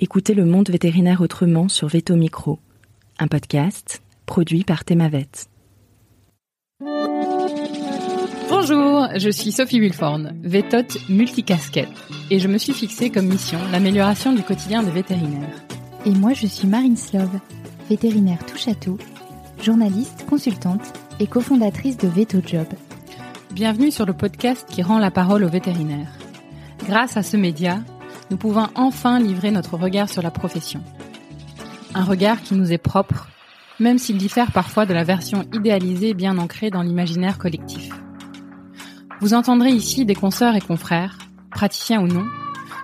Écoutez 0.00 0.34
le 0.34 0.44
monde 0.44 0.70
vétérinaire 0.70 1.20
autrement 1.20 1.68
sur 1.68 1.86
Veto 1.86 2.16
Micro, 2.16 2.58
un 3.18 3.28
podcast 3.28 4.02
produit 4.26 4.64
par 4.64 4.84
Thémavet. 4.84 5.28
Bonjour, 8.48 9.06
je 9.16 9.30
suis 9.30 9.52
Sophie 9.52 9.80
Wilforn, 9.80 10.40
vétote 10.42 10.96
multicasquette, 11.08 11.88
et 12.30 12.38
je 12.38 12.48
me 12.48 12.58
suis 12.58 12.72
fixée 12.72 13.10
comme 13.10 13.26
mission 13.26 13.58
l'amélioration 13.70 14.32
du 14.32 14.42
quotidien 14.42 14.82
des 14.82 14.90
vétérinaires. 14.90 15.62
Et 16.06 16.10
moi, 16.10 16.32
je 16.32 16.46
suis 16.46 16.66
Marine 16.66 16.96
Slove, 16.96 17.38
vétérinaire 17.88 18.44
touche 18.46 18.68
à 18.68 18.74
tout, 18.74 18.98
journaliste, 19.60 20.24
consultante 20.28 20.92
et 21.20 21.26
cofondatrice 21.26 21.98
de 21.98 22.08
Veto 22.08 22.38
Job. 22.44 22.66
Bienvenue 23.52 23.90
sur 23.90 24.06
le 24.06 24.14
podcast 24.14 24.66
qui 24.68 24.82
rend 24.82 24.98
la 24.98 25.10
parole 25.10 25.44
aux 25.44 25.50
vétérinaires. 25.50 26.12
Grâce 26.86 27.16
à 27.16 27.22
ce 27.22 27.36
média, 27.36 27.80
nous 28.32 28.38
pouvons 28.38 28.66
enfin 28.76 29.20
livrer 29.20 29.50
notre 29.50 29.76
regard 29.76 30.08
sur 30.08 30.22
la 30.22 30.30
profession. 30.30 30.80
Un 31.94 32.02
regard 32.02 32.40
qui 32.40 32.54
nous 32.54 32.72
est 32.72 32.78
propre, 32.78 33.28
même 33.78 33.98
s'il 33.98 34.16
diffère 34.16 34.52
parfois 34.52 34.86
de 34.86 34.94
la 34.94 35.04
version 35.04 35.44
idéalisée 35.52 36.14
bien 36.14 36.38
ancrée 36.38 36.70
dans 36.70 36.80
l'imaginaire 36.80 37.36
collectif. 37.36 37.90
Vous 39.20 39.34
entendrez 39.34 39.68
ici 39.68 40.06
des 40.06 40.14
consoeurs 40.14 40.56
et 40.56 40.62
confrères, 40.62 41.18
praticiens 41.50 42.00
ou 42.00 42.06
non, 42.06 42.24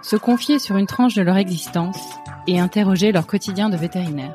se 0.03 0.17
confier 0.17 0.59
sur 0.59 0.77
une 0.77 0.87
tranche 0.87 1.15
de 1.15 1.23
leur 1.23 1.39
existence 1.39 1.99
et 2.47 2.61
interroger 2.61 3.11
leur 3.11 3.27
quotidien 3.27 3.71
de 3.71 3.79
vétérinaire. 3.79 4.35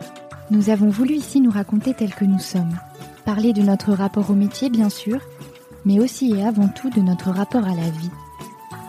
Nous 0.50 0.72
avons 0.72 0.90
voulu 0.90 1.14
ici 1.14 1.42
nous 1.42 1.52
raconter 1.52 1.94
tels 1.94 2.16
que 2.16 2.26
nous 2.26 2.40
sommes, 2.40 2.76
parler 3.24 3.54
de 3.54 3.62
notre 3.62 3.94
rapport 3.94 4.32
au 4.32 4.34
métier 4.34 4.72
bien 4.72 4.90
sûr, 4.90 5.20
mais 5.86 6.00
aussi 6.00 6.34
et 6.34 6.44
avant 6.44 6.70
tout 6.70 6.90
de 6.90 7.02
notre 7.02 7.30
rapport 7.30 7.66
à 7.66 7.76
la 7.76 7.90
vie. 7.92 8.12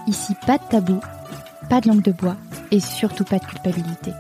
Ici, 0.07 0.33
pas 0.47 0.57
de 0.57 0.65
tabou, 0.71 1.01
pas 1.69 1.81
de 1.81 1.89
langue 1.89 2.03
de 2.03 2.13
bois 2.13 2.37
et 2.71 2.81
surtout 2.81 3.25
pas 3.25 3.39
de 3.39 3.45
culpabilité. 3.45 4.13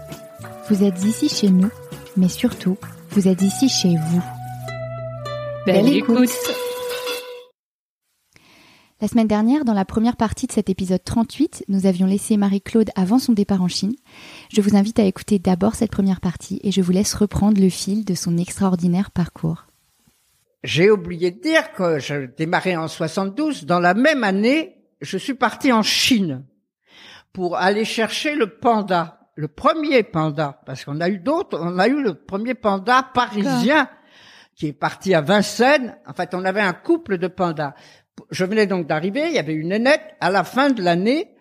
Vous 0.68 0.82
êtes 0.82 1.04
ici 1.04 1.28
chez 1.28 1.48
nous, 1.48 1.70
mais 2.16 2.28
surtout, 2.28 2.78
vous 3.10 3.28
êtes 3.28 3.42
ici 3.42 3.68
chez 3.68 3.96
vous. 3.96 4.22
Belle, 5.66 5.88
écoute. 5.88 6.30
La 9.00 9.08
semaine 9.08 9.28
dernière, 9.28 9.64
dans 9.64 9.74
la 9.74 9.84
première 9.84 10.16
partie 10.16 10.46
de 10.46 10.52
cet 10.52 10.70
épisode 10.70 11.02
38, 11.04 11.64
nous 11.68 11.86
avions 11.86 12.06
laissé 12.06 12.36
Marie-Claude 12.36 12.90
avant 12.96 13.18
son 13.18 13.32
départ 13.32 13.60
en 13.60 13.68
Chine. 13.68 13.94
Je 14.50 14.62
vous 14.62 14.76
invite 14.76 14.98
à 14.98 15.04
écouter 15.04 15.38
d'abord 15.38 15.74
cette 15.74 15.90
première 15.90 16.20
partie 16.20 16.60
et 16.62 16.70
je 16.70 16.80
vous 16.80 16.92
laisse 16.92 17.14
reprendre 17.14 17.60
le 17.60 17.68
fil 17.68 18.04
de 18.04 18.14
son 18.14 18.38
extraordinaire 18.38 19.10
parcours. 19.10 19.66
J'ai 20.62 20.90
oublié 20.90 21.30
de 21.30 21.40
dire 21.40 21.72
que 21.72 21.98
je 21.98 22.26
démarrais 22.26 22.76
en 22.76 22.88
72. 22.88 23.66
Dans 23.66 23.80
la 23.80 23.92
même 23.92 24.24
année, 24.24 24.76
je 25.02 25.18
suis 25.18 25.34
parti 25.34 25.72
en 25.72 25.82
Chine 25.82 26.44
pour 27.34 27.56
aller 27.58 27.84
chercher 27.84 28.36
le 28.36 28.46
panda, 28.46 29.18
le 29.34 29.48
premier 29.48 30.04
panda, 30.04 30.60
parce 30.64 30.84
qu'on 30.84 31.00
a 31.00 31.08
eu 31.08 31.18
d'autres, 31.18 31.58
on 31.60 31.78
a 31.78 31.88
eu 31.88 32.00
le 32.00 32.14
premier 32.14 32.54
panda 32.54 33.10
parisien 33.12 33.90
qui 34.54 34.68
est 34.68 34.72
parti 34.72 35.14
à 35.14 35.20
Vincennes. 35.20 35.96
En 36.06 36.14
fait, 36.14 36.32
on 36.34 36.44
avait 36.44 36.60
un 36.60 36.72
couple 36.72 37.18
de 37.18 37.26
pandas. 37.26 37.74
Je 38.30 38.44
venais 38.44 38.68
donc 38.68 38.86
d'arriver, 38.86 39.26
il 39.26 39.32
y 39.32 39.40
avait 39.40 39.52
une 39.52 39.70
nénette. 39.70 40.14
À 40.20 40.30
la 40.30 40.44
fin 40.44 40.70
de 40.70 40.80
l'année, 40.80 41.34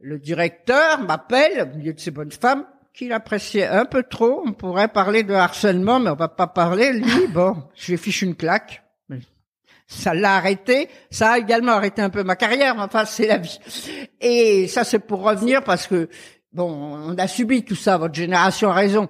le 0.00 0.18
directeur 0.18 1.00
m'appelle, 1.02 1.70
au 1.72 1.76
milieu 1.76 1.92
de 1.92 2.00
ces 2.00 2.10
bonnes 2.10 2.32
femmes, 2.32 2.66
qu'il 2.92 3.12
appréciait 3.12 3.68
un 3.68 3.84
peu 3.84 4.02
trop. 4.02 4.42
On 4.44 4.52
pourrait 4.52 4.88
parler 4.88 5.22
de 5.22 5.34
harcèlement, 5.34 6.00
mais 6.00 6.10
on 6.10 6.16
va 6.16 6.26
pas 6.26 6.48
parler. 6.48 6.92
Lui, 6.92 7.26
bon, 7.32 7.62
je 7.76 7.92
lui 7.92 7.98
fiche 7.98 8.22
une 8.22 8.34
claque 8.34 8.82
ça 9.88 10.14
l'a 10.14 10.36
arrêté. 10.36 10.88
Ça 11.10 11.32
a 11.32 11.38
également 11.38 11.72
arrêté 11.72 12.02
un 12.02 12.10
peu 12.10 12.22
ma 12.22 12.36
carrière, 12.36 12.76
mais 12.76 12.82
enfin, 12.82 13.04
c'est 13.04 13.26
la 13.26 13.38
vie. 13.38 13.58
Et 14.20 14.68
ça, 14.68 14.84
c'est 14.84 15.00
pour 15.00 15.22
revenir 15.22 15.64
parce 15.64 15.86
que, 15.86 16.08
bon, 16.52 16.70
on 16.70 17.16
a 17.16 17.26
subi 17.26 17.64
tout 17.64 17.74
ça, 17.74 17.96
votre 17.96 18.14
génération 18.14 18.70
a 18.70 18.74
raison. 18.74 19.08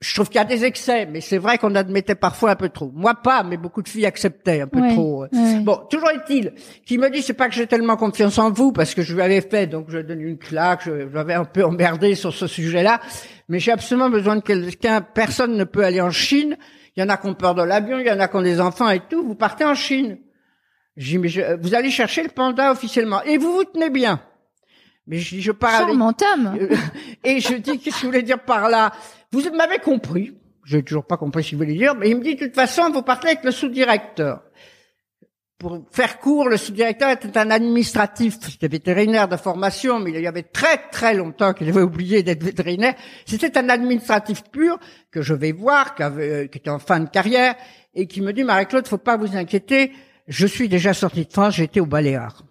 Je 0.00 0.14
trouve 0.14 0.28
qu'il 0.28 0.36
y 0.36 0.40
a 0.40 0.44
des 0.44 0.64
excès, 0.64 1.06
mais 1.06 1.22
c'est 1.22 1.38
vrai 1.38 1.56
qu'on 1.56 1.74
admettait 1.74 2.14
parfois 2.14 2.50
un 2.50 2.54
peu 2.54 2.68
trop. 2.68 2.90
Moi 2.94 3.14
pas, 3.14 3.42
mais 3.42 3.56
beaucoup 3.56 3.80
de 3.80 3.88
filles 3.88 4.04
acceptaient 4.04 4.60
un 4.60 4.66
peu 4.66 4.80
trop. 4.90 5.24
Bon, 5.62 5.80
toujours 5.88 6.10
est-il 6.10 6.52
qu'il 6.84 7.00
me 7.00 7.08
dit 7.08 7.22
c'est 7.22 7.32
pas 7.32 7.48
que 7.48 7.54
j'ai 7.54 7.66
tellement 7.66 7.96
confiance 7.96 8.38
en 8.38 8.50
vous 8.50 8.72
parce 8.72 8.94
que 8.94 9.00
je 9.00 9.14
lui 9.14 9.22
avais 9.22 9.40
fait, 9.40 9.66
donc 9.66 9.86
je 9.88 9.98
donne 9.98 10.20
une 10.20 10.36
claque, 10.36 10.82
je 10.84 10.90
l'avais 11.14 11.32
un 11.32 11.46
peu 11.46 11.64
emmerdé 11.64 12.14
sur 12.14 12.34
ce 12.34 12.46
sujet-là, 12.46 13.00
mais 13.48 13.58
j'ai 13.58 13.72
absolument 13.72 14.10
besoin 14.10 14.36
de 14.36 14.42
quelqu'un. 14.42 15.00
Personne 15.00 15.56
ne 15.56 15.64
peut 15.64 15.82
aller 15.82 16.02
en 16.02 16.10
Chine 16.10 16.58
il 16.96 17.00
y 17.00 17.02
en 17.02 17.08
a 17.08 17.16
qui 17.16 17.26
ont 17.26 17.34
peur 17.34 17.54
de 17.54 17.62
l'avion, 17.62 17.98
il 17.98 18.06
y 18.06 18.10
en 18.10 18.20
a 18.20 18.28
qui 18.28 18.36
ont 18.36 18.42
des 18.42 18.60
enfants 18.60 18.88
et 18.88 19.00
tout. 19.00 19.22
Vous 19.22 19.34
partez 19.34 19.64
en 19.64 19.74
Chine. 19.74 20.18
J'ai 20.96 21.18
mais 21.18 21.28
vous 21.60 21.74
allez 21.74 21.90
chercher 21.90 22.22
le 22.22 22.30
panda 22.30 22.72
officiellement 22.72 23.22
et 23.22 23.36
vous 23.36 23.52
vous 23.52 23.64
tenez 23.64 23.90
bien. 23.90 24.20
Mais 25.06 25.18
je, 25.18 25.38
je 25.38 25.52
parle. 25.52 25.90
Et 27.24 27.38
je 27.38 27.54
dis 27.54 27.78
qu'est-ce 27.78 27.96
que 27.96 28.00
je 28.00 28.06
voulais 28.06 28.22
dire 28.22 28.40
par 28.40 28.68
là? 28.68 28.92
Vous 29.30 29.42
m'avez 29.52 29.78
compris. 29.78 30.36
J'ai 30.64 30.82
toujours 30.82 31.06
pas 31.06 31.16
compris 31.16 31.44
ce 31.44 31.50
qu'il 31.50 31.58
voulait 31.58 31.74
dire, 31.74 31.94
mais 31.94 32.10
il 32.10 32.16
me 32.16 32.22
dit 32.22 32.34
de 32.34 32.46
toute 32.46 32.54
façon, 32.54 32.90
vous 32.90 33.02
partez 33.02 33.28
avec 33.28 33.44
le 33.44 33.52
sous-directeur 33.52 34.42
pour 35.58 35.78
faire 35.90 36.18
court, 36.18 36.48
le 36.48 36.58
sous-directeur 36.58 37.10
était 37.10 37.38
un 37.38 37.50
administratif, 37.50 38.36
c'était 38.40 38.68
vétérinaire 38.68 39.26
de 39.26 39.36
formation, 39.36 39.98
mais 39.98 40.10
il 40.10 40.20
y 40.20 40.26
avait 40.26 40.42
très 40.42 40.88
très 40.90 41.14
longtemps 41.14 41.54
qu'il 41.54 41.68
avait 41.68 41.82
oublié 41.82 42.22
d'être 42.22 42.42
vétérinaire. 42.42 42.94
C'était 43.24 43.56
un 43.56 43.70
administratif 43.70 44.42
pur 44.52 44.78
que 45.10 45.22
je 45.22 45.32
vais 45.32 45.52
voir, 45.52 45.94
qui, 45.94 46.02
avait, 46.02 46.48
qui 46.50 46.58
était 46.58 46.70
en 46.70 46.78
fin 46.78 47.00
de 47.00 47.08
carrière, 47.08 47.54
et 47.94 48.06
qui 48.06 48.20
me 48.20 48.32
dit, 48.32 48.44
Marie-Claude, 48.44 48.86
faut 48.86 48.98
pas 48.98 49.16
vous 49.16 49.34
inquiéter, 49.34 49.92
je 50.28 50.46
suis 50.46 50.68
déjà 50.68 50.92
sorti 50.92 51.24
de 51.24 51.32
France, 51.32 51.54
j'étais 51.54 51.80
au 51.80 51.86
Baléares. 51.86 52.42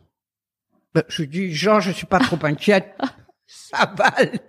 Ben, 0.96 1.04
je 1.08 1.22
lui 1.22 1.28
dis, 1.28 1.54
Jean, 1.54 1.80
je 1.80 1.92
suis 1.92 2.08
pas 2.08 2.20
trop 2.20 2.44
inquiète, 2.44 2.98
ça 3.46 3.94
va 3.96 4.06
aller. 4.06 4.40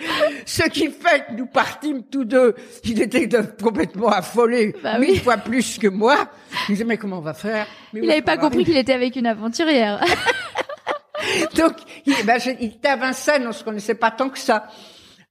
Ce 0.46 0.62
qui 0.68 0.88
fait 0.90 1.26
que 1.26 1.32
nous 1.36 1.46
partîmes 1.46 2.02
tous 2.04 2.24
deux. 2.24 2.54
Il 2.84 3.00
était 3.02 3.28
complètement 3.60 4.08
affolé, 4.08 4.74
bah 4.82 4.98
mille 4.98 5.20
fois 5.20 5.36
plus 5.36 5.78
que 5.78 5.88
moi. 5.88 6.28
Il 6.68 6.72
disait, 6.72 6.84
mais 6.84 6.96
comment 6.96 7.18
on 7.18 7.22
va 7.22 7.34
faire? 7.34 7.66
Il 7.92 8.06
n'avait 8.06 8.22
pas 8.22 8.36
compris 8.36 8.64
qu'il 8.64 8.76
était 8.76 8.92
avec 8.92 9.16
une 9.16 9.26
aventurière. 9.26 10.02
Donc, 11.54 11.74
il, 12.06 12.14
ben, 12.24 12.38
il 12.60 12.68
était 12.68 12.88
à 12.88 12.96
Vincennes, 12.96 13.46
on 13.46 13.52
se 13.52 13.62
connaissait 13.62 13.94
pas 13.94 14.10
tant 14.10 14.30
que 14.30 14.38
ça. 14.38 14.68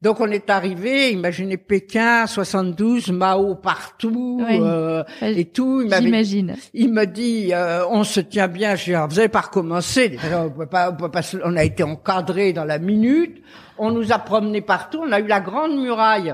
Donc 0.01 0.21
on 0.21 0.31
est 0.31 0.49
arrivé, 0.49 1.11
imaginez 1.11 1.57
Pékin, 1.57 2.25
72, 2.25 3.11
Mao 3.11 3.55
partout 3.55 4.41
euh, 4.49 5.03
et 5.21 5.43
tout. 5.43 5.83
J'imagine. 5.91 6.55
Il 6.73 6.93
me 6.93 7.05
dit, 7.05 7.49
euh, 7.53 7.85
on 7.89 8.05
se 8.05 8.21
tient 8.21 8.47
bien. 8.47 8.75
Je 8.75 8.85
dis, 8.85 8.91
vous 8.91 9.19
avez 9.19 9.27
pas 9.27 9.41
recommencé. 9.41 10.17
On, 10.33 10.49
peut 10.51 10.67
pas, 10.67 10.91
on, 10.91 10.95
peut 10.95 11.11
pas, 11.11 11.19
on 11.43 11.57
a 11.57 11.65
été 11.65 11.83
encadré 11.83 12.53
dans 12.53 12.63
la 12.63 12.79
minute. 12.79 13.43
On 13.77 13.91
nous 13.91 14.13
a 14.13 14.19
promenés 14.19 14.61
partout. 14.61 15.01
On 15.05 15.11
a 15.11 15.19
eu 15.19 15.27
la 15.27 15.41
grande 15.41 15.75
muraille. 15.75 16.33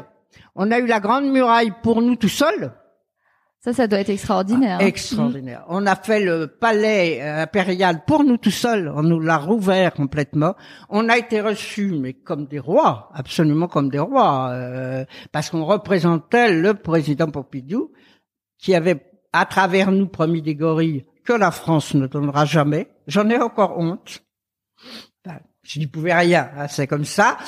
On 0.54 0.70
a 0.70 0.78
eu 0.78 0.86
la 0.86 1.00
grande 1.00 1.26
muraille 1.26 1.74
pour 1.82 2.04
nous 2.04 2.18
tout 2.18 2.30
seuls. 2.30 2.72
Ça, 3.66 3.74
ça 3.74 3.88
doit 3.88 4.00
être 4.00 4.12
extraordinaire. 4.12 4.78
Hein. 4.80 4.86
extraordinaire. 4.86 5.66
On 5.70 5.88
a 5.88 5.96
fait 5.96 6.24
le 6.24 6.46
palais 6.46 7.20
euh, 7.20 7.42
impérial 7.42 8.06
pour 8.06 8.24
nous 8.24 8.38
tout 8.38 8.52
seuls. 8.52 8.94
On 8.96 9.02
nous 9.02 9.20
l'a 9.20 9.40
rouvert 9.40 9.92
complètement. 9.92 10.54
On 10.88 11.10
a 11.10 11.18
été 11.18 11.42
reçus, 11.42 11.92
mais 12.00 12.14
comme 12.14 12.46
des 12.46 12.60
rois, 12.60 13.10
absolument 13.16 13.68
comme 13.68 13.90
des 13.90 13.98
rois, 13.98 14.52
euh, 14.52 15.04
parce 15.32 15.50
qu'on 15.50 15.66
représentait 15.66 16.52
le 16.52 16.76
président 16.76 17.32
Pompidou, 17.32 17.92
qui 18.60 18.76
avait 18.76 19.04
à 19.34 19.48
travers 19.48 19.92
nous 19.92 20.10
promis 20.10 20.44
des 20.44 20.54
gorilles 20.54 21.04
que 21.24 21.34
la 21.34 21.50
France 21.50 21.96
ne 21.96 22.06
donnera 22.06 22.46
jamais. 22.46 22.92
J'en 23.08 23.28
ai 23.32 23.40
encore 23.40 23.80
honte. 23.80 24.22
je 25.64 25.80
n'y 25.80 25.88
pouvais 25.88 26.14
rien, 26.14 26.52
hein, 26.56 26.68
c'est 26.68 26.86
comme 26.86 27.06
ça. 27.06 27.40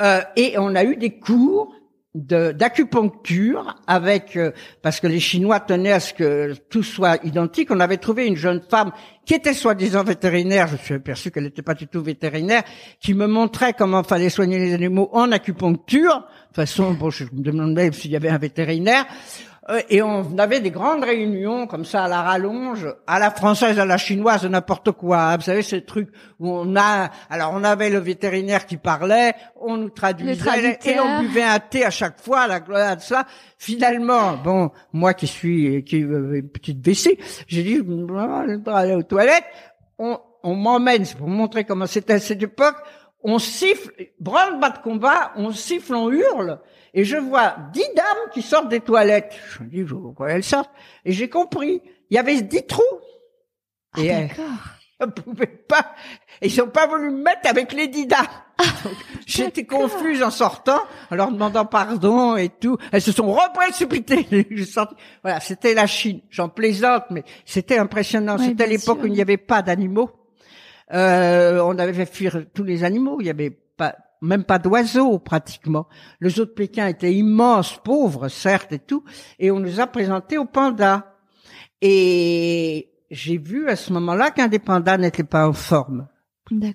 Euh, 0.00 0.20
et 0.34 0.58
on 0.58 0.74
a 0.74 0.82
eu 0.82 0.96
des 0.96 1.20
cours 1.20 1.72
d'acupuncture 2.14 3.76
avec 3.86 4.36
euh, 4.36 4.50
parce 4.82 4.98
que 4.98 5.06
les 5.06 5.20
Chinois 5.20 5.60
tenaient 5.60 5.92
à 5.92 6.00
ce 6.00 6.12
que 6.12 6.54
tout 6.68 6.82
soit 6.82 7.24
identique. 7.24 7.70
On 7.70 7.78
avait 7.78 7.98
trouvé 7.98 8.26
une 8.26 8.36
jeune 8.36 8.60
femme 8.68 8.90
qui 9.24 9.34
était 9.34 9.54
soi-disant 9.54 10.02
vétérinaire. 10.02 10.66
Je 10.66 10.76
suis 10.76 10.94
aperçu 10.94 11.30
qu'elle 11.30 11.44
n'était 11.44 11.62
pas 11.62 11.74
du 11.74 11.86
tout 11.86 12.02
vétérinaire, 12.02 12.64
qui 13.00 13.14
me 13.14 13.26
montrait 13.26 13.74
comment 13.74 14.02
fallait 14.02 14.28
soigner 14.28 14.58
les 14.58 14.74
animaux 14.74 15.08
en 15.12 15.30
acupuncture. 15.30 16.16
De 16.16 16.46
toute 16.46 16.56
façon, 16.56 16.94
bon, 16.94 17.10
je 17.10 17.24
me 17.24 17.42
demandais 17.42 17.92
s'il 17.92 18.10
y 18.10 18.16
avait 18.16 18.28
un 18.28 18.38
vétérinaire. 18.38 19.06
Euh, 19.70 19.82
et 19.88 20.02
on 20.02 20.36
avait 20.38 20.60
des 20.60 20.70
grandes 20.70 21.04
réunions 21.04 21.66
comme 21.66 21.84
ça 21.84 22.04
à 22.04 22.08
la 22.08 22.22
rallonge, 22.22 22.86
à 23.06 23.18
la 23.18 23.30
française, 23.30 23.78
à 23.78 23.84
la 23.84 23.98
chinoise, 23.98 24.44
n'importe 24.44 24.90
quoi. 24.92 25.18
Hein. 25.18 25.36
Vous 25.36 25.42
savez 25.42 25.62
ces 25.62 25.84
trucs 25.84 26.08
où 26.40 26.50
on 26.50 26.76
a, 26.76 27.10
alors 27.28 27.52
on 27.54 27.62
avait 27.62 27.88
le 27.90 27.98
vétérinaire 27.98 28.66
qui 28.66 28.76
parlait, 28.76 29.34
on 29.60 29.76
nous 29.76 29.90
traduisait 29.90 30.78
et 30.84 30.98
on 30.98 31.20
buvait 31.20 31.44
un 31.44 31.60
thé 31.60 31.84
à 31.84 31.90
chaque 31.90 32.20
fois, 32.20 32.46
la 32.48 32.60
gloire 32.60 32.96
de 32.96 33.00
ça. 33.00 33.26
Finalement, 33.58 34.36
bon, 34.36 34.70
moi 34.92 35.14
qui 35.14 35.26
suis 35.26 35.84
qui 35.84 36.02
euh, 36.02 36.40
une 36.40 36.48
petite 36.48 36.84
vessie, 36.84 37.16
j'ai 37.46 37.62
dit 37.62 37.80
on 37.88 38.08
aller 38.66 38.94
aux 38.94 39.02
toilettes. 39.02 39.44
On, 39.98 40.18
on 40.42 40.56
m'emmène, 40.56 41.04
c'est 41.04 41.16
pour 41.18 41.28
montrer 41.28 41.64
comment 41.64 41.86
c'était 41.86 42.14
à 42.14 42.18
cette 42.18 42.42
époque. 42.42 42.76
On 43.22 43.38
siffle, 43.38 43.92
branle-bas 44.18 44.70
de 44.70 44.78
combat, 44.78 45.32
on 45.36 45.52
siffle, 45.52 45.94
on 45.94 46.10
hurle 46.10 46.58
et 46.94 47.04
je 47.04 47.16
vois 47.16 47.56
dix 47.72 47.86
dames 47.94 48.30
qui 48.32 48.42
sortent 48.42 48.68
des 48.68 48.80
toilettes. 48.80 49.34
Je 49.50 49.62
me 49.62 49.68
dis, 49.68 49.84
pourquoi 49.84 50.30
elles 50.30 50.44
sortent 50.44 50.70
Et 51.04 51.12
j'ai 51.12 51.28
compris. 51.28 51.82
Il 52.10 52.16
y 52.16 52.18
avait 52.18 52.42
dix 52.42 52.66
trous. 52.66 52.82
Ah, 53.94 54.00
et 54.00 54.08
d'accord. 54.08 54.44
Elles 55.00 55.06
ne 55.06 55.12
pouvaient 55.12 55.46
pas. 55.46 55.94
Ils 56.42 56.54
n'ont 56.58 56.68
pas 56.68 56.86
voulu 56.86 57.10
me 57.10 57.22
mettre 57.22 57.48
avec 57.48 57.72
les 57.72 57.88
dix 57.88 58.06
dames. 58.06 58.26
Donc, 58.84 58.92
J'étais 59.26 59.64
confuse 59.64 60.22
en 60.22 60.30
sortant, 60.30 60.80
en 61.10 61.14
leur 61.14 61.32
demandant 61.32 61.64
pardon 61.64 62.36
et 62.36 62.50
tout. 62.50 62.76
Elles 62.92 63.00
se 63.00 63.12
sont 63.12 63.32
reprécipitées. 63.32 64.26
Voilà, 65.22 65.40
c'était 65.40 65.72
la 65.72 65.86
Chine. 65.86 66.20
J'en 66.28 66.50
plaisante, 66.50 67.04
mais 67.10 67.24
c'était 67.46 67.78
impressionnant. 67.78 68.36
Ouais, 68.36 68.44
c'était 68.44 68.66
bien 68.66 68.76
l'époque 68.76 68.98
où 69.02 69.06
il 69.06 69.12
n'y 69.12 69.22
avait 69.22 69.38
pas 69.38 69.62
d'animaux. 69.62 70.10
Euh, 70.92 71.62
on 71.64 71.78
avait 71.78 71.94
fait 71.94 72.12
fuir 72.12 72.44
tous 72.52 72.64
les 72.64 72.84
animaux. 72.84 73.18
Il 73.20 73.26
y 73.26 73.30
avait 73.30 73.50
pas, 73.50 73.96
même 74.20 74.44
pas 74.44 74.58
d'oiseaux 74.58 75.18
pratiquement. 75.18 75.88
Le 76.18 76.28
zoo 76.28 76.44
de 76.44 76.50
Pékin 76.50 76.86
était 76.86 77.12
immense, 77.12 77.80
pauvre 77.82 78.28
certes 78.28 78.72
et 78.72 78.78
tout, 78.78 79.04
et 79.38 79.50
on 79.50 79.60
nous 79.60 79.80
a 79.80 79.86
présenté 79.86 80.38
aux 80.38 80.44
pandas. 80.44 81.06
Et 81.80 82.90
j'ai 83.10 83.38
vu 83.38 83.68
à 83.68 83.76
ce 83.76 83.92
moment-là 83.92 84.30
qu'un 84.30 84.48
des 84.48 84.58
pandas 84.58 84.98
n'était 84.98 85.24
pas 85.24 85.48
en 85.48 85.52
forme. 85.52 86.08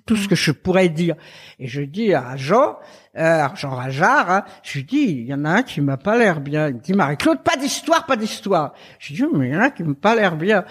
Tout 0.06 0.16
ce 0.16 0.26
que 0.26 0.34
je 0.34 0.52
pourrais 0.52 0.88
dire. 0.88 1.16
Et 1.58 1.66
je 1.66 1.82
dis 1.82 2.14
à 2.14 2.34
Jean, 2.36 2.78
euh, 3.18 3.46
Jean 3.54 3.70
Rajard, 3.70 4.30
hein, 4.30 4.44
je 4.62 4.78
lui 4.78 4.84
dis, 4.84 5.02
il 5.02 5.26
y 5.26 5.34
en 5.34 5.44
a 5.44 5.50
un 5.50 5.62
qui 5.62 5.82
m'a 5.82 5.98
pas 5.98 6.16
l'air 6.16 6.40
bien. 6.40 6.68
Il 6.68 6.76
me 6.76 6.80
dit, 6.80 6.94
Marie-Claude, 6.94 7.42
pas 7.42 7.56
d'histoire, 7.56 8.06
pas 8.06 8.16
d'histoire. 8.16 8.72
Je 8.98 9.12
dis, 9.12 9.24
mais 9.34 9.48
il 9.48 9.52
y 9.52 9.56
en 9.56 9.60
a 9.60 9.64
un 9.64 9.70
qui 9.70 9.82
m'a 9.82 9.94
pas 9.94 10.14
l'air 10.14 10.36
bien. 10.36 10.64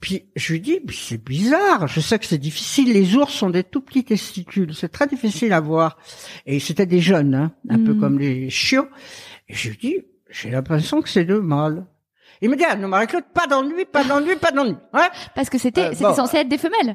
Puis 0.00 0.24
je 0.34 0.52
lui 0.54 0.60
dis, 0.60 0.80
c'est 0.92 1.22
bizarre, 1.22 1.86
je 1.86 2.00
sais 2.00 2.18
que 2.18 2.24
c'est 2.24 2.38
difficile, 2.38 2.92
les 2.92 3.16
ours 3.16 3.32
sont 3.34 3.50
des 3.50 3.64
tout 3.64 3.82
petits 3.82 4.04
testicules, 4.04 4.74
c'est 4.74 4.88
très 4.88 5.06
difficile 5.06 5.52
à 5.52 5.60
voir. 5.60 5.98
Et 6.46 6.58
c'était 6.58 6.86
des 6.86 7.00
jeunes, 7.00 7.34
hein, 7.34 7.52
un 7.68 7.76
peu 7.78 7.92
Mm. 7.92 8.00
comme 8.00 8.18
les 8.18 8.48
chiots. 8.48 8.88
Et 9.48 9.54
je 9.54 9.68
lui 9.70 9.76
dis, 9.76 9.96
j'ai 10.30 10.50
l'impression 10.50 11.02
que 11.02 11.08
c'est 11.08 11.24
deux 11.24 11.40
mâles. 11.42 11.84
Il 12.42 12.48
me 12.48 12.56
dit, 12.56 12.64
ah 12.66 12.74
non, 12.76 12.88
Marie-Claude, 12.88 13.24
pas 13.34 13.46
d'ennui, 13.46 13.84
pas 13.84 14.02
d'ennui, 14.02 14.34
pas 14.36 14.50
d'ennui. 14.50 14.74
Hein 14.94 15.10
Parce 15.34 15.50
que 15.50 15.58
c'était 15.58 15.88
Euh, 15.88 15.92
bon. 16.00 16.14
censé 16.14 16.38
être 16.38 16.48
des 16.48 16.56
femelles. 16.56 16.94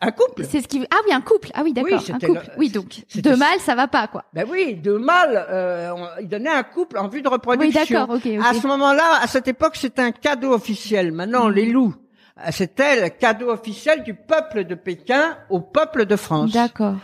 un 0.00 0.10
couple. 0.10 0.44
C'est 0.44 0.60
ce 0.60 0.66
qui 0.66 0.84
Ah 0.90 0.96
oui, 1.06 1.12
un 1.12 1.20
couple. 1.20 1.50
Ah 1.54 1.60
oui, 1.62 1.72
d'accord, 1.72 1.94
un 1.94 2.00
c'était 2.00 2.26
couple. 2.26 2.40
le- 2.48 2.58
Oui, 2.58 2.70
donc 2.70 3.04
deux 3.14 3.36
mâles, 3.36 3.60
ça 3.60 3.76
va 3.76 3.86
pas 3.86 4.08
quoi. 4.08 4.24
Ben 4.34 4.44
oui, 4.50 4.74
deux 4.74 4.98
mâles, 4.98 5.46
euh, 5.48 5.92
on- 5.94 6.20
ils 6.22 6.28
donnaient 6.28 6.48
un 6.50 6.64
couple 6.64 6.98
en 6.98 7.06
vue 7.06 7.22
de 7.22 7.28
Oui, 7.28 7.34
reproduction. 7.34 8.00
d'accord, 8.00 8.16
OK, 8.16 8.26
À 8.44 8.54
ce 8.54 8.66
moment-là, 8.66 9.20
à 9.22 9.28
cette 9.28 9.46
époque, 9.46 9.76
c'était 9.76 10.02
un 10.02 10.10
cadeau 10.10 10.52
officiel. 10.52 11.12
Maintenant, 11.12 11.44
on 11.44 11.48
les 11.48 11.66
loue. 11.66 11.94
C'était 12.50 13.00
le 13.00 13.08
cadeau 13.08 13.50
officiel 13.50 14.02
du 14.02 14.14
peuple 14.14 14.64
de 14.64 14.74
Pékin 14.74 15.36
au 15.50 15.60
peuple 15.60 16.06
de 16.06 16.16
France. 16.16 16.52
D'accord. 16.52 16.96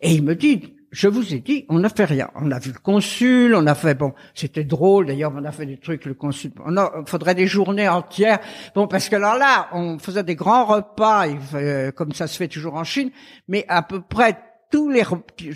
Et 0.00 0.12
il 0.14 0.22
me 0.24 0.34
dit, 0.34 0.74
je 0.92 1.08
vous 1.08 1.32
ai 1.32 1.38
dit, 1.38 1.64
on 1.70 1.78
n'a 1.78 1.88
fait 1.88 2.04
rien. 2.04 2.30
On 2.34 2.50
a 2.50 2.58
vu 2.58 2.70
le 2.70 2.78
consul, 2.78 3.54
on 3.54 3.66
a 3.66 3.74
fait, 3.74 3.94
bon, 3.94 4.12
c'était 4.34 4.64
drôle, 4.64 5.06
d'ailleurs, 5.06 5.32
on 5.34 5.44
a 5.44 5.50
fait 5.50 5.64
des 5.64 5.78
trucs, 5.78 6.04
le 6.04 6.14
consul. 6.14 6.52
On 6.64 6.76
a, 6.76 7.02
faudrait 7.06 7.34
des 7.34 7.46
journées 7.46 7.88
entières. 7.88 8.38
Bon, 8.74 8.86
parce 8.86 9.08
que 9.08 9.16
alors 9.16 9.36
là, 9.36 9.68
on 9.72 9.98
faisait 9.98 10.22
des 10.22 10.34
grands 10.34 10.66
repas, 10.66 11.26
euh, 11.54 11.90
comme 11.92 12.12
ça 12.12 12.26
se 12.26 12.36
fait 12.36 12.48
toujours 12.48 12.74
en 12.74 12.84
Chine, 12.84 13.10
mais 13.48 13.64
à 13.68 13.82
peu 13.82 14.02
près 14.02 14.38
tous 14.70 14.90
les, 14.90 15.02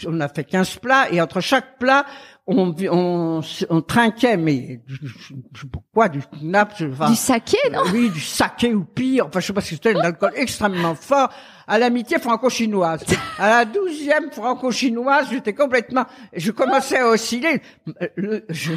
on 0.07 0.21
a 0.21 0.29
fait 0.29 0.45
15 0.45 0.77
plats, 0.77 1.11
et 1.11 1.21
entre 1.21 1.41
chaque 1.41 1.79
plat, 1.79 2.07
on, 2.47 2.75
on, 2.91 3.41
on 3.71 3.81
trinquait, 3.83 4.37
mais, 4.37 4.81
je 4.87 4.97
sais 5.09 5.67
pas 5.73 5.81
quoi, 5.93 6.09
du 6.09 6.21
je- 6.21 6.87
enfin, 6.87 7.11
Du 7.11 7.17
saké, 7.17 7.57
non? 7.73 7.81
oui, 7.93 8.11
du 8.11 8.21
saké 8.21 8.73
ou 8.73 8.85
pire. 8.85 9.27
Enfin, 9.27 9.41
je 9.41 9.47
sais 9.49 9.53
pas 9.53 9.61
si 9.61 9.75
c'était 9.75 9.97
un 9.97 10.01
alcool 10.01 10.33
extrêmement 10.37 10.95
fort. 10.95 11.29
À 11.69 11.81
l'amitié 11.81 12.21
franco-chinoise. 12.21 13.05
À 13.41 13.49
la 13.51 13.65
douzième 13.65 14.31
franco-chinoise, 14.31 15.27
j'étais 15.33 15.53
complètement, 15.55 16.05
je 16.33 16.53
commençais 16.53 16.99
à 16.99 17.09
osciller. 17.09 17.61
Euh, 18.01 18.07
Le- 18.15 18.45
je- 18.49 18.73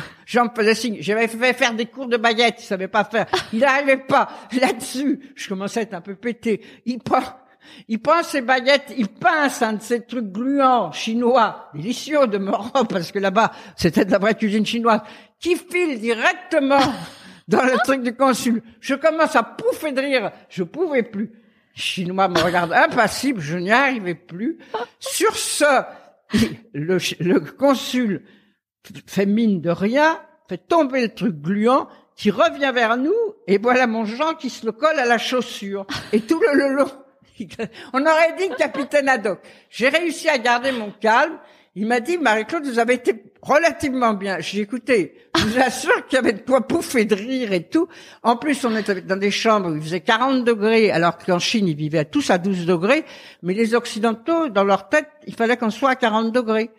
faisait 0.56 0.74
signe. 0.75 0.98
J'avais 1.00 1.27
fait 1.27 1.54
faire 1.54 1.74
des 1.75 1.86
cours 1.86 2.07
de 2.07 2.18
baguette. 2.18 2.56
Il 2.60 2.63
savait 2.65 2.88
pas 2.88 3.04
faire. 3.04 3.27
Il 3.54 3.60
n'arrivait 3.60 3.98
pas. 3.98 4.30
Là-dessus, 4.60 5.19
je 5.36 5.48
commençais 5.48 5.81
à 5.81 5.83
être 5.83 5.94
un 5.94 6.01
peu 6.01 6.15
pété. 6.15 6.62
Il 6.88 6.98
prend, 7.00 7.22
il 7.88 8.00
prend 8.00 8.24
ses 8.24 8.42
baguettes, 8.42 8.94
il 8.98 9.07
pince 9.07 9.62
un 9.62 9.74
de 9.74 9.81
ces 9.81 10.06
trucs 10.06 10.31
gluants 10.31 10.92
chinois, 10.92 11.69
délicieux 11.74 12.27
de 12.27 12.38
Moran, 12.38 12.86
parce 12.86 13.12
que 13.12 13.19
là-bas, 13.19 13.51
c'était 13.75 14.06
de 14.06 14.12
la 14.12 14.19
vraie 14.19 14.36
cuisine 14.36 14.66
chinoise, 14.66 15.01
qui 15.39 15.56
file 15.56 16.00
directement 16.00 16.80
dans 17.48 17.63
le 17.63 17.77
truc 17.83 18.04
du 18.04 18.16
consul. 18.16 18.62
Je 18.80 18.95
commence 18.95 19.36
à 19.36 19.44
pouffer 19.44 19.92
de 19.92 20.01
rire. 20.01 20.31
Je 20.50 20.63
pouvais 20.63 21.04
plus. 21.04 21.31
Le 21.75 21.81
Chinois 21.81 22.27
me 22.27 22.39
regarde 22.39 22.74
impassible. 22.74 23.42
Je 23.42 23.57
n'y 23.57 23.72
arrivais 23.72 24.15
plus. 24.15 24.60
Sur 25.00 25.36
ce, 25.36 25.83
le, 26.74 27.39
consul 27.39 28.24
fait 29.07 29.25
mine 29.25 29.62
de 29.62 29.69
rien, 29.69 30.19
fait 30.48 30.57
tomber 30.57 31.01
le 31.01 31.13
truc 31.13 31.36
gluant, 31.36 31.88
qui 32.15 32.31
revient 32.31 32.72
vers 32.74 32.98
nous, 32.98 33.15
et 33.48 33.57
voilà 33.57 33.88
mon 33.88 34.04
Jean 34.04 34.33
qui 34.33 34.50
se 34.50 34.65
le 34.65 34.74
colle 34.74 35.00
à 35.00 35.06
la 35.06 35.18
chaussure. 35.18 35.88
Et 36.12 36.19
tout 36.19 36.39
le, 36.42 36.57
le 36.57 36.75
long, 36.75 36.92
on 37.94 38.01
aurait 38.01 38.36
dit 38.38 38.50
le 38.50 38.56
capitaine 38.56 39.09
Haddock. 39.09 39.39
J'ai 39.69 39.89
réussi 39.89 40.30
à 40.30 40.38
garder 40.38 40.71
mon 40.71 40.91
calme. 40.91 41.38
Il 41.75 41.86
m'a 41.86 42.00
dit, 42.00 42.18
Marie-Claude, 42.18 42.65
vous 42.65 42.80
avez 42.80 42.95
été 42.95 43.13
relativement 43.41 44.13
bien. 44.13 44.39
J'ai 44.39 44.57
dit, 44.57 44.63
écoutez, 44.63 45.15
je 45.38 45.45
vous 45.45 45.59
assure 45.59 46.07
qu'il 46.07 46.15
y 46.15 46.19
avait 46.19 46.33
de 46.33 46.41
quoi 46.41 46.62
pouffer 46.68 47.06
de 47.06 47.15
rire 47.15 47.53
et 47.53 47.63
tout. 47.63 47.88
En 48.24 48.36
plus, 48.36 48.65
on 48.65 48.75
était 48.75 49.01
dans 49.01 49.15
des 49.15 49.31
chambres 49.31 49.69
où 49.69 49.75
il 49.75 49.81
faisait 49.81 50.01
40 50.01 50.44
degrés, 50.44 50.91
alors 50.91 51.18
qu'en 51.18 51.39
Chine, 51.39 51.68
ils 51.68 51.75
vivaient 51.75 52.06
tous 52.06 52.31
à 52.31 52.38
12 52.38 52.65
degrés. 52.65 53.06
Mais 53.44 53.53
les 53.53 53.75
Occidentaux, 53.75 54.50
dans 54.50 54.63
leur 54.63 54.89
tête, 54.89 55.07
il 55.27 55.36
fallait 55.36 55.57
qu'on 55.57 55.69
soit 55.69 55.91
à 55.91 55.95
40 55.95 56.31
degrés. 56.31 56.71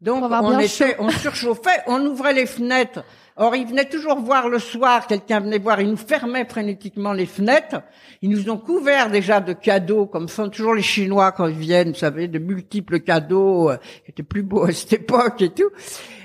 Donc, 0.00 0.22
on 0.22 0.50
bien 0.50 0.58
était, 0.58 0.96
on 0.98 1.08
surchauffait, 1.08 1.80
on 1.86 2.04
ouvrait 2.04 2.34
les 2.34 2.46
fenêtres. 2.46 3.02
Or, 3.36 3.56
ils 3.56 3.66
venaient 3.66 3.88
toujours 3.88 4.20
voir 4.20 4.48
le 4.48 4.60
soir, 4.60 5.08
quelqu'un 5.08 5.40
venait 5.40 5.58
voir, 5.58 5.80
ils 5.80 5.90
nous 5.90 5.96
fermaient 5.96 6.44
frénétiquement 6.44 7.12
les 7.12 7.26
fenêtres. 7.26 7.82
Ils 8.22 8.30
nous 8.30 8.48
ont 8.48 8.58
couverts 8.58 9.10
déjà 9.10 9.40
de 9.40 9.52
cadeaux, 9.52 10.06
comme 10.06 10.28
font 10.28 10.48
toujours 10.48 10.74
les 10.74 10.82
Chinois 10.82 11.32
quand 11.32 11.48
ils 11.48 11.56
viennent, 11.58 11.88
vous 11.88 11.98
savez, 11.98 12.28
de 12.28 12.38
multiples 12.38 13.00
cadeaux, 13.00 13.70
euh, 13.70 13.76
qui 14.04 14.12
étaient 14.12 14.22
plus 14.22 14.44
beaux 14.44 14.64
à 14.64 14.72
cette 14.72 14.92
époque 14.92 15.42
et 15.42 15.50
tout. 15.50 15.70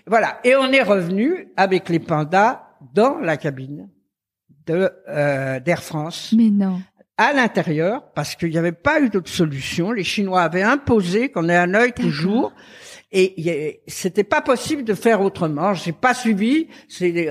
Voilà. 0.05 0.39
Et 0.43 0.55
on 0.55 0.71
est 0.71 0.83
revenu 0.83 1.47
avec 1.57 1.89
les 1.89 1.99
pandas 1.99 2.61
dans 2.93 3.17
la 3.17 3.37
cabine 3.37 3.89
de 4.67 4.91
euh, 5.07 5.59
d'Air 5.59 5.81
France 5.81 6.31
Mais 6.37 6.51
non. 6.51 6.79
à 7.17 7.33
l'intérieur 7.33 8.11
parce 8.13 8.35
qu'il 8.35 8.49
n'y 8.51 8.57
avait 8.57 8.71
pas 8.71 9.01
eu 9.01 9.09
d'autre 9.09 9.31
solution. 9.31 9.91
Les 9.91 10.03
Chinois 10.03 10.41
avaient 10.43 10.61
imposé 10.61 11.29
qu'on 11.29 11.49
ait 11.49 11.57
un 11.57 11.73
œil 11.73 11.91
toujours. 11.93 12.53
Et 13.11 13.81
c'était 13.87 14.23
pas 14.23 14.41
possible 14.41 14.83
de 14.83 14.93
faire 14.93 15.21
autrement. 15.21 15.73
J'ai 15.73 15.91
pas 15.93 16.13
suivi. 16.13 16.67
C'est 16.87 17.27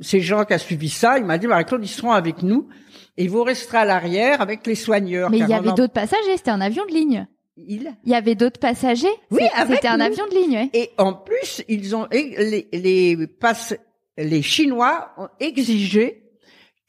c'est 0.00 0.20
Jean 0.20 0.44
qui 0.44 0.52
a 0.52 0.58
suivi 0.58 0.90
ça. 0.90 1.18
Il 1.18 1.24
m'a 1.24 1.38
dit, 1.38 1.46
Marie-Claude, 1.46 1.82
ils 1.82 1.88
seront 1.88 2.12
avec 2.12 2.42
nous. 2.42 2.68
Et 3.16 3.28
vous 3.28 3.42
resterez 3.42 3.78
à 3.78 3.84
l'arrière 3.86 4.40
avec 4.42 4.66
les 4.66 4.74
soigneurs. 4.74 5.30
Mais 5.30 5.38
il 5.38 5.48
y 5.48 5.54
avait 5.54 5.70
en- 5.70 5.74
d'autres 5.74 5.92
passagers, 5.92 6.36
c'était 6.36 6.50
un 6.50 6.60
avion 6.60 6.84
de 6.86 6.92
ligne. 6.92 7.26
Il- 7.56 7.94
Il 8.04 8.10
y 8.10 8.14
avait 8.14 8.34
d'autres 8.34 8.60
passagers 8.60 9.06
Oui, 9.30 9.42
C'était 9.68 9.86
un 9.88 9.98
nous. 9.98 10.04
avion 10.04 10.24
de 10.26 10.34
ligne, 10.34 10.52
ouais. 10.56 10.70
Et 10.74 10.90
en 10.98 11.12
plus, 11.14 11.62
ils 11.68 11.94
ont 11.96 12.06
les 12.10 12.68
les, 12.72 13.16
les 14.18 14.42
Chinois 14.42 15.10
ont 15.18 15.28
exigé 15.40 16.21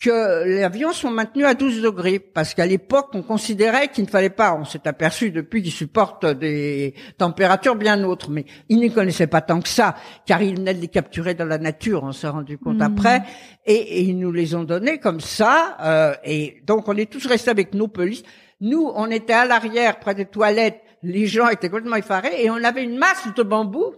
que 0.03 0.43
l'avion 0.59 0.91
soit 0.91 1.09
maintenu 1.11 1.45
à 1.45 1.53
12 1.53 1.81
degrés 1.81 2.19
parce 2.19 2.53
qu'à 2.53 2.65
l'époque 2.65 3.09
on 3.13 3.21
considérait 3.23 3.87
qu'il 3.87 4.03
ne 4.03 4.09
fallait 4.09 4.29
pas. 4.29 4.53
On 4.53 4.65
s'est 4.65 4.85
aperçu 4.87 5.31
depuis 5.31 5.63
qu'ils 5.63 5.71
supportent 5.71 6.25
des 6.25 6.93
températures 7.17 7.75
bien 7.75 8.03
autres, 8.03 8.29
mais 8.29 8.43
ils 8.67 8.79
ne 8.79 8.89
connaissaient 8.89 9.27
pas 9.27 9.41
tant 9.41 9.61
que 9.61 9.69
ça 9.69 9.95
car 10.25 10.41
ils 10.41 10.57
venaient 10.57 10.73
de 10.73 10.81
les 10.81 10.89
capturer 10.89 11.35
dans 11.35 11.45
la 11.45 11.57
nature. 11.57 12.03
On 12.03 12.11
s'est 12.11 12.27
rendu 12.27 12.57
compte 12.57 12.75
Mhm. 12.77 12.81
après 12.81 13.21
et, 13.65 13.73
et 13.75 14.01
ils 14.01 14.17
nous 14.19 14.31
les 14.33 14.55
ont 14.55 14.63
donnés 14.65 14.97
comme 14.99 15.21
ça. 15.21 15.77
euh, 15.81 16.13
et 16.25 16.61
donc 16.65 16.87
on 16.89 16.97
est 16.97 17.09
tous 17.09 17.25
restés 17.25 17.51
avec 17.51 17.73
nos 17.73 17.87
polices. 17.87 18.23
Nous, 18.59 18.91
on 18.95 19.09
était 19.09 19.33
à 19.33 19.45
l'arrière 19.45 19.99
près 19.99 20.15
des 20.15 20.25
toilettes. 20.25 20.81
Les 21.01 21.27
gens 21.27 21.47
étaient 21.49 21.69
complètement 21.69 21.95
effarés 21.97 22.43
et 22.43 22.49
on 22.49 22.63
avait 22.63 22.83
une 22.83 22.97
masse 22.97 23.27
de 23.35 23.43
bambou 23.43 23.93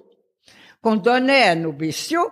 qu'on 0.82 0.96
donnait 0.98 1.44
à 1.44 1.56
nos 1.56 1.72
bestiaux 1.72 2.30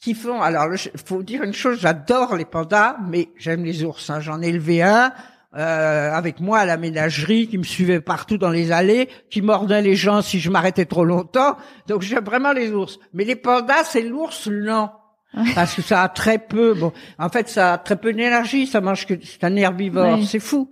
qui 0.00 0.14
font. 0.14 0.40
Alors, 0.40 0.66
il 0.72 1.00
faut 1.04 1.22
dire 1.22 1.42
une 1.42 1.52
chose, 1.52 1.78
j'adore 1.80 2.36
les 2.36 2.44
pandas, 2.44 2.96
mais 3.06 3.28
j'aime 3.36 3.64
les 3.64 3.84
ours. 3.84 4.08
hein. 4.10 4.20
J'en 4.20 4.40
ai 4.42 4.48
élevé 4.48 4.82
un 4.82 5.12
euh, 5.56 6.12
avec 6.12 6.40
moi 6.40 6.60
à 6.60 6.64
la 6.64 6.76
ménagerie, 6.76 7.48
qui 7.48 7.58
me 7.58 7.64
suivait 7.64 8.00
partout 8.00 8.38
dans 8.38 8.50
les 8.50 8.72
allées, 8.72 9.08
qui 9.30 9.42
mordait 9.42 9.82
les 9.82 9.96
gens 9.96 10.22
si 10.22 10.38
je 10.40 10.48
m'arrêtais 10.48 10.86
trop 10.86 11.04
longtemps. 11.04 11.56
Donc, 11.86 12.02
j'aime 12.02 12.24
vraiment 12.24 12.52
les 12.52 12.70
ours. 12.72 12.98
Mais 13.12 13.24
les 13.24 13.36
pandas, 13.36 13.84
c'est 13.84 14.02
l'ours 14.02 14.46
lent. 14.46 14.92
Parce 15.54 15.74
que 15.74 15.82
ça 15.82 16.02
a 16.02 16.08
très 16.08 16.38
peu, 16.38 16.74
bon, 16.74 16.92
en 17.16 17.28
fait, 17.28 17.48
ça 17.48 17.74
a 17.74 17.78
très 17.78 17.94
peu 17.96 18.12
d'énergie, 18.12 18.66
ça 18.66 18.80
mange 18.80 19.06
que, 19.06 19.14
c'est 19.22 19.44
un 19.44 19.54
herbivore, 19.54 20.18
c'est 20.26 20.40
fou. 20.40 20.70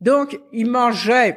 Donc, 0.00 0.40
il 0.54 0.70
mangeait, 0.70 1.36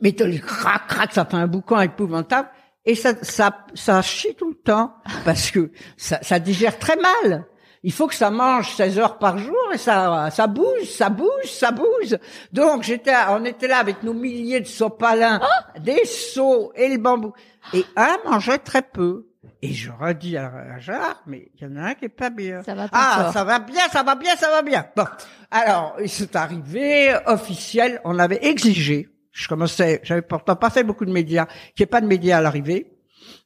mais 0.00 0.14
crac, 0.14 0.86
crac, 0.86 1.12
ça 1.12 1.26
fait 1.26 1.36
un 1.36 1.46
boucan 1.46 1.80
épouvantable. 1.82 2.48
Et 2.86 2.94
ça, 2.94 3.14
ça, 3.22 3.66
ça 3.74 4.00
chie 4.00 4.34
tout 4.36 4.48
le 4.48 4.54
temps 4.54 4.94
parce 5.24 5.50
que 5.50 5.72
ça, 5.96 6.20
ça 6.22 6.38
digère 6.38 6.78
très 6.78 6.96
mal. 6.96 7.46
Il 7.82 7.92
faut 7.92 8.06
que 8.06 8.14
ça 8.14 8.30
mange 8.30 8.74
16 8.74 8.98
heures 8.98 9.18
par 9.18 9.38
jour 9.38 9.56
et 9.72 9.78
ça, 9.78 10.28
ça 10.30 10.46
bouge, 10.46 10.88
ça 10.88 11.08
bouge, 11.08 11.44
ça 11.44 11.70
bouge. 11.70 12.16
Donc 12.52 12.82
j'étais, 12.82 13.12
on 13.28 13.44
était 13.44 13.68
là 13.68 13.78
avec 13.78 14.02
nos 14.02 14.14
milliers 14.14 14.60
de 14.60 14.66
sopalins, 14.66 15.40
des 15.80 16.04
seaux 16.04 16.72
et 16.74 16.88
le 16.88 16.98
bambou. 16.98 17.32
Et 17.74 17.84
un 17.96 18.16
mangeait 18.24 18.58
très 18.58 18.82
peu. 18.82 19.26
Et 19.62 19.72
je 19.72 19.90
redis 19.90 20.36
à 20.36 20.78
Gérard, 20.78 21.22
mais 21.26 21.50
il 21.54 21.62
y 21.62 21.66
en 21.66 21.76
a 21.76 21.90
un 21.90 21.94
qui 21.94 22.06
est 22.06 22.08
pas 22.08 22.30
bien. 22.30 22.62
Ça 22.62 22.74
va 22.74 22.88
pas 22.88 22.98
ah, 23.00 23.22
fort. 23.22 23.32
ça 23.32 23.44
va 23.44 23.58
bien, 23.58 23.88
ça 23.90 24.02
va 24.02 24.14
bien, 24.14 24.36
ça 24.36 24.50
va 24.50 24.62
bien. 24.62 24.86
Bon, 24.96 25.06
alors 25.50 25.96
c'est 26.06 26.34
arrivé 26.34 27.16
officiel. 27.26 28.00
On 28.04 28.18
avait 28.18 28.44
exigé 28.46 29.08
Je 29.36 29.48
commençais, 29.48 30.00
j'avais 30.02 30.22
pourtant 30.22 30.56
pas 30.56 30.70
fait 30.70 30.82
beaucoup 30.82 31.04
de 31.04 31.12
médias, 31.12 31.44
qu'il 31.44 31.80
n'y 31.80 31.84
ait 31.84 31.86
pas 31.86 32.00
de 32.00 32.06
médias 32.06 32.38
à 32.38 32.40
l'arrivée, 32.40 32.90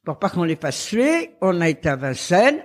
pour 0.05 0.17
pas 0.19 0.29
qu'on 0.29 0.45
les 0.45 0.55
fasse 0.55 0.85
tuer. 0.85 1.31
On 1.41 1.59
a 1.59 1.67
été 1.67 1.89
à 1.89 1.97
Vincennes. 1.97 2.61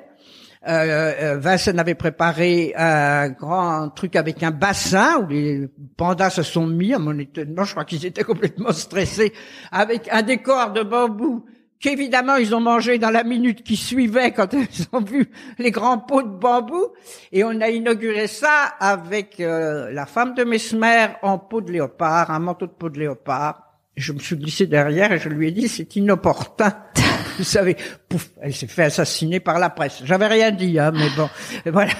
Euh, 0.69 1.13
euh, 1.35 1.37
Vincennes 1.37 1.81
avait 1.81 1.97
préparé 1.97 2.73
un 2.77 3.31
grand 3.31 3.91
truc 3.91 4.15
avec 4.15 4.45
un 4.45 4.53
bassin 4.53 5.19
où 5.19 5.27
les 5.27 5.69
pandas 5.97 6.31
se 6.31 6.45
sont 6.45 6.69
mis. 6.69 6.95
À 6.95 7.01
mon 7.01 7.19
étonnement, 7.19 7.65
je 7.65 7.73
crois 7.73 7.85
qu'ils 7.85 8.07
étaient 8.07 8.23
complètement 8.33 8.71
stressés, 8.71 9.33
avec 9.73 10.09
un 10.13 10.23
décor 10.23 10.71
de 10.71 10.85
bambou 10.85 11.47
qu'évidemment 11.81 12.37
ils 12.37 12.55
ont 12.55 12.61
mangé 12.61 12.99
dans 12.99 13.11
la 13.11 13.25
minute 13.25 13.63
qui 13.63 13.77
suivait 13.77 14.33
quand 14.33 14.53
ils 14.53 14.87
ont 14.93 15.01
vu 15.01 15.29
les 15.59 15.71
grands 15.71 15.99
pots 15.99 16.23
de 16.23 16.29
bambou. 16.29 16.89
Et 17.33 17.45
on 17.45 17.61
a 17.61 17.69
inauguré 17.69 18.27
ça 18.27 18.75
avec 18.81 19.41
euh, 19.41 19.91
la 19.93 20.07
femme 20.07 20.35
de 20.35 20.45
Mesmer 20.45 21.09
en 21.23 21.39
peau 21.39 21.61
de 21.61 21.73
léopard, 21.73 22.31
un 22.31 22.39
manteau 22.39 22.67
de 22.67 22.73
peau 22.73 22.89
de 22.89 22.99
léopard. 22.99 23.63
Je 23.97 24.13
me 24.13 24.19
suis 24.19 24.37
glissé 24.37 24.67
derrière 24.67 25.13
et 25.13 25.19
je 25.19 25.29
lui 25.29 25.49
ai 25.49 25.53
dit 25.53 25.69
c'est 25.69 25.97
inopportun. 25.97 26.73
Vous 27.39 27.45
savez, 27.45 27.77
pouf, 28.09 28.31
elle 28.41 28.55
s'est 28.55 28.67
fait 28.67 28.85
assassiner 28.85 29.41
par 29.41 29.59
la 29.59 29.69
presse. 29.69 30.01
J'avais 30.05 30.27
rien 30.27 30.51
dit, 30.51 30.79
hein, 30.79 30.91
mais 30.95 31.09
bon, 31.17 31.29
voilà. 31.71 31.93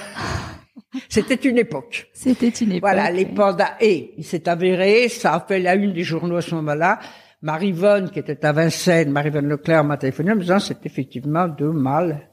C'était 1.09 1.35
une 1.35 1.57
époque. 1.57 2.09
C'était 2.13 2.49
une 2.49 2.71
époque. 2.71 2.81
Voilà, 2.81 3.11
les 3.11 3.25
pandas. 3.25 3.75
Et 3.79 4.13
il 4.17 4.23
s'est 4.23 4.47
avéré, 4.49 5.09
ça 5.09 5.35
a 5.35 5.39
fait 5.39 5.59
la 5.59 5.75
une 5.75 5.93
des 5.93 6.03
journaux 6.03 6.37
à 6.37 6.41
ce 6.41 6.55
moment-là, 6.55 6.99
Marie-Vonne, 7.41 8.09
qui 8.09 8.19
était 8.19 8.45
à 8.45 8.51
Vincennes, 8.51 9.11
Marie-Vonne 9.11 9.47
Leclerc 9.47 9.83
m'a 9.83 9.97
téléphoné 9.97 10.31
en 10.31 10.35
me 10.35 10.41
disant 10.41 10.59
c'est 10.59 10.85
effectivement 10.85 11.47
de 11.47 11.65
mal. 11.65 12.29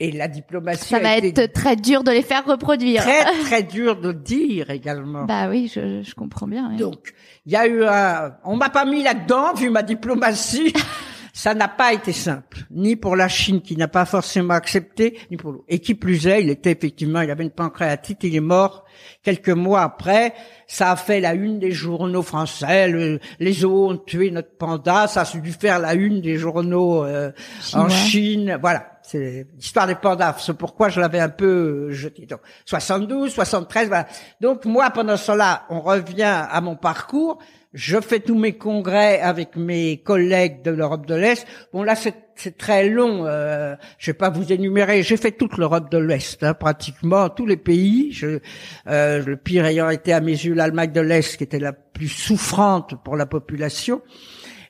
Et 0.00 0.10
la 0.10 0.26
diplomatie. 0.26 0.88
Ça 0.88 0.98
va 0.98 1.16
être 1.16 1.52
très 1.52 1.76
dur 1.76 2.02
de 2.02 2.10
les 2.10 2.22
faire 2.22 2.44
reproduire. 2.44 3.02
Très, 3.02 3.24
très 3.44 3.62
dur 3.62 4.00
de 4.00 4.10
dire 4.10 4.70
également. 4.70 5.26
Bah 5.26 5.48
oui, 5.48 5.70
je, 5.72 6.02
je 6.02 6.14
comprends 6.14 6.48
bien. 6.48 6.70
Donc, 6.76 7.12
il 7.46 7.52
y 7.52 7.56
a 7.56 7.66
eu 7.66 7.84
un, 7.84 8.34
on 8.44 8.56
m'a 8.56 8.70
pas 8.70 8.84
mis 8.84 9.04
là-dedans, 9.04 9.54
vu 9.54 9.70
ma 9.70 9.82
diplomatie. 9.82 10.72
Ça 11.34 11.54
n'a 11.54 11.68
pas 11.68 11.94
été 11.94 12.12
simple, 12.12 12.58
ni 12.70 12.94
pour 12.94 13.16
la 13.16 13.26
Chine 13.26 13.62
qui 13.62 13.76
n'a 13.76 13.88
pas 13.88 14.04
forcément 14.04 14.52
accepté, 14.52 15.18
ni 15.30 15.38
pour 15.38 15.52
l'autre. 15.52 15.64
Et 15.66 15.78
qui 15.78 15.94
plus 15.94 16.26
est, 16.26 16.42
il 16.42 16.50
était 16.50 16.72
effectivement, 16.72 17.22
il 17.22 17.30
avait 17.30 17.44
une 17.44 17.50
pancréatite, 17.50 18.18
il 18.24 18.36
est 18.36 18.40
mort 18.40 18.84
quelques 19.22 19.48
mois 19.48 19.82
après. 19.82 20.34
Ça 20.66 20.92
a 20.92 20.96
fait 20.96 21.20
la 21.20 21.34
une 21.34 21.58
des 21.58 21.72
journaux 21.72 22.22
français. 22.22 23.18
les 23.38 23.52
zoos 23.52 23.90
ont 23.90 23.96
tué 23.96 24.30
notre 24.30 24.56
panda. 24.56 25.06
Ça 25.06 25.22
a 25.22 25.38
dû 25.38 25.52
faire 25.52 25.78
la 25.78 25.94
une 25.94 26.20
des 26.20 26.36
journaux 26.36 27.04
euh, 27.04 27.32
en 27.72 27.88
Chine. 27.88 28.58
Voilà. 28.60 28.88
C'est 29.02 29.46
l'histoire 29.56 29.86
des 29.86 29.94
pandas. 29.94 30.36
C'est 30.38 30.56
pourquoi 30.56 30.88
je 30.88 31.00
l'avais 31.00 31.18
un 31.18 31.28
peu 31.28 31.90
jeté. 31.90 32.26
Donc, 32.26 32.40
72, 32.66 33.32
73, 33.32 33.88
voilà. 33.88 34.06
Donc, 34.40 34.64
moi, 34.64 34.90
pendant 34.90 35.16
cela, 35.16 35.64
on 35.70 35.80
revient 35.80 36.46
à 36.50 36.60
mon 36.60 36.76
parcours. 36.76 37.38
Je 37.74 37.98
fais 38.00 38.20
tous 38.20 38.36
mes 38.36 38.52
congrès 38.52 39.20
avec 39.20 39.56
mes 39.56 39.96
collègues 39.96 40.60
de 40.62 40.70
l'Europe 40.70 41.06
de 41.06 41.14
l'Est. 41.14 41.46
Bon 41.72 41.82
là 41.82 41.94
c'est 41.94 42.58
très 42.58 42.90
long. 42.90 43.24
Euh, 43.24 43.76
je 43.96 44.10
vais 44.10 44.16
pas 44.16 44.28
vous 44.28 44.52
énumérer. 44.52 45.02
J'ai 45.02 45.16
fait 45.16 45.32
toute 45.32 45.56
l'Europe 45.56 45.90
de 45.90 45.96
l'Est, 45.96 46.42
hein, 46.42 46.52
pratiquement 46.52 47.30
tous 47.30 47.46
les 47.46 47.56
pays. 47.56 48.12
Je, 48.12 48.40
euh, 48.88 49.24
le 49.24 49.36
pire 49.38 49.64
ayant 49.64 49.88
été 49.88 50.12
à 50.12 50.20
mes 50.20 50.32
yeux 50.32 50.52
l'Allemagne 50.52 50.92
de 50.92 51.00
l'Est, 51.00 51.38
qui 51.38 51.44
était 51.44 51.58
la 51.58 51.72
plus 51.72 52.08
souffrante 52.08 53.02
pour 53.02 53.16
la 53.16 53.24
population. 53.24 54.02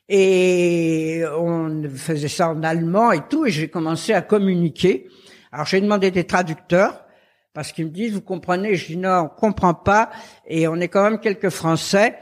Et 0.08 1.24
on 1.36 1.82
faisait 1.96 2.28
ça 2.28 2.50
en 2.50 2.62
allemand 2.62 3.10
et 3.10 3.22
tout. 3.28 3.46
Et 3.46 3.50
j'ai 3.50 3.66
commencé 3.66 4.12
à 4.12 4.22
communiquer. 4.22 5.08
Alors 5.50 5.66
j'ai 5.66 5.80
demandé 5.80 6.12
des 6.12 6.24
traducteurs 6.24 7.04
parce 7.52 7.72
qu'ils 7.72 7.86
me 7.86 7.90
disent 7.90 8.12
vous 8.12 8.20
comprenez. 8.20 8.76
Je 8.76 8.86
dis 8.86 8.96
non, 8.96 9.22
on 9.24 9.28
comprend 9.28 9.74
pas. 9.74 10.10
Et 10.46 10.68
on 10.68 10.76
est 10.76 10.88
quand 10.88 11.02
même 11.02 11.18
quelques 11.18 11.50
Français. 11.50 12.16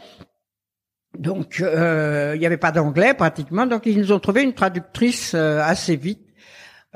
Donc, 1.20 1.60
euh, 1.60 2.32
il 2.34 2.40
n'y 2.40 2.46
avait 2.46 2.56
pas 2.56 2.72
d'anglais 2.72 3.12
pratiquement, 3.12 3.66
donc 3.66 3.82
ils 3.84 3.98
nous 3.98 4.10
ont 4.10 4.20
trouvé 4.20 4.42
une 4.42 4.54
traductrice 4.54 5.34
euh, 5.34 5.60
assez 5.62 5.94
vite, 5.94 6.24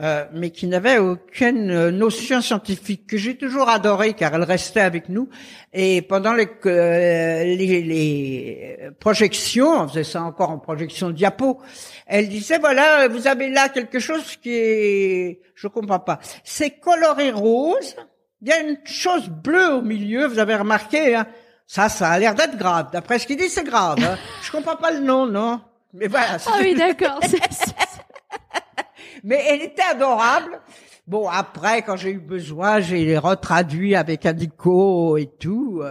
euh, 0.00 0.24
mais 0.32 0.48
qui 0.48 0.66
n'avait 0.66 0.96
aucune 0.96 1.90
notion 1.90 2.40
scientifique, 2.40 3.06
que 3.06 3.18
j'ai 3.18 3.36
toujours 3.36 3.68
adorée 3.68 4.14
car 4.14 4.34
elle 4.34 4.44
restait 4.44 4.80
avec 4.80 5.10
nous. 5.10 5.28
Et 5.74 6.00
pendant 6.00 6.32
les, 6.32 6.48
les, 6.64 7.82
les, 7.82 8.78
projections, 8.98 9.82
on 9.82 9.88
faisait 9.88 10.04
ça 10.04 10.22
encore 10.22 10.48
en 10.48 10.58
projection 10.58 11.10
diapo, 11.10 11.60
elle 12.06 12.30
disait, 12.30 12.58
voilà, 12.58 13.08
vous 13.08 13.26
avez 13.26 13.50
là 13.50 13.68
quelque 13.68 13.98
chose 13.98 14.38
qui 14.42 14.54
est... 14.54 15.40
Je 15.54 15.68
comprends 15.68 16.00
pas. 16.00 16.18
C'est 16.44 16.80
coloré 16.80 17.30
rose, 17.30 17.94
il 18.40 18.48
y 18.48 18.52
a 18.52 18.60
une 18.60 18.78
chose 18.86 19.28
bleue 19.28 19.74
au 19.74 19.82
milieu, 19.82 20.26
vous 20.26 20.38
avez 20.38 20.54
remarqué, 20.54 21.14
hein 21.14 21.26
ça, 21.66 21.88
ça 21.88 22.10
a 22.10 22.18
l'air 22.18 22.34
d'être 22.34 22.56
grave. 22.56 22.88
D'après 22.92 23.18
ce 23.18 23.26
qu'il 23.26 23.36
dit, 23.36 23.48
c'est 23.48 23.64
grave. 23.64 23.98
Hein. 24.02 24.16
Je 24.42 24.50
comprends 24.50 24.76
pas 24.76 24.90
le 24.90 25.00
nom, 25.00 25.26
non? 25.26 25.60
Mais 25.92 26.08
voilà. 26.08 26.36
Ah 26.46 26.58
oui, 26.60 26.74
d'accord. 26.74 27.20
Mais 29.24 29.42
elle 29.48 29.62
était 29.62 29.82
adorable. 29.90 30.60
Bon, 31.06 31.28
après, 31.28 31.82
quand 31.82 31.96
j'ai 31.96 32.10
eu 32.10 32.18
besoin, 32.18 32.80
j'ai 32.80 33.04
les 33.04 33.18
retraduit 33.18 33.94
avec 33.94 34.26
Indico 34.26 35.16
et 35.16 35.26
tout. 35.26 35.82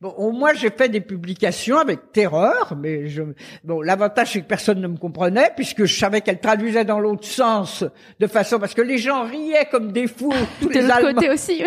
Bon, 0.00 0.10
au 0.10 0.30
moins, 0.30 0.54
j'ai 0.54 0.70
fait 0.70 0.88
des 0.88 1.00
publications 1.00 1.78
avec 1.78 2.12
terreur, 2.12 2.76
mais 2.80 3.08
je, 3.08 3.22
bon, 3.64 3.82
l'avantage, 3.82 4.32
c'est 4.32 4.42
que 4.42 4.46
personne 4.46 4.80
ne 4.80 4.86
me 4.86 4.96
comprenait, 4.96 5.50
puisque 5.56 5.86
je 5.86 5.98
savais 5.98 6.20
qu'elle 6.20 6.38
traduisait 6.38 6.84
dans 6.84 7.00
l'autre 7.00 7.26
sens, 7.26 7.84
de 8.20 8.26
façon, 8.28 8.60
parce 8.60 8.74
que 8.74 8.82
les 8.82 8.98
gens 8.98 9.24
riaient 9.24 9.66
comme 9.68 9.90
des 9.90 10.06
fous, 10.06 10.32
tous 10.60 10.68
les 10.68 10.88
Allemands. 10.88 11.14
côté 11.14 11.30
aussi, 11.30 11.64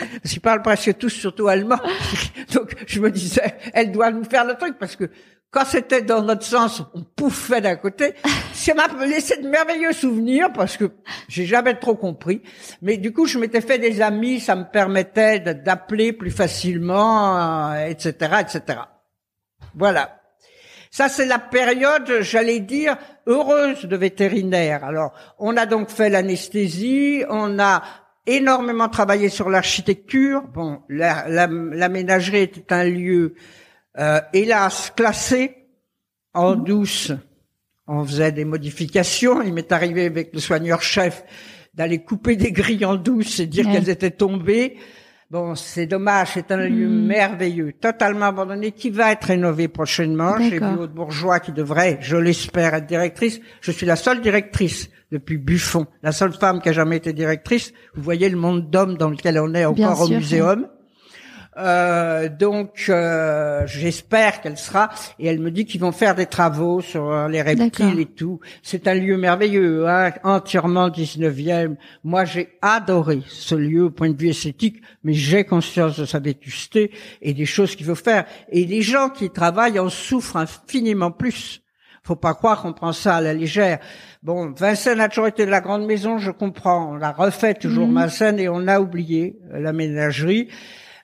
oui. 0.00 0.06
Ils 0.24 0.40
parlent 0.40 0.62
presque 0.62 0.96
tous, 0.98 1.10
surtout 1.10 1.48
allemand. 1.48 1.78
Donc, 2.54 2.74
je 2.86 3.00
me 3.00 3.10
disais, 3.10 3.54
elle 3.74 3.92
doit 3.92 4.10
nous 4.10 4.24
faire 4.24 4.44
le 4.44 4.54
truc 4.54 4.78
parce 4.78 4.96
que 4.96 5.10
quand 5.52 5.66
c'était 5.66 6.00
dans 6.00 6.22
notre 6.22 6.44
sens, 6.44 6.82
on 6.94 7.02
pouffait 7.02 7.60
d'un 7.60 7.76
côté. 7.76 8.14
Ça 8.54 8.72
m'a 8.72 8.86
laissé 9.04 9.36
de 9.36 9.46
merveilleux 9.46 9.92
souvenirs 9.92 10.50
parce 10.50 10.78
que 10.78 10.90
j'ai 11.28 11.44
jamais 11.44 11.74
trop 11.74 11.94
compris. 11.94 12.42
Mais 12.80 12.96
du 12.96 13.12
coup, 13.12 13.26
je 13.26 13.38
m'étais 13.38 13.60
fait 13.60 13.78
des 13.78 14.00
amis, 14.00 14.40
ça 14.40 14.56
me 14.56 14.64
permettait 14.64 15.40
d'appeler 15.40 16.14
plus 16.14 16.30
facilement, 16.30 17.74
etc., 17.74 18.14
euh, 18.22 18.38
etc. 18.38 18.78
Voilà. 19.74 20.22
Ça, 20.90 21.08
c'est 21.08 21.26
la 21.26 21.38
période, 21.38 22.20
j'allais 22.20 22.60
dire, 22.60 22.96
heureuse 23.26 23.84
de 23.84 23.96
vétérinaire. 23.96 24.84
Alors, 24.84 25.12
on 25.38 25.56
a 25.56 25.66
donc 25.66 25.90
fait 25.90 26.08
l'anesthésie, 26.08 27.24
on 27.28 27.58
a 27.58 27.82
énormément 28.26 28.88
travaillé 28.88 29.28
sur 29.28 29.50
l'architecture. 29.50 30.42
Bon, 30.54 30.82
la, 30.88 31.28
la, 31.28 31.46
la, 31.46 31.88
ménagerie 31.88 32.42
était 32.42 32.72
un 32.72 32.84
lieu, 32.84 33.34
euh, 33.98 34.20
hélas, 34.32 34.92
classé 34.94 35.66
en 36.34 36.56
mhm. 36.56 36.64
douce. 36.64 37.12
On 37.86 38.04
faisait 38.04 38.32
des 38.32 38.44
modifications. 38.44 39.42
Il 39.42 39.52
m'est 39.52 39.72
arrivé 39.72 40.06
avec 40.06 40.32
le 40.32 40.40
soigneur-chef 40.40 41.24
d'aller 41.74 42.02
couper 42.02 42.36
des 42.36 42.52
grilles 42.52 42.84
en 42.84 42.96
douce 42.96 43.40
et 43.40 43.46
dire 43.46 43.70
qu'elles 43.70 43.90
étaient 43.90 44.10
tombées. 44.10 44.76
Bon, 45.32 45.54
c'est 45.54 45.86
dommage, 45.86 46.32
c'est 46.34 46.52
un 46.52 46.58
lieu 46.58 46.86
mhm. 46.86 47.06
merveilleux, 47.06 47.72
totalement 47.80 48.26
abandonné, 48.26 48.70
qui 48.70 48.90
va 48.90 49.12
être 49.12 49.24
rénové 49.24 49.66
prochainement. 49.66 50.36
J'ai 50.38 50.58
vu 50.58 50.78
Aude 50.78 50.92
Bourgeois 50.92 51.40
qui 51.40 51.52
devrait, 51.52 51.96
je 52.02 52.18
l'espère, 52.18 52.74
être 52.74 52.84
directrice. 52.84 53.40
Je 53.62 53.72
suis 53.72 53.86
la 53.86 53.96
seule 53.96 54.20
directrice 54.20 54.90
depuis 55.10 55.38
Buffon, 55.38 55.86
la 56.02 56.12
seule 56.12 56.34
femme 56.34 56.60
qui 56.60 56.68
a 56.68 56.72
jamais 56.72 56.98
été 56.98 57.14
directrice. 57.14 57.72
Vous 57.94 58.02
voyez 58.02 58.28
le 58.28 58.36
monde 58.36 58.68
d'hommes 58.68 58.98
dans 58.98 59.08
lequel 59.08 59.38
on 59.38 59.54
est 59.54 59.64
encore 59.64 60.02
au 60.02 60.08
muséum. 60.08 60.66
Euh, 61.58 62.30
donc 62.30 62.86
euh, 62.88 63.66
j'espère 63.66 64.40
qu'elle 64.40 64.56
sera 64.56 64.88
et 65.18 65.26
elle 65.26 65.38
me 65.38 65.50
dit 65.50 65.66
qu'ils 65.66 65.82
vont 65.82 65.92
faire 65.92 66.14
des 66.14 66.24
travaux 66.24 66.80
sur 66.80 67.10
euh, 67.10 67.28
les 67.28 67.42
reptiles 67.42 68.00
et 68.00 68.06
tout. 68.06 68.40
C'est 68.62 68.88
un 68.88 68.94
lieu 68.94 69.18
merveilleux, 69.18 69.86
hein, 69.86 70.12
entièrement 70.24 70.88
19e. 70.88 71.76
Moi 72.04 72.24
j'ai 72.24 72.48
adoré 72.62 73.22
ce 73.28 73.54
lieu 73.54 73.84
au 73.84 73.90
point 73.90 74.08
de 74.08 74.16
vue 74.16 74.30
esthétique, 74.30 74.80
mais 75.04 75.12
j'ai 75.12 75.44
conscience 75.44 75.98
de 75.98 76.06
sa 76.06 76.20
vétusté 76.20 76.90
et 77.20 77.34
des 77.34 77.46
choses 77.46 77.76
qu'il 77.76 77.84
faut 77.84 77.94
faire. 77.94 78.24
Et 78.50 78.64
les 78.64 78.80
gens 78.80 79.10
qui 79.10 79.28
travaillent 79.28 79.78
en 79.78 79.90
souffrent 79.90 80.36
infiniment 80.36 81.10
plus. 81.10 81.60
Faut 82.02 82.16
pas 82.16 82.34
croire 82.34 82.62
qu'on 82.62 82.72
prend 82.72 82.92
ça 82.92 83.16
à 83.16 83.20
la 83.20 83.32
légère. 83.32 83.78
Bon, 84.24 84.52
Vincennes 84.56 85.00
a 85.00 85.08
toujours 85.08 85.28
été 85.28 85.46
de 85.46 85.50
la 85.50 85.60
grande 85.60 85.86
maison, 85.86 86.18
je 86.18 86.32
comprends. 86.32 86.92
On 86.92 86.96
l'a 86.96 87.12
refait 87.12 87.54
toujours 87.54 87.86
mmh. 87.86 87.94
Vincennes 87.94 88.40
et 88.40 88.48
on 88.48 88.66
a 88.66 88.80
oublié 88.80 89.38
la 89.52 89.72
ménagerie. 89.72 90.48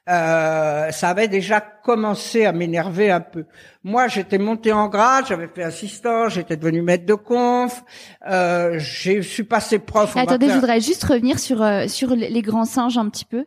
Euh, 0.09 0.91
ça 0.91 1.11
avait 1.11 1.29
déjà 1.29 1.61
commencé 1.61 2.47
à 2.47 2.53
m'énerver 2.53 3.11
un 3.11 3.21
peu. 3.21 3.45
Moi, 3.85 4.09
j'étais 4.09 4.39
monté 4.39 4.73
en 4.73 4.89
grade, 4.89 5.27
j'avais 5.29 5.49
fait 5.49 5.63
assistant, 5.63 6.31
j'étais 6.31 6.57
devenu 6.57 6.81
maître 6.81 7.05
de 7.05 7.15
conf, 7.15 7.85
euh, 8.27 8.79
je 8.79 9.21
suis 9.21 9.45
passé 9.45 9.79
prof. 9.79 10.17
Attendez, 10.17 10.49
je 10.49 10.55
voudrais 10.55 10.81
juste 10.81 11.05
revenir 11.05 11.39
sur 11.39 11.63
euh, 11.63 11.89
sur 11.89 12.15
les 12.17 12.43
grands 12.43 12.65
singes 12.65 12.97
un 12.97 13.09
petit 13.11 13.27
peu. 13.27 13.45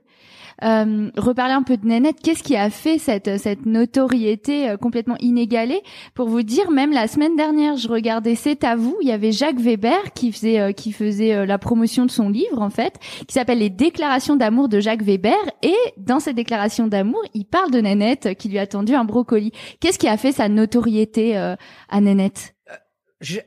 Euh, 0.64 1.10
reparler 1.18 1.54
un 1.54 1.64
peu 1.64 1.78
de 1.78 1.86
Nénette. 1.86 2.18
Qu'est-ce 2.22 2.44
qui 2.44 2.56
a 2.56 2.70
fait 2.70 2.98
cette 2.98 3.38
cette 3.40 3.66
notoriété 3.66 4.70
euh, 4.70 4.78
complètement 4.78 5.18
inégalée? 5.20 5.82
Pour 6.14 6.30
vous 6.30 6.44
dire, 6.44 6.72
même 6.72 6.92
la 6.92 7.08
semaine 7.08 7.36
dernière, 7.36 7.78
je 7.78 7.88
regardais 7.88 8.36
C'est 8.36 8.64
à 8.64 8.76
vous. 8.76 8.98
Il 9.02 9.08
y 9.08 9.12
avait 9.12 9.32
Jacques 9.32 9.60
Weber 9.60 10.14
qui 10.14 10.32
faisait 10.32 10.60
euh, 10.60 10.72
qui 10.72 10.92
faisait 10.92 11.46
la 11.46 11.58
promotion 11.58 12.06
de 12.06 12.12
son 12.12 12.30
livre 12.30 12.62
en 12.62 12.70
fait, 12.70 13.00
qui 13.28 13.34
s'appelle 13.34 13.60
Les 13.60 13.70
déclarations 13.70 14.36
d'amour 14.36 14.70
de 14.70 14.80
Jacques 14.80 15.04
Weber. 15.04 15.38
Et 15.64 15.76
dans 15.98 16.20
ces 16.20 16.34
déclarations 16.34 16.88
d'amour, 16.88 17.24
il 17.34 17.46
parle 17.46 17.72
de 17.72 17.80
Nénette 17.80 18.36
qui 18.36 18.50
lui 18.50 18.60
a 18.60 18.68
tendu 18.68 18.94
un 18.94 19.06
brocoli. 19.06 19.52
Qu'est-ce 19.80 20.00
qui 20.00 20.08
a 20.08 20.18
fait 20.18 20.32
sa 20.32 20.50
notoriété 20.50 21.36
à 21.36 22.02
Nénette 22.02 22.56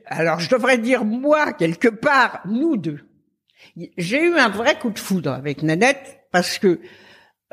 alors 0.05 0.39
je 0.39 0.49
devrais 0.49 0.77
dire 0.77 1.03
moi 1.03 1.51
quelque 1.51 1.89
part, 1.89 2.41
nous 2.45 2.77
deux. 2.77 2.99
J'ai 3.97 4.21
eu 4.21 4.35
un 4.35 4.47
vrai 4.47 4.79
coup 4.79 4.89
de 4.89 4.99
foudre 4.99 5.31
avec 5.31 5.63
Nanette 5.63 6.21
parce 6.31 6.59
que 6.59 6.79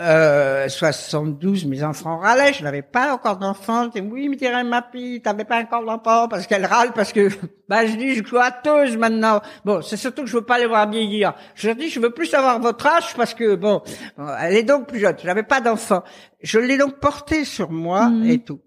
euh, 0.03 0.69
72, 0.69 1.65
mes 1.67 1.85
enfants 1.85 2.19
râlaient, 2.19 2.53
je 2.53 2.63
n'avais 2.63 2.83
pas 2.83 3.15
encore 3.15 3.37
d'enfants. 3.37 3.89
Je 3.95 4.01
oui, 4.01 4.29
me 4.29 4.35
dirait 4.35 4.65
ma 4.65 4.83
fille, 4.83 5.23
t'avais 5.23 5.45
pas 5.45 5.61
encore 5.61 5.85
d'enfants 5.85 6.29
parce 6.29 6.47
qu'elle 6.47 6.67
râle 6.67 6.93
parce 6.93 7.13
que, 7.13 7.29
bah, 7.69 7.87
je 7.87 7.95
dis, 7.95 8.09
je 8.09 8.15
suis 8.15 8.23
cloîteuse 8.23 8.97
maintenant. 8.97 9.41
Bon, 9.65 9.81
c'est 9.81 9.97
surtout 9.97 10.23
que 10.23 10.29
je 10.29 10.37
veux 10.37 10.45
pas 10.45 10.59
les 10.59 10.67
voir 10.67 10.91
vieillir. 10.91 11.35
Je 11.55 11.69
leur 11.69 11.77
dis, 11.77 11.89
je 11.89 12.01
veux 12.01 12.11
plus 12.11 12.35
avoir 12.35 12.59
votre 12.59 12.87
âge 12.87 13.15
parce 13.17 13.33
que, 13.33 13.55
bon, 13.55 13.83
elle 14.41 14.57
est 14.57 14.65
donc 14.65 14.89
plus 14.89 14.99
jeune. 14.99 15.17
Je 15.21 15.27
n'avais 15.27 15.45
pas 15.45 15.61
d'enfants. 15.61 16.03
Je 16.43 16.59
l'ai 16.59 16.77
donc 16.77 16.99
portée 16.99 17.45
sur 17.45 17.71
moi 17.71 18.09
mhm. 18.09 18.29
et 18.29 18.39
tout. 18.41 18.61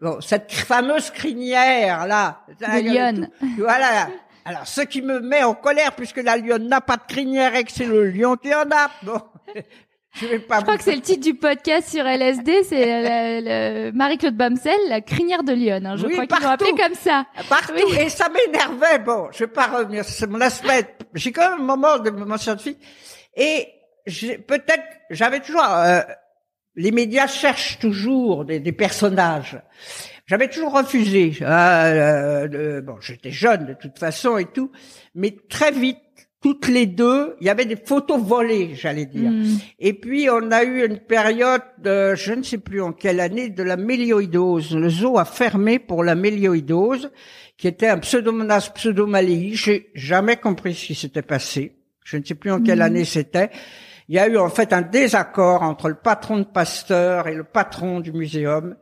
Bon, 0.00 0.20
cette 0.20 0.52
fameuse 0.52 1.10
crinière 1.10 2.06
là, 2.06 2.40
de 2.60 3.26
voilà. 3.58 4.08
Alors, 4.44 4.66
ce 4.66 4.80
qui 4.80 5.02
me 5.02 5.20
met 5.20 5.44
en 5.44 5.54
colère, 5.54 5.92
puisque 5.94 6.22
la 6.22 6.36
lionne 6.36 6.66
n'a 6.66 6.80
pas 6.80 6.96
de 6.96 7.04
crinière 7.06 7.54
et 7.54 7.64
que 7.64 7.70
c'est 7.70 7.86
le 7.86 8.10
lion 8.10 8.36
qui 8.36 8.52
en 8.54 8.62
a. 8.62 8.90
Bon, 9.04 9.20
je 10.14 10.26
vais 10.26 10.38
pas. 10.38 10.58
Je 10.58 10.62
crois 10.62 10.76
que 10.76 10.84
c'est 10.84 10.94
le 10.94 11.00
titre 11.00 11.22
du 11.22 11.34
podcast 11.34 11.88
sur 11.88 12.04
LSD, 12.04 12.64
c'est 12.64 13.92
Marie-Claude 13.92 14.36
Bamsel, 14.36 14.78
la 14.88 15.00
crinière 15.00 15.42
de 15.42 15.52
lionne. 15.52 15.86
Hein. 15.86 15.96
Je 15.96 16.06
crois 16.06 16.26
qu'ils 16.26 16.44
l'ont 16.44 16.50
appelé 16.50 16.70
comme 16.72 16.94
ça. 16.94 17.26
Partout. 17.48 17.74
Et 17.98 18.08
ça 18.08 18.28
m'énervait. 18.28 18.98
Bon, 18.98 19.28
je 19.32 19.40
vais 19.40 19.50
pas 19.50 19.66
revenir. 19.66 20.04
C'est 20.04 20.26
mon 20.26 20.40
aspect. 20.40 20.96
J'ai 21.14 21.32
quand 21.32 21.50
même 21.50 21.60
un 21.60 21.64
moment 21.64 21.98
de 21.98 22.10
mon 22.10 22.36
scientifique. 22.36 22.78
Et 23.36 23.68
peut-être, 24.06 24.84
j'avais 25.10 25.40
toujours. 25.40 25.64
Euh, 25.64 26.00
les 26.74 26.90
médias 26.90 27.26
cherchent 27.26 27.78
toujours 27.78 28.44
des, 28.44 28.60
des 28.60 28.72
personnages. 28.72 29.60
J'avais 30.26 30.48
toujours 30.48 30.72
refusé. 30.72 31.36
Euh, 31.42 32.48
euh 32.50 32.80
bon, 32.80 32.96
j'étais 33.00 33.30
jeune 33.30 33.66
de 33.66 33.74
toute 33.74 33.98
façon 33.98 34.38
et 34.38 34.46
tout, 34.46 34.70
mais 35.14 35.36
très 35.48 35.72
vite, 35.72 35.98
toutes 36.42 36.68
les 36.68 36.86
deux, 36.86 37.36
il 37.40 37.46
y 37.46 37.50
avait 37.50 37.64
des 37.64 37.76
photos 37.76 38.20
volées, 38.20 38.74
j'allais 38.74 39.06
dire. 39.06 39.30
Hmm. 39.30 39.58
Et 39.78 39.94
puis 39.94 40.28
on 40.28 40.50
a 40.50 40.64
eu 40.64 40.84
une 40.84 40.98
période, 40.98 41.62
de, 41.78 42.14
je 42.16 42.32
ne 42.32 42.42
sais 42.42 42.58
plus 42.58 42.82
en 42.82 42.92
quelle 42.92 43.20
année, 43.20 43.48
de 43.48 43.62
la 43.62 43.76
mélioïdose. 43.76 44.76
Le 44.76 44.90
zoo 44.90 45.18
a 45.18 45.24
fermé 45.24 45.78
pour 45.78 46.02
la 46.02 46.16
mélioïdose, 46.16 47.12
qui 47.56 47.68
était 47.68 47.86
un 47.86 47.98
pseudomonas 47.98 48.70
pseudomaléi. 48.74 49.54
J'ai 49.54 49.90
jamais 49.94 50.36
compris 50.36 50.74
ce 50.74 50.86
qui 50.86 50.94
s'était 50.96 51.22
passé. 51.22 51.76
Je 52.04 52.16
ne 52.16 52.24
sais 52.24 52.34
plus 52.34 52.50
en 52.50 52.60
quelle 52.60 52.80
hmm. 52.80 52.82
année 52.82 53.04
c'était 53.04 53.50
il 54.08 54.16
y 54.16 54.18
a 54.18 54.28
eu 54.28 54.36
en 54.36 54.48
fait 54.48 54.72
un 54.72 54.82
désaccord 54.82 55.62
entre 55.62 55.88
le 55.88 55.94
patron 55.94 56.38
de 56.38 56.44
Pasteur 56.44 57.28
et 57.28 57.34
le 57.34 57.44
patron 57.44 58.00
du 58.00 58.12
muséum. 58.12 58.76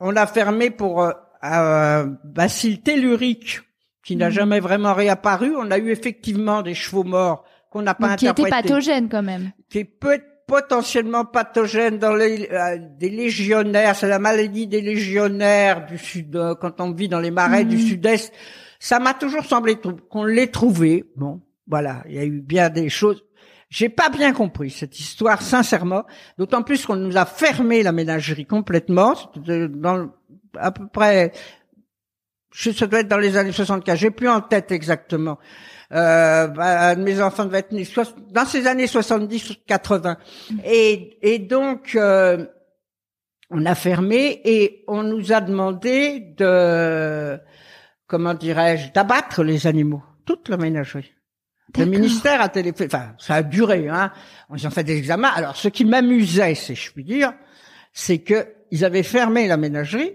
On 0.00 0.16
a 0.16 0.26
fermé 0.26 0.70
pour 0.70 1.02
euh, 1.02 1.12
euh 1.44 2.06
bacille 2.24 2.80
tellurique 2.80 3.60
qui 4.04 4.16
n'a 4.16 4.28
mhm. 4.28 4.34
jamais 4.34 4.60
vraiment 4.60 4.94
réapparu. 4.94 5.54
On 5.56 5.70
a 5.70 5.78
eu 5.78 5.90
effectivement 5.90 6.62
des 6.62 6.74
chevaux 6.74 7.04
morts 7.04 7.44
qu'on 7.70 7.82
n'a 7.82 7.94
pas 7.94 8.08
interprétés. 8.08 8.50
Qui 8.50 8.56
étaient 8.56 8.68
pathogènes 8.68 9.08
quand 9.08 9.22
même. 9.22 9.52
Qui 9.70 9.84
peut 9.84 10.12
être 10.12 10.26
potentiellement 10.46 11.24
pathogène 11.24 11.98
dans 11.98 12.14
les 12.14 12.48
euh, 12.52 12.78
des 12.98 13.08
légionnaires. 13.08 13.96
C'est 13.96 14.08
la 14.08 14.18
maladie 14.18 14.66
des 14.66 14.82
légionnaires 14.82 15.86
du 15.86 15.98
sud 15.98 16.36
euh, 16.36 16.54
quand 16.54 16.80
on 16.80 16.92
vit 16.92 17.08
dans 17.08 17.20
les 17.20 17.30
marais 17.30 17.64
du 17.64 17.76
mhm. 17.76 17.82
sud-est. 17.82 18.32
Ça 18.78 18.98
m'a 18.98 19.14
toujours 19.14 19.44
semblé 19.44 19.76
qu'on 20.10 20.24
l'ait 20.24 20.48
trouvé. 20.48 21.04
Bon, 21.16 21.40
voilà, 21.66 22.02
il 22.06 22.14
y 22.14 22.18
a 22.18 22.24
eu 22.24 22.42
bien 22.42 22.68
des 22.68 22.90
choses. 22.90 23.24
J'ai 23.70 23.88
pas 23.88 24.10
bien 24.10 24.32
compris 24.32 24.70
cette 24.70 25.00
histoire, 25.00 25.40
sincèrement. 25.40 26.04
D'autant 26.38 26.62
plus 26.62 26.84
qu'on 26.84 26.96
nous 26.96 27.16
a 27.16 27.24
fermé 27.24 27.82
la 27.82 27.92
ménagerie 27.92 28.44
complètement. 28.44 29.14
Dans 29.36 30.10
à 30.56 30.70
peu 30.70 30.86
près, 30.86 31.32
je, 32.54 32.70
ça 32.70 32.86
doit 32.86 33.00
être 33.00 33.08
dans 33.08 33.18
les 33.18 33.36
années 33.36 33.50
64. 33.50 33.98
J'ai 33.98 34.12
plus 34.12 34.28
en 34.28 34.40
tête 34.40 34.70
exactement. 34.70 35.38
Euh, 35.92 36.46
bah, 36.46 36.94
mes 36.94 37.20
enfants 37.20 37.44
devaient 37.44 37.58
être 37.58 37.72
nés 37.72 37.86
dans 38.30 38.46
ces 38.46 38.68
années 38.68 38.86
70-80. 38.86 40.16
Et, 40.64 41.18
et 41.20 41.40
donc, 41.40 41.96
euh, 41.96 42.46
on 43.50 43.66
a 43.66 43.74
fermé 43.74 44.40
et 44.44 44.84
on 44.86 45.02
nous 45.02 45.32
a 45.32 45.40
demandé 45.40 46.20
de, 46.38 47.40
comment 48.06 48.34
dirais-je, 48.34 48.92
d'abattre 48.92 49.42
les 49.42 49.66
animaux, 49.66 50.02
toute 50.24 50.48
la 50.48 50.56
ménagerie. 50.56 51.12
Le 51.76 51.86
ministère 51.86 52.40
a 52.40 52.48
téléphoné, 52.50 52.86
enfin, 52.86 53.16
ça 53.18 53.34
a 53.34 53.42
duré, 53.42 53.88
hein. 53.88 54.12
Ils 54.56 54.64
ont 54.64 54.70
fait 54.70 54.84
des 54.84 54.96
examens. 54.96 55.32
Alors, 55.34 55.56
ce 55.56 55.66
qui 55.66 55.84
m'amusait, 55.84 56.54
si 56.54 56.76
je 56.76 56.92
puis 56.92 57.02
dire, 57.02 57.32
c'est 57.92 58.18
que 58.18 58.46
ils 58.70 58.84
avaient 58.84 59.02
fermé 59.02 59.48
la 59.48 59.56
ménagerie. 59.56 60.12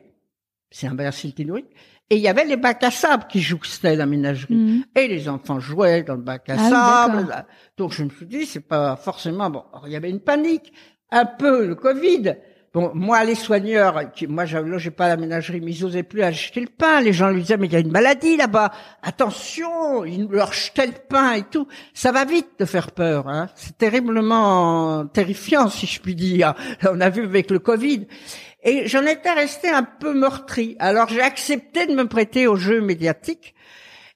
C'est 0.72 0.88
un 0.88 0.94
bacille 0.94 1.34
tellurique. 1.34 1.76
Et 2.10 2.16
il 2.16 2.22
y 2.22 2.28
avait 2.28 2.46
les 2.46 2.58
bacs 2.58 2.84
à 2.84 2.90
sable 2.90 3.26
qui 3.30 3.40
jouxtaient 3.40 3.96
la 3.96 4.08
ménagerie. 4.08 4.56
Mhm. 4.56 4.84
Et 4.96 5.08
les 5.08 5.30
enfants 5.30 5.60
jouaient 5.60 6.04
dans 6.04 6.16
le 6.16 6.22
bac 6.22 6.50
à 6.50 6.56
ah 6.58 7.08
sable. 7.08 7.46
Donc, 7.78 7.94
je 7.94 8.04
me 8.04 8.10
suis 8.10 8.26
dit, 8.26 8.46
c'est 8.46 8.68
pas 8.68 8.96
forcément 8.96 9.50
bon. 9.50 9.64
il 9.86 9.92
y 9.92 9.96
avait 9.96 10.10
une 10.10 10.20
panique. 10.20 10.74
Un 11.12 11.26
peu 11.26 11.68
le 11.68 11.76
Covid. 11.76 12.36
Bon, 12.72 12.92
moi, 12.94 13.24
les 13.24 13.34
soigneurs, 13.34 14.12
qui, 14.14 14.28
moi, 14.28 14.46
j'ai 14.46 14.92
pas 14.92 15.08
la 15.08 15.18
ménagerie, 15.18 15.60
mais 15.60 15.72
ils 15.72 15.86
osaient 15.86 16.04
plus 16.04 16.22
acheter 16.22 16.62
le 16.62 16.68
pain. 16.68 17.02
Les 17.02 17.14
gens 17.14 17.30
lui 17.30 17.42
disaient, 17.42 17.58
mais 17.58 17.66
il 17.66 17.74
y 17.74 17.76
a 17.76 17.80
une 17.80 17.92
maladie 17.92 18.38
là-bas. 18.38 18.72
Attention, 19.02 20.06
ils 20.06 20.28
leur 20.28 20.54
jetaient 20.54 20.86
le 20.86 20.94
pain 21.10 21.34
et 21.34 21.44
tout. 21.44 21.68
Ça 21.96 22.12
va 22.12 22.26
vite 22.26 22.50
de 22.60 22.66
faire 22.66 22.92
peur. 22.92 23.28
Hein. 23.28 23.50
C'est 23.56 23.76
terriblement 23.76 25.08
terrifiant, 25.08 25.68
si 25.70 25.88
je 25.88 26.00
puis 26.00 26.14
dire. 26.14 26.54
On 26.88 27.02
a 27.02 27.10
vu 27.10 27.24
avec 27.24 27.50
le 27.50 27.58
Covid. 27.58 28.06
Et 28.64 28.88
j'en 28.88 29.06
étais 29.06 29.32
resté 29.32 29.70
un 29.70 29.84
peu 29.84 30.14
meurtri. 30.14 30.76
Alors, 30.80 31.08
j'ai 31.10 31.22
accepté 31.22 31.86
de 31.86 31.94
me 31.94 32.08
prêter 32.08 32.48
au 32.48 32.56
jeu 32.56 32.82
médiatique. 32.82 33.56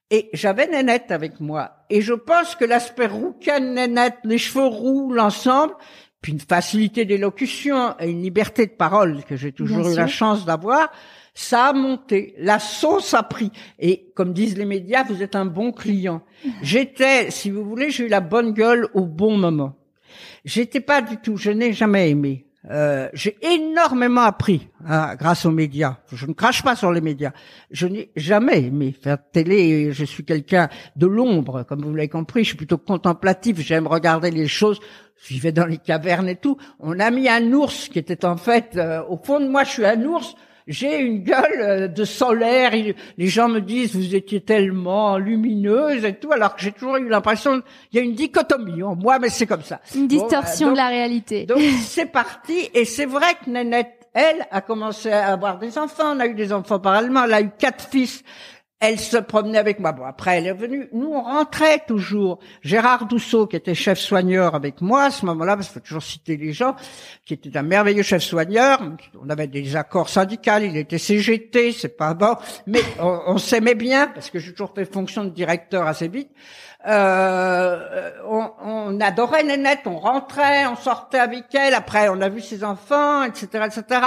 Et 0.10 0.30
j'avais 0.34 0.68
Nénette 0.68 1.12
avec 1.12 1.40
moi. 1.40 1.86
Et 1.90 2.02
je 2.02 2.14
pense 2.14 2.56
que 2.56 2.66
l'aspect 2.66 3.08
rouquin 3.08 3.60
de 3.60 3.68
Nénette, 3.68 4.20
les 4.24 4.38
cheveux 4.38 4.66
roux, 4.66 5.12
l'ensemble, 5.12 5.74
puis 6.22 6.34
une 6.34 6.40
facilité 6.40 7.06
d'élocution 7.06 7.96
et 8.00 8.10
une 8.10 8.22
liberté 8.22 8.66
de 8.66 8.72
parole 8.72 9.24
que 9.24 9.36
j'ai 9.36 9.52
toujours 9.52 9.90
eu 9.90 9.96
la 9.96 10.08
chance 10.08 10.46
d'avoir, 10.46 10.92
ça 11.34 11.68
a 11.68 11.74
monté. 11.74 12.36
La 12.38 12.60
sauce 12.60 13.14
a 13.14 13.24
pris. 13.24 13.52
Et 13.80 14.12
comme 14.16 14.34
disent 14.34 14.58
les 14.58 14.66
médias, 14.66 15.04
vous 15.04 15.24
êtes 15.24 15.36
un 15.36 15.46
bon 15.46 15.72
client. 15.72 16.22
J'étais, 16.62 17.32
si 17.32 17.50
vous 17.50 17.64
voulez, 17.64 17.90
j'ai 17.90 18.06
eu 18.06 18.10
la 18.10 18.22
bonne 18.22 18.54
gueule 18.54 18.88
au 18.94 19.06
bon 19.06 19.38
moment. 19.38 19.76
J'étais 20.46 20.82
pas 20.82 21.02
du 21.02 21.18
tout, 21.18 21.38
je 21.38 21.50
n'ai 21.50 21.74
jamais 21.74 22.10
aimé. 22.10 22.46
Euh, 22.72 23.10
j'ai 23.14 23.38
énormément 23.42 24.22
appris 24.22 24.70
hein, 24.88 25.16
grâce 25.16 25.46
aux 25.46 25.52
médias. 25.52 25.98
Je 26.12 26.26
ne 26.26 26.34
crache 26.34 26.64
pas 26.64 26.76
sur 26.76 26.94
les 26.94 27.02
médias. 27.02 27.32
Je 27.72 27.88
n'ai 27.88 28.12
jamais 28.16 28.64
aimé 28.64 28.96
faire 29.00 29.18
télé. 29.32 29.92
Je 29.92 30.06
suis 30.06 30.24
quelqu'un 30.24 30.70
de 30.96 31.06
l'ombre, 31.06 31.64
comme 31.64 31.82
vous 31.82 31.94
l'avez 31.94 32.08
compris. 32.08 32.44
Je 32.44 32.50
suis 32.50 32.58
plutôt 32.58 32.78
contemplatif. 32.78 33.60
J'aime 33.60 33.88
regarder 33.88 34.32
les 34.32 34.48
choses. 34.48 34.80
Je 35.18 35.34
vivais 35.34 35.52
dans 35.52 35.66
les 35.66 35.78
cavernes 35.78 36.30
et 36.30 36.38
tout. 36.38 36.58
On 36.80 37.00
a 37.00 37.12
mis 37.12 37.28
un 37.28 37.52
ours 37.52 37.90
qui 37.90 38.00
était 38.00 38.24
en 38.24 38.38
fait 38.38 38.78
euh, 38.78 39.04
au 39.10 39.18
fond 39.18 39.42
de 39.42 39.48
moi. 39.48 39.66
Je 39.66 39.70
suis 39.70 39.86
un 39.86 40.02
ours 40.06 40.36
j'ai 40.68 41.00
une 41.00 41.24
gueule 41.24 41.62
euh, 41.62 41.88
de 41.88 42.04
solaire. 42.06 42.72
Les 43.18 43.28
gens 43.28 43.50
me 43.50 43.60
disent 43.60 43.96
vous 43.96 44.16
étiez 44.16 44.42
tellement 44.42 45.18
lumineuse 45.18 46.06
et 46.06 46.14
tout, 46.14 46.32
alors 46.32 46.56
que 46.56 46.62
j'ai 46.62 46.72
toujours 46.72 46.98
eu 46.98 47.08
l'impression 47.08 47.62
il 47.92 47.98
y 47.98 48.00
a 48.00 48.04
une 48.04 48.14
dichotomie 48.14 48.84
en 48.84 48.96
moi, 48.96 49.20
mais 49.20 49.30
c'est 49.30 49.48
comme 49.48 49.64
ça. 49.64 49.80
Une 49.96 50.08
distorsion 50.08 50.72
de 50.72 50.78
la 50.78 50.88
réalité. 50.88 51.46
Donc 51.46 51.60
c'est 51.82 52.12
parti 52.12 52.70
et 52.74 52.86
c'est 52.86 53.06
vrai 53.06 53.36
que 53.44 53.50
Nénette, 53.50 54.08
elle, 54.14 54.46
a 54.52 54.62
commencé 54.62 55.12
à 55.12 55.32
avoir 55.32 55.58
des 55.58 55.78
enfants. 55.78 56.16
On 56.16 56.20
a 56.20 56.28
eu 56.28 56.36
des 56.36 56.54
enfants 56.54 56.80
parallèlement. 56.80 57.24
Elle 57.24 57.34
a 57.34 57.42
eu 57.42 57.50
quatre 57.58 57.88
fils 57.90 58.24
elle 58.84 59.00
se 59.00 59.16
promenait 59.16 59.58
avec 59.58 59.80
moi. 59.80 59.94
Bon, 59.94 60.04
après, 60.04 60.40
elle 60.40 60.48
est 60.48 60.54
venue. 60.54 60.90
Nous, 60.92 61.08
on 61.08 61.22
rentrait 61.22 61.80
toujours. 61.88 62.40
Gérard 62.62 63.06
Dousseau, 63.06 63.48
qui 63.48 63.56
était 63.56 63.76
chef 63.76 63.98
soigneur 63.98 64.56
avec 64.56 64.82
moi 64.82 65.04
à 65.04 65.10
ce 65.10 65.26
moment-là, 65.26 65.56
parce 65.56 65.68
qu'il 65.68 65.76
faut 65.76 65.86
toujours 65.86 66.04
citer 66.04 66.36
les 66.36 66.52
gens, 66.52 66.76
qui 67.26 67.34
était 67.34 67.56
un 67.56 67.62
merveilleux 67.62 68.04
chef 68.04 68.22
soigneur. 68.22 68.82
On 69.22 69.30
avait 69.30 69.48
des 69.48 69.78
accords 69.78 70.10
syndicaux. 70.10 70.52
Il 70.62 70.76
était 70.76 70.98
CGT, 70.98 71.72
c'est 71.72 71.96
pas 71.96 72.14
bon, 72.14 72.36
mais 72.68 72.82
on, 73.00 73.38
s'aimait 73.38 73.74
bien 73.74 74.08
parce 74.08 74.30
que 74.30 74.38
j'ai 74.38 74.52
toujours 74.52 74.74
fait 74.76 74.84
fonction 74.84 75.24
de 75.24 75.30
directeur 75.30 75.88
assez 75.88 76.10
vite. 76.10 76.32
Euh, 76.86 78.12
on, 78.28 79.00
adorait 79.00 79.46
Nénette, 79.46 79.84
on 79.86 79.98
rentrait, 79.98 80.66
on 80.68 80.76
sortait 80.76 81.20
avec 81.20 81.46
elle. 81.56 81.74
Après, 81.74 82.10
on 82.10 82.20
a 82.20 82.28
vu 82.28 82.42
ses 82.42 82.66
enfants, 82.66 83.24
etc., 83.24 83.48
etc. 83.66 84.02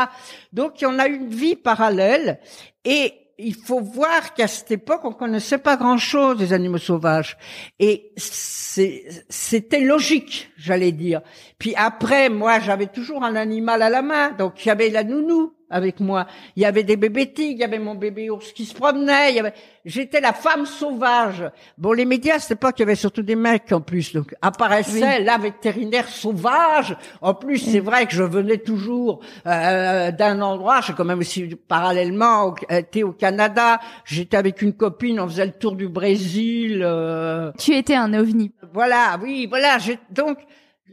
Donc, 0.52 0.74
on 0.84 0.98
a 0.98 1.06
une 1.06 1.28
vie 1.28 1.56
parallèle 1.56 2.40
et 2.84 3.14
il 3.38 3.54
faut 3.54 3.80
voir 3.80 4.34
qu'à 4.34 4.46
cette 4.46 4.70
époque, 4.70 5.00
on 5.04 5.12
connaissait 5.12 5.58
pas 5.58 5.76
grand-chose 5.76 6.38
des 6.38 6.52
animaux 6.52 6.78
sauvages. 6.78 7.36
Et 7.78 8.12
c'était 8.16 9.80
logique, 9.80 10.50
j'allais 10.56 10.92
dire. 10.92 11.20
Puis 11.58 11.74
après, 11.76 12.28
moi, 12.28 12.60
j'avais 12.60 12.86
toujours 12.86 13.24
un 13.24 13.36
animal 13.36 13.82
à 13.82 13.90
la 13.90 14.02
main. 14.02 14.30
Donc, 14.32 14.64
il 14.64 14.68
y 14.68 14.70
avait 14.70 14.90
la 14.90 15.04
nounou 15.04 15.55
avec 15.70 16.00
moi. 16.00 16.26
Il 16.54 16.62
y 16.62 16.66
avait 16.66 16.82
des 16.84 16.96
bébés 16.96 17.32
tigres, 17.32 17.56
il 17.56 17.60
y 17.60 17.64
avait 17.64 17.78
mon 17.78 17.94
bébé 17.94 18.30
ours 18.30 18.52
qui 18.52 18.64
se 18.64 18.74
promenait. 18.74 19.30
Il 19.30 19.36
y 19.36 19.40
avait... 19.40 19.54
J'étais 19.84 20.20
la 20.20 20.32
femme 20.32 20.66
sauvage. 20.66 21.44
Bon, 21.78 21.92
les 21.92 22.04
médias, 22.04 22.38
c'était 22.38 22.56
pas 22.56 22.72
qu'il 22.72 22.80
y 22.80 22.88
avait 22.88 22.96
surtout 22.96 23.22
des 23.22 23.36
mecs 23.36 23.70
en 23.72 23.80
plus. 23.80 24.12
Donc 24.12 24.34
apparaissait 24.42 25.20
la 25.20 25.38
vétérinaire 25.38 26.08
sauvage. 26.08 26.96
En 27.20 27.34
plus, 27.34 27.58
c'est 27.58 27.80
vrai 27.80 28.06
que 28.06 28.12
je 28.12 28.22
venais 28.24 28.58
toujours 28.58 29.20
euh, 29.46 30.10
d'un 30.10 30.40
endroit. 30.42 30.80
J'ai 30.80 30.92
quand 30.92 31.04
même 31.04 31.20
aussi 31.20 31.54
parallèlement 31.68 32.54
été 32.68 33.04
au 33.04 33.12
Canada. 33.12 33.78
J'étais 34.04 34.36
avec 34.36 34.62
une 34.62 34.72
copine, 34.72 35.20
on 35.20 35.28
faisait 35.28 35.46
le 35.46 35.52
tour 35.52 35.76
du 35.76 35.88
Brésil. 35.88 36.82
Euh... 36.84 37.52
Tu 37.58 37.74
étais 37.74 37.94
un 37.94 38.12
ovni. 38.14 38.52
Voilà, 38.72 39.18
oui, 39.22 39.46
voilà. 39.48 39.78
Donc 40.10 40.38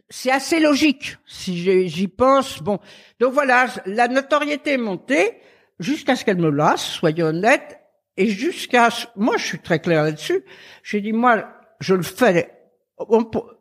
c'est 0.10 0.32
assez 0.32 0.60
logique 0.60 1.18
si 1.26 1.88
j'y 1.88 2.08
pense. 2.08 2.62
Bon, 2.62 2.80
donc 3.20 3.34
voilà, 3.34 3.68
la 3.86 4.08
notoriété 4.08 4.74
est 4.74 4.78
montée 4.78 5.38
jusqu'à 5.80 6.16
ce 6.16 6.26
qu'elle 6.26 6.38
me 6.38 6.50
lasse, 6.50 6.84
soyons 6.84 7.28
honnêtes, 7.28 7.80
et 8.18 8.28
jusqu'à 8.28 8.90
moi 9.16 9.38
je 9.38 9.46
suis 9.46 9.60
très 9.60 9.80
clair 9.80 10.04
là-dessus. 10.04 10.44
J'ai 10.84 11.02
dit 11.02 11.14
moi 11.14 11.48
je 11.80 11.96
le 11.96 12.04
fais 12.04 12.52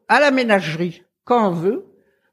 à 0.08 0.20
la 0.20 0.30
ménagerie 0.30 1.02
quand 1.24 1.48
on 1.48 1.52
veut. 1.52 1.86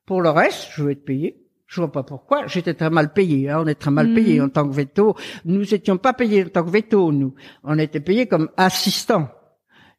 Pour 0.06 0.22
le 0.22 0.30
reste, 0.30 0.70
je 0.72 0.84
vais 0.84 0.94
être 0.94 1.06
payé. 1.06 1.46
Je 1.68 1.82
vois 1.82 1.92
pas 1.92 2.02
pourquoi. 2.02 2.48
J'étais 2.48 2.74
très 2.74 2.90
mal 2.90 3.14
payé. 3.14 3.50
Hein. 3.50 3.62
On 3.64 3.68
est 3.68 3.76
très 3.76 3.92
mal 3.92 4.12
payé 4.12 4.40
mmh. 4.40 4.44
en 4.44 4.50
tant 4.50 4.68
que 4.68 4.74
veto. 4.74 5.16
Nous 5.46 5.72
étions 5.72 5.98
pas 5.98 6.14
payés 6.14 6.44
en 6.46 6.50
tant 6.50 6.64
que 6.64 6.72
veto. 6.72 7.12
Nous, 7.12 7.36
on 7.64 7.78
était 7.78 8.00
payés 8.00 8.26
comme 8.26 8.50
assistants 8.58 9.30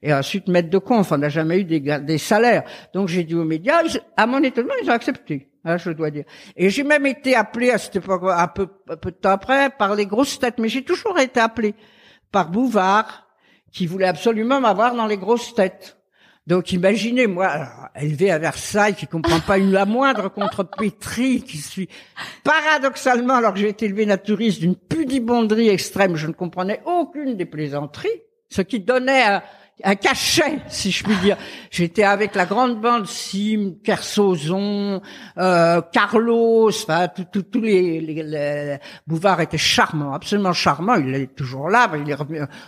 et 0.03 0.13
ensuite 0.13 0.49
maître 0.49 0.71
de 0.71 0.79
conf. 0.79 1.13
On 1.13 1.19
n'a 1.19 1.29
jamais 1.29 1.61
eu 1.61 1.65
des, 1.65 2.19
salaires. 2.19 2.65
Donc 2.95 3.09
j'ai 3.09 3.25
dit 3.25 3.35
aux 3.35 3.45
médias, 3.45 3.83
à 4.17 4.27
mon 4.27 4.43
étonnement, 4.43 4.75
ils 4.83 4.91
ont 4.91 4.95
accepté. 4.95 5.49
Hein, 5.65 5.77
je 5.77 5.91
dois 5.91 6.11
dire. 6.11 6.25
Et 6.57 6.71
j'ai 6.71 6.85
même 6.85 7.05
été 7.05 7.35
appelé 7.35 7.71
à 7.71 7.79
cette 7.79 7.97
époque, 7.97 8.23
un 8.25 8.49
peu, 8.49 8.69
un 8.89 8.97
peu 8.97 9.11
de 9.11 9.17
temps 9.17 9.31
après, 9.31 9.69
par 9.71 9.95
les 9.95 10.07
grosses 10.07 10.39
têtes. 10.39 10.59
Mais 10.59 10.69
j'ai 10.69 10.83
toujours 10.83 11.19
été 11.19 11.39
appelé 11.39 11.75
par 12.33 12.51
Bouvard, 12.51 13.27
qui 13.71 13.87
voulait 13.87 14.07
absolument 14.07 14.61
m'avoir 14.61 14.95
dans 14.95 15.07
les 15.07 15.19
grosses 15.19 15.55
têtes. 15.55 15.99
Donc 16.47 16.73
imaginez, 16.73 17.27
moi, 17.27 17.69
élevé 17.95 18.31
à 18.31 18.39
Versailles, 18.39 18.95
qui 18.95 19.07
comprend 19.07 19.41
pas 19.41 19.59
une 19.59 19.71
la 19.71 19.85
moindre 19.85 20.31
contre 20.31 20.65
Pétri, 20.65 21.43
qui 21.43 21.59
suis 21.59 21.89
paradoxalement, 22.43 23.35
alors 23.35 23.53
que 23.53 23.61
j'ai 23.61 23.69
été 23.69 23.85
élevé 23.85 24.07
naturiste 24.07 24.61
d'une 24.61 24.75
pudibonderie 24.75 25.69
extrême, 25.69 26.17
je 26.17 26.27
ne 26.27 26.33
comprenais 26.33 26.81
aucune 26.87 27.37
des 27.37 27.45
plaisanteries, 27.45 28.09
ce 28.49 28.63
qui 28.63 28.81
donnait 28.81 29.23
à, 29.23 29.45
un 29.85 29.95
cachet, 29.95 30.59
si 30.69 30.91
je 30.91 31.05
puis 31.05 31.17
dire. 31.17 31.37
J'étais 31.71 32.03
avec 32.03 32.35
la 32.35 32.47
grande 32.47 32.81
bande 32.81 33.07
Sim, 33.07 33.75
Kersozon, 33.85 35.01
euh, 35.39 35.81
Carlos, 35.93 36.69
enfin 36.69 37.09
tous 37.09 37.61
les, 37.61 38.01
les, 38.01 38.79
Bouvard 39.07 39.41
était 39.41 39.59
charmant, 39.59 40.13
absolument 40.13 40.53
charmant. 40.53 40.97
Il 40.97 41.15
est 41.15 41.35
toujours 41.35 41.69
là, 41.69 41.91
il 41.95 42.11
est 42.11 42.17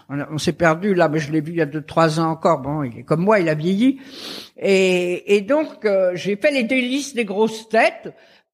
on, 0.08 0.38
s'est 0.38 0.52
perdu 0.52 0.94
là, 0.94 1.08
mais 1.08 1.18
je 1.18 1.32
l'ai 1.32 1.40
vu 1.40 1.52
il 1.52 1.58
y 1.58 1.62
a 1.62 1.66
deux 1.66 1.82
trois 1.82 2.20
ans 2.20 2.30
encore. 2.30 2.60
Bon, 2.60 2.82
il 2.82 3.00
est 3.00 3.02
comme 3.02 3.22
moi, 3.22 3.40
il 3.40 3.48
a 3.48 3.54
vieilli. 3.54 4.00
Et, 4.56 5.36
et 5.36 5.40
donc 5.40 5.84
euh, 5.84 6.12
j'ai 6.14 6.36
fait 6.36 6.50
les 6.50 6.64
délices 6.64 7.14
des 7.14 7.24
grosses 7.24 7.68
têtes 7.68 8.12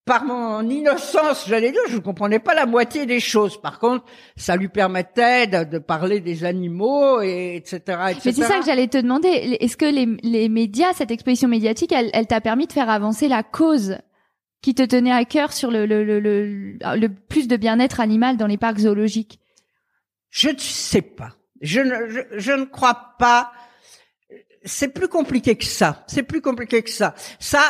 par 0.09 0.25
mon 0.25 0.67
innocence, 0.71 1.45
j'allais 1.47 1.71
dire, 1.71 1.83
je 1.91 1.97
ne 1.97 2.01
comprenais 2.01 2.39
pas 2.39 2.55
la 2.55 2.65
moitié 2.65 3.05
des 3.05 3.21
choses. 3.21 3.61
Par 3.61 3.79
contre, 3.79 4.07
ça 4.37 4.57
lui 4.57 4.69
permettait 4.69 5.47
de, 5.47 5.79
parler 5.79 6.21
des 6.21 6.45
animaux, 6.47 7.21
et 7.21 7.57
etc., 7.57 7.77
etc. 8.09 8.21
Mais 8.25 8.33
c'est 8.33 8.43
ça 8.43 8.59
que 8.59 8.65
j'allais 8.65 8.89
te 8.89 8.97
demander. 8.97 9.29
Est-ce 9.29 9.77
que 9.77 9.85
les, 9.85 10.07
les, 10.23 10.49
médias, 10.49 10.95
cette 10.95 11.11
exposition 11.11 11.47
médiatique, 11.47 11.93
elle, 11.93 12.09
elle 12.15 12.27
t'a 12.27 12.41
permis 12.41 12.67
de 12.67 12.73
faire 12.73 12.89
avancer 12.89 13.29
la 13.29 13.43
cause 13.43 13.99
qui 14.63 14.75
te 14.75 14.83
tenait 14.83 15.13
à 15.13 15.27
cœur 15.27 15.53
sur 15.53 15.71
le, 15.71 15.85
le, 15.85 16.03
le, 16.03 16.21
le, 16.21 17.09
plus 17.29 17.47
de 17.47 17.59
bien-être 17.59 18.01
animal 18.01 18.39
dans 18.39 18.47
les 18.47 18.57
parcs 18.57 18.79
zoologiques? 18.79 19.39
Je 20.31 20.49
ne 20.49 20.59
sais 20.59 21.03
pas. 21.03 21.35
Je 21.61 21.81
ne, 21.81 22.09
je, 22.09 22.21
je 22.39 22.53
ne 22.53 22.65
crois 22.65 23.15
pas. 23.19 23.53
C'est 24.65 24.89
plus 24.89 25.09
compliqué 25.09 25.57
que 25.57 25.67
ça. 25.67 26.03
C'est 26.07 26.23
plus 26.23 26.41
compliqué 26.41 26.83
que 26.83 26.91
ça. 26.91 27.15
Ça, 27.39 27.61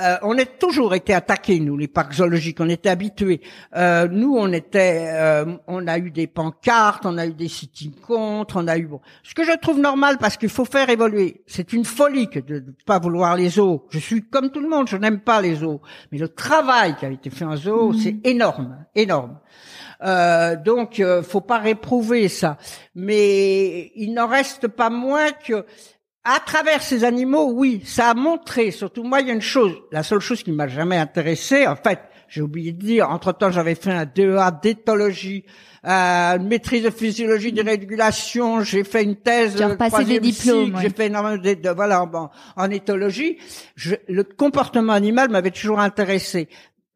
euh, 0.00 0.16
on 0.22 0.36
a 0.38 0.44
toujours 0.44 0.94
été 0.94 1.14
attaqués, 1.14 1.60
nous, 1.60 1.76
les 1.76 1.86
parcs 1.86 2.14
zoologiques. 2.14 2.58
On 2.60 2.68
était 2.68 2.88
habitués. 2.88 3.40
Euh, 3.76 4.08
nous, 4.10 4.34
on 4.36 4.52
était, 4.52 5.08
euh, 5.12 5.56
on 5.68 5.86
a 5.86 5.98
eu 5.98 6.10
des 6.10 6.26
pancartes, 6.26 7.06
on 7.06 7.16
a 7.16 7.26
eu 7.26 7.32
des 7.32 7.46
sitting 7.46 7.94
contre, 7.94 8.56
on 8.56 8.66
a 8.66 8.76
eu 8.76 8.86
bon. 8.86 9.00
Ce 9.22 9.34
que 9.34 9.44
je 9.44 9.56
trouve 9.56 9.78
normal 9.78 10.18
parce 10.18 10.36
qu'il 10.36 10.48
faut 10.48 10.64
faire 10.64 10.90
évoluer. 10.90 11.42
C'est 11.46 11.72
une 11.72 11.84
folie 11.84 12.28
que 12.28 12.40
de 12.40 12.54
ne 12.54 12.72
pas 12.84 12.98
vouloir 12.98 13.36
les 13.36 13.50
zoos. 13.50 13.86
Je 13.90 14.00
suis 14.00 14.24
comme 14.28 14.50
tout 14.50 14.60
le 14.60 14.68
monde, 14.68 14.88
je 14.88 14.96
n'aime 14.96 15.20
pas 15.20 15.40
les 15.40 15.56
zoos, 15.56 15.80
mais 16.10 16.18
le 16.18 16.28
travail 16.28 16.96
qui 16.96 17.06
a 17.06 17.10
été 17.10 17.30
fait 17.30 17.44
en 17.44 17.56
zoo, 17.56 17.92
mmh. 17.92 17.98
c'est 17.98 18.16
énorme, 18.24 18.84
énorme. 18.96 19.38
Euh, 20.02 20.56
donc, 20.56 21.00
faut 21.22 21.40
pas 21.40 21.58
réprouver 21.58 22.28
ça. 22.28 22.58
Mais 22.96 23.92
il 23.94 24.12
n'en 24.12 24.26
reste 24.26 24.66
pas 24.66 24.90
moins 24.90 25.30
que 25.30 25.64
à 26.24 26.40
travers 26.40 26.82
ces 26.82 27.04
animaux, 27.04 27.52
oui, 27.52 27.82
ça 27.84 28.10
a 28.10 28.14
montré, 28.14 28.70
surtout 28.70 29.02
moi, 29.02 29.20
il 29.20 29.28
y 29.28 29.30
a 29.30 29.34
une 29.34 29.42
chose, 29.42 29.74
la 29.92 30.02
seule 30.02 30.20
chose 30.20 30.42
qui 30.42 30.52
m'a 30.52 30.68
jamais 30.68 30.96
intéressé, 30.96 31.66
en 31.66 31.76
fait, 31.76 32.00
j'ai 32.28 32.40
oublié 32.40 32.72
de 32.72 32.84
dire, 32.84 33.10
entre-temps, 33.10 33.50
j'avais 33.50 33.74
fait 33.74 33.92
un 33.92 34.06
DEA 34.06 34.50
d'éthologie, 34.62 35.44
euh, 35.84 36.36
une 36.36 36.48
maîtrise 36.48 36.82
de 36.82 36.90
physiologie 36.90 37.52
de 37.52 37.62
régulation, 37.62 38.62
j'ai 38.62 38.84
fait 38.84 39.02
une 39.02 39.16
thèse 39.16 39.54
de 39.54 39.74
passé 39.74 40.04
des 40.04 40.18
diplômes, 40.18 40.78
j'ai 40.80 40.88
fait 40.88 41.06
énormément 41.06 41.36
de, 41.36 41.74
voilà, 41.74 42.08
en 42.56 42.70
éthologie. 42.70 43.38
le 44.08 44.22
comportement 44.22 44.94
animal 44.94 45.28
m'avait 45.28 45.50
toujours 45.50 45.80
intéressé. 45.80 46.48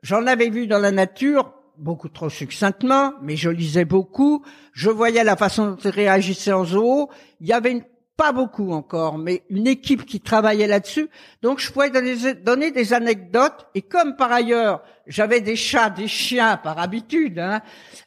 J'en 0.03 0.27
avais 0.27 0.49
vu 0.49 0.67
dans 0.67 0.79
la 0.79 0.91
nature, 0.91 1.53
beaucoup 1.77 2.09
trop 2.09 2.31
succinctement, 2.31 3.13
mais 3.23 3.37
je 3.37 3.51
lisais 3.51 3.85
beaucoup. 3.85 4.45
Je 4.73 4.91
voyais 4.91 5.23
la 5.25 5.37
façon 5.37 5.73
dont 5.73 5.77
ils 5.77 5.91
réagissaient 5.91 6.53
en 6.53 6.65
zoo. 6.65 7.11
Il 7.41 7.47
y 7.47 7.53
avait 7.53 7.73
une 7.73 7.83
pas 8.19 8.33
beaucoup 8.33 8.73
encore, 8.73 9.17
mais 9.17 9.45
une 9.49 9.69
équipe 9.69 10.05
qui 10.05 10.21
travaillait 10.21 10.67
là-dessus. 10.67 11.09
Donc 11.41 11.61
je 11.61 11.71
pouvais 11.71 11.89
donner, 11.89 12.73
des 12.73 12.93
anecdotes. 12.93 13.69
Et 13.77 13.83
comme 13.83 14.17
par 14.17 14.33
ailleurs 14.33 14.83
j'avais 15.07 15.41
des 15.41 15.55
chats, 15.55 15.89
des 15.89 16.09
chiens 16.09 16.57
par 16.57 16.81
habitude, 16.81 17.39
hein, 17.39 17.61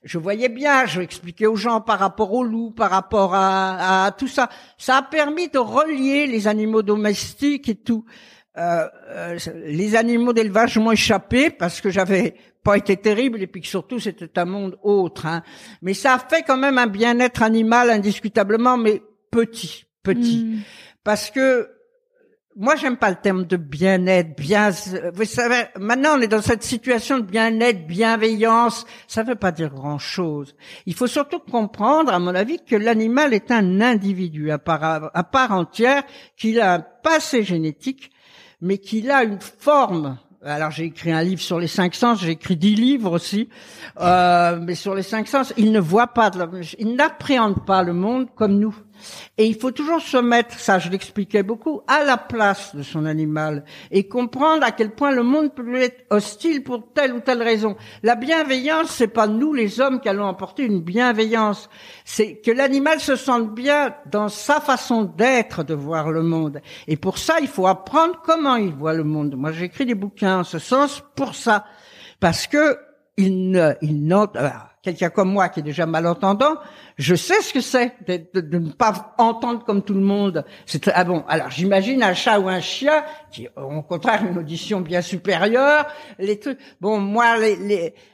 je 0.04 0.18
voyais 0.18 0.50
bien, 0.50 0.86
je 0.86 1.00
expliquais 1.00 1.48
aux 1.48 1.56
gens 1.56 1.80
par 1.80 1.98
rapport 1.98 2.34
aux 2.34 2.44
loups, 2.44 2.72
par 2.72 2.92
rapport 2.92 3.32
à, 3.34 4.14
tout 4.18 4.28
ça. 4.28 4.50
Ça 4.78 4.98
a 4.98 5.02
permis 5.02 5.48
de 5.48 5.60
relier 5.60 6.28
les 6.28 6.46
animaux 6.46 6.84
domestiques 6.84 7.70
et 7.70 7.76
tout. 7.76 8.04
Euh, 8.58 8.86
euh, 9.12 9.40
les 9.66 9.96
animaux 9.96 10.34
d'élevage 10.34 10.78
m'ont 10.78 10.92
échappé 10.92 11.52
parce 11.52 11.80
que 11.80 11.90
j'avais 11.90 12.36
pas 12.66 12.76
été 12.76 12.98
terrible 12.98 13.42
et 13.42 13.48
puis 13.48 13.62
que 13.62 13.68
surtout 13.68 13.98
c'était 13.98 14.38
un 14.38 14.46
monde 14.46 14.78
autre. 14.84 15.26
Hein. 15.26 15.42
Mais 15.82 15.94
ça 15.94 16.16
a 16.16 16.20
fait 16.20 16.44
quand 16.46 16.58
même 16.58 16.78
un 16.78 16.88
bien-être 16.88 17.44
animal 17.44 17.90
indiscutablement, 17.90 18.78
mais 18.78 19.02
petit 19.32 19.86
petit. 20.04 20.46
Hmm. 20.46 20.60
Parce 21.04 21.30
que 21.30 21.70
moi, 22.56 22.76
j'aime 22.76 22.98
pas 22.98 23.10
le 23.10 23.16
terme 23.16 23.46
de 23.46 23.56
bien-être, 23.56 24.36
bien. 24.36 24.72
Vous 25.14 25.24
savez, 25.24 25.64
maintenant, 25.80 26.18
on 26.18 26.22
est 26.22 26.28
dans 26.28 26.42
cette 26.42 26.64
situation 26.64 27.18
de 27.18 27.24
bien-être, 27.24 27.88
bienveillance. 27.88 28.86
Ça 29.08 29.24
veut 29.24 29.36
pas 29.36 29.54
dire 29.54 29.70
grand-chose. 29.70 30.54
Il 30.86 30.94
faut 30.94 31.08
surtout 31.08 31.40
comprendre, 31.40 32.14
à 32.14 32.20
mon 32.20 32.36
avis, 32.36 32.60
que 32.60 32.76
l'animal 32.76 33.34
est 33.34 33.52
un 33.52 33.80
individu 33.80 34.52
à 34.52 34.58
part, 34.58 35.12
à 35.14 35.24
part 35.24 35.54
entière, 35.54 36.04
qu'il 36.36 36.60
a 36.60 36.74
un 36.74 36.80
passé 36.82 37.44
génétique, 37.44 38.12
mais 38.60 38.80
qu'il 38.80 39.12
a 39.12 39.24
une 39.24 39.40
forme 39.40 40.18
alors 40.44 40.72
j'ai 40.72 40.86
écrit 40.86 41.12
un 41.12 41.22
livre 41.22 41.42
sur 41.42 41.60
les 41.60 41.68
cinq 41.68 41.94
sens, 41.94 42.20
j'ai 42.22 42.32
écrit 42.32 42.58
dix 42.58 42.76
livres 42.76 43.12
aussi, 43.12 43.48
euh, 44.00 44.60
mais 44.60 44.74
sur 44.74 44.96
les 44.96 45.04
cinq 45.04 45.28
sens, 45.28 45.54
il 45.56 45.72
ne 45.72 45.80
voit 45.80 46.08
pas, 46.08 46.32
il 46.80 46.96
n'appréhende 46.96 47.64
pas 47.64 47.84
le 47.84 47.94
monde 47.94 48.28
comme 48.34 48.58
nous. 48.58 48.76
Et 49.38 49.46
il 49.46 49.56
faut 49.56 49.72
toujours 49.72 50.02
se 50.02 50.18
mettre, 50.18 50.60
ça 50.60 50.80
je 50.80 50.90
l'expliquais 50.90 51.44
beaucoup, 51.44 51.82
à 51.88 52.04
la 52.04 52.18
place 52.18 52.76
de 52.76 52.84
son 52.84 53.06
animal 53.06 53.64
et 53.92 54.08
comprendre 54.08 54.64
à 54.64 54.72
quel 54.72 54.92
point 54.92 55.12
le 55.12 55.24
monde 55.24 55.54
peut 55.54 55.76
être 55.76 56.06
hostile 56.10 56.64
pour 56.64 56.92
telle 56.94 57.14
ou 57.14 57.20
telle 57.20 57.42
raison. 57.42 57.76
La 58.04 58.16
bienveillance, 58.16 58.90
c'est 58.90 59.08
pas 59.08 59.28
nous 59.28 59.54
les 59.54 59.80
hommes 59.80 60.00
qui 60.00 60.10
allons 60.10 60.28
apporter 60.28 60.64
une 60.64 60.82
bienveillance, 60.82 61.70
c'est 62.06 62.38
que 62.38 62.52
l'animal 62.52 63.00
se 63.00 63.16
sente 63.16 63.54
bien 63.54 63.96
dans 64.12 64.30
sa 64.30 64.60
façon 64.60 65.04
d'être, 65.04 65.64
de 65.64 65.74
voir 65.74 66.12
le 66.12 66.24
monde. 66.24 66.62
Et 66.88 66.98
pour 66.98 67.18
ça, 67.18 67.40
il 67.42 67.48
faut 67.48 67.68
apprendre 67.68 68.22
comment 68.24 68.56
il 68.56 68.74
voit 68.74 68.94
le 68.94 69.04
monde. 69.04 69.36
Moi, 69.36 69.52
j'écris 69.52 69.86
des 69.86 69.96
bouquins 69.96 70.40
en 70.40 70.44
ce 70.44 70.60
sens 70.60 71.04
pour 71.16 71.36
ça, 71.36 71.66
parce 72.20 72.48
que 72.48 72.78
il 73.18 73.52
ne, 73.52 73.74
il 73.82 74.08
quelqu'un 74.82 75.10
comme 75.10 75.32
moi 75.32 75.50
qui 75.50 75.60
est 75.60 75.64
déjà 75.64 75.86
malentendant, 75.86 76.56
je 76.98 77.14
sais 77.16 77.42
ce 77.42 77.54
que 77.54 77.62
c'est 77.62 77.94
de, 78.08 78.58
ne 78.58 78.72
pas 78.72 79.14
entendre 79.18 79.64
comme 79.64 79.84
tout 79.84 79.94
le 79.94 80.02
monde. 80.02 80.44
C'est 80.66 80.88
ah 80.90 81.04
bon. 81.04 81.24
Alors 81.28 81.50
j'imagine 81.52 82.02
un 82.04 82.14
chat 82.14 82.40
ou 82.40 82.50
un 82.50 82.62
chien 82.62 83.04
qui 83.32 83.48
ont 83.56 83.80
au 83.80 83.84
contraire 83.84 84.26
une 84.26 84.38
audition 84.38 84.82
bien 84.82 85.02
supérieure. 85.02 85.88
Les. 86.20 86.40
Bon, 86.80 87.00
moi, 87.00 87.36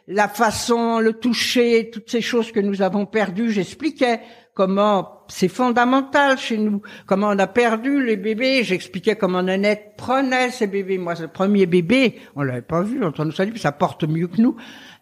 la 0.08 0.28
façon, 0.28 1.00
le 1.00 1.14
toucher, 1.14 1.90
toutes 1.92 2.10
ces 2.10 2.22
choses 2.22 2.52
que 2.52 2.60
nous 2.60 2.82
avons 2.82 3.06
perdues, 3.06 3.52
j'expliquais 3.52 4.22
comment 4.58 5.22
c'est 5.28 5.50
fondamental 5.50 6.36
chez 6.40 6.58
nous, 6.58 6.82
comment 7.06 7.28
on 7.28 7.38
a 7.38 7.46
perdu 7.46 8.04
les 8.04 8.18
bébés. 8.18 8.64
J'expliquais 8.64 9.16
comment 9.16 9.44
Nanette 9.44 9.94
prenait 9.98 10.50
ses 10.50 10.66
bébés. 10.66 10.98
Moi, 10.98 11.14
le 11.20 11.28
premier 11.28 11.68
bébé, 11.68 12.16
on 12.36 12.42
l'avait 12.42 12.64
pas 12.64 12.82
vu, 12.82 13.00
on 13.04 13.24
nous 13.24 13.40
a 13.42 13.46
dit, 13.46 13.60
ça 13.60 13.72
porte 13.72 14.06
mieux 14.06 14.26
que 14.28 14.42
nous. 14.42 14.56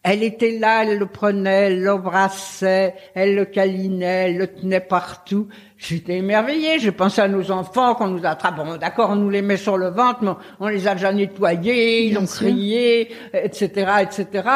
Elle 0.03 0.23
était 0.23 0.59
là, 0.59 0.83
elle 0.83 0.99
le 0.99 1.05
prenait, 1.05 1.67
elle 1.67 1.81
l'embrassait, 1.81 2.95
elle 3.15 3.33
le 3.33 3.45
câlinait, 3.45 4.25
elle 4.29 4.37
le 4.37 4.47
tenait 4.47 4.81
partout. 4.81 5.47
J'étais 5.77 6.17
émerveillée. 6.17 6.77
Je 6.79 6.89
pensais 6.89 7.21
à 7.21 7.27
nos 7.27 7.49
enfants 7.49 7.95
qu'on 7.95 8.09
nous 8.09 8.25
attrape. 8.25 8.57
Bon, 8.57 8.75
d'accord, 8.75 9.11
on 9.11 9.15
nous 9.15 9.29
les 9.29 9.41
met 9.41 9.57
sur 9.57 9.77
le 9.77 9.87
ventre, 9.87 10.19
mais 10.21 10.31
on 10.59 10.67
les 10.67 10.87
a 10.87 10.95
déjà 10.95 11.13
nettoyés, 11.13 12.07
ils 12.07 12.17
ont 12.17 12.25
crié, 12.25 13.13
etc., 13.33 13.91
etc. 14.01 14.49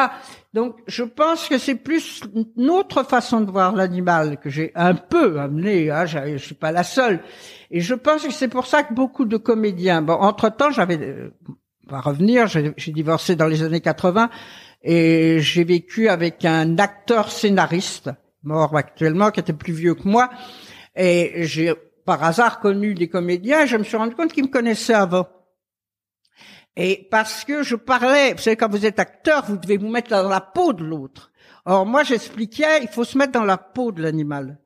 Donc, 0.52 0.76
je 0.88 1.04
pense 1.04 1.48
que 1.48 1.58
c'est 1.58 1.76
plus 1.76 2.22
une 2.56 2.70
autre 2.70 3.04
façon 3.04 3.40
de 3.40 3.50
voir 3.50 3.74
l'animal 3.74 4.38
que 4.40 4.50
j'ai 4.50 4.72
un 4.74 4.94
peu 4.94 5.38
amené. 5.38 5.90
Hein, 5.90 6.06
je 6.06 6.38
suis 6.38 6.56
pas 6.56 6.72
la 6.72 6.82
seule. 6.82 7.20
Et 7.70 7.80
je 7.80 7.94
pense 7.94 8.26
que 8.26 8.32
c'est 8.32 8.48
pour 8.48 8.66
ça 8.66 8.82
que 8.82 8.92
beaucoup 8.92 9.24
de 9.24 9.36
comédiens. 9.36 10.02
Bon, 10.02 10.14
entre 10.14 10.48
temps, 10.48 10.72
j'avais, 10.72 10.98
euh, 10.98 11.30
on 11.88 11.92
va 11.92 12.00
revenir. 12.00 12.48
J'ai 12.48 12.92
divorcé 12.92 13.36
dans 13.36 13.46
les 13.46 13.62
années 13.62 13.80
80 13.80 14.28
et 14.82 15.38
j'ai 15.40 15.62
vécu 15.62 16.08
avec 16.08 16.44
un 16.44 16.78
acteur 16.78 17.30
scénariste 17.30 18.10
mort 18.42 18.74
actuellement 18.76 19.30
qui 19.30 19.40
était 19.40 19.52
plus 19.52 19.74
vieux 19.74 19.94
que 19.94 20.08
moi 20.08 20.30
et 20.96 21.44
j'ai 21.44 21.74
par 22.04 22.24
hasard 22.24 22.60
connu 22.60 22.94
des 22.94 23.08
comédiens. 23.08 23.66
Je 23.66 23.76
me 23.76 23.84
suis 23.84 23.96
rendu 23.96 24.14
compte 24.14 24.32
qu'ils 24.32 24.44
me 24.44 24.50
connaissaient 24.50 24.94
avant. 24.94 25.28
Et 26.80 27.06
parce 27.10 27.44
que 27.44 27.62
je 27.62 27.76
parlais, 27.76 28.32
vous 28.32 28.40
savez, 28.40 28.56
quand 28.56 28.70
vous 28.70 28.86
êtes 28.86 28.98
acteur, 28.98 29.44
vous 29.46 29.58
devez 29.58 29.76
vous 29.76 29.90
mettre 29.90 30.08
dans 30.08 30.26
la 30.26 30.40
peau 30.40 30.72
de 30.72 30.82
l'autre. 30.82 31.30
Or, 31.66 31.84
moi, 31.84 32.04
j'expliquais, 32.04 32.82
il 32.82 32.88
faut 32.88 33.04
se 33.04 33.18
mettre 33.18 33.32
dans 33.32 33.44
la 33.44 33.58
peau 33.58 33.92
de 33.92 34.02
l'animal. 34.02 34.58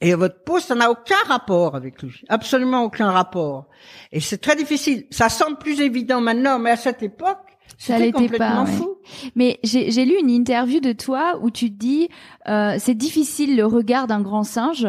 Et 0.00 0.14
votre 0.14 0.42
peau, 0.42 0.58
ça 0.58 0.74
n'a 0.74 0.90
aucun 0.90 1.22
rapport 1.26 1.76
avec 1.76 2.02
lui. 2.02 2.22
Absolument 2.30 2.82
aucun 2.84 3.10
rapport. 3.10 3.68
Et 4.10 4.20
c'est 4.20 4.38
très 4.38 4.56
difficile. 4.56 5.06
Ça 5.10 5.28
semble 5.28 5.58
plus 5.58 5.82
évident 5.82 6.22
maintenant, 6.22 6.58
mais 6.58 6.70
à 6.70 6.76
cette 6.76 7.02
époque, 7.02 7.58
ça 7.76 7.98
l'était 7.98 8.28
pas. 8.38 8.64
Fou. 8.64 8.96
Mais 9.36 9.60
j'ai 9.62 10.04
lu 10.06 10.14
une 10.18 10.30
interview 10.30 10.80
de 10.80 10.92
toi 10.92 11.38
où 11.42 11.50
tu 11.50 11.68
dis 11.68 12.08
euh, 12.48 12.76
c'est 12.78 12.94
difficile 12.94 13.54
le 13.56 13.66
regard 13.66 14.06
d'un 14.06 14.22
grand 14.22 14.44
singe. 14.44 14.88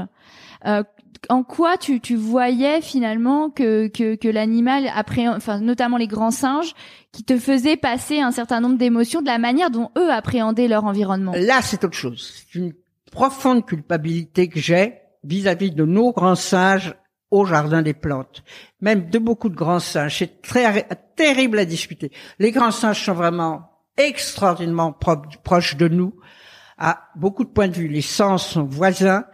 Euh, 0.66 0.84
en 1.30 1.44
quoi 1.44 1.78
tu, 1.78 2.00
tu 2.00 2.16
voyais 2.16 2.82
finalement 2.82 3.50
que, 3.50 3.88
que, 3.88 4.16
que 4.16 4.28
l'animal, 4.28 4.92
enfin 4.96 5.60
notamment 5.60 5.98
les 5.98 6.08
grands 6.08 6.32
singes, 6.32 6.74
qui 7.12 7.24
te 7.24 7.38
faisaient 7.38 7.78
passer 7.78 8.22
un 8.22 8.32
certain 8.32 8.60
nombre 8.60 8.78
d'émotions 8.78 9.22
de 9.22 9.28
la 9.28 9.38
manière 9.38 9.70
dont 9.70 9.92
eux 9.98 10.12
appréhendaient 10.12 10.68
leur 10.68 10.86
environnement? 10.86 11.34
Là, 11.36 11.62
c'est 11.62 11.84
autre 11.84 11.98
chose. 11.98 12.34
C'est 12.36 12.58
une 12.58 12.74
profonde 13.12 13.66
culpabilité 13.66 14.48
que 14.48 14.60
j'ai 14.60 14.96
vis-à-vis 15.24 15.72
de 15.72 15.86
nos 15.86 16.12
grands 16.12 16.36
singes 16.36 16.96
au 17.30 17.46
jardin 17.46 17.82
des 17.82 17.94
plantes, 17.94 18.44
même 18.82 19.10
de 19.10 19.20
beaucoup 19.20 19.50
de 19.50 19.56
grands 19.56 19.80
singes. 19.80 20.18
C'est 20.20 20.42
très 20.42 20.88
terrible 21.16 21.60
à 21.60 21.66
discuter. 21.66 22.12
Les 22.40 22.52
grands 22.52 22.72
singes 22.72 23.06
sont 23.06 23.14
vraiment 23.14 23.70
extraordinairement 23.98 24.98
proches 25.44 25.78
de 25.78 25.88
nous 25.88 26.16
à 26.78 27.10
beaucoup 27.16 27.44
de 27.44 27.50
points 27.50 27.68
de 27.68 27.76
vue. 27.76 27.88
Les 27.88 28.02
sens 28.02 28.48
sont 28.48 28.64
voisins. 28.64 29.26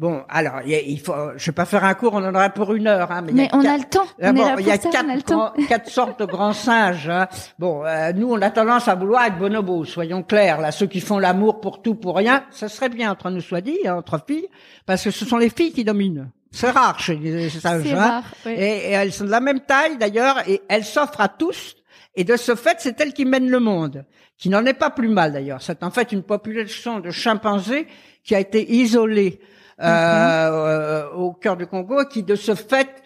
Bon, 0.00 0.24
alors, 0.30 0.62
il 0.64 0.98
faut, 0.98 1.12
je 1.36 1.44
vais 1.44 1.52
pas 1.52 1.66
faire 1.66 1.84
un 1.84 1.92
cours, 1.92 2.14
on 2.14 2.24
en 2.24 2.34
aura 2.34 2.48
pour 2.48 2.72
une 2.72 2.86
heure. 2.86 3.12
Hein, 3.12 3.20
mais, 3.20 3.32
mais 3.32 3.48
on 3.52 3.62
a 3.62 3.76
le 3.76 3.84
temps. 3.84 4.06
il 4.18 4.66
y 4.66 4.70
a 4.70 4.78
quatre, 4.78 5.54
quatre 5.68 5.90
sortes 5.90 6.18
de 6.20 6.24
grands 6.24 6.54
singes. 6.54 7.10
Hein. 7.10 7.28
Bon, 7.58 7.84
euh, 7.84 8.10
nous, 8.14 8.32
on 8.32 8.40
a 8.40 8.48
tendance 8.48 8.88
à 8.88 8.94
vouloir 8.94 9.26
être 9.26 9.36
bonobos, 9.36 9.84
soyons 9.84 10.22
clairs. 10.22 10.58
Là, 10.62 10.72
ceux 10.72 10.86
qui 10.86 11.00
font 11.00 11.18
l'amour 11.18 11.60
pour 11.60 11.82
tout, 11.82 11.96
pour 11.96 12.16
rien, 12.16 12.44
ça 12.50 12.70
serait 12.70 12.88
bien 12.88 13.10
entre 13.10 13.28
nous 13.28 13.42
soit 13.42 13.60
dit, 13.60 13.76
hein, 13.84 13.96
entre 13.96 14.18
filles, 14.26 14.48
parce 14.86 15.04
que 15.04 15.10
ce 15.10 15.26
sont 15.26 15.36
les 15.36 15.50
filles 15.50 15.72
qui 15.72 15.84
dominent. 15.84 16.30
C'est 16.50 16.70
rare 16.70 16.98
chez 16.98 17.16
les 17.16 17.50
sages. 17.50 17.92
Hein. 17.92 18.22
et, 18.46 18.52
et, 18.52 18.90
elles 18.92 19.12
sont 19.12 19.24
de 19.24 19.30
la 19.30 19.40
même 19.40 19.60
taille 19.60 19.98
d'ailleurs, 19.98 20.48
et 20.48 20.62
elles 20.70 20.86
s'offrent 20.86 21.20
à 21.20 21.28
tous. 21.28 21.76
Et 22.14 22.24
de 22.24 22.38
ce 22.38 22.54
fait, 22.54 22.76
c'est 22.78 22.98
elles 23.02 23.12
qui 23.12 23.26
mènent 23.26 23.50
le 23.50 23.60
monde, 23.60 24.06
qui 24.38 24.48
n'en 24.48 24.64
est 24.64 24.72
pas 24.72 24.88
plus 24.88 25.08
mal 25.08 25.34
d'ailleurs. 25.34 25.60
C'est 25.60 25.82
en 25.82 25.90
fait 25.90 26.10
une 26.10 26.22
population 26.22 27.00
de 27.00 27.10
chimpanzés 27.10 27.86
qui 28.24 28.34
a 28.34 28.40
été 28.40 28.72
isolée 28.72 29.40
euh, 29.80 29.86
euh, 29.86 31.10
au 31.12 31.32
cœur 31.32 31.56
du 31.56 31.66
Congo, 31.66 32.04
qui 32.04 32.22
de 32.22 32.34
ce 32.34 32.54
fait 32.54 33.02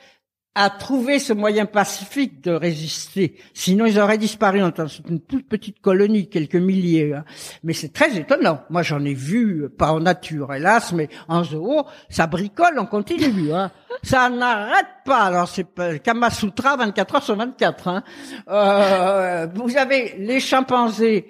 a 0.57 0.71
trouvé 0.71 1.19
ce 1.19 1.33
moyen 1.33 1.67
pacifique 1.67 2.41
de 2.41 2.53
résister. 2.53 3.37
Sinon, 3.55 3.87
ils 3.87 3.99
auraient 3.99 4.19
disparu. 4.19 4.61
C'est 4.89 5.09
une 5.09 5.21
toute 5.21 5.49
petite 5.49 5.81
colonie, 5.81 6.29
quelques 6.29 6.55
milliers. 6.55 7.15
Hein. 7.15 7.25
Mais 7.65 7.73
c'est 7.73 7.93
très 7.93 8.17
étonnant. 8.17 8.61
Moi, 8.71 8.83
j'en 8.83 9.05
ai 9.05 9.15
vu, 9.15 9.69
pas 9.69 9.91
en 9.91 10.01
nature, 10.01 10.55
hélas, 10.55 10.93
mais 10.93 11.09
en 11.27 11.43
zoo, 11.43 11.85
ça 12.09 12.29
bricole 12.29 12.79
en 12.79 12.87
continu. 12.87 13.53
Hein. 13.53 13.71
Ça 14.03 14.29
n'arrête 14.29 14.87
pas. 15.05 15.23
Alors, 15.23 15.49
c'est 15.49 15.67
Kamasutra 16.03 16.77
24 16.77 17.15
heures 17.15 17.23
sur 17.23 17.37
24. 17.37 17.89
Hein. 17.89 18.03
Euh, 18.49 19.47
vous 19.55 19.77
avez 19.77 20.17
les 20.19 20.41
chimpanzés 20.41 21.27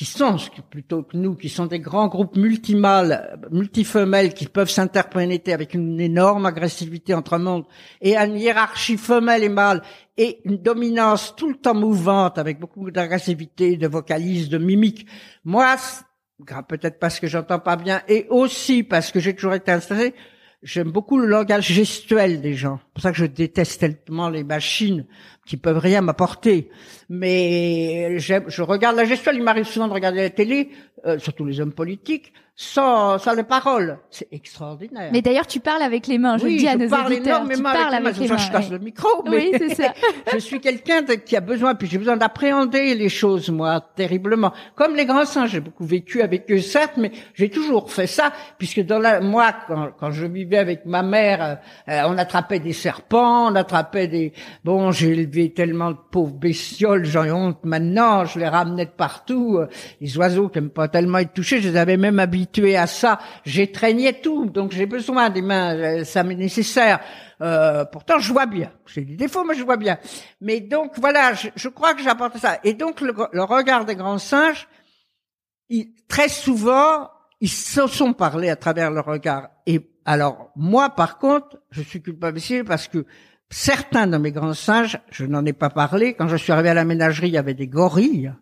qui 0.00 0.06
sont 0.06 0.38
plutôt 0.70 1.02
que 1.02 1.14
nous, 1.14 1.34
qui 1.34 1.50
sont 1.50 1.66
des 1.66 1.78
grands 1.78 2.08
groupes 2.08 2.34
multimâles, 2.34 3.38
multifemelles, 3.50 4.32
qui 4.32 4.46
peuvent 4.46 4.70
s'interpréter 4.70 5.52
avec 5.52 5.74
une 5.74 6.00
énorme 6.00 6.46
agressivité 6.46 7.12
entre 7.12 7.36
monde 7.36 7.66
et 8.00 8.16
une 8.16 8.38
hiérarchie 8.38 8.96
femelle 8.96 9.44
et 9.44 9.50
mâle 9.50 9.82
et 10.16 10.40
une 10.46 10.56
dominance 10.56 11.34
tout 11.36 11.50
le 11.50 11.56
temps 11.56 11.74
mouvante 11.74 12.38
avec 12.38 12.58
beaucoup 12.58 12.90
d'agressivité, 12.90 13.76
de 13.76 13.88
vocalise, 13.88 14.48
de 14.48 14.56
mimique. 14.56 15.06
Moi, 15.44 15.76
peut-être 16.66 16.98
parce 16.98 17.20
que 17.20 17.26
j'entends 17.26 17.58
pas 17.58 17.76
bien 17.76 18.00
et 18.08 18.26
aussi 18.30 18.82
parce 18.82 19.12
que 19.12 19.20
j'ai 19.20 19.34
toujours 19.34 19.52
été 19.52 19.70
installé, 19.70 20.14
j'aime 20.62 20.90
beaucoup 20.90 21.18
le 21.18 21.26
langage 21.26 21.72
gestuel 21.72 22.40
des 22.40 22.54
gens. 22.54 22.78
C'est 22.78 22.92
pour 22.94 23.02
ça 23.02 23.12
que 23.12 23.18
je 23.18 23.26
déteste 23.26 23.80
tellement 23.80 24.28
les 24.28 24.44
machines 24.44 25.06
qui 25.46 25.56
peuvent 25.56 25.78
rien 25.78 26.00
m'apporter. 26.00 26.70
Mais 27.08 28.18
je 28.18 28.62
regarde 28.62 28.96
la 28.96 29.04
gestuelle. 29.04 29.36
Il 29.36 29.42
m'arrive 29.42 29.64
souvent 29.64 29.88
de 29.88 29.92
regarder 29.92 30.22
la 30.22 30.30
télé, 30.30 30.70
euh, 31.06 31.18
surtout 31.18 31.44
les 31.44 31.60
hommes 31.60 31.72
politiques, 31.72 32.32
sans, 32.62 33.16
sans 33.16 33.32
les 33.32 33.42
paroles. 33.42 33.98
C'est 34.10 34.28
extraordinaire. 34.32 35.08
Mais 35.14 35.22
d'ailleurs, 35.22 35.46
tu 35.46 35.60
parles 35.60 35.80
avec 35.80 36.06
les 36.06 36.18
mains. 36.18 36.36
Je 36.36 36.44
oui, 36.44 36.56
dis 36.58 36.68
à 36.68 36.72
je 36.72 36.78
nos 36.84 36.90
parle 36.90 37.06
auditeurs, 37.06 37.48
tu 37.48 37.62
parles 37.62 37.94
avec, 37.94 38.18
les 38.18 38.28
mains. 38.28 38.36
Je 38.36 38.52
casse 38.52 38.70
le 38.70 38.78
micro, 38.78 39.08
mais 39.24 39.36
oui, 39.36 39.52
c'est 39.56 39.74
ça. 39.76 39.94
je 40.34 40.38
suis 40.38 40.60
quelqu'un 40.60 41.02
qui 41.02 41.38
a 41.38 41.40
besoin, 41.40 41.74
puis 41.74 41.88
j'ai 41.88 41.96
besoin 41.96 42.18
d'appréhender 42.18 42.94
les 42.94 43.08
choses, 43.08 43.48
moi, 43.48 43.80
terriblement. 43.96 44.52
Comme 44.74 44.94
les 44.94 45.06
grands 45.06 45.24
singes, 45.24 45.52
j'ai 45.52 45.60
beaucoup 45.60 45.86
vécu 45.86 46.20
avec 46.20 46.52
eux, 46.52 46.60
certes, 46.60 46.98
mais 46.98 47.12
j'ai 47.32 47.48
toujours 47.48 47.90
fait 47.90 48.06
ça, 48.06 48.30
puisque 48.58 48.84
dans 48.84 48.98
la, 48.98 49.20
moi, 49.22 49.54
quand, 49.66 49.92
quand 49.98 50.10
je 50.10 50.26
vivais 50.26 50.58
avec 50.58 50.84
ma 50.84 51.02
mère, 51.02 51.60
euh, 51.88 52.02
on 52.08 52.18
attrapait 52.18 52.60
des 52.60 52.74
serpents, 52.74 53.50
on 53.50 53.54
attrapait 53.54 54.06
des, 54.06 54.34
bon, 54.64 54.90
j'ai 54.92 55.08
élevé 55.08 55.50
tellement 55.54 55.92
de 55.92 55.98
pauvres 56.10 56.34
bestioles, 56.34 57.06
j'en 57.06 57.24
ai 57.24 57.32
honte 57.32 57.64
maintenant, 57.64 58.26
je 58.26 58.38
les 58.38 58.48
ramenais 58.48 58.84
de 58.84 58.90
partout. 58.90 59.56
Euh, 59.56 59.68
les 60.02 60.18
oiseaux 60.18 60.50
qui 60.50 60.58
n'aiment 60.58 60.68
pas 60.68 60.88
tellement 60.88 61.18
être 61.18 61.32
touchés, 61.32 61.62
je 61.62 61.70
les 61.70 61.76
avais 61.78 61.96
même 61.96 62.18
habitués 62.50 62.76
à 62.76 62.86
ça. 62.86 63.18
J'étreignais 63.44 64.20
tout, 64.20 64.46
donc 64.46 64.72
j'ai 64.72 64.86
besoin 64.86 65.30
des 65.30 65.42
mains, 65.42 65.74
euh, 65.76 66.04
ça 66.04 66.22
m'est 66.22 66.34
nécessaire. 66.34 67.00
Euh, 67.40 67.84
pourtant, 67.84 68.18
je 68.18 68.32
vois 68.32 68.46
bien. 68.46 68.72
J'ai 68.86 69.02
des 69.02 69.16
défauts, 69.16 69.44
mais 69.44 69.54
je 69.54 69.62
vois 69.62 69.76
bien. 69.76 69.98
Mais 70.40 70.60
donc, 70.60 70.98
voilà, 70.98 71.32
je, 71.34 71.68
crois 71.68 71.94
que 71.94 72.02
j'apporte 72.02 72.38
ça. 72.38 72.58
Et 72.64 72.74
donc, 72.74 73.00
le, 73.00 73.42
regard 73.42 73.84
des 73.84 73.94
grands 73.94 74.18
singes, 74.18 74.68
très 76.08 76.28
souvent, 76.28 77.08
ils 77.40 77.48
se 77.48 77.86
sont 77.86 78.12
parlé 78.12 78.50
à 78.50 78.56
travers 78.56 78.90
le 78.90 79.00
regard. 79.00 79.48
Et 79.66 79.80
alors, 80.04 80.50
moi, 80.56 80.90
par 80.90 81.18
contre, 81.18 81.58
je 81.70 81.82
suis 81.82 82.02
culpabilisé 82.02 82.64
parce 82.64 82.88
que 82.88 83.06
certains 83.48 84.06
de 84.06 84.18
mes 84.18 84.32
grands 84.32 84.54
singes, 84.54 84.98
je 85.10 85.24
n'en 85.24 85.44
ai 85.46 85.52
pas 85.52 85.70
parlé, 85.70 86.14
quand 86.14 86.28
je 86.28 86.36
suis 86.36 86.52
arrivé 86.52 86.70
à 86.70 86.74
la 86.74 86.84
ménagerie, 86.84 87.28
il 87.28 87.34
y 87.34 87.38
avait 87.38 87.54
des 87.54 87.68
gorilles. 87.68 88.34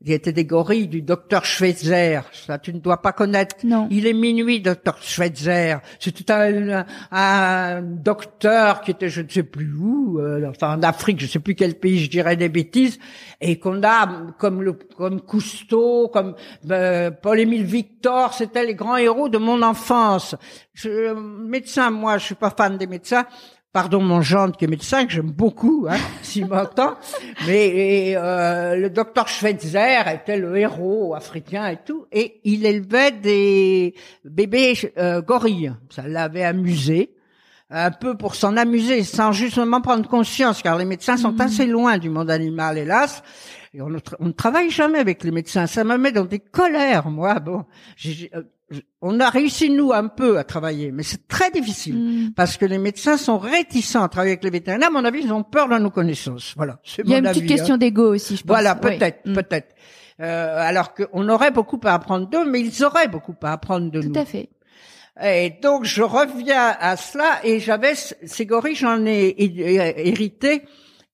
Il 0.00 0.10
y 0.10 0.12
était 0.12 0.32
des 0.32 0.44
gorilles 0.44 0.88
du 0.88 1.00
docteur 1.00 1.46
Schweitzer. 1.46 2.20
Ça, 2.32 2.58
tu 2.58 2.74
ne 2.74 2.78
dois 2.78 3.00
pas 3.00 3.12
connaître. 3.12 3.56
Non. 3.64 3.88
Il 3.90 4.06
est 4.06 4.12
minuit, 4.12 4.60
docteur 4.60 4.98
Schweitzer. 5.00 5.76
C'était 5.98 6.30
un, 6.30 6.84
un, 7.10 7.80
docteur 7.80 8.82
qui 8.82 8.90
était, 8.90 9.08
je 9.08 9.22
ne 9.22 9.28
sais 9.28 9.44
plus 9.44 9.72
où, 9.72 10.18
euh, 10.18 10.50
enfin 10.50 10.76
en 10.76 10.82
Afrique, 10.82 11.20
je 11.20 11.24
ne 11.24 11.30
sais 11.30 11.38
plus 11.38 11.54
quel 11.54 11.76
pays, 11.76 11.98
je 12.00 12.10
dirais 12.10 12.36
des 12.36 12.50
bêtises, 12.50 12.98
et 13.40 13.58
qu'on 13.58 13.82
a 13.82 14.06
comme 14.38 14.62
le, 14.62 14.74
comme 14.74 15.22
Cousteau, 15.22 16.08
comme 16.08 16.34
euh, 16.70 17.10
Paul-Émile 17.10 17.64
Victor, 17.64 18.34
c'était 18.34 18.66
les 18.66 18.74
grands 18.74 18.98
héros 18.98 19.30
de 19.30 19.38
mon 19.38 19.62
enfance. 19.62 20.34
Je, 20.74 21.14
médecin, 21.14 21.90
moi, 21.90 22.18
je 22.18 22.26
suis 22.26 22.34
pas 22.34 22.50
fan 22.50 22.76
des 22.76 22.86
médecins, 22.86 23.24
pardon 23.74 24.00
mon 24.00 24.22
gendre 24.22 24.56
qui 24.56 24.64
est 24.64 24.68
médecin, 24.68 25.04
que 25.04 25.12
j'aime 25.12 25.32
beaucoup, 25.32 25.86
hein, 25.90 25.96
s'il 26.22 26.46
m'entend, 26.46 26.94
mais 27.46 28.14
euh, 28.16 28.76
le 28.76 28.88
docteur 28.88 29.28
Schweitzer 29.28 30.08
était 30.14 30.38
le 30.38 30.56
héros 30.56 31.14
africain 31.14 31.66
et 31.66 31.78
tout, 31.84 32.06
et 32.12 32.40
il 32.44 32.64
élevait 32.64 33.10
des 33.10 33.94
bébés 34.24 34.74
euh, 34.96 35.20
gorilles. 35.20 35.74
Ça 35.90 36.06
l'avait 36.06 36.44
amusé, 36.44 37.16
un 37.68 37.90
peu 37.90 38.16
pour 38.16 38.36
s'en 38.36 38.56
amuser, 38.56 39.02
sans 39.02 39.32
justement 39.32 39.80
prendre 39.80 40.08
conscience, 40.08 40.62
car 40.62 40.78
les 40.78 40.84
médecins 40.84 41.16
sont 41.16 41.32
mmh. 41.32 41.40
assez 41.40 41.66
loin 41.66 41.98
du 41.98 42.10
monde 42.10 42.30
animal, 42.30 42.78
hélas. 42.78 43.24
Et 43.74 43.82
on, 43.82 43.88
ne 43.88 44.30
travaille 44.30 44.70
jamais 44.70 45.00
avec 45.00 45.24
les 45.24 45.32
médecins. 45.32 45.66
Ça 45.66 45.82
me 45.82 45.98
met 45.98 46.12
dans 46.12 46.24
des 46.24 46.38
colères, 46.38 47.10
moi. 47.10 47.40
Bon, 47.40 47.64
euh, 48.06 48.42
on 49.02 49.20
a 49.20 49.28
réussi 49.28 49.70
nous 49.70 49.92
un 49.92 50.08
peu 50.08 50.38
à 50.38 50.44
travailler, 50.44 50.90
mais 50.90 51.02
c'est 51.02 51.28
très 51.28 51.50
difficile 51.50 51.96
hmm. 51.96 52.32
parce 52.34 52.56
que 52.56 52.64
les 52.64 52.78
médecins 52.78 53.16
sont 53.16 53.38
réticents 53.38 54.02
à 54.02 54.08
travailler 54.08 54.32
avec 54.32 54.44
les 54.44 54.50
vétérinaires. 54.50 54.88
À 54.88 54.92
mon 54.92 55.04
avis, 55.04 55.20
ils 55.22 55.32
ont 55.32 55.42
peur 55.42 55.68
de 55.68 55.78
nos 55.78 55.90
connaissances. 55.90 56.54
Voilà. 56.56 56.78
Il 56.98 57.10
y 57.10 57.14
a 57.14 57.18
une 57.18 57.24
petite 57.24 57.46
question 57.46 57.74
hein. 57.74 57.78
d'ego 57.78 58.14
aussi, 58.14 58.36
je 58.36 58.42
pense. 58.42 58.48
Voilà, 58.48 58.74
peut-être, 58.74 59.26
hmm. 59.26 59.34
peut-être. 59.34 59.74
Euh, 60.20 60.58
alors 60.58 60.94
qu'on 60.94 61.28
aurait 61.28 61.50
beaucoup 61.50 61.80
à 61.84 61.94
apprendre 61.94 62.28
d'eux, 62.28 62.48
mais 62.48 62.60
ils 62.60 62.84
auraient 62.84 63.08
beaucoup 63.08 63.34
à 63.42 63.52
apprendre 63.52 63.90
de 63.90 64.00
nous. 64.00 64.12
Tout 64.12 64.20
à 64.20 64.24
fait. 64.24 64.48
Et 65.22 65.54
donc 65.62 65.84
je 65.84 66.02
reviens 66.02 66.74
à 66.80 66.96
cela 66.96 67.40
et 67.44 67.60
j'avais 67.60 67.94
ces 67.94 68.46
gorilles, 68.46 68.74
j'en 68.74 69.04
ai 69.06 69.34
hérité. 69.38 70.62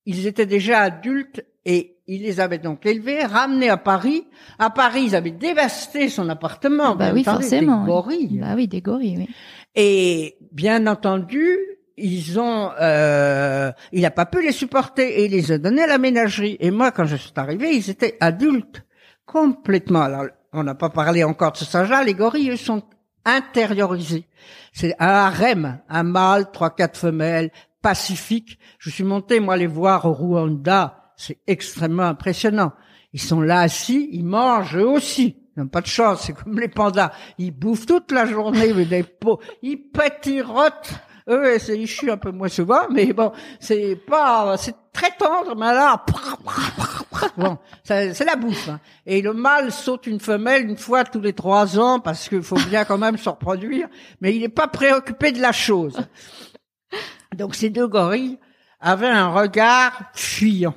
Ils 0.05 0.25
étaient 0.25 0.47
déjà 0.47 0.79
adultes 0.79 1.43
et 1.65 1.97
il 2.13 2.23
les 2.23 2.41
avait 2.41 2.57
donc 2.57 2.85
élevés, 2.85 3.23
ramenés 3.23 3.69
à 3.69 3.77
Paris. 3.77 4.27
À 4.59 4.69
Paris, 4.69 5.03
ils 5.05 5.15
avaient 5.15 5.31
dévasté 5.31 6.09
son 6.09 6.27
appartement. 6.27 6.93
Bah 6.93 7.11
oui, 7.13 7.23
forcément. 7.23 7.85
Des 7.85 7.87
gorilles. 7.87 8.39
Bah 8.41 8.53
oui, 8.53 8.67
des 8.67 8.81
gorilles, 8.81 9.17
oui. 9.19 9.29
Et 9.75 10.35
bien 10.51 10.87
entendu, 10.87 11.57
ils 11.95 12.37
ont, 12.37 12.71
euh, 12.81 13.71
il 13.93 14.01
n'a 14.01 14.11
pas 14.11 14.25
pu 14.25 14.41
les 14.41 14.51
supporter 14.51 15.21
et 15.21 15.25
il 15.25 15.31
les 15.31 15.53
a 15.53 15.57
donnés 15.57 15.83
à 15.83 15.87
la 15.87 15.97
ménagerie. 15.97 16.57
Et 16.59 16.69
moi, 16.69 16.91
quand 16.91 17.05
je 17.05 17.15
suis 17.15 17.31
arrivé, 17.37 17.73
ils 17.73 17.89
étaient 17.89 18.17
adultes, 18.19 18.83
complètement. 19.25 20.01
Alors, 20.01 20.25
on 20.51 20.63
n'a 20.63 20.75
pas 20.75 20.89
parlé 20.89 21.23
encore 21.23 21.53
de 21.53 21.57
ce 21.57 21.65
sage-là. 21.65 22.03
Les 22.03 22.13
gorilles, 22.13 22.49
eux, 22.49 22.57
sont 22.57 22.83
intériorisés. 23.23 24.27
C'est 24.73 24.95
un 24.99 25.07
harem, 25.07 25.79
un 25.87 26.03
mâle, 26.03 26.51
trois, 26.51 26.75
quatre 26.75 26.99
femelles, 26.99 27.51
pacifiques. 27.81 28.59
Je 28.79 28.89
suis 28.89 29.05
monté, 29.05 29.39
moi, 29.39 29.55
les 29.55 29.67
voir 29.67 30.05
au 30.05 30.11
Rwanda 30.11 31.00
c'est 31.21 31.37
extrêmement 31.45 32.03
impressionnant. 32.03 32.73
Ils 33.13 33.21
sont 33.21 33.41
là 33.41 33.59
assis, 33.59 34.09
ils 34.11 34.25
mangent 34.25 34.75
eux 34.75 34.87
aussi. 34.87 35.37
Ils 35.55 35.61
n'ont 35.61 35.67
pas 35.67 35.81
de 35.81 35.87
chance, 35.87 36.23
c'est 36.25 36.33
comme 36.33 36.59
les 36.59 36.67
pandas. 36.67 37.11
Ils 37.37 37.51
bouffent 37.51 37.85
toute 37.85 38.11
la 38.11 38.25
journée 38.25 38.71
avec 38.71 38.89
des 38.89 39.03
pots. 39.03 39.39
Ils 39.61 39.77
pétirotent. 39.77 40.93
Eux, 41.27 41.57
ils 41.69 42.09
un 42.09 42.17
peu 42.17 42.31
moins 42.31 42.47
souvent, 42.47 42.89
mais 42.89 43.13
bon, 43.13 43.31
c'est 43.59 43.95
pas, 43.95 44.57
c'est 44.57 44.75
très 44.91 45.11
tendre, 45.11 45.55
mais 45.55 45.67
là, 45.67 46.03
bon, 47.37 47.57
c'est 47.83 48.25
la 48.25 48.35
bouffe. 48.35 48.69
Hein. 48.69 48.79
Et 49.05 49.21
le 49.21 49.33
mâle 49.33 49.71
saute 49.71 50.07
une 50.07 50.19
femelle 50.19 50.67
une 50.67 50.77
fois 50.77 51.03
tous 51.03 51.21
les 51.21 51.33
trois 51.33 51.77
ans 51.77 51.99
parce 51.99 52.27
qu'il 52.27 52.41
faut 52.41 52.59
bien 52.67 52.83
quand 52.85 52.97
même 52.97 53.17
se 53.17 53.29
reproduire, 53.29 53.87
mais 54.19 54.35
il 54.35 54.41
n'est 54.41 54.49
pas 54.49 54.67
préoccupé 54.67 55.31
de 55.31 55.39
la 55.39 55.51
chose. 55.51 55.95
Donc 57.37 57.53
ces 57.53 57.69
deux 57.69 57.87
gorilles 57.87 58.39
avaient 58.79 59.07
un 59.07 59.29
regard 59.29 59.91
fuyant 60.13 60.73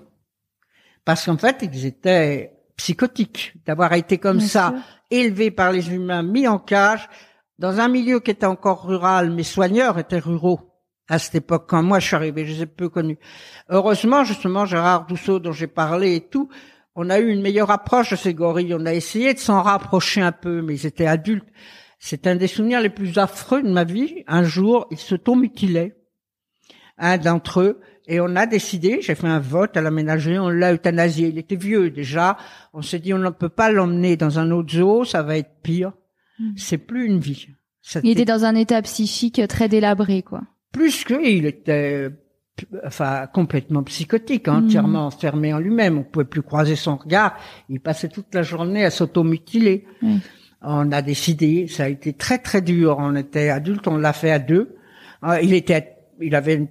parce 1.05 1.27
qu'en 1.27 1.37
fait, 1.37 1.59
ils 1.63 1.87
étaient 1.87 2.53
psychotiques 2.77 3.55
d'avoir 3.67 3.93
été 3.93 4.19
comme 4.19 4.41
ça, 4.41 4.75
élevés 5.11 5.51
par 5.51 5.73
les 5.73 5.93
humains, 5.93 6.23
mis 6.23 6.49
en 6.49 6.59
cage, 6.59 7.09
dans 7.59 7.79
un 7.79 7.89
milieu 7.89 8.21
qui 8.21 8.33
était 8.33 8.47
encore 8.47 8.87
rural, 8.87 9.31
mes 9.31 9.45
soigneurs 9.45 9.99
étaient 9.99 10.19
ruraux 10.19 10.75
à 11.09 11.19
cette 11.19 11.35
époque, 11.35 11.67
quand 11.69 11.83
moi 11.83 12.01
je 12.01 12.07
suis 12.07 12.17
arrivé, 12.17 12.47
je 12.47 12.53
les 12.53 12.63
ai 12.63 12.67
peu 12.67 12.89
connus. 12.89 13.19
Heureusement, 13.69 14.25
justement, 14.25 14.65
Gérard 14.65 15.07
Dousseau, 15.07 15.39
dont 15.39 15.53
j'ai 15.53 15.67
parlé 15.67 16.17
et 16.17 16.21
tout, 16.23 16.49
on 16.97 17.11
a 17.11 17.19
eu 17.19 17.29
une 17.29 17.43
meilleure 17.43 17.71
approche 17.71 18.11
de 18.11 18.17
ces 18.17 18.35
gorilles. 18.35 18.75
On 18.75 18.87
a 18.87 18.95
essayé 18.95 19.35
de 19.35 19.39
s'en 19.39 19.63
rapprocher 19.63 20.23
un 20.23 20.33
peu, 20.33 20.63
mais 20.63 20.75
ils 20.75 20.87
étaient 20.87 21.07
adultes. 21.07 21.49
C'est 21.99 22.27
un 22.27 22.37
des 22.37 22.47
souvenirs 22.47 22.81
les 22.81 22.91
plus 22.91 23.19
affreux 23.19 23.63
de 23.63 23.71
ma 23.71 23.85
vie. 23.85 24.25
Un 24.27 24.45
jour, 24.45 24.87
ils 24.91 24.99
se 24.99 25.15
mutilaient. 25.35 25.97
Un 26.97 27.19
d'entre 27.19 27.61
eux, 27.61 27.81
et 28.07 28.21
on 28.21 28.37
a 28.37 28.47
décidé, 28.47 29.01
j'ai 29.01 29.15
fait 29.15 29.27
un 29.27 29.41
vote 29.41 29.77
à 29.77 29.81
la 29.81 29.91
ménagerie, 29.91 30.39
on 30.39 30.51
l'a 30.51 30.75
euthanasié. 30.75 31.29
Il 31.29 31.39
était 31.39 31.57
vieux 31.57 31.91
déjà. 31.91 32.37
On 32.75 32.83
s'est 32.83 32.99
dit, 32.99 33.15
on 33.15 33.19
ne 33.19 33.31
peut 33.31 33.49
pas 33.49 33.73
l'emmener 33.73 34.17
dans 34.17 34.39
un 34.39 34.51
autre 34.51 34.73
zoo, 34.75 35.05
ça 35.05 35.23
va 35.23 35.39
être 35.39 35.63
pire. 35.63 35.93
Hmm. 36.39 36.53
C'est 36.57 36.79
plus 36.79 37.07
une 37.07 37.19
vie. 37.19 37.49
il 38.03 38.11
était 38.11 38.27
dans 38.27 38.45
un 38.45 38.55
état 38.57 38.83
psychique 38.83 39.41
très 39.49 39.69
délabré, 39.69 40.23
quoi. 40.23 40.43
Plus 40.71 41.05
que, 41.05 41.15
il 41.25 41.47
était, 41.47 42.11
enfin, 42.85 43.27
complètement 43.33 43.83
psychotique, 43.85 44.49
hein, 44.49 44.61
hmm. 44.61 44.65
entièrement 44.67 45.07
enfermé 45.07 45.55
en 45.55 45.59
lui-même. 45.59 45.97
On 45.97 46.05
pouvait 46.05 46.27
plus 46.27 46.43
croiser 46.43 46.77
son 46.77 46.97
regard. 46.97 47.39
Il 47.71 47.81
passait 47.81 48.09
toute 48.09 48.35
la 48.35 48.43
journée 48.43 48.85
à 48.85 48.91
s'automutiler. 48.91 49.87
On 50.61 50.93
a 50.93 51.01
décidé, 51.01 51.69
ça 51.69 51.85
a 51.85 51.89
été 51.89 52.13
très 52.13 52.39
très 52.39 52.61
dur. 52.61 52.97
On 52.99 53.15
était 53.17 53.49
adultes, 53.49 53.89
on 53.89 53.97
l'a 53.97 54.13
fait 54.13 54.31
à 54.31 54.39
deux. 54.39 54.77
Euh, 55.23 55.41
il 55.43 55.55
était, 55.55 55.97
il 56.21 56.35
avait 56.35 56.55
une 56.55 56.69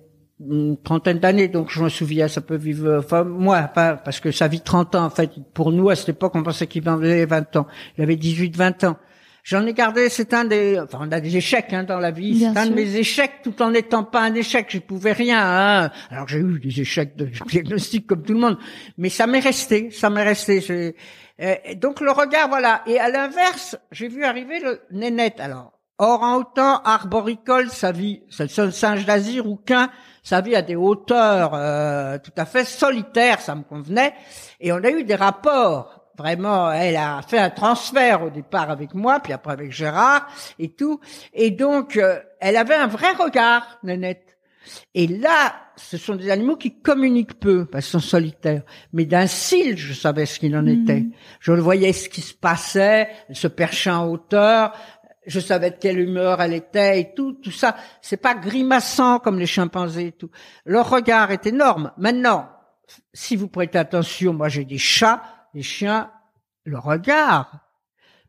une 0.50 0.78
trentaine 0.82 1.20
d'années, 1.20 1.48
donc 1.48 1.70
je 1.70 1.84
me 1.84 1.90
souviens, 1.90 2.28
ça 2.28 2.42
peut 2.42 2.56
vivre, 2.56 2.98
enfin 3.00 3.24
moi, 3.24 3.62
pas 3.64 3.96
parce 3.96 4.20
que 4.20 4.32
ça 4.32 4.48
vit 4.48 4.62
30 4.62 4.96
ans 4.96 5.06
en 5.06 5.10
fait. 5.10 5.32
Pour 5.54 5.72
nous 5.72 5.90
à 5.90 5.96
cette 5.96 6.10
époque, 6.10 6.34
on 6.36 6.44
pensait 6.44 6.68
qu'il 6.68 6.88
avait 6.88 7.26
20 7.26 7.56
ans. 7.56 7.68
Il 7.98 8.04
avait 8.04 8.16
18-20 8.16 8.88
ans. 8.88 8.98
J'en 9.44 9.66
ai 9.66 9.74
gardé, 9.74 10.08
c'est 10.08 10.34
un 10.34 10.46
des, 10.46 10.80
enfin 10.80 11.00
on 11.02 11.12
a 11.12 11.20
des 11.20 11.36
échecs 11.36 11.74
hein, 11.74 11.84
dans 11.84 12.00
la 12.00 12.12
vie. 12.12 12.40
C'est 12.40 12.58
un 12.58 12.68
de 12.68 12.74
mes 12.74 12.96
échecs, 12.96 13.42
tout 13.44 13.62
en 13.62 13.72
n'étant 13.72 14.06
pas 14.06 14.22
un 14.22 14.34
échec. 14.36 14.68
Je 14.70 14.80
pouvais 14.80 15.12
rien. 15.12 15.42
Hein. 15.42 15.92
Alors 16.10 16.30
j'ai 16.30 16.40
eu 16.40 16.60
des 16.60 16.80
échecs 16.80 17.18
de 17.18 17.26
diagnostic 17.50 18.08
comme 18.08 18.24
tout 18.24 18.34
le 18.34 18.40
monde, 18.40 18.58
mais 18.98 19.10
ça 19.10 19.28
m'est 19.28 19.42
resté, 19.42 19.92
ça 19.92 20.10
m'est 20.10 20.24
resté. 20.24 20.96
Euh, 21.42 21.56
donc 21.76 22.00
le 22.00 22.12
regard, 22.12 22.48
voilà. 22.48 22.84
Et 22.88 23.00
à 23.00 23.10
l'inverse, 23.10 23.78
j'ai 23.92 24.08
vu 24.08 24.24
arriver 24.24 24.62
le 24.62 24.80
nénette. 24.92 25.42
Alors 25.42 25.73
orang-outan, 25.98 26.82
arboricole, 26.84 27.70
sa 27.70 27.92
vie, 27.92 28.24
c'est 28.30 28.44
le 28.44 28.50
seul 28.50 28.74
singe 28.74 29.06
d'Asie, 29.06 29.40
rouquin 29.40 29.90
sa 30.24 30.40
vie 30.40 30.56
à 30.56 30.62
des 30.62 30.76
hauteurs 30.76 31.52
euh, 31.54 32.18
tout 32.18 32.32
à 32.38 32.46
fait 32.46 32.64
solitaires, 32.64 33.42
ça 33.42 33.56
me 33.56 33.64
convenait. 33.64 34.14
Et 34.60 34.72
on 34.72 34.78
a 34.78 34.90
eu 34.90 35.04
des 35.04 35.16
rapports. 35.16 36.00
Vraiment, 36.18 36.72
elle 36.72 36.96
a 36.96 37.22
fait 37.28 37.40
un 37.40 37.50
transfert 37.50 38.24
au 38.24 38.30
départ 38.30 38.70
avec 38.70 38.94
moi, 38.94 39.20
puis 39.20 39.34
après 39.34 39.52
avec 39.52 39.72
Gérard 39.72 40.28
et 40.60 40.70
tout. 40.70 41.00
Et 41.34 41.52
donc, 41.52 41.98
euh, 41.98 42.20
elle 42.40 42.56
avait 42.56 42.76
un 42.76 42.88
vrai 42.88 43.12
regard, 43.14 43.80
Nanette. 43.84 44.38
Et 44.94 45.08
là, 45.08 45.56
ce 45.76 45.98
sont 45.98 46.16
des 46.16 46.30
animaux 46.30 46.56
qui 46.56 46.80
communiquent 46.80 47.40
peu, 47.40 47.66
parce 47.66 47.86
qu'ils 47.86 48.00
sont 48.00 48.08
solitaires. 48.08 48.62
Mais 48.94 49.06
d'un 49.06 49.26
cil, 49.26 49.76
je 49.76 49.94
savais 49.94 50.28
ce 50.28 50.40
qu'il 50.40 50.56
en 50.56 50.62
mmh. 50.62 50.68
était. 50.70 51.06
Je 51.40 51.52
le 51.52 51.62
voyais 51.62 51.92
ce 51.94 52.08
qui 52.08 52.22
se 52.22 52.36
passait, 52.36 53.10
elle 53.28 53.36
se 53.36 53.48
perchait 53.48 53.90
en 53.90 54.08
hauteur, 54.08 54.74
je 55.26 55.40
savais 55.40 55.72
de 55.72 55.78
quelle 55.78 56.00
humeur 56.00 56.42
elle 56.42 56.54
était 56.54 57.00
et 57.00 57.14
tout, 57.14 57.34
tout 57.34 57.52
ça. 57.52 57.76
C'est 58.02 58.18
pas 58.18 58.36
grimaçant 58.36 59.20
comme 59.20 59.40
les 59.40 59.46
chimpanzés 59.46 60.08
et 60.08 60.12
tout. 60.12 60.30
Leur 60.66 60.90
regard 60.90 61.32
est 61.32 61.46
énorme. 61.46 61.92
Maintenant, 61.98 62.50
si 63.14 63.36
vous 63.36 63.48
prêtez 63.48 63.78
attention, 63.78 64.34
moi 64.34 64.50
j'ai 64.50 64.66
des 64.66 64.78
chats, 64.78 65.24
des 65.54 65.62
chiens, 65.62 66.12
le 66.66 66.80
regard. 66.80 67.60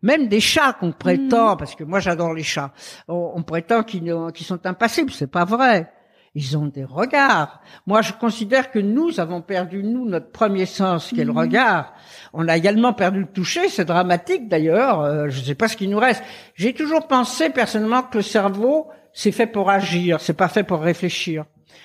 Même 0.02 0.28
des 0.28 0.40
chats 0.40 0.74
qu'on 0.74 0.92
prétend, 0.92 1.54
mmh. 1.54 1.57
parce 1.57 1.74
que 1.74 1.85
moi 1.85 1.98
j'adore 1.98 2.35
les 2.35 2.42
chats, 2.42 2.74
on, 3.09 3.42
prétend 3.42 3.83
qu'ils 3.83 4.12
sont 4.44 4.66
impassibles, 4.66 5.11
c'est 5.11 5.30
pas 5.30 5.46
vrai. 5.46 5.90
Ils 6.37 6.59
ont 6.59 6.66
des 6.66 6.85
regards. 6.85 7.61
Moi, 7.87 8.03
je 8.03 8.12
considère 8.12 8.73
que 8.73 8.81
nous 8.81 9.20
avons 9.20 9.40
perdu, 9.40 9.85
nous, 9.85 10.05
notre 10.05 10.33
premier 10.33 10.66
sens, 10.66 11.11
qui 11.11 11.20
est 11.20 11.25
le 11.25 11.33
mhm. 11.33 11.38
regard. 11.38 11.94
On 12.33 12.49
a 12.49 12.57
également 12.57 12.92
perdu 12.92 13.20
le 13.20 13.27
toucher, 13.27 13.68
c'est 13.68 13.85
dramatique 13.85 14.49
d'ailleurs, 14.49 15.01
euh, 15.01 15.29
je 15.29 15.40
ne 15.40 15.44
sais 15.44 15.55
pas 15.55 15.68
ce 15.68 15.77
qui 15.77 15.87
nous 15.87 15.99
reste. 15.99 16.25
J'ai 16.57 16.73
toujours 16.73 17.07
pensé 17.07 17.51
personnellement 17.51 18.03
que 18.03 18.18
le 18.18 18.23
cerveau, 18.23 18.88
c'est 19.12 19.31
fait 19.31 19.47
pour 19.47 19.70
agir, 19.70 20.20
c'est 20.20 20.37
pas 20.37 20.49
fait 20.49 20.64
pour 20.64 20.81
réfléchir. 20.81 21.44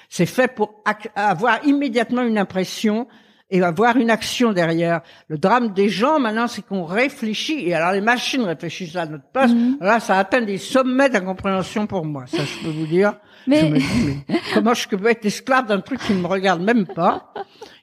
C'est 0.10 0.26
fait 0.26 0.48
pour 0.48 0.84
avoir 1.16 1.64
immédiatement 1.66 2.24
une 2.24 2.40
impression 2.40 3.08
et 3.52 3.62
avoir 3.62 3.98
une 3.98 4.10
action 4.10 4.54
derrière. 4.54 5.02
Le 5.28 5.38
drame 5.38 5.74
des 5.74 5.90
gens 5.90 6.20
maintenant, 6.20 6.48
c'est 6.48 6.64
qu'on 6.64 6.84
réfléchit. 6.84 7.68
Et 7.68 7.74
alors 7.74 7.92
les 7.92 8.02
machines 8.02 8.42
réfléchissent 8.42 8.96
à 8.96 9.06
notre 9.06 9.26
place. 9.32 9.52
Mhm. 9.52 9.78
Là, 9.82 10.00
ça 10.00 10.18
atteint 10.18 10.42
des 10.42 10.58
sommets 10.58 11.10
d'incompréhension 11.10 11.88
pour 11.88 12.06
moi. 12.06 12.26
Ça, 12.28 12.44
je 12.44 12.64
peux 12.64 12.72
vous 12.72 12.88
dire. 12.88 13.14
Mais... 13.47 13.73
comment 14.54 14.73
je 14.73 14.88
peux 14.88 15.08
être 15.08 15.25
esclave 15.25 15.67
d'un 15.67 15.80
truc 15.80 15.99
qui 15.99 16.13
ne 16.13 16.21
me 16.21 16.28
regarde 16.28 16.62
même 16.62 16.86
pas, 16.86 17.34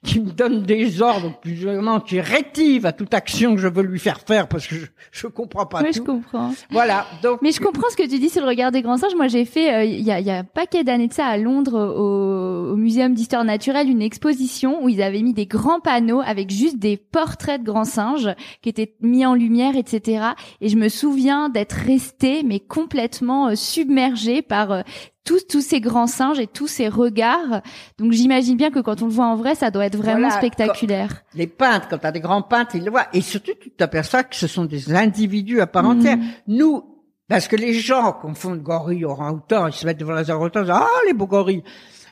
qui 0.05 0.21
me 0.21 0.31
donne 0.31 0.63
des 0.63 1.03
ordres, 1.03 1.39
plus 1.41 1.55
vraiment 1.55 2.01
qui 2.01 2.21
rétive 2.21 2.87
à 2.87 2.93
toute 2.93 3.15
action 3.15 3.55
que 3.55 3.61
je 3.61 3.69
veux 3.69 3.83
lui 3.83 3.99
faire 3.99 4.21
faire 4.21 4.49
parce 4.49 4.67
que 4.67 4.77
je, 4.77 4.87
je 5.11 5.27
comprends 5.27 5.67
pas 5.67 5.83
oui, 5.83 5.91
tout. 5.91 5.95
je 5.95 6.03
comprends. 6.03 6.53
Voilà. 6.71 7.07
Donc. 7.23 7.41
Mais 7.43 7.53
je 7.53 7.61
comprends 7.61 7.89
ce 7.91 7.97
que 7.97 8.09
tu 8.09 8.19
dis 8.19 8.29
sur 8.29 8.43
le 8.43 8.49
regard 8.49 8.71
des 8.71 8.83
grands 8.83 8.97
singes. 8.97 9.15
Moi, 9.17 9.29
j'ai 9.29 9.45
fait 9.45 9.75
euh, 9.75 9.85
il 9.85 10.03
y, 10.03 10.13
a, 10.13 10.21
y 10.21 10.31
a 10.31 10.39
un 10.39 10.45
paquet 10.45 10.85
d'années 10.85 11.09
de 11.09 11.13
ça 11.13 11.27
à 11.27 11.37
Londres 11.37 11.79
au, 11.79 12.73
au 12.73 12.77
Muséum 12.77 13.15
d'histoire 13.15 13.45
naturelle 13.45 13.89
une 13.89 14.03
exposition 14.03 14.83
où 14.85 14.89
ils 14.89 15.03
avaient 15.03 15.23
mis 15.23 15.35
des 15.35 15.47
grands 15.47 15.81
panneaux 15.81 16.21
avec 16.25 16.51
juste 16.51 16.79
des 16.79 16.97
portraits 16.97 17.61
de 17.61 17.67
grands 17.67 17.85
singes 17.85 18.31
qui 18.63 18.69
étaient 18.69 18.95
mis 19.01 19.27
en 19.27 19.35
lumière, 19.35 19.77
etc. 19.77 20.27
Et 20.61 20.69
je 20.69 20.77
me 20.77 20.89
souviens 20.89 21.49
d'être 21.49 21.73
restée 21.73 22.43
mais 22.43 22.61
complètement 22.61 23.49
euh, 23.49 23.55
submergée 23.55 24.43
par 24.43 24.73
euh, 24.73 24.83
tous 25.27 25.47
tous 25.47 25.61
ces 25.61 25.81
grands 25.81 26.07
singes 26.07 26.39
et 26.39 26.47
tous 26.47 26.69
ces 26.69 26.89
regards. 26.89 27.61
Donc 27.99 28.13
j'imagine 28.13 28.57
bien 28.57 28.71
que 28.71 28.79
quand 28.81 29.03
on 29.03 29.07
le 29.07 29.11
voit 29.13 29.27
en 29.27 29.37
vrai, 29.37 29.55
ça 29.55 29.71
doit 29.71 29.85
être 29.85 29.97
vraiment 29.97 30.21
Voilà, 30.29 30.37
spectaculaire. 30.37 31.23
Les 31.35 31.47
peintres, 31.47 31.89
quand 31.91 31.99
tu 31.99 32.07
as 32.07 32.13
des 32.13 32.21
grands 32.21 32.43
peintres, 32.43 32.77
ils 32.77 32.85
le 32.85 32.91
voient. 32.91 33.09
Et 33.13 33.21
surtout, 33.21 33.53
tu 33.61 33.71
t'aperçois 33.71 34.23
que 34.23 34.37
ce 34.37 34.47
sont 34.47 34.65
des 34.65 34.95
individus 34.95 35.61
à 35.61 35.67
part 35.67 35.83
Mhm. 35.83 35.91
entière. 35.99 36.19
Nous, 36.47 36.83
parce 37.29 37.49
que 37.49 37.57
les 37.57 37.75
gens 37.75 38.13
confondent 38.13 38.63
gorille, 38.63 39.05
orang-outan, 39.05 39.67
ils 39.67 39.73
se 39.73 39.85
mettent 39.85 39.99
devant 39.99 40.15
les 40.15 40.31
orang-outans, 40.31 40.61
ils 40.61 40.67
disent, 40.67 40.73
ah, 40.75 40.87
les 41.07 41.13
beaux 41.13 41.27
gorilles. 41.27 41.65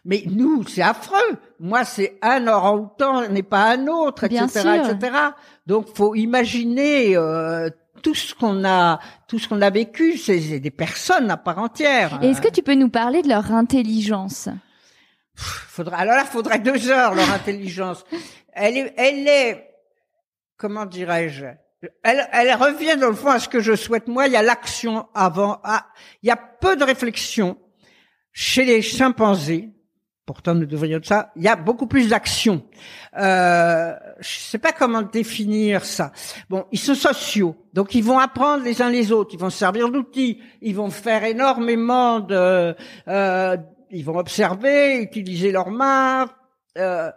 Mais 0.05 0.23
nous, 0.27 0.65
c'est 0.67 0.83
affreux. 0.83 1.39
Moi, 1.61 1.85
c'est 1.85 2.19
un 2.21 2.47
orang-outan 2.47 3.29
n'est 3.31 3.43
pas 3.43 3.71
un 3.73 3.87
autre, 3.87 4.29
Bien 4.29 4.45
etc., 4.47 4.61
sûr. 4.61 4.75
etc. 4.91 5.17
Donc, 5.67 5.87
faut 5.95 6.15
imaginer 6.15 7.17
euh, 7.17 7.71
tout 8.05 8.15
ce 8.15 8.35
qu'on 8.35 8.65
a, 8.65 9.01
tout 9.27 9.41
ce 9.41 9.49
qu'on 9.49 9.61
a 9.63 9.71
vécu. 9.71 10.17
C'est 10.19 10.61
des 10.61 10.71
personnes 10.71 11.31
à 11.31 11.37
part 11.37 11.59
entière. 11.59 12.21
Est-ce 12.23 12.41
que 12.41 12.51
tu 12.51 12.63
peux 12.63 12.75
nous 12.75 12.91
parler 12.91 13.23
de 13.23 13.29
leur 13.29 13.51
intelligence? 13.51 14.49
Faudrait, 15.35 15.97
alors 15.97 16.15
là, 16.15 16.25
faudrait 16.25 16.61
deux 16.61 16.91
heures 16.91 17.15
leur 17.17 17.29
intelligence. 17.33 18.05
Elle 18.53 18.77
est, 18.77 18.95
elle 18.97 19.27
est, 19.27 19.69
comment 20.57 20.87
dirais-je? 20.87 21.47
Elle, 22.05 22.29
elle 22.33 22.55
revient 22.55 22.97
dans 22.97 23.09
le 23.09 23.17
fond 23.17 23.31
à 23.31 23.41
ce 23.41 23.49
que 23.49 23.61
je 23.61 23.75
souhaite 23.75 24.07
moi. 24.07 24.27
Il 24.29 24.33
y 24.33 24.37
a 24.37 24.43
l'action 24.43 25.09
avant. 25.15 25.61
ah, 25.65 25.87
il 26.23 26.29
y 26.29 26.31
a 26.31 26.37
peu 26.37 26.77
de 26.77 26.85
réflexion 26.85 27.59
chez 28.33 28.65
les 28.65 28.81
chimpanzés. 28.83 29.71
Pourtant, 30.27 30.55
nous 30.55 30.64
devrions 30.64 31.01
de 31.01 31.05
ça. 31.05 31.33
Il 31.37 31.43
y 31.43 31.49
a 31.49 31.57
beaucoup 31.57 31.87
plus 31.87 32.09
d'action. 32.09 32.62
Euh, 33.18 33.93
je 34.20 34.39
sais 34.39 34.59
pas 34.59 34.72
comment 34.72 35.03
définir 35.03 35.85
ça. 35.85 36.12
Bon, 36.49 36.64
ils 36.72 36.79
sont 36.79 36.95
sociaux, 36.95 37.55
donc 37.75 37.95
ils 37.95 38.03
vont 38.03 38.18
apprendre 38.18 38.64
les 38.64 38.81
uns 38.81 38.89
les 38.89 39.12
autres. 39.12 39.35
Ils 39.35 39.41
vont 39.41 39.51
se 39.51 39.59
servir 39.59 39.91
d'outils. 39.91 40.41
Ils 40.62 40.75
vont 40.75 40.89
faire 40.89 41.25
énormément 41.25 42.20
de. 42.20 42.75
Euh, 43.07 43.57
ils 43.91 44.05
vont 44.05 44.16
observer, 44.16 44.97
utiliser 44.97 45.53
leurs 45.53 45.70
mains. 45.70 46.31
Euh, 46.79 47.11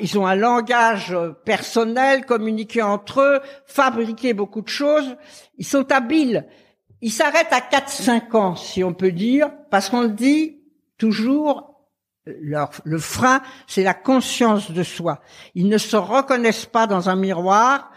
ils 0.00 0.18
ont 0.18 0.26
un 0.26 0.34
langage 0.34 1.14
personnel, 1.44 2.24
communiquer 2.24 2.80
entre 2.80 3.20
eux, 3.20 3.40
fabriquer 3.66 4.32
beaucoup 4.32 4.62
de 4.62 4.68
choses. 4.68 5.16
Ils 5.58 5.66
sont 5.66 5.92
habiles. 5.92 6.46
Ils 7.02 7.10
s'arrêtent 7.12 7.52
à 7.52 7.60
4-5 7.60 8.36
ans, 8.36 8.56
si 8.56 8.82
on 8.84 8.94
peut 8.94 9.12
dire, 9.12 9.50
parce 9.70 9.90
qu'on 9.90 10.02
le 10.02 10.10
dit 10.10 10.62
toujours, 10.98 11.71
leur, 12.26 12.70
le 12.84 12.98
frein, 12.98 13.42
c'est 13.66 13.82
la 13.82 13.94
conscience 13.94 14.70
de 14.70 14.82
soi. 14.82 15.20
Ils 15.54 15.68
ne 15.68 15.78
se 15.78 15.96
reconnaissent 15.96 16.66
pas 16.66 16.86
dans 16.86 17.08
un 17.08 17.16
miroir. 17.16 17.90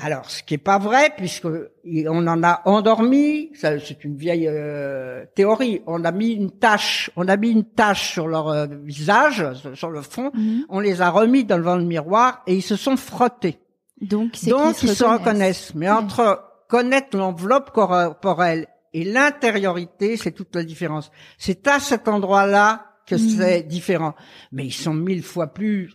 Alors, 0.00 0.30
ce 0.30 0.44
qui 0.44 0.54
est 0.54 0.58
pas 0.58 0.78
vrai, 0.78 1.12
puisque 1.16 1.46
on 1.46 2.26
en 2.28 2.42
a 2.44 2.62
endormi, 2.66 3.50
c'est 3.54 4.04
une 4.04 4.16
vieille 4.16 4.46
euh, 4.48 5.24
théorie. 5.34 5.82
On 5.88 6.04
a 6.04 6.12
mis 6.12 6.30
une 6.30 6.52
tache, 6.52 7.10
on 7.16 7.26
a 7.26 7.36
mis 7.36 7.50
une 7.50 7.64
tache 7.64 8.12
sur 8.12 8.28
leur 8.28 8.48
euh, 8.48 8.66
visage, 8.84 9.44
sur- 9.74 9.90
le 9.90 10.02
front. 10.02 10.30
Mhm. 10.34 10.66
On 10.68 10.78
les 10.78 11.02
a 11.02 11.10
remis 11.10 11.44
devant 11.44 11.74
le 11.76 11.82
miroir 11.84 12.42
et 12.46 12.54
ils 12.54 12.62
se 12.62 12.76
sont 12.76 12.96
frottés. 12.96 13.58
Donc 14.00 14.40
ils 14.42 14.50
se 14.50 15.04
reconnaissent. 15.04 15.74
Mais 15.74 15.90
entre 15.90 16.44
connaître 16.68 17.16
l'enveloppe 17.16 17.72
corporelle 17.72 18.68
et 18.92 19.02
l'intériorité, 19.02 20.16
c'est 20.16 20.30
toute 20.32 20.54
la 20.54 20.62
différence. 20.62 21.10
C'est 21.38 21.66
à 21.66 21.80
cet 21.80 22.06
endroit-là 22.06 22.87
que 23.08 23.16
c'est 23.18 23.62
différent. 23.62 24.14
Mais 24.52 24.66
ils 24.66 24.72
sont 24.72 24.94
mille 24.94 25.22
fois 25.22 25.48
plus 25.48 25.90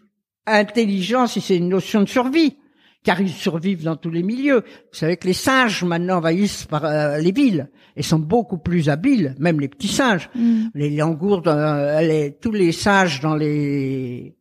intelligents 0.46 1.28
si 1.28 1.42
c'est 1.42 1.58
une 1.58 1.70
notion 1.70 2.02
de 2.02 2.10
survie. 2.10 2.58
Car 3.04 3.20
ils 3.20 3.30
survivent 3.30 3.84
dans 3.84 3.98
tous 3.98 4.10
les 4.12 4.24
milieux. 4.24 4.62
Vous 4.66 4.98
savez 4.98 5.18
que 5.18 5.28
les 5.28 5.34
singes 5.34 5.84
maintenant 5.84 6.18
envahissent 6.20 6.66
par 6.66 6.86
euh, 6.86 7.18
les 7.18 7.34
villes 7.34 7.70
et 7.98 8.02
sont 8.02 8.18
beaucoup 8.20 8.58
plus 8.58 8.88
habiles, 8.88 9.36
même 9.40 9.60
les 9.60 9.68
petits 9.68 9.90
singes 9.90 10.30
Mhm. 10.36 10.72
les 10.74 10.90
langourdes, 10.96 11.50
euh, 11.50 12.00
les- 12.02 12.38
tous 12.42 12.54
les 12.54 12.72
singes 12.72 13.20
dans 13.20 13.36
les 13.36 14.36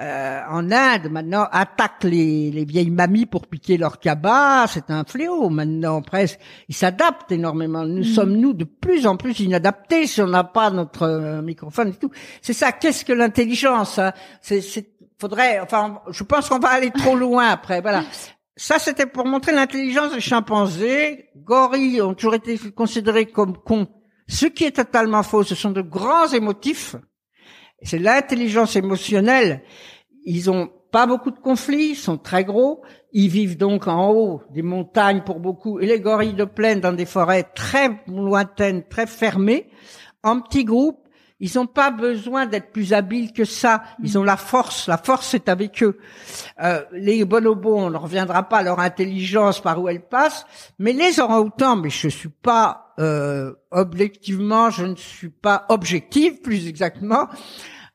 euh, 0.00 0.40
en 0.50 0.72
Inde 0.72 1.08
maintenant 1.08 1.46
attaquent 1.52 2.02
les, 2.02 2.50
les 2.50 2.64
vieilles 2.64 2.90
mamies 2.90 3.26
pour 3.26 3.46
piquer 3.46 3.76
leur 3.76 4.00
cabas. 4.00 4.66
C'est 4.66 4.90
un 4.90 5.04
fléau 5.04 5.48
maintenant 5.50 6.02
presque. 6.02 6.40
Ils 6.68 6.74
s'adaptent 6.74 7.30
énormément. 7.30 7.84
Nous 7.84 8.02
sommes 8.02 8.36
nous 8.36 8.54
de 8.54 8.64
plus 8.64 9.06
en 9.06 9.16
plus 9.16 9.38
inadaptés 9.38 10.08
si 10.08 10.20
on 10.20 10.26
n'a 10.26 10.42
pas 10.42 10.70
notre 10.70 11.04
euh, 11.04 11.42
microphone 11.42 11.90
et 11.90 11.94
tout. 11.94 12.10
C'est 12.42 12.52
ça. 12.52 12.72
Qu'est-ce 12.72 13.04
que 13.04 13.12
l'intelligence 13.12 13.98
hein? 14.00 14.12
C'est, 14.40 14.60
c'est, 14.60 14.90
faudrait. 15.18 15.60
Enfin, 15.60 16.00
je 16.10 16.24
pense 16.24 16.48
qu'on 16.48 16.58
va 16.58 16.70
aller 16.70 16.90
trop 16.90 17.14
loin 17.14 17.48
après. 17.48 17.80
Voilà. 17.80 18.02
Ça, 18.56 18.78
c'était 18.78 19.06
pour 19.06 19.26
montrer 19.26 19.50
l'intelligence 19.50 20.14
des 20.14 20.20
chimpanzés. 20.20 21.26
Gorilles 21.36 22.00
ont 22.02 22.14
toujours 22.14 22.34
été 22.34 22.56
considérés 22.70 23.26
comme 23.26 23.56
cons. 23.56 23.88
Ce 24.28 24.46
qui 24.46 24.64
est 24.64 24.76
totalement 24.76 25.24
faux, 25.24 25.42
ce 25.42 25.56
sont 25.56 25.72
de 25.72 25.82
grands 25.82 26.28
émotifs. 26.28 26.94
C'est 27.82 27.98
l'intelligence 27.98 28.76
émotionnelle. 28.76 29.62
Ils 30.24 30.50
ont 30.50 30.70
pas 30.90 31.06
beaucoup 31.06 31.32
de 31.32 31.38
conflits, 31.40 31.90
ils 31.90 31.96
sont 31.96 32.18
très 32.18 32.44
gros. 32.44 32.82
Ils 33.12 33.28
vivent 33.28 33.56
donc 33.56 33.88
en 33.88 34.10
haut 34.10 34.42
des 34.50 34.62
montagnes 34.62 35.22
pour 35.22 35.40
beaucoup. 35.40 35.80
Et 35.80 35.86
les 35.86 36.00
gorilles 36.00 36.34
de 36.34 36.44
plaine 36.44 36.80
dans 36.80 36.92
des 36.92 37.04
forêts 37.04 37.42
très 37.42 38.00
lointaines, 38.06 38.84
très 38.88 39.06
fermées, 39.06 39.68
en 40.22 40.40
petits 40.40 40.64
groupes. 40.64 41.00
Ils 41.40 41.50
n'ont 41.56 41.66
pas 41.66 41.90
besoin 41.90 42.46
d'être 42.46 42.70
plus 42.70 42.92
habiles 42.92 43.32
que 43.32 43.44
ça. 43.44 43.82
Ils 44.02 44.16
ont 44.16 44.22
la 44.22 44.36
force. 44.36 44.86
La 44.86 44.96
force 44.96 45.34
est 45.34 45.48
avec 45.48 45.82
eux. 45.82 45.98
Euh, 46.62 46.84
les 46.92 47.24
bonobos, 47.24 47.76
on 47.76 47.90
ne 47.90 47.96
reviendra 47.96 48.44
pas 48.44 48.58
à 48.58 48.62
leur 48.62 48.78
intelligence 48.78 49.60
par 49.60 49.82
où 49.82 49.88
elle 49.88 50.06
passe. 50.06 50.46
Mais 50.78 50.92
les 50.92 51.18
orang-outans, 51.18 51.76
mais 51.76 51.90
je 51.90 52.08
suis 52.08 52.28
pas 52.28 52.83
euh, 52.98 53.52
objectivement, 53.70 54.70
je 54.70 54.84
ne 54.84 54.96
suis 54.96 55.28
pas 55.30 55.66
objective, 55.68 56.40
plus 56.42 56.68
exactement. 56.68 57.28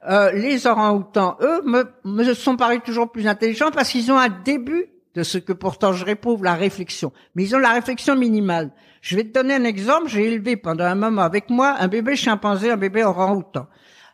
Euh, 0.09 0.31
les 0.31 0.65
orang-outans, 0.65 1.37
eux, 1.41 1.61
me, 1.65 1.83
me 2.05 2.33
sont 2.33 2.55
parus 2.55 2.79
toujours 2.85 3.11
plus 3.11 3.27
intelligents 3.27 3.71
parce 3.71 3.89
qu'ils 3.89 4.11
ont 4.11 4.17
un 4.17 4.29
début 4.29 4.85
de 5.15 5.23
ce 5.23 5.37
que 5.37 5.51
pourtant 5.53 5.91
je 5.93 6.05
réprouve, 6.05 6.43
la 6.43 6.53
réflexion. 6.53 7.11
Mais 7.35 7.43
ils 7.43 7.55
ont 7.55 7.59
la 7.59 7.73
réflexion 7.73 8.15
minimale. 8.15 8.71
Je 9.01 9.15
vais 9.15 9.23
te 9.23 9.33
donner 9.33 9.55
un 9.55 9.63
exemple. 9.63 10.07
J'ai 10.07 10.25
élevé 10.31 10.55
pendant 10.55 10.85
un 10.85 10.95
moment 10.95 11.21
avec 11.23 11.49
moi 11.49 11.75
un 11.79 11.87
bébé 11.87 12.15
chimpanzé, 12.15 12.69
un 12.71 12.77
bébé 12.77 13.03
orang-outan. 13.03 13.67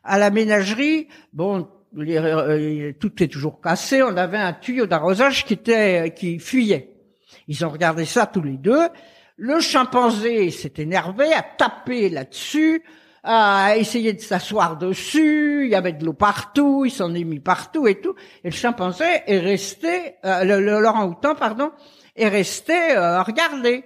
À 0.03 0.17
la 0.17 0.29
ménagerie, 0.29 1.07
bon, 1.33 1.67
les- 1.95 2.17
euh, 2.17 2.91
tout 2.99 3.21
est 3.21 3.27
toujours 3.27 3.61
cassé. 3.61 4.01
On 4.03 4.15
avait 4.17 4.37
un 4.37 4.53
tuyau 4.53 4.85
d'arrosage 4.85 5.45
qui 5.45 5.53
était 5.53 6.13
qui 6.15 6.39
fuyait. 6.39 6.95
Ils 7.47 7.65
ont 7.65 7.69
regardé 7.69 8.05
ça 8.05 8.25
tous 8.25 8.41
les 8.41 8.57
deux. 8.57 8.87
Le 9.37 9.59
chimpanzé 9.59 10.49
s'est 10.49 10.73
énervé, 10.77 11.33
a 11.33 11.41
tapé 11.41 12.09
là-dessus, 12.09 12.83
a 13.23 13.75
essayé 13.75 14.13
de 14.13 14.21
s'asseoir 14.21 14.77
dessus. 14.77 15.65
Il 15.65 15.71
y 15.71 15.75
avait 15.75 15.91
de 15.91 16.05
l'eau 16.05 16.13
partout, 16.13 16.83
il 16.85 16.91
s'en 16.91 17.13
est 17.13 17.23
mis 17.23 17.41
partout 17.41 17.87
et 17.87 17.99
tout. 17.99 18.15
Et 18.43 18.49
le 18.49 18.55
chimpanzé 18.55 19.03
est 19.27 19.39
resté, 19.39 20.15
euh, 20.23 20.43
le, 20.45 20.61
le 20.61 20.79
l'orang-outan, 20.79 21.35
pardon, 21.35 21.71
est 22.15 22.29
resté 22.29 22.73
euh, 22.73 23.17
à 23.17 23.23
regarder. 23.23 23.83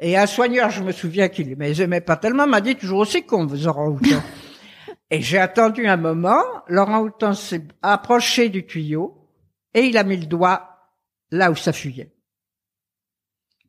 Et 0.00 0.16
un 0.16 0.26
soigneur, 0.26 0.70
je 0.70 0.82
me 0.82 0.92
souviens 0.92 1.28
qu'il 1.28 1.54
les 1.54 1.82
aimait 1.82 2.00
pas 2.00 2.16
tellement, 2.16 2.46
m'a 2.46 2.60
dit 2.60 2.76
toujours 2.76 3.00
aussi 3.00 3.24
con, 3.24 3.46
vos 3.46 3.66
orang-outans. 3.66 4.22
Et 5.10 5.22
j'ai 5.22 5.38
attendu 5.38 5.86
un 5.86 5.96
moment, 5.96 6.42
l'orang-outan 6.66 7.32
s'est 7.32 7.66
approché 7.80 8.50
du 8.50 8.66
tuyau 8.66 9.26
et 9.72 9.86
il 9.86 9.96
a 9.96 10.04
mis 10.04 10.18
le 10.18 10.26
doigt 10.26 10.68
là 11.30 11.50
où 11.50 11.56
ça 11.56 11.72
fuyait. 11.72 12.12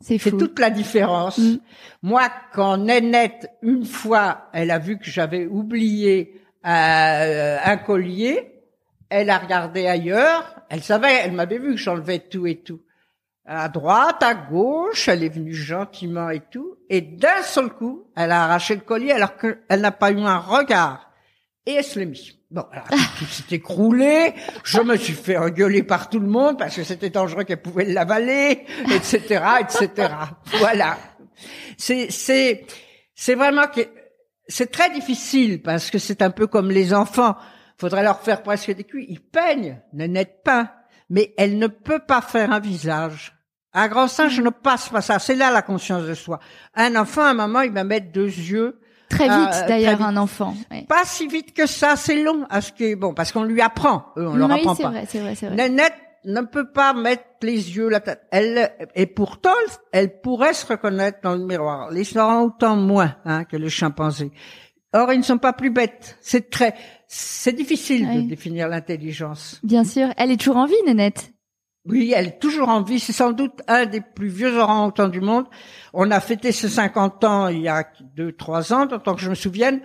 C'est 0.01 0.17
toute 0.17 0.59
la 0.59 0.69
différence. 0.69 1.37
Mm. 1.37 1.57
Moi, 2.03 2.29
quand 2.53 2.77
Nénette, 2.77 3.49
une 3.61 3.85
fois, 3.85 4.49
elle 4.53 4.71
a 4.71 4.79
vu 4.79 4.97
que 4.97 5.09
j'avais 5.09 5.45
oublié 5.45 6.41
euh, 6.65 7.57
un 7.63 7.77
collier, 7.77 8.63
elle 9.09 9.29
a 9.29 9.37
regardé 9.37 9.87
ailleurs. 9.87 10.61
Elle 10.69 10.83
savait, 10.83 11.15
elle 11.23 11.33
m'avait 11.33 11.57
vu 11.57 11.71
que 11.71 11.77
j'enlevais 11.77 12.19
tout 12.19 12.47
et 12.47 12.61
tout. 12.61 12.81
À 13.45 13.67
droite, 13.67 14.21
à 14.21 14.35
gauche, 14.35 15.07
elle 15.07 15.23
est 15.23 15.29
venue 15.29 15.53
gentiment 15.53 16.29
et 16.29 16.41
tout. 16.51 16.77
Et 16.89 17.01
d'un 17.01 17.41
seul 17.41 17.69
coup, 17.69 18.07
elle 18.15 18.31
a 18.31 18.43
arraché 18.43 18.75
le 18.75 18.81
collier 18.81 19.11
alors 19.11 19.35
qu'elle 19.37 19.81
n'a 19.81 19.91
pas 19.91 20.11
eu 20.11 20.19
un 20.19 20.37
regard. 20.37 21.11
Et 21.65 21.73
elle 21.73 21.83
se 21.83 21.99
l'est 21.99 22.05
mis. 22.05 22.38
Bon, 22.51 22.65
alors, 22.71 22.87
tout 23.19 23.25
s'est 23.25 23.55
écroulé. 23.55 24.33
Je 24.63 24.81
me 24.81 24.97
suis 24.97 25.13
fait 25.13 25.37
engueuler 25.37 25.83
par 25.83 26.09
tout 26.09 26.19
le 26.19 26.27
monde 26.27 26.57
parce 26.57 26.75
que 26.75 26.83
c'était 26.83 27.11
dangereux 27.11 27.43
qu'elle 27.43 27.61
pouvait 27.61 27.85
l'avaler, 27.85 28.65
etc., 28.91 29.43
etc. 29.59 30.13
Voilà. 30.57 30.97
C'est, 31.77 32.09
c'est, 32.09 32.65
c'est 33.13 33.35
vraiment 33.35 33.67
que, 33.67 33.81
c'est 34.47 34.71
très 34.71 34.89
difficile 34.89 35.61
parce 35.61 35.91
que 35.91 35.99
c'est 35.99 36.23
un 36.23 36.31
peu 36.31 36.47
comme 36.47 36.71
les 36.71 36.93
enfants. 36.93 37.35
Faudrait 37.77 38.03
leur 38.03 38.19
faire 38.21 38.41
presque 38.41 38.71
des 38.71 38.83
cuits. 38.83 39.05
Ils 39.09 39.21
peignent, 39.21 39.79
Nénette 39.93 40.43
peint. 40.43 40.71
Mais 41.11 41.33
elle 41.37 41.59
ne 41.59 41.67
peut 41.67 41.99
pas 41.99 42.21
faire 42.21 42.51
un 42.51 42.59
visage. 42.59 43.33
Un 43.73 43.87
grand 43.87 44.07
singe 44.07 44.41
ne 44.41 44.49
passe 44.49 44.89
pas 44.89 45.01
ça. 45.01 45.19
C'est 45.19 45.35
là 45.35 45.51
la 45.51 45.61
conscience 45.61 46.03
de 46.03 46.15
soi. 46.15 46.39
Un 46.73 46.95
enfant, 46.95 47.21
à 47.21 47.29
un 47.29 47.33
moment, 47.35 47.61
il 47.61 47.71
va 47.71 47.83
mettre 47.83 48.11
deux 48.11 48.25
yeux. 48.25 48.79
Très 49.09 49.25
vite 49.25 49.49
Ah, 49.51 49.65
d'ailleurs 49.67 49.97
vite. 49.97 50.05
un 50.07 50.17
enfant. 50.17 50.53
Ouais. 50.71 50.85
Pas 50.87 51.03
si 51.03 51.27
vite 51.27 51.53
que 51.53 51.65
ça, 51.65 51.95
c'est 51.95 52.21
long. 52.21 52.45
À 52.49 52.61
ce 52.61 52.71
est 52.79 52.95
bon, 52.95 53.13
parce 53.13 53.31
qu'on 53.31 53.43
lui 53.43 53.61
apprend. 53.61 54.05
Eux, 54.17 54.27
on 54.27 54.35
leur 54.35 54.49
oui, 54.49 54.59
apprend 54.59 54.75
c'est 54.75 54.83
pas. 54.83 54.89
vrai, 54.89 55.05
c'est 55.07 55.19
vrai, 55.19 55.35
c'est 55.35 55.47
vrai. 55.47 55.55
Nénette 55.55 55.93
ne 56.25 56.41
peut 56.41 56.71
pas 56.71 56.93
mettre 56.93 57.23
les 57.41 57.75
yeux, 57.75 57.89
la 57.89 57.99
tête. 58.01 58.21
Elle, 58.31 58.71
et 58.95 59.05
pourtant, 59.05 59.53
elle 59.91 60.19
pourrait 60.21 60.53
se 60.53 60.65
reconnaître 60.65 61.19
dans 61.23 61.35
le 61.35 61.43
miroir. 61.45 61.89
Les 61.91 62.17
orang 62.17 62.43
autant 62.43 62.75
moins 62.75 63.15
hein, 63.25 63.45
que 63.45 63.57
le 63.57 63.69
chimpanzé. 63.69 64.31
Or, 64.93 65.13
ils 65.13 65.19
ne 65.19 65.23
sont 65.23 65.37
pas 65.37 65.53
plus 65.53 65.69
bêtes. 65.69 66.17
C'est 66.21 66.49
très, 66.49 66.73
c'est 67.07 67.53
difficile 67.53 68.07
de 68.13 68.21
définir 68.29 68.67
l'intelligence. 68.67 69.59
Bien 69.63 69.83
sûr. 69.83 70.09
Elle 70.17 70.31
est 70.31 70.37
toujours 70.37 70.57
en 70.57 70.65
vie, 70.65 70.73
Nénette. 70.85 71.31
Oui, 71.89 72.13
elle 72.15 72.27
est 72.27 72.39
toujours 72.39 72.69
en 72.69 72.81
vie. 72.81 72.99
C'est 72.99 73.13
sans 73.13 73.31
doute 73.31 73.61
un 73.67 73.85
des 73.85 74.01
plus 74.01 74.29
vieux 74.29 74.57
orang-outans 74.57 75.07
du 75.07 75.21
monde. 75.21 75.45
On 75.93 76.11
a 76.11 76.19
fêté 76.19 76.51
ses 76.51 76.69
50 76.69 77.23
ans 77.23 77.47
il 77.47 77.61
y 77.61 77.67
a 77.67 77.83
deux, 78.15 78.31
trois 78.31 78.71
ans, 78.73 78.87
tant 78.87 79.15
que 79.15 79.21
je 79.21 79.29
me 79.29 79.35
souvienne. 79.35 79.81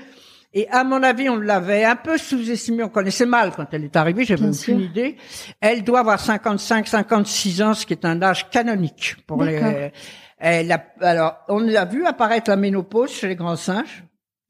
Et 0.56 0.68
à 0.68 0.84
mon 0.84 1.02
avis, 1.02 1.28
on 1.28 1.36
l'avait 1.36 1.84
un 1.84 1.96
peu 1.96 2.16
sous-estimée. 2.16 2.84
On 2.84 2.88
connaissait 2.88 3.26
mal 3.26 3.52
quand 3.56 3.66
elle 3.72 3.84
est 3.84 3.96
arrivée. 3.96 4.24
J'avais 4.24 4.48
aucune 4.48 4.80
idée. 4.80 5.16
Elle 5.60 5.82
doit 5.82 6.00
avoir 6.00 6.20
55, 6.20 6.86
56 6.86 7.62
ans, 7.62 7.74
ce 7.74 7.84
qui 7.84 7.92
est 7.92 8.04
un 8.04 8.22
âge 8.22 8.48
canonique 8.50 9.16
pour 9.26 9.42
les. 9.42 9.90
Elle 10.38 10.70
a, 10.72 10.84
alors, 11.00 11.38
on 11.48 11.58
l'a 11.58 11.86
vu 11.86 12.04
apparaître 12.04 12.50
la 12.50 12.56
ménopause 12.56 13.10
chez 13.10 13.28
les 13.28 13.34
grands 13.34 13.56
singes, 13.56 14.04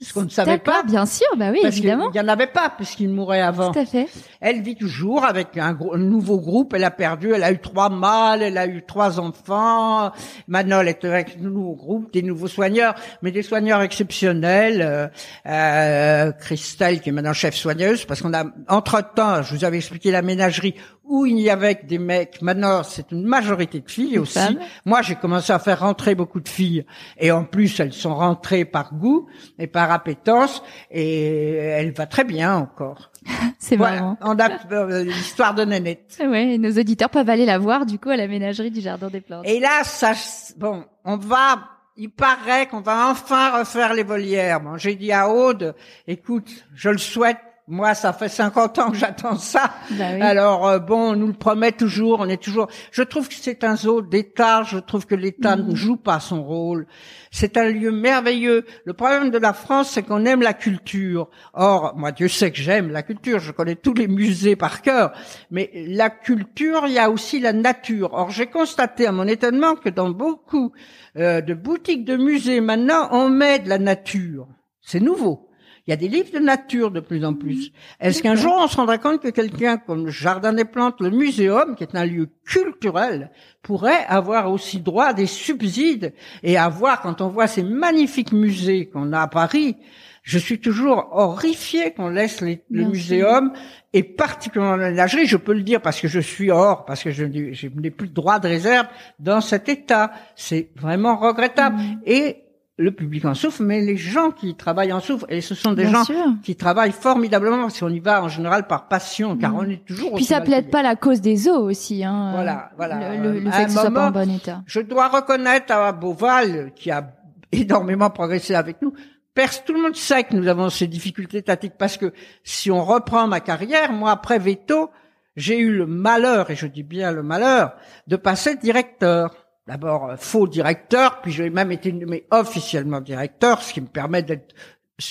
ce 0.04 0.12
qu'on 0.12 0.22
ne 0.22 0.28
savait 0.28 0.58
pas. 0.58 0.82
bien 0.82 1.06
sûr, 1.06 1.26
bah 1.36 1.50
oui, 1.50 1.58
parce 1.62 1.76
évidemment. 1.76 2.10
n'y 2.12 2.20
en 2.20 2.28
avait 2.28 2.46
pas, 2.46 2.70
puisqu'ils 2.70 3.08
mouraient 3.08 3.40
avant. 3.40 3.72
Tout 3.72 3.78
à 3.78 3.84
fait. 3.86 4.08
Elle 4.40 4.62
vit 4.62 4.76
toujours 4.76 5.24
avec 5.24 5.56
un, 5.56 5.72
gros- 5.72 5.94
un 5.94 5.98
nouveau 5.98 6.38
groupe. 6.38 6.74
Elle 6.74 6.84
a 6.84 6.90
perdu, 6.90 7.32
elle 7.34 7.42
a 7.44 7.50
eu 7.52 7.58
trois 7.58 7.88
mâles, 7.88 8.42
elle 8.42 8.58
a 8.58 8.66
eu 8.66 8.82
trois 8.86 9.18
enfants. 9.20 10.12
Elle 10.52 10.88
est 10.88 11.04
avec 11.04 11.36
un 11.40 11.42
nouveau 11.44 11.74
groupe, 11.74 12.12
des 12.12 12.22
nouveaux 12.22 12.48
soigneurs, 12.48 12.94
mais 13.22 13.30
des 13.30 13.42
soigneurs 13.42 13.80
exceptionnels. 13.82 14.82
Euh, 14.82 15.08
euh, 15.46 16.32
Christelle, 16.32 17.00
qui 17.00 17.08
est 17.08 17.12
maintenant 17.12 17.32
chef 17.32 17.54
soigneuse, 17.54 18.04
parce 18.04 18.22
qu'on 18.22 18.34
a, 18.34 18.44
entre-temps, 18.68 19.42
je 19.42 19.54
vous 19.54 19.64
avais 19.64 19.78
expliqué 19.78 20.10
la 20.10 20.22
ménagerie, 20.22 20.74
où 21.06 21.26
il 21.26 21.38
y 21.38 21.50
avait 21.50 21.74
que 21.76 21.86
des 21.86 21.98
mecs. 21.98 22.40
Maintenant, 22.42 22.82
c'est 22.82 23.10
une 23.12 23.24
majorité 23.24 23.80
de 23.80 23.90
filles 23.90 24.18
aussi. 24.18 24.58
Moi, 24.84 25.02
j'ai 25.02 25.14
commencé 25.16 25.52
à 25.52 25.58
faire 25.58 25.80
rentrer 25.80 26.14
beaucoup 26.14 26.40
de 26.40 26.48
filles. 26.48 26.84
Et 27.18 27.30
en 27.30 27.44
plus, 27.44 27.78
elles 27.80 27.92
sont 27.92 28.14
rentrées 28.14 28.64
par 28.64 28.94
goût 28.94 29.28
et 29.58 29.66
par 29.66 29.90
appétence. 29.92 30.62
Et 30.90 31.54
elle 31.54 31.92
va 31.92 32.06
très 32.06 32.24
bien 32.24 32.54
encore. 32.56 33.10
C'est 33.58 33.76
Voilà, 33.76 34.00
marrant. 34.00 34.18
on 34.22 34.38
a 34.38 34.48
euh, 34.72 35.04
l'histoire 35.04 35.54
de 35.54 35.64
Nénette. 35.64 36.18
Ouais, 36.26 36.54
et 36.54 36.58
nos 36.58 36.70
auditeurs 36.72 37.10
peuvent 37.10 37.28
aller 37.28 37.46
la 37.46 37.58
voir, 37.58 37.86
du 37.86 37.98
coup, 37.98 38.08
à 38.10 38.16
la 38.16 38.26
ménagerie 38.26 38.70
du 38.70 38.80
Jardin 38.80 39.08
des 39.08 39.20
Plantes. 39.20 39.44
Et 39.46 39.60
là, 39.60 39.84
ça, 39.84 40.12
bon, 40.56 40.84
on 41.04 41.16
va, 41.16 41.60
il 41.96 42.10
paraît 42.10 42.66
qu'on 42.66 42.80
va 42.80 43.10
enfin 43.10 43.58
refaire 43.58 43.92
les 43.94 44.02
volières. 44.04 44.60
Bon, 44.60 44.76
j'ai 44.78 44.94
dit 44.94 45.12
à 45.12 45.28
Aude, 45.30 45.74
écoute, 46.06 46.50
je 46.74 46.88
le 46.90 46.98
souhaite. 46.98 47.38
Moi, 47.66 47.94
ça 47.94 48.12
fait 48.12 48.28
50 48.28 48.78
ans 48.78 48.90
que 48.90 48.96
j'attends 48.98 49.38
ça. 49.38 49.72
Bah 49.92 50.04
oui. 50.14 50.20
Alors 50.20 50.66
euh, 50.68 50.78
bon, 50.78 51.12
on 51.12 51.16
nous 51.16 51.28
le 51.28 51.32
promet 51.32 51.72
toujours, 51.72 52.20
on 52.20 52.28
est 52.28 52.42
toujours. 52.42 52.68
Je 52.92 53.02
trouve 53.02 53.26
que 53.26 53.34
c'est 53.34 53.64
un 53.64 53.74
zoo 53.74 54.02
d'État. 54.02 54.64
Je 54.64 54.76
trouve 54.78 55.06
que 55.06 55.14
l'État 55.14 55.56
Mhm. 55.56 55.70
ne 55.70 55.74
joue 55.74 55.96
pas 55.96 56.20
son 56.20 56.42
rôle. 56.44 56.86
C'est 57.30 57.56
un 57.56 57.64
lieu 57.70 57.90
merveilleux. 57.90 58.66
Le 58.84 58.92
problème 58.92 59.30
de 59.30 59.38
la 59.38 59.54
France, 59.54 59.90
c'est 59.92 60.02
qu'on 60.02 60.26
aime 60.26 60.42
la 60.42 60.52
culture. 60.52 61.30
Or, 61.54 61.94
moi, 61.96 62.12
Dieu 62.12 62.28
sait 62.28 62.50
que 62.50 62.58
j'aime 62.58 62.90
la 62.90 63.02
culture. 63.02 63.38
Je 63.38 63.50
connais 63.50 63.76
tous 63.76 63.94
les 63.94 64.08
musées 64.08 64.56
par 64.56 64.82
cœur. 64.82 65.12
Mais 65.50 65.70
la 65.88 66.10
culture, 66.10 66.82
il 66.86 66.92
y 66.92 66.98
a 66.98 67.08
aussi 67.10 67.40
la 67.40 67.54
nature. 67.54 68.10
Or, 68.12 68.28
j'ai 68.30 68.46
constaté 68.46 69.06
à 69.06 69.12
mon 69.12 69.26
étonnement 69.26 69.74
que 69.74 69.88
dans 69.88 70.10
beaucoup 70.10 70.72
euh, 71.16 71.40
de 71.40 71.54
boutiques 71.54 72.04
de 72.04 72.16
musées 72.18 72.60
maintenant, 72.60 73.08
on 73.10 73.30
met 73.30 73.58
de 73.60 73.70
la 73.70 73.78
nature. 73.78 74.46
C'est 74.82 75.00
nouveau. 75.00 75.48
Il 75.86 75.90
y 75.90 75.92
a 75.92 75.96
des 75.96 76.08
livres 76.08 76.32
de 76.32 76.38
nature 76.38 76.90
de 76.90 77.00
plus 77.00 77.24
en 77.26 77.34
plus. 77.34 77.70
Est-ce 78.00 78.22
qu'un 78.22 78.36
jour 78.36 78.54
on 78.58 78.68
se 78.68 78.76
rendra 78.76 78.96
compte 78.96 79.20
que 79.20 79.28
quelqu'un 79.28 79.76
comme 79.76 80.06
le 80.06 80.10
Jardin 80.10 80.54
des 80.54 80.64
Plantes, 80.64 81.00
le 81.00 81.10
Muséum, 81.10 81.76
qui 81.76 81.82
est 81.82 81.94
un 81.94 82.06
lieu 82.06 82.28
culturel, 82.46 83.30
pourrait 83.62 84.04
avoir 84.08 84.50
aussi 84.50 84.80
droit 84.80 85.06
à 85.06 85.12
des 85.12 85.26
subsides 85.26 86.14
et 86.42 86.56
avoir, 86.56 87.02
quand 87.02 87.20
on 87.20 87.28
voit 87.28 87.46
ces 87.48 87.62
magnifiques 87.62 88.32
musées 88.32 88.86
qu'on 88.86 89.12
a 89.12 89.20
à 89.20 89.28
Paris, 89.28 89.76
je 90.22 90.38
suis 90.38 90.58
toujours 90.58 91.10
horrifié 91.12 91.92
qu'on 91.92 92.08
laisse 92.08 92.40
les- 92.40 92.62
le 92.70 92.84
muséum 92.86 93.52
et 93.92 94.02
particulièrement 94.02 94.76
la 94.76 94.88
ménagerie, 94.88 95.26
je 95.26 95.36
peux 95.36 95.52
le 95.52 95.62
dire 95.62 95.82
parce 95.82 96.00
que 96.00 96.08
je 96.08 96.18
suis 96.20 96.50
hors, 96.50 96.86
parce 96.86 97.02
que 97.02 97.10
je 97.10 97.24
n'ai 97.24 97.52
je 97.52 97.68
n'ai 97.68 97.90
plus 97.90 98.08
de 98.08 98.14
droit 98.14 98.38
de 98.38 98.48
réserve 98.48 98.86
dans 99.18 99.42
cet 99.42 99.68
état. 99.68 100.12
C'est 100.34 100.70
vraiment 100.76 101.16
regrettable. 101.16 101.76
Mm. 101.76 102.00
Et 102.06 102.43
le 102.76 102.90
public 102.90 103.24
en 103.24 103.34
souffre, 103.34 103.62
mais 103.62 103.80
les 103.80 103.96
gens 103.96 104.30
qui 104.32 104.56
travaillent 104.56 104.92
en 104.92 104.98
souffrent. 105.00 105.26
Et 105.28 105.40
ce 105.40 105.54
sont 105.54 105.72
des 105.74 105.84
Bien 105.84 105.92
gens 105.92 106.04
sûr. 106.04 106.26
qui 106.42 106.56
travaillent 106.56 106.90
formidablement 106.92 107.58
parce 107.62 107.78
qu'on 107.78 107.88
y 107.88 108.00
va 108.00 108.22
en 108.22 108.28
général 108.28 108.66
par 108.66 108.88
passion, 108.88 109.36
car 109.36 109.52
Mm. 109.52 109.56
on 109.58 109.68
est 109.70 109.84
toujours. 109.86 110.14
Puis 110.16 110.24
ça 110.24 110.40
plaide 110.40 110.70
pas 110.70 110.82
la 110.82 110.96
cause 110.96 111.20
des 111.20 111.48
eaux 111.48 111.68
aussi, 111.70 112.02
hein. 112.04 112.32
Voilà, 112.34 112.70
voilà. 112.76 113.16
Le, 113.16 113.32
le- 113.34 113.38
le 113.40 113.48
À 113.48 113.52
fait 113.52 113.64
que 113.66 113.70
ce 113.70 113.78
soit 113.78 113.90
pas 113.92 114.08
en 114.08 114.10
bon 114.10 114.28
état. 114.30 114.62
Je 114.66 114.80
dois 114.80 115.08
reconnaître 115.08 115.72
à 115.72 115.92
Beauval, 115.92 116.72
qui 116.74 116.90
a 116.90 117.12
énormément 117.52 118.10
progressé 118.10 118.54
avec 118.56 118.82
nous, 118.82 118.92
Pers- 119.34 119.64
tout 119.64 119.72
le 119.72 119.82
monde 119.82 119.96
sait 119.96 120.22
que 120.24 120.34
nous 120.36 120.46
avons 120.48 120.68
ces 120.70 120.86
difficultés 120.86 121.42
tactiques 121.42 121.74
parce 121.78 121.96
que 121.96 122.12
si 122.44 122.70
on 122.70 122.84
reprend 122.84 123.26
ma 123.26 123.40
carrière, 123.40 123.92
moi 123.92 124.10
après 124.12 124.38
Veto, 124.38 124.90
j'ai 125.36 125.58
eu 125.58 125.72
le 125.76 125.86
malheur, 125.86 126.50
et 126.50 126.54
je 126.56 126.66
dis 126.68 126.84
bien 126.84 127.10
le 127.10 127.24
malheur, 127.24 127.74
de 128.06 128.14
passer 128.16 128.54
directeur. 128.56 129.43
D'abord 129.66 130.10
euh, 130.10 130.16
faux 130.18 130.46
directeur, 130.46 131.20
puis 131.22 131.32
j'ai 131.32 131.48
même 131.50 131.72
été 131.72 131.90
nommé 131.92 132.24
officiellement 132.30 133.00
directeur, 133.00 133.62
ce 133.62 133.72
qui 133.72 133.80
me 133.80 133.86
permet 133.86 134.22
d'être 134.22 134.54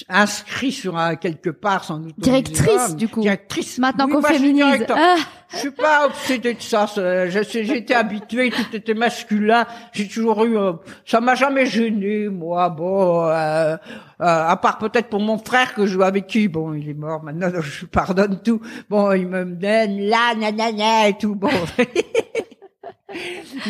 inscrit 0.08 0.72
sur 0.72 0.96
un 0.98 1.16
quelque 1.18 1.50
part 1.50 1.84
sans 1.84 1.98
doute. 2.00 2.14
Directrice, 2.18 2.96
du 2.96 3.10
coup. 3.10 3.20
Directrice. 3.20 3.80
Maintenant 3.80 4.06
Oui, 4.06 4.14
qu'on 4.14 4.22
je 4.22 4.28
féminise. 4.28 4.64
directeur. 4.64 4.98
Ah, 4.98 5.16
Je 5.50 5.58
suis 5.58 5.72
pas 5.72 6.06
obsédé 6.06 6.54
de 6.54 6.62
ça. 6.62 6.88
ça, 6.88 7.28
Je 7.28 7.44
sais, 7.44 7.66
j'ai 7.66 7.80
été 7.80 7.94
habitué, 7.94 8.50
tout 8.50 8.74
était 8.76 8.94
masculin. 8.94 9.66
J'ai 9.92 10.08
toujours 10.08 10.46
eu, 10.46 10.58
euh, 10.58 10.74
ça 11.06 11.20
m'a 11.20 11.36
jamais 11.36 11.66
gêné, 11.66 12.30
moi. 12.30 12.70
Bon, 12.70 13.26
euh, 13.26 13.32
euh, 13.34 13.78
à 14.20 14.56
part 14.56 14.78
peut-être 14.78 15.10
pour 15.10 15.20
mon 15.20 15.38
frère 15.38 15.74
que 15.74 15.86
je 15.86 16.00
avec 16.00 16.28
qui, 16.28 16.48
bon, 16.48 16.74
il 16.74 16.88
est 16.90 16.94
mort 16.94 17.22
maintenant, 17.22 17.50
je 17.62 17.86
pardonne 17.86 18.40
tout. 18.42 18.62
Bon, 18.90 19.12
il 19.12 19.28
me 19.28 19.44
donne 19.44 20.00
là, 20.00 20.34
nanana 20.34 21.10
et 21.10 21.18
tout. 21.18 21.36
Bon, 21.36 21.50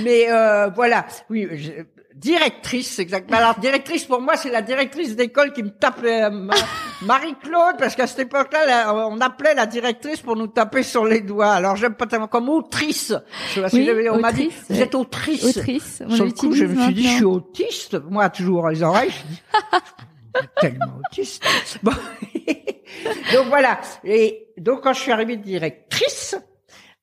mais 0.04 0.26
euh, 0.32 0.70
voilà. 0.76 1.06
Oui, 1.30 1.48
je- 1.54 1.72
directrice, 2.16 3.00
exactement. 3.00 3.38
Alors 3.38 3.60
directrice 3.60 4.06
pour 4.06 4.22
moi, 4.22 4.38
c'est 4.38 4.52
la 4.52 4.62
directrice 4.62 5.16
d'école 5.16 5.52
qui 5.52 5.64
me 5.64 5.70
tape 5.72 6.00
euh, 6.04 6.30
ma- 6.30 6.54
Marie-Claude, 7.02 7.76
parce 7.80 7.96
qu'à 7.96 8.08
cette 8.08 8.20
époque-là, 8.20 8.66
là, 8.66 8.94
on 9.08 9.20
appelait 9.20 9.56
la 9.56 9.66
directrice 9.66 10.22
pour 10.22 10.36
nous 10.36 10.48
taper 10.48 10.84
sur 10.84 11.06
les 11.06 11.22
doigts. 11.22 11.52
Alors 11.52 11.76
j'aime 11.76 11.96
pas 11.96 12.06
tellement 12.06 12.28
comme 12.28 12.50
autrice. 12.50 13.14
Je 13.56 13.62
sais 13.62 13.70
si 13.70 13.89
on 14.10 14.20
m'a 14.20 14.32
dit, 14.32 14.50
vous 14.70 14.80
êtes 14.82 14.96
autrice. 14.96 15.44
autrice, 15.58 16.04
on 16.08 16.16
Sur 16.16 16.26
le 16.26 16.32
coup, 16.32 16.54
je 16.54 16.66
me 16.66 16.82
suis 16.84 16.94
dit, 16.94 17.04
je 17.04 17.16
suis 17.16 17.26
autiste. 17.26 17.98
Moi, 18.10 18.30
toujours 18.30 18.70
les 18.70 18.84
oreilles, 18.84 19.10
je 19.12 19.28
dis, 19.34 19.41
tellement 20.62 21.00
autiste. 21.10 21.44
Bon. 21.82 21.91
donc 23.34 23.48
voilà. 23.48 23.80
Et 24.04 24.48
donc 24.58 24.82
quand 24.84 24.94
je 24.94 25.00
suis 25.02 25.12
arrivée 25.12 25.38
directrice, 25.38 26.36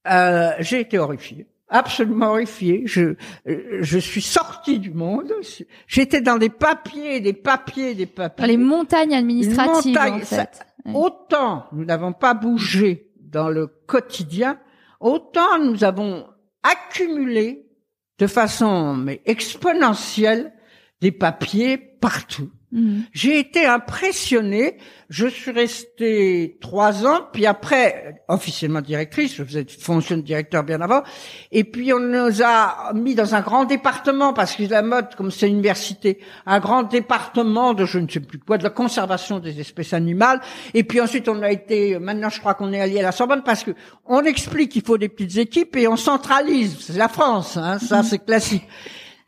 euh, 0.08 0.52
j'ai 0.60 0.80
été 0.80 0.98
horrifiée. 0.98 1.46
Absolument 1.70 2.30
horrifiée. 2.30 2.82
Je, 2.84 3.14
je 3.46 3.98
suis 3.98 4.22
sortie 4.22 4.80
du 4.80 4.90
monde. 4.90 5.32
J'étais 5.86 6.20
dans 6.20 6.36
des 6.36 6.48
papiers, 6.48 7.20
des 7.20 7.32
papiers, 7.32 7.94
des 7.94 8.06
papiers. 8.06 8.42
dans 8.42 8.50
les 8.50 8.56
montagnes 8.56 9.14
administratives, 9.14 9.94
montagne, 9.94 10.14
en 10.14 10.24
fait. 10.24 10.66
Ouais. 10.84 10.92
Autant 10.94 11.66
nous 11.72 11.84
n'avons 11.84 12.12
pas 12.12 12.34
bougé 12.34 13.12
dans 13.20 13.48
le 13.48 13.68
quotidien, 13.86 14.58
autant 14.98 15.58
nous 15.62 15.84
avons 15.84 16.26
accumulé 16.64 17.66
de 18.18 18.26
façon 18.26 18.94
mais 18.94 19.22
exponentielle 19.24 20.52
des 21.00 21.12
papiers 21.12 21.78
partout. 21.78 22.50
Mhm. 22.72 23.04
J'ai 23.12 23.38
été 23.38 23.66
impressionné. 23.66 24.78
Je 25.08 25.26
suis 25.26 25.50
restée 25.50 26.56
trois 26.60 27.04
ans, 27.04 27.22
puis 27.32 27.44
après, 27.44 28.22
officiellement 28.28 28.80
directrice, 28.80 29.34
je 29.34 29.42
faisais 29.42 29.66
fonction 29.68 30.16
de 30.16 30.22
directeur 30.22 30.62
bien 30.62 30.80
avant, 30.80 31.02
et 31.50 31.64
puis 31.64 31.92
on 31.92 31.98
nous 31.98 32.42
a 32.44 32.92
mis 32.94 33.16
dans 33.16 33.34
un 33.34 33.40
grand 33.40 33.64
département, 33.64 34.32
parce 34.32 34.54
que 34.54 34.62
la 34.62 34.82
mode, 34.82 35.16
comme 35.16 35.32
c'est 35.32 35.48
université, 35.48 36.20
un 36.46 36.60
grand 36.60 36.84
département 36.84 37.74
de 37.74 37.86
je 37.86 37.98
ne 37.98 38.08
sais 38.08 38.20
plus 38.20 38.38
quoi, 38.38 38.56
de 38.56 38.62
la 38.62 38.70
conservation 38.70 39.40
des 39.40 39.58
espèces 39.58 39.92
animales, 39.92 40.40
et 40.74 40.84
puis 40.84 41.00
ensuite 41.00 41.28
on 41.28 41.42
a 41.42 41.50
été, 41.50 41.98
maintenant 41.98 42.28
je 42.28 42.38
crois 42.38 42.54
qu'on 42.54 42.72
est 42.72 42.80
allié 42.80 43.00
à 43.00 43.02
la 43.02 43.12
Sorbonne, 43.12 43.42
parce 43.42 43.64
que 43.64 43.72
on 44.06 44.22
explique 44.22 44.70
qu'il 44.70 44.82
faut 44.82 44.96
des 44.96 45.08
petites 45.08 45.38
équipes 45.38 45.74
et 45.74 45.88
on 45.88 45.96
centralise. 45.96 46.76
C'est 46.78 46.96
la 46.96 47.08
France, 47.08 47.56
hein, 47.56 47.80
ça 47.80 48.04
c'est 48.04 48.24
classique. 48.24 48.62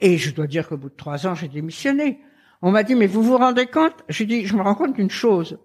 Et 0.00 0.16
je 0.16 0.32
dois 0.32 0.46
dire 0.46 0.68
qu'au 0.68 0.76
bout 0.76 0.90
de 0.90 0.96
trois 0.96 1.26
ans, 1.26 1.34
j'ai 1.34 1.48
démissionné. 1.48 2.20
On 2.62 2.70
m'a 2.70 2.84
dit, 2.84 2.94
mais 2.94 3.06
vous 3.06 3.22
vous 3.22 3.36
rendez 3.36 3.66
compte? 3.66 3.96
J'ai 4.08 4.24
dit, 4.24 4.46
je 4.46 4.56
me 4.56 4.62
rends 4.62 4.74
compte 4.74 4.94
d'une 4.94 5.10
chose. 5.10 5.58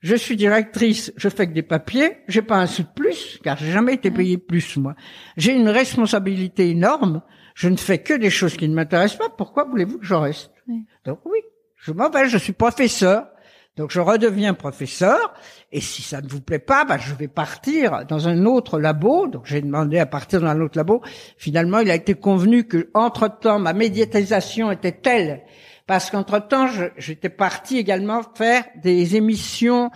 Je 0.00 0.14
suis 0.14 0.36
directrice, 0.36 1.12
je 1.16 1.28
fais 1.28 1.46
que 1.46 1.52
des 1.52 1.62
papiers, 1.62 2.18
j'ai 2.28 2.42
pas 2.42 2.56
un 2.56 2.66
sou 2.66 2.82
de 2.82 2.88
plus, 2.94 3.40
car 3.42 3.56
j'ai 3.56 3.72
jamais 3.72 3.94
été 3.94 4.10
payé 4.10 4.36
plus, 4.36 4.76
moi. 4.76 4.94
J'ai 5.38 5.52
une 5.52 5.70
responsabilité 5.70 6.68
énorme, 6.68 7.22
je 7.54 7.70
ne 7.70 7.76
fais 7.76 7.98
que 7.98 8.12
des 8.12 8.28
choses 8.28 8.56
qui 8.56 8.68
ne 8.68 8.74
m'intéressent 8.74 9.18
pas, 9.18 9.34
pourquoi 9.34 9.64
voulez-vous 9.64 9.98
que 9.98 10.04
je 10.04 10.14
reste? 10.14 10.50
Oui. 10.68 10.84
Donc 11.06 11.20
oui, 11.24 11.38
je 11.76 11.92
m'en 11.92 12.10
vais, 12.10 12.28
je 12.28 12.36
suis 12.36 12.52
professeur, 12.52 13.28
donc 13.76 13.90
je 13.90 14.00
redeviens 14.00 14.52
professeur, 14.52 15.32
et 15.72 15.80
si 15.80 16.02
ça 16.02 16.20
ne 16.20 16.28
vous 16.28 16.40
plaît 16.40 16.58
pas, 16.58 16.84
bah, 16.84 16.98
je 16.98 17.14
vais 17.14 17.26
partir 17.26 18.04
dans 18.06 18.28
un 18.28 18.44
autre 18.44 18.78
labo. 18.78 19.26
Donc 19.26 19.46
j'ai 19.46 19.60
demandé 19.62 19.98
à 19.98 20.06
partir 20.06 20.40
dans 20.40 20.46
un 20.46 20.60
autre 20.60 20.78
labo. 20.78 21.02
Finalement, 21.38 21.80
il 21.80 21.90
a 21.90 21.96
été 21.96 22.14
convenu 22.14 22.64
que 22.64 22.90
entre 22.94 23.26
temps, 23.26 23.58
ma 23.58 23.72
médiatisation 23.72 24.70
était 24.70 24.92
telle 24.92 25.42
parce 25.86 26.10
qu'entre 26.10 26.38
temps, 26.38 26.66
j'étais 26.96 27.28
partie 27.28 27.78
également 27.78 28.22
faire 28.34 28.64
des 28.76 29.16
émissions 29.16 29.90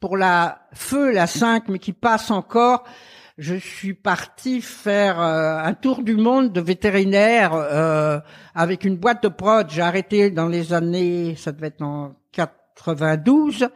pour 0.00 0.16
la 0.16 0.66
feu, 0.72 1.12
la 1.12 1.26
5, 1.26 1.68
mais 1.68 1.78
qui 1.78 1.92
passe 1.92 2.30
encore. 2.30 2.84
Je 3.38 3.54
suis 3.54 3.94
partie 3.94 4.60
faire 4.60 5.20
euh, 5.20 5.58
un 5.58 5.72
tour 5.72 6.02
du 6.02 6.16
monde 6.16 6.52
de 6.52 6.60
vétérinaire 6.60 7.54
euh, 7.54 8.20
avec 8.54 8.84
une 8.84 8.96
boîte 8.96 9.22
de 9.22 9.28
prod. 9.28 9.68
J'ai 9.70 9.82
arrêté 9.82 10.30
dans 10.30 10.48
les 10.48 10.72
années, 10.72 11.34
ça 11.36 11.50
devait 11.50 11.68
être 11.68 11.82
en 11.82 12.14
92. 12.32 13.68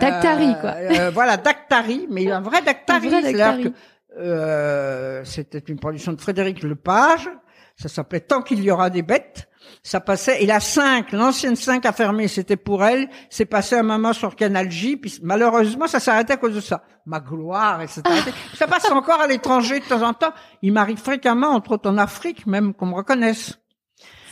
Dactari, 0.00 0.54
quoi. 0.60 0.70
Euh, 0.70 1.10
voilà, 1.12 1.36
Dactari, 1.36 2.06
mais 2.10 2.30
un 2.30 2.40
vrai 2.40 2.62
Dactari. 2.62 3.10
cest 3.10 3.72
euh, 4.18 5.24
c'était 5.24 5.58
une 5.58 5.78
production 5.78 6.12
de 6.12 6.20
Frédéric 6.20 6.62
Lepage. 6.62 7.30
Ça 7.76 7.88
s'appelait 7.88 8.20
Tant 8.20 8.42
qu'il 8.42 8.62
y 8.62 8.70
aura 8.70 8.90
des 8.90 9.02
bêtes. 9.02 9.48
Ça 9.82 10.00
passait, 10.00 10.42
et 10.42 10.46
la 10.46 10.60
5, 10.60 11.12
l'ancienne 11.12 11.56
5 11.56 11.84
a 11.86 11.92
fermé, 11.92 12.28
c'était 12.28 12.56
pour 12.56 12.84
elle. 12.84 13.08
C'est 13.30 13.44
passé 13.44 13.76
un 13.76 13.82
moment 13.82 14.12
sur 14.12 14.36
Canal 14.36 14.70
J, 14.70 14.96
puis 14.96 15.18
malheureusement, 15.22 15.86
ça 15.86 16.00
s'arrêtait 16.00 16.34
à 16.34 16.36
cause 16.36 16.54
de 16.54 16.60
ça. 16.60 16.82
Ma 17.06 17.20
gloire, 17.20 17.80
etc. 17.82 18.02
ça 18.54 18.66
passe 18.66 18.90
encore 18.90 19.20
à 19.20 19.26
l'étranger 19.26 19.80
de 19.80 19.84
temps 19.84 20.02
en 20.02 20.12
temps. 20.12 20.32
Il 20.62 20.72
m'arrive 20.72 20.98
fréquemment, 20.98 21.48
entre 21.48 21.72
autres 21.72 21.90
en 21.90 21.98
Afrique, 21.98 22.46
même 22.46 22.74
qu'on 22.74 22.86
me 22.86 22.94
reconnaisse. 22.94 23.58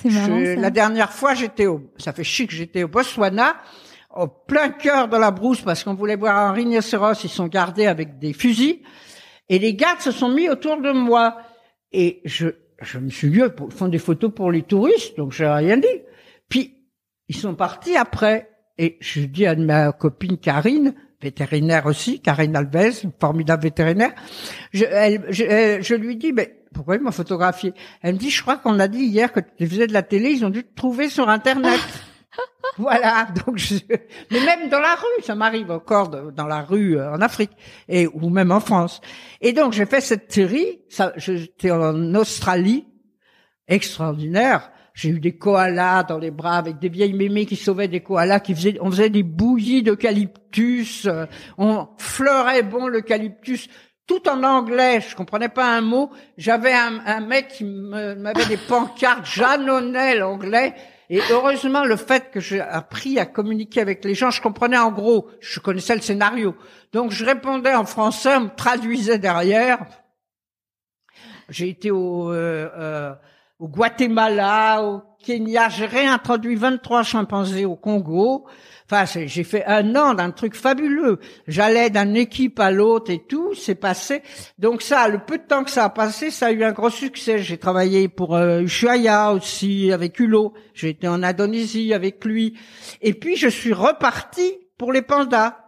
La 0.05 0.71
dernière 0.71 1.13
fois, 1.13 1.35
j'étais 1.35 1.67
au, 1.67 1.93
ça 1.99 2.13
fait 2.13 2.25
chic, 2.25 2.51
j'étais 2.51 2.85
au 2.85 2.89
Botswana, 2.89 3.57
au 4.15 4.29
plein 4.29 4.69
cœur 4.69 5.09
de 5.09 5.17
la 5.17 5.31
brousse, 5.31 5.63
parce 5.63 5.83
qu'on 5.83 5.95
voulait 5.95 6.17
voir 6.17 6.37
un 6.37 6.53
rhinocéros, 6.53 7.25
ils 7.25 7.31
sont 7.31 7.49
gardés 7.49 7.87
avec 7.87 8.19
des 8.19 8.33
fusils. 8.33 8.81
Et 9.49 9.59
les 9.59 9.75
gardes 9.75 10.01
se 10.01 10.11
sont 10.11 10.29
mis 10.29 10.49
autour 10.49 10.81
de 10.81 10.93
moi. 10.93 11.39
Et 11.93 12.21
je, 12.25 12.49
je 12.81 12.99
me 12.99 13.11
suis 13.11 13.31
dit, 13.31 13.41
ils 13.41 13.73
font 13.73 13.89
des 13.89 13.99
photos 13.99 14.33
pour 14.35 14.51
les 14.51 14.63
touristes, 14.63 15.17
donc 15.17 15.33
j'ai 15.33 15.47
rien 15.47 15.77
dit. 15.77 15.87
Puis, 16.49 16.75
ils 17.29 17.37
sont 17.37 17.55
partis 17.55 17.97
après. 17.97 18.51
Et 18.79 18.97
je 19.01 19.21
dis 19.21 19.47
à 19.47 19.57
ma 19.57 19.91
copine 19.93 20.39
Karine, 20.39 20.95
vétérinaire 21.21 21.87
aussi, 21.87 22.21
Karine 22.21 22.55
Alves, 22.55 23.11
formidable 23.19 23.65
vétérinaire, 23.65 24.13
je, 24.73 24.85
elle, 24.85 25.25
je, 25.31 25.79
je, 25.81 25.95
lui 25.97 26.17
dis, 26.17 26.33
mais 26.33 26.63
pourquoi 26.73 26.95
il 26.95 27.03
m'a 27.03 27.11
photographié? 27.11 27.75
Elle 28.03 28.15
me 28.15 28.19
dit, 28.19 28.31
je 28.31 28.41
crois 28.41 28.57
qu'on 28.57 28.79
a 28.79 28.87
dit 28.87 29.03
hier 29.03 29.33
que 29.33 29.41
tu 29.41 29.67
faisais 29.67 29.89
de 29.89 29.93
la 29.93 30.03
télé, 30.03 30.31
ils 30.31 30.45
ont 30.45 30.51
dû 30.51 30.63
te 30.63 30.75
trouver 30.77 31.09
sur 31.09 31.29
Internet. 31.29 31.81
voilà, 32.79 33.29
donc 33.45 33.59
je... 33.59 33.75
mais 34.31 34.41
même 34.45 34.69
dans 34.69 34.81
la 34.81 34.95
rue, 34.95 35.23
ça 35.25 35.35
m'arrive 35.35 35.71
encore 35.71 36.09
dans 36.09 36.47
la 36.47 36.63
rue 36.63 36.99
euh, 36.99 37.13
en 37.13 37.21
Afrique 37.21 37.51
et 37.89 38.07
ou 38.07 38.31
même 38.31 38.53
en 38.53 38.61
France. 38.61 39.01
Et 39.41 39.53
donc 39.53 39.73
j'ai 39.73 39.87
fait 39.87 40.01
cette 40.01 40.33
série, 40.33 40.81
ça 40.89 41.13
j'étais 41.17 41.71
en 41.71 42.15
Australie, 42.15 42.87
extraordinaire. 43.67 44.71
J'ai 44.95 45.11
eu 45.11 45.21
des 45.21 45.37
koalas 45.37 46.03
dans 46.03 46.19
les 46.19 46.33
bras 46.33 46.57
avec 46.57 46.81
des 46.81 46.89
vieilles 46.89 47.13
mémés 47.13 47.47
qui 47.47 47.55
sauvaient 47.55 47.87
des 47.87 48.01
koalas, 48.01 48.41
qui 48.41 48.55
faisaient, 48.55 48.79
on 48.81 48.91
faisait 48.91 49.11
des 49.11 49.23
bouillies 49.23 49.85
d'eucalyptus, 49.85 51.07
euh, 51.07 51.27
on 51.57 51.87
fleurait 51.99 52.65
bon 52.65 52.89
l'eucalyptus, 52.89 53.69
tout 54.09 54.27
en 54.29 54.43
anglais, 54.43 55.01
je 55.07 55.15
comprenais 55.15 55.51
pas 55.51 55.77
un 55.77 55.83
mot. 55.83 56.11
J'avais 56.39 56.73
un, 56.73 56.99
un 57.05 57.21
mec 57.21 57.49
qui 57.49 57.65
m'avait 57.65 58.47
des 58.47 58.57
pancartes, 58.57 59.27
janonnait 59.27 60.17
l'anglais. 60.17 60.75
Et 61.11 61.21
heureusement, 61.31 61.85
le 61.85 61.97
fait 61.97 62.31
que 62.31 62.39
j'ai 62.39 62.61
appris 62.61 63.19
à 63.19 63.25
communiquer 63.25 63.81
avec 63.81 64.05
les 64.05 64.15
gens, 64.15 64.31
je 64.31 64.43
comprenais 64.43 64.77
en 64.77 64.93
gros, 64.93 65.29
je 65.41 65.59
connaissais 65.59 65.95
le 65.95 66.03
scénario. 66.03 66.55
Donc 66.93 67.13
je 67.13 67.25
répondais 67.25 67.75
en 67.75 67.87
français, 67.87 68.37
on 68.37 68.41
me 68.43 68.55
traduisait 68.55 69.19
derrière. 69.19 69.79
J'ai 71.49 71.71
été 71.71 71.91
au, 71.91 72.31
euh, 72.31 72.69
euh, 72.77 73.15
au 73.59 73.69
Guatemala, 73.69 74.83
au 74.83 75.03
Kenya, 75.25 75.71
j'ai 75.71 75.87
réintroduit 75.87 76.57
23 76.57 77.03
chimpanzés 77.03 77.65
au 77.65 77.75
Congo. 77.75 78.47
Enfin, 78.91 79.05
j'ai 79.27 79.45
fait 79.45 79.67
un 79.67 79.95
an 79.97 80.15
d'un 80.15 80.31
truc 80.31 80.55
fabuleux. 80.55 81.19
J'allais 81.47 81.91
d'une 81.91 82.17
équipe 82.17 82.59
à 82.59 82.71
l'autre 82.71 83.11
et 83.11 83.19
tout, 83.19 83.55
c'est 83.55 83.75
passé. 83.75 84.23
Donc 84.59 84.81
ça, 84.81 85.09
le 85.09 85.19
peu 85.19 85.37
de 85.37 85.43
temps 85.43 85.63
que 85.63 85.71
ça 85.71 85.85
a 85.85 85.91
passé, 85.91 86.31
ça 86.31 86.47
a 86.47 86.53
eu 86.53 86.65
un 86.65 86.73
gros 86.73 86.89
succès. 86.89 87.41
J'ai 87.41 87.59
travaillé 87.59 88.09
pour 88.09 88.35
euh, 88.35 88.65
aussi, 89.35 89.93
avec 89.93 90.19
Hulot. 90.19 90.55
J'ai 90.73 90.89
été 90.89 91.07
en 91.07 91.23
Indonésie 91.23 91.93
avec 91.93 92.25
lui. 92.25 92.59
Et 93.03 93.13
puis, 93.13 93.37
je 93.37 93.49
suis 93.49 93.75
reparti 93.75 94.55
pour 94.79 94.95
les 94.95 95.03
pandas. 95.03 95.59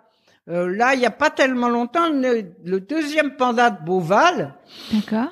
Euh, 0.49 0.75
là, 0.75 0.95
il 0.95 1.01
n'y 1.01 1.07
a 1.07 1.11
pas 1.11 1.29
tellement 1.29 1.69
longtemps, 1.69 2.09
le, 2.09 2.81
deuxième 2.81 3.37
panda 3.37 3.69
de 3.69 3.85
Beauval. 3.85 4.55
D'accord. 4.93 5.29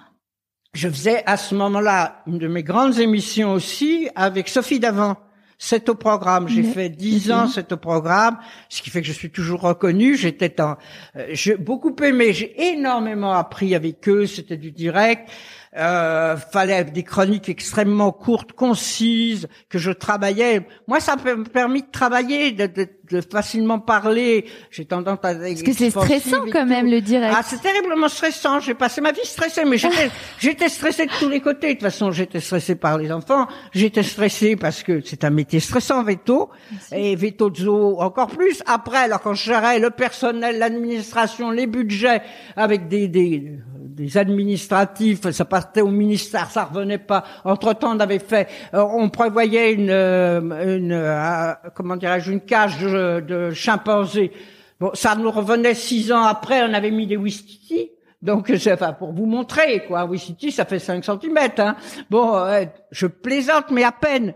Je 0.74 0.91
faisais 0.91 1.22
à 1.24 1.39
ce 1.39 1.55
moment-là 1.55 2.22
une 2.26 2.36
de 2.36 2.49
mes 2.49 2.62
grandes 2.62 2.99
émissions 2.99 3.55
aussi 3.55 4.11
avec 4.14 4.51
Sophie 4.51 4.78
Davant 4.78 5.16
c'est 5.59 5.88
au 5.88 5.94
programme. 5.94 6.48
J'ai 6.48 6.62
fait 6.62 6.88
dix 6.88 7.32
ans 7.32 7.48
c'est 7.48 7.72
au 7.72 7.76
programme, 7.76 8.38
ce 8.68 8.80
qui 8.80 8.90
fait 8.90 9.00
que 9.00 9.06
je 9.06 9.12
suis 9.12 9.30
toujours 9.30 9.61
reconnu. 9.61 10.16
J'étais 10.16 10.61
en, 10.61 10.76
euh, 11.16 11.26
j'ai 11.32 11.56
beaucoup 11.56 11.94
aimé, 12.02 12.32
j'ai 12.32 12.70
énormément 12.72 13.32
appris 13.32 13.74
avec 13.74 14.09
eux. 14.09 14.26
C'était 14.26 14.56
du 14.56 14.70
direct. 14.70 15.28
Euh, 15.76 16.36
fallait 16.36 16.84
des 16.84 17.02
chroniques 17.02 17.48
extrêmement 17.48 18.11
courtes, 18.11 18.52
concises, 18.52 19.48
que 19.68 19.78
je 19.78 19.90
travaillais. 19.90 20.66
Moi, 20.86 20.98
ça 20.98 21.16
m'a 21.16 21.44
permis 21.44 21.82
de 21.82 21.90
travailler, 21.92 22.52
de, 22.52 22.66
de, 22.66 22.88
de 23.11 23.20
facilement 23.20 23.78
parler. 23.78 24.46
J'ai 24.70 24.84
tendance 24.84 25.18
à... 25.22 25.34
Parce 25.34 25.62
que 25.62 25.72
c'est 25.72 25.90
stressant 25.90 26.44
quand 26.52 26.66
même, 26.66 26.90
le 26.90 27.00
direct. 27.00 27.34
Ah, 27.36 27.42
c'est 27.44 27.61
terriblement 27.61 28.09
stressant. 28.09 28.61
J'ai 28.61 28.74
passé 28.74 29.00
ma 29.00 29.12
vie 29.12 29.24
stressée, 29.24 29.64
mais 29.64 29.78
j'étais, 29.78 30.11
j'étais 30.38 30.68
stressée 30.68 31.06
de 31.06 31.12
tous 31.18 31.28
les 31.28 31.40
côtés. 31.40 31.68
De 31.68 31.72
toute 31.74 31.82
façon, 31.82 32.11
j'étais 32.11 32.40
stressée 32.40 32.74
par 32.74 32.98
les 32.98 33.11
enfants. 33.12 33.46
J'étais 33.72 34.02
stressée 34.02 34.56
parce 34.56 34.82
que 34.82 35.00
c'est 35.04 35.24
un 35.24 35.30
métier 35.30 35.61
stressant, 35.61 36.02
veto. 36.02 36.50
Et 36.92 37.16
veto 37.16 37.50
de 37.50 37.56
zoo 37.56 38.00
encore 38.00 38.28
plus. 38.28 38.62
Après, 38.66 38.98
alors 38.98 39.20
quand 39.20 39.34
je 39.34 39.44
gérais 39.44 39.78
le 39.78 39.90
personnel, 39.90 40.59
l'administration, 40.59 41.50
les 41.50 41.66
budgets, 41.66 42.22
avec 42.56 42.88
des, 42.88 43.09
des 43.09 43.59
des 43.98 44.16
administratifs, 44.16 45.28
ça 45.30 45.44
partait 45.44 45.80
au 45.80 45.88
ministère, 45.88 46.50
ça 46.50 46.64
revenait 46.64 46.98
pas. 46.98 47.24
Entre 47.44 47.72
temps, 47.74 47.96
on 47.96 48.00
avait 48.00 48.20
fait, 48.20 48.48
euh, 48.74 48.84
on 48.94 49.09
prévoyait 49.09 49.72
une, 49.72 49.90
euh, 49.90 50.76
une 50.76 50.92
euh, 50.92 51.52
comment 51.74 51.96
dirais-je, 51.96 52.30
une 52.30 52.40
cage 52.40 52.78
de, 52.78 52.88
de, 52.99 53.51
chimpanzés. 53.53 54.32
Bon, 54.80 54.90
ça 54.94 55.14
nous 55.16 55.30
revenait 55.30 55.74
six 55.74 56.12
ans 56.12 56.22
après, 56.22 56.62
on 56.62 56.74
avait 56.74 56.90
mis 56.90 57.07
des 57.07 57.16
wistiti. 57.16 57.90
Donc, 58.22 58.53
c'est 58.59 58.72
enfin, 58.72 58.92
pour 58.92 59.12
vous 59.12 59.26
montrer, 59.26 59.84
quoi. 59.86 60.05
Wistiti, 60.05 60.53
ça 60.53 60.64
fait 60.64 60.78
5 60.78 61.05
centimètres. 61.05 61.61
Hein. 61.61 61.76
Bon, 62.11 62.44
je 62.90 63.07
plaisante, 63.07 63.70
mais 63.70 63.84
à 63.84 63.92
peine. 63.92 64.34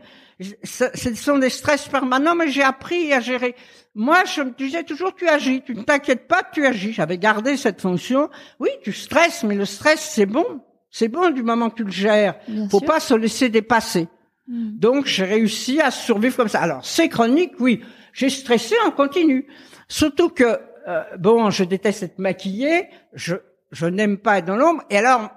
Ce 0.64 1.14
sont 1.14 1.38
des 1.38 1.50
stress 1.50 1.88
permanents, 1.88 2.34
mais 2.34 2.48
j'ai 2.48 2.62
appris 2.62 3.12
à 3.12 3.20
gérer. 3.20 3.54
Moi, 3.94 4.24
je 4.24 4.42
me 4.42 4.50
disais 4.50 4.84
toujours, 4.84 5.14
tu 5.14 5.28
agis, 5.28 5.62
tu 5.64 5.74
ne 5.74 5.82
t'inquiètes 5.82 6.26
pas, 6.26 6.42
tu 6.50 6.66
agis. 6.66 6.94
J'avais 6.94 7.18
gardé 7.18 7.56
cette 7.56 7.80
fonction. 7.80 8.30
Oui, 8.58 8.70
tu 8.82 8.92
stresses, 8.92 9.44
mais 9.44 9.54
le 9.54 9.66
stress, 9.66 10.00
c'est 10.00 10.26
bon. 10.26 10.44
C'est 10.90 11.08
bon 11.08 11.30
du 11.30 11.42
moment 11.42 11.70
que 11.70 11.76
tu 11.76 11.84
le 11.84 11.90
gères. 11.90 12.36
Faut 12.70 12.80
pas 12.80 13.00
se 13.00 13.14
laisser 13.14 13.48
dépasser. 13.48 14.08
Hmm. 14.48 14.78
Donc, 14.78 15.06
j'ai 15.06 15.24
réussi 15.24 15.80
à 15.80 15.90
survivre 15.90 16.36
comme 16.36 16.48
ça. 16.48 16.60
Alors, 16.60 16.84
c'est 16.84 17.08
chronique, 17.08 17.52
oui. 17.60 17.80
J'ai 18.12 18.30
stressé 18.30 18.74
en 18.86 18.90
continu. 18.90 19.46
Surtout 19.88 20.28
que, 20.28 20.58
euh, 20.88 21.02
bon, 21.18 21.50
je 21.50 21.64
déteste 21.64 22.02
être 22.02 22.18
maquillée. 22.18 22.88
Je, 23.12 23.36
je 23.70 23.86
n'aime 23.86 24.18
pas 24.18 24.38
être 24.38 24.46
dans 24.46 24.56
l'ombre. 24.56 24.82
Et 24.90 24.96
alors, 24.96 25.30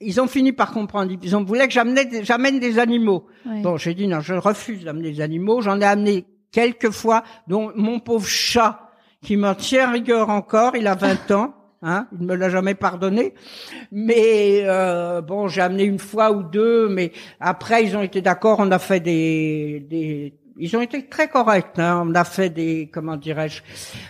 ils 0.00 0.20
ont 0.20 0.26
fini 0.26 0.52
par 0.52 0.72
comprendre. 0.72 1.12
Ils 1.22 1.36
ont 1.36 1.44
voulu 1.44 1.66
que 1.66 1.72
j'amène 1.72 2.58
des 2.58 2.78
animaux. 2.78 3.26
Bon, 3.44 3.76
j'ai 3.76 3.94
dit 3.94 4.06
non, 4.06 4.20
je 4.20 4.34
refuse 4.34 4.84
d'amener 4.84 5.12
des 5.12 5.20
animaux. 5.20 5.60
J'en 5.60 5.80
ai 5.80 5.84
amené 5.84 6.24
quelques 6.50 6.90
fois, 6.90 7.22
dont 7.46 7.72
mon 7.74 8.00
pauvre 8.00 8.26
chat, 8.26 8.90
qui 9.22 9.36
m'en 9.36 9.54
tient 9.54 9.90
rigueur 9.90 10.30
encore, 10.30 10.76
il 10.76 10.86
a 10.86 10.94
20 10.94 11.30
ans, 11.32 11.54
hein, 11.82 12.06
il 12.18 12.26
me 12.26 12.34
l'a 12.34 12.48
jamais 12.48 12.74
pardonné, 12.74 13.34
mais 13.92 14.62
euh, 14.64 15.20
bon, 15.20 15.48
j'ai 15.48 15.60
amené 15.60 15.84
une 15.84 15.98
fois 15.98 16.32
ou 16.32 16.42
deux, 16.42 16.88
mais 16.88 17.12
après 17.38 17.84
ils 17.84 17.96
ont 17.96 18.02
été 18.02 18.22
d'accord, 18.22 18.56
on 18.60 18.70
a 18.70 18.78
fait 18.78 19.00
des, 19.00 19.86
des 19.88 20.34
ils 20.60 20.76
ont 20.76 20.82
été 20.82 21.06
très 21.06 21.28
corrects. 21.28 21.78
Hein. 21.78 22.04
On 22.06 22.14
a 22.14 22.24
fait 22.24 22.50
des, 22.50 22.90
comment 22.92 23.16
dirais-je, 23.16 23.62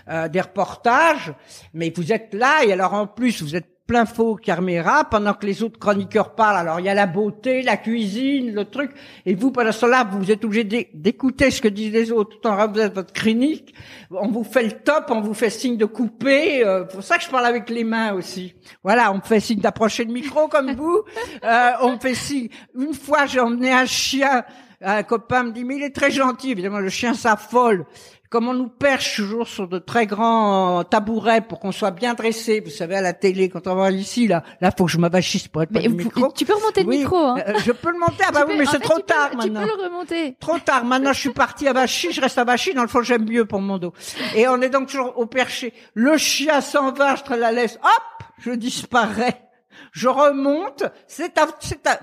euh, 0.08 0.28
des 0.28 0.40
reportages. 0.40 1.32
Mais 1.72 1.92
vous 1.94 2.12
êtes 2.12 2.34
là 2.34 2.64
et 2.64 2.72
alors 2.72 2.94
en 2.94 3.06
plus 3.06 3.42
vous 3.42 3.56
êtes 3.56 3.80
plein 3.90 4.06
faux 4.06 4.36
caméra 4.36 5.02
pendant 5.04 5.34
que 5.34 5.44
les 5.44 5.64
autres 5.64 5.80
chroniqueurs 5.80 6.36
parlent. 6.36 6.58
Alors 6.58 6.78
il 6.78 6.86
y 6.86 6.88
a 6.88 6.94
la 6.94 7.06
beauté, 7.06 7.62
la 7.62 7.76
cuisine, 7.76 8.54
le 8.54 8.64
truc, 8.64 8.92
et 9.26 9.34
vous 9.34 9.50
pendant 9.50 9.72
cela 9.72 10.04
vous 10.04 10.30
êtes 10.30 10.44
obligé 10.44 10.88
d'écouter 10.94 11.50
ce 11.50 11.60
que 11.60 11.66
disent 11.66 11.92
les 11.92 12.12
autres 12.12 12.38
tout 12.38 12.48
en 12.48 12.72
faisant 12.72 12.88
votre 12.88 13.12
clinique. 13.12 13.74
On 14.12 14.28
vous 14.28 14.44
fait 14.44 14.62
le 14.62 14.70
top, 14.70 15.06
on 15.10 15.20
vous 15.20 15.34
fait 15.34 15.50
signe 15.50 15.76
de 15.76 15.86
couper. 15.86 16.64
Euh, 16.64 16.84
pour 16.84 17.02
ça 17.02 17.18
que 17.18 17.24
je 17.24 17.30
parle 17.30 17.46
avec 17.46 17.68
les 17.68 17.82
mains 17.82 18.12
aussi. 18.12 18.54
Voilà, 18.84 19.10
on 19.10 19.16
me 19.16 19.22
fait 19.22 19.40
signe 19.40 19.58
d'approcher 19.58 20.04
le 20.04 20.12
micro 20.12 20.46
comme 20.46 20.72
vous. 20.72 21.02
Euh, 21.42 21.70
on 21.80 21.94
me 21.94 21.98
fait 21.98 22.14
signe. 22.14 22.48
Une 22.78 22.92
fois 22.92 23.26
j'ai 23.26 23.40
emmené 23.40 23.72
un 23.72 23.86
chien. 23.86 24.44
Un 24.82 25.02
copain 25.02 25.44
me 25.44 25.52
dit 25.52 25.64
mais 25.64 25.76
il 25.76 25.82
est 25.82 25.94
très 25.94 26.10
gentil. 26.10 26.50
Évidemment 26.50 26.78
le 26.80 26.88
chien 26.88 27.14
s'affole 27.14 27.86
comme 28.30 28.46
on 28.46 28.54
nous 28.54 28.68
perche 28.68 29.16
toujours 29.16 29.48
sur 29.48 29.66
de 29.66 29.80
très 29.80 30.06
grands 30.06 30.84
tabourets 30.84 31.40
pour 31.40 31.58
qu'on 31.58 31.72
soit 31.72 31.90
bien 31.90 32.14
dressé, 32.14 32.60
vous 32.60 32.70
savez 32.70 32.94
à 32.94 33.00
la 33.00 33.12
télé 33.12 33.48
quand 33.48 33.66
on 33.66 33.74
va 33.74 33.90
ici 33.90 34.28
là, 34.28 34.44
là 34.60 34.70
faut 34.76 34.84
que 34.84 34.90
je 34.92 34.98
m'avachisse 34.98 35.48
pour 35.48 35.64
être 35.64 35.72
mais 35.72 35.82
pas 35.82 35.88
du 35.88 35.94
micro. 35.96 36.32
Tu 36.32 36.44
peux 36.44 36.54
remonter 36.54 36.84
le 36.84 36.90
micro. 36.90 37.16
Hein. 37.16 37.42
Euh, 37.48 37.54
je 37.64 37.72
peux 37.72 37.90
le 37.90 37.98
monter. 37.98 38.22
Ah 38.26 38.30
bah 38.32 38.44
oui, 38.46 38.54
mais 38.56 38.66
c'est 38.66 38.78
trop 38.78 39.00
tard 39.00 39.30
maintenant. 39.34 39.62
Tu 39.62 39.68
peux 39.68 39.76
le 39.76 39.84
remonter. 39.84 40.36
Trop 40.38 40.58
tard. 40.60 40.84
Maintenant, 40.84 41.12
je 41.12 41.18
suis 41.18 41.32
parti 41.32 41.66
à 41.66 41.72
Vachy, 41.72 42.12
je 42.12 42.20
reste 42.20 42.38
à 42.38 42.44
Vachy. 42.44 42.72
Dans 42.72 42.82
le 42.82 42.88
fond, 42.88 43.02
j'aime 43.02 43.28
mieux 43.28 43.46
pour 43.46 43.60
mon 43.60 43.78
dos. 43.78 43.92
Et 44.36 44.46
on 44.46 44.62
est 44.62 44.70
donc 44.70 44.88
toujours 44.88 45.18
au 45.18 45.26
perché. 45.26 45.74
Le 45.94 46.16
chien 46.16 46.60
s'en 46.60 46.92
va, 46.92 47.16
je 47.16 47.22
te 47.24 47.34
la 47.34 47.50
laisse. 47.50 47.80
Hop, 47.82 48.26
je 48.38 48.52
disparais. 48.52 49.49
Je 49.92 50.08
remonte. 50.08 50.84
C'est 51.06 51.38
à, 51.38 51.46
c'est 51.60 51.86
à, 51.86 52.00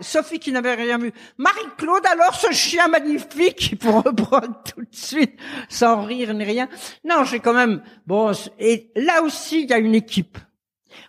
Sophie 0.00 0.38
qui 0.38 0.52
n'avait 0.52 0.74
rien 0.74 0.98
vu. 0.98 1.12
Marie-Claude, 1.38 2.06
alors 2.06 2.34
ce 2.34 2.52
chien 2.52 2.88
magnifique 2.88 3.76
pour 3.80 4.02
reprendre 4.02 4.62
tout 4.74 4.82
de 4.82 4.86
suite, 4.94 5.38
sans 5.68 6.04
rire 6.04 6.34
ni 6.34 6.44
rien. 6.44 6.68
Non, 7.04 7.24
j'ai 7.24 7.40
quand 7.40 7.54
même, 7.54 7.82
bon, 8.06 8.32
et 8.58 8.90
là 8.96 9.22
aussi, 9.22 9.62
il 9.62 9.70
y 9.70 9.72
a 9.72 9.78
une 9.78 9.94
équipe. 9.94 10.38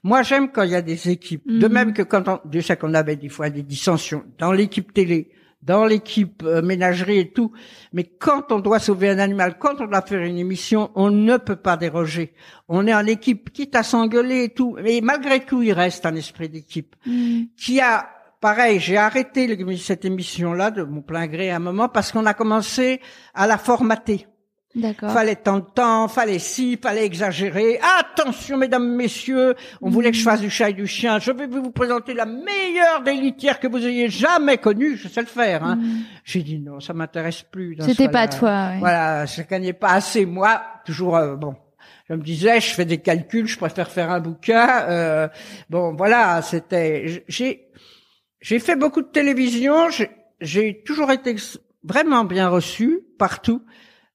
Moi, 0.03 0.23
j'aime 0.23 0.51
quand 0.51 0.63
il 0.63 0.71
y 0.71 0.75
a 0.75 0.81
des 0.81 1.09
équipes. 1.09 1.43
De 1.45 1.67
mhm. 1.67 1.73
même 1.73 1.93
que 1.93 2.01
quand 2.01 2.27
on, 2.27 2.39
déjà 2.45 2.75
qu'on 2.75 2.93
avait 2.93 3.15
des 3.15 3.29
fois 3.29 3.49
des 3.49 3.63
dissensions 3.63 4.23
dans 4.37 4.51
l'équipe 4.51 4.93
télé, 4.93 5.29
dans 5.65 5.85
l'équipe 5.85 6.43
euh, 6.43 6.61
ménagerie 6.61 7.19
et 7.19 7.31
tout. 7.31 7.51
Mais 7.91 8.03
quand 8.03 8.51
on 8.51 8.59
doit 8.59 8.79
sauver 8.79 9.09
un 9.09 9.19
animal, 9.19 9.57
quand 9.59 9.81
on 9.81 9.87
doit 9.87 10.01
faire 10.01 10.21
une 10.21 10.37
émission, 10.37 10.91
on 10.95 11.09
ne 11.09 11.37
peut 11.37 11.55
pas 11.55 11.75
déroger. 11.75 12.33
On 12.69 12.87
est 12.87 12.93
en 12.93 13.05
équipe, 13.05 13.51
quitte 13.51 13.75
à 13.75 13.83
s'engueuler 13.83 14.43
et 14.43 14.49
tout. 14.49 14.77
Mais 14.81 15.01
malgré 15.01 15.43
tout, 15.43 15.63
il 15.63 15.73
reste 15.73 16.05
un 16.05 16.15
esprit 16.15 16.49
d'équipe 16.49 16.95
mm. 17.05 17.43
qui 17.57 17.81
a 17.81 18.09
pareil, 18.39 18.79
j'ai 18.79 18.97
arrêté 18.97 19.57
cette 19.77 20.05
émission-là 20.05 20.69
de 20.69 20.83
mon 20.83 21.01
plein 21.01 21.25
gré 21.25 21.49
à 21.49 21.55
un 21.55 21.59
moment 21.59 21.89
parce 21.89 22.11
qu'on 22.11 22.27
a 22.27 22.35
commencé 22.35 23.01
à 23.33 23.47
la 23.47 23.57
formater. 23.57 24.27
D'accord. 24.75 25.11
Fallait 25.11 25.37
tant 25.37 25.59
de 25.59 25.65
temps, 25.65 26.09
fallait 26.09 26.39
ci, 26.39 26.77
fallait 26.81 27.05
exagérer. 27.05 27.79
Attention, 27.99 28.57
mesdames, 28.57 28.95
messieurs, 28.95 29.55
on 29.81 29.89
voulait 29.89 30.11
que 30.11 30.17
je 30.17 30.23
fasse 30.23 30.41
du 30.41 30.49
chat 30.49 30.71
et 30.71 30.73
du 30.73 30.85
chien. 30.85 31.17
Je 31.19 31.31
vais 31.31 31.47
vous 31.47 31.71
présenter 31.71 32.13
la 32.13 32.25
meilleure 32.25 33.01
des 33.03 33.13
litières 33.13 33.61
que 33.61 33.67
vous 33.67 33.85
ayez 33.85 34.09
jamais 34.09 34.57
connue. 34.57 34.97
Je 34.97 35.07
sais 35.07 35.21
le 35.21 35.27
faire. 35.27 35.63
Hein. 35.63 35.77
Mm. 35.77 36.03
J'ai 36.25 36.43
dit 36.43 36.59
non, 36.59 36.81
ça 36.81 36.93
m'intéresse 36.93 37.41
plus. 37.43 37.77
C'était 37.79 38.09
pas 38.09 38.27
toi. 38.27 38.71
Ouais. 38.71 38.79
Voilà, 38.79 39.25
je 39.25 39.41
gagnais 39.43 39.71
pas 39.71 39.93
assez. 39.93 40.25
Moi, 40.25 40.61
toujours 40.85 41.15
euh, 41.15 41.35
bon. 41.35 41.55
Je 42.09 42.13
me 42.13 42.21
disais, 42.21 42.59
je 42.59 42.73
fais 42.73 42.85
des 42.85 42.99
calculs, 42.99 43.47
je 43.47 43.57
préfère 43.57 43.89
faire 43.89 44.11
un 44.11 44.19
bouquin. 44.19 44.83
Euh, 44.89 45.27
bon, 45.69 45.95
voilà, 45.95 46.41
c'était. 46.41 47.23
J'ai 47.29 47.69
j'ai 48.41 48.59
fait 48.59 48.75
beaucoup 48.75 49.01
de 49.01 49.07
télévision. 49.07 49.87
J'ai 50.41 50.83
toujours 50.85 51.11
été 51.11 51.35
vraiment 51.83 52.25
bien 52.25 52.49
reçu 52.49 52.99
partout 53.17 53.63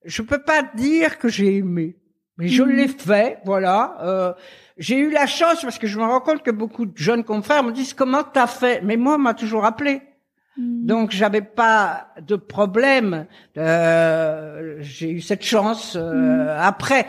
je 0.05 0.21
peux 0.21 0.41
pas 0.41 0.63
dire 0.75 1.19
que 1.19 1.29
j'ai 1.29 1.57
aimé, 1.57 1.97
mais 2.37 2.47
je 2.47 2.63
mhm. 2.63 2.71
l'ai 2.71 2.87
fait, 2.87 3.39
voilà. 3.45 3.97
Euh, 4.01 4.33
j'ai 4.77 4.97
eu 4.97 5.11
la 5.11 5.27
chance 5.27 5.61
parce 5.61 5.77
que 5.77 5.87
je 5.87 5.99
me 5.99 6.03
rends 6.03 6.21
compte 6.21 6.43
que 6.43 6.51
beaucoup 6.51 6.85
de 6.85 6.97
jeunes 6.97 7.23
confrères 7.23 7.63
me 7.63 7.71
disent 7.71 7.93
comment 7.93 8.23
t'as 8.23 8.47
fait, 8.47 8.81
mais 8.81 8.97
moi 8.97 9.15
on 9.15 9.19
m'a 9.19 9.33
toujours 9.33 9.65
appelé. 9.65 10.01
Mhm. 10.57 10.85
Donc 10.85 11.11
j'avais 11.11 11.41
pas 11.41 12.07
de 12.19 12.35
problème. 12.35 13.27
Euh, 13.57 14.77
j'ai 14.79 15.11
eu 15.11 15.21
cette 15.21 15.43
chance. 15.43 15.95
Euh, 15.95 16.13
mhm. 16.13 16.47
Après, 16.57 17.05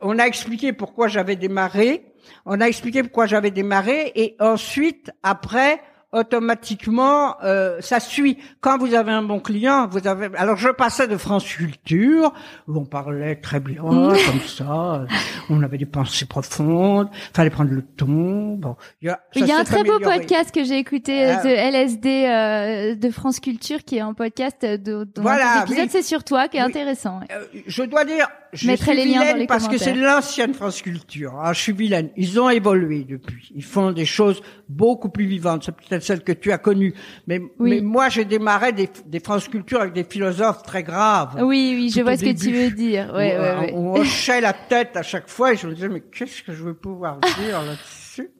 on 0.00 0.18
a 0.18 0.24
expliqué 0.24 0.72
pourquoi 0.72 1.08
j'avais 1.08 1.36
démarré. 1.36 2.06
On 2.46 2.60
a 2.60 2.66
expliqué 2.66 3.02
pourquoi 3.02 3.26
j'avais 3.26 3.50
démarré 3.50 4.12
et 4.14 4.36
ensuite 4.40 5.10
après 5.22 5.82
automatiquement 6.12 7.36
euh, 7.42 7.80
ça 7.80 8.00
suit. 8.00 8.38
Quand 8.60 8.78
vous 8.78 8.94
avez 8.94 9.12
un 9.12 9.22
bon 9.22 9.40
client, 9.40 9.86
vous 9.86 10.06
avez. 10.06 10.28
Alors 10.36 10.56
je 10.56 10.68
passais 10.68 11.08
de 11.08 11.16
France 11.16 11.44
Culture 11.44 12.32
où 12.68 12.78
on 12.78 12.84
parlait 12.84 13.36
très 13.36 13.60
bien 13.60 13.82
comme 13.82 14.40
ça, 14.46 15.06
on 15.48 15.62
avait 15.62 15.78
des 15.78 15.86
pensées 15.86 16.26
profondes, 16.26 17.08
fallait 17.34 17.50
prendre 17.50 17.70
le 17.70 17.82
ton. 17.82 18.56
Bon, 18.56 18.76
il 19.02 19.08
y 19.08 19.10
a, 19.10 19.20
il 19.34 19.46
y 19.46 19.52
a 19.52 19.58
un 19.58 19.64
très 19.64 19.84
beau 19.84 19.98
podcast 19.98 20.52
que 20.52 20.64
j'ai 20.64 20.78
écouté 20.78 21.24
euh, 21.24 21.36
ah. 21.38 21.42
de 21.42 21.48
LSD 21.48 22.08
euh, 22.08 22.94
de 22.94 23.10
France 23.10 23.40
Culture 23.40 23.84
qui 23.84 23.96
est 23.96 24.00
un 24.00 24.14
podcast 24.14 24.64
de, 24.64 25.04
dont 25.04 25.22
voilà, 25.22 25.64
épisode 25.64 25.90
c'est 25.90 26.02
sur 26.02 26.24
toi 26.24 26.48
qui 26.48 26.56
est 26.56 26.60
intéressant. 26.60 27.20
Euh, 27.30 27.44
je 27.66 27.82
dois 27.82 28.04
dire, 28.04 28.28
je 28.52 28.76
suis 28.76 28.94
les 28.94 29.04
liens 29.04 29.32
dans 29.32 29.38
les 29.38 29.46
parce 29.46 29.68
que 29.68 29.78
c'est 29.78 29.94
l'ancienne 29.94 30.54
France 30.54 30.82
Culture. 30.82 31.34
Ah, 31.40 31.52
je 31.52 31.60
suis 31.60 31.72
vilaine. 31.72 32.10
Ils 32.16 32.40
ont 32.40 32.50
évolué 32.50 33.04
depuis. 33.04 33.50
Ils 33.54 33.64
font 33.64 33.92
des 33.92 34.04
choses 34.04 34.42
beaucoup 34.68 35.08
plus 35.08 35.26
vivantes. 35.26 35.64
C'est 35.64 35.74
peut-être 35.74 36.02
celle 36.02 36.22
que 36.22 36.32
tu 36.32 36.52
as 36.52 36.58
connue. 36.58 36.94
Mais, 37.26 37.40
mais 37.58 37.80
moi, 37.80 38.08
j'ai 38.08 38.24
démarré 38.24 38.72
des, 38.72 38.88
des 39.06 39.20
France 39.20 39.48
Culture 39.48 39.80
avec 39.80 39.92
des 39.92 40.04
philosophes 40.04 40.62
très 40.62 40.82
graves. 40.82 41.36
Oui, 41.42 41.74
oui, 41.76 41.92
je 41.94 42.00
vois 42.00 42.16
ce 42.16 42.24
que 42.24 42.38
tu 42.38 42.52
veux 42.52 42.70
dire. 42.70 43.12
Ouais, 43.14 43.38
ouais, 43.38 43.58
ouais. 43.58 43.72
On, 43.74 43.94
hochait 43.94 44.40
la 44.40 44.52
tête 44.52 44.96
à 44.96 45.02
chaque 45.02 45.28
fois 45.28 45.52
et 45.52 45.56
je 45.56 45.66
me 45.66 45.74
disais, 45.74 45.88
mais 45.88 46.00
qu'est-ce 46.00 46.42
que 46.42 46.52
je 46.52 46.62
veux 46.62 46.74
pouvoir 46.74 47.18
dire 47.38 47.62
là-dessus? 47.62 48.30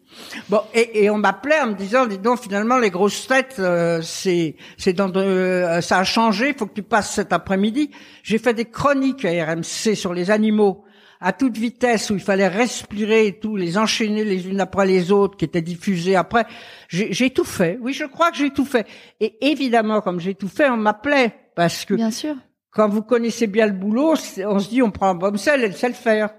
Bon, 0.49 0.61
et, 0.75 1.05
et 1.05 1.11
on 1.11 1.19
m'appelait 1.19 1.61
en 1.61 1.69
me 1.69 1.75
disant, 1.75 2.07
dis 2.07 2.19
donc, 2.19 2.41
finalement, 2.41 2.79
les 2.79 2.91
grosses 2.91 3.27
têtes, 3.27 3.57
euh, 3.59 4.01
c'est, 4.03 4.57
c'est 4.77 4.93
dans 4.93 5.09
de, 5.09 5.21
euh, 5.21 5.81
ça 5.81 5.99
a 5.99 6.05
changé. 6.05 6.49
Il 6.49 6.55
faut 6.55 6.67
que 6.67 6.75
tu 6.75 6.83
passes 6.83 7.13
cet 7.13 7.33
après-midi. 7.33 7.91
J'ai 8.23 8.39
fait 8.39 8.55
des 8.55 8.67
chroniques 8.67 9.25
à 9.25 9.31
RMC 9.45 9.95
sur 9.95 10.13
les 10.15 10.31
animaux 10.31 10.85
à 11.21 11.33
toute 11.33 11.59
vitesse 11.59 12.11
où 12.11 12.15
il 12.15 12.21
fallait 12.21 12.49
respirer 12.49 13.27
et 13.27 13.39
tout, 13.39 13.57
les 13.57 13.77
enchaîner 13.77 14.25
les 14.25 14.49
unes 14.49 14.61
après 14.61 14.87
les 14.87 15.13
autres, 15.13 15.37
qui 15.37 15.45
étaient 15.45 15.61
diffusées 15.61 16.17
après. 16.17 16.47
J'ai 16.89 17.31
tout 17.31 17.45
fait. 17.45 17.79
Oui, 17.81 17.93
je 17.93 18.05
crois 18.05 18.31
que 18.31 18.39
j'ai 18.39 18.51
tout 18.51 18.65
fait. 18.65 18.87
Et 19.21 19.37
évidemment, 19.51 20.01
comme 20.01 20.19
j'ai 20.19 20.35
tout 20.35 20.49
fait, 20.49 20.69
on 20.71 20.79
m'appelait 20.79 21.35
parce 21.55 21.85
que. 21.85 21.95
Bien 21.95 22.11
sûr. 22.11 22.37
Quand 22.73 22.89
vous 22.89 23.03
connaissez 23.03 23.49
bien 23.49 23.67
le 23.67 23.73
boulot, 23.73 24.15
on 24.47 24.59
se 24.61 24.69
dit 24.69 24.81
on 24.81 24.93
prend 24.93 25.09
un 25.09 25.15
bon 25.15 25.37
sel, 25.37 25.65
elle 25.65 25.77
sait 25.77 25.89
le 25.89 25.95
faire. 25.95 26.31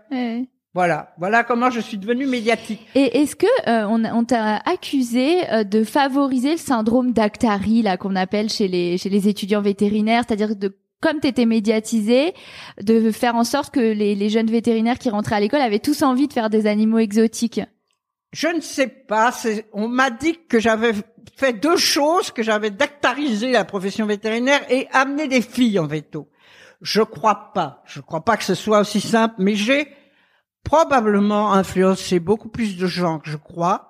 Voilà, 0.74 1.13
voilà 1.17 1.43
comment 1.43 1.69
je 1.69 1.82
suis 1.82 1.97
devenue 1.97 2.26
médiatique. 2.26 2.88
Et 2.95 3.19
est-ce 3.19 3.36
que 3.36 3.45
euh, 3.67 3.86
on, 3.89 4.05
on 4.05 4.24
t'a 4.24 4.55
accusé 4.57 5.49
euh, 5.51 5.63
de 5.65 5.84
favoriser 5.84 6.51
le 6.51 6.57
syndrome 6.57 7.11
d'Actari 7.11 7.82
là 7.82 7.97
qu'on 7.97 8.15
appelle 8.15 8.49
chez 8.49 8.69
les 8.69 8.97
chez 8.97 9.09
les 9.09 9.28
étudiants 9.28 9.61
vétérinaires, 9.61 10.24
c'est-à-dire 10.26 10.55
de 10.55 10.78
comme 11.01 11.19
tu 11.19 11.28
étais 11.28 11.45
médiatisé, 11.45 12.34
de 12.82 13.11
faire 13.11 13.36
en 13.36 13.43
sorte 13.43 13.74
que 13.74 13.80
les, 13.80 14.15
les 14.15 14.30
jeunes 14.30 14.49
vétérinaires 14.49 14.99
qui 14.99 15.09
rentraient 15.09 15.36
à 15.36 15.39
l'école 15.39 15.61
avaient 15.61 15.80
tous 15.80 16.03
envie 16.03 16.28
de 16.28 16.34
faire 16.34 16.49
des 16.49 16.67
animaux 16.67 16.99
exotiques? 16.99 17.59
Je 18.32 18.47
ne 18.47 18.61
sais 18.61 18.88
pas. 18.88 19.34
On 19.74 19.89
m'a 19.89 20.09
dit 20.09 20.38
que 20.47 20.59
j'avais 20.59 20.93
fait 21.36 21.53
deux 21.53 21.76
choses, 21.76 22.32
que 22.32 22.43
j'avais 22.43 22.69
dactarisé 22.69 23.51
la 23.51 23.65
profession 23.65 24.05
vétérinaire 24.05 24.61
et 24.69 24.88
amené 24.93 25.28
des 25.28 25.41
filles 25.41 25.80
en 25.80 25.88
veto. 25.88 26.30
Je 26.82 27.01
crois 27.01 27.51
pas. 27.53 27.84
Je 27.86 27.99
crois 27.99 28.24
pas 28.24 28.38
que 28.38 28.43
ce 28.43 28.55
soit 28.55 28.80
aussi 28.80 29.01
simple, 29.01 29.36
mais 29.39 29.55
j'ai 29.55 29.88
probablement 30.64 31.53
influencé 31.53 32.20
beaucoup 32.20 32.49
plus 32.49 32.78
de 32.78 32.88
gens 32.88 33.20
que 33.20 33.30
je 33.30 33.38
crois, 33.38 33.89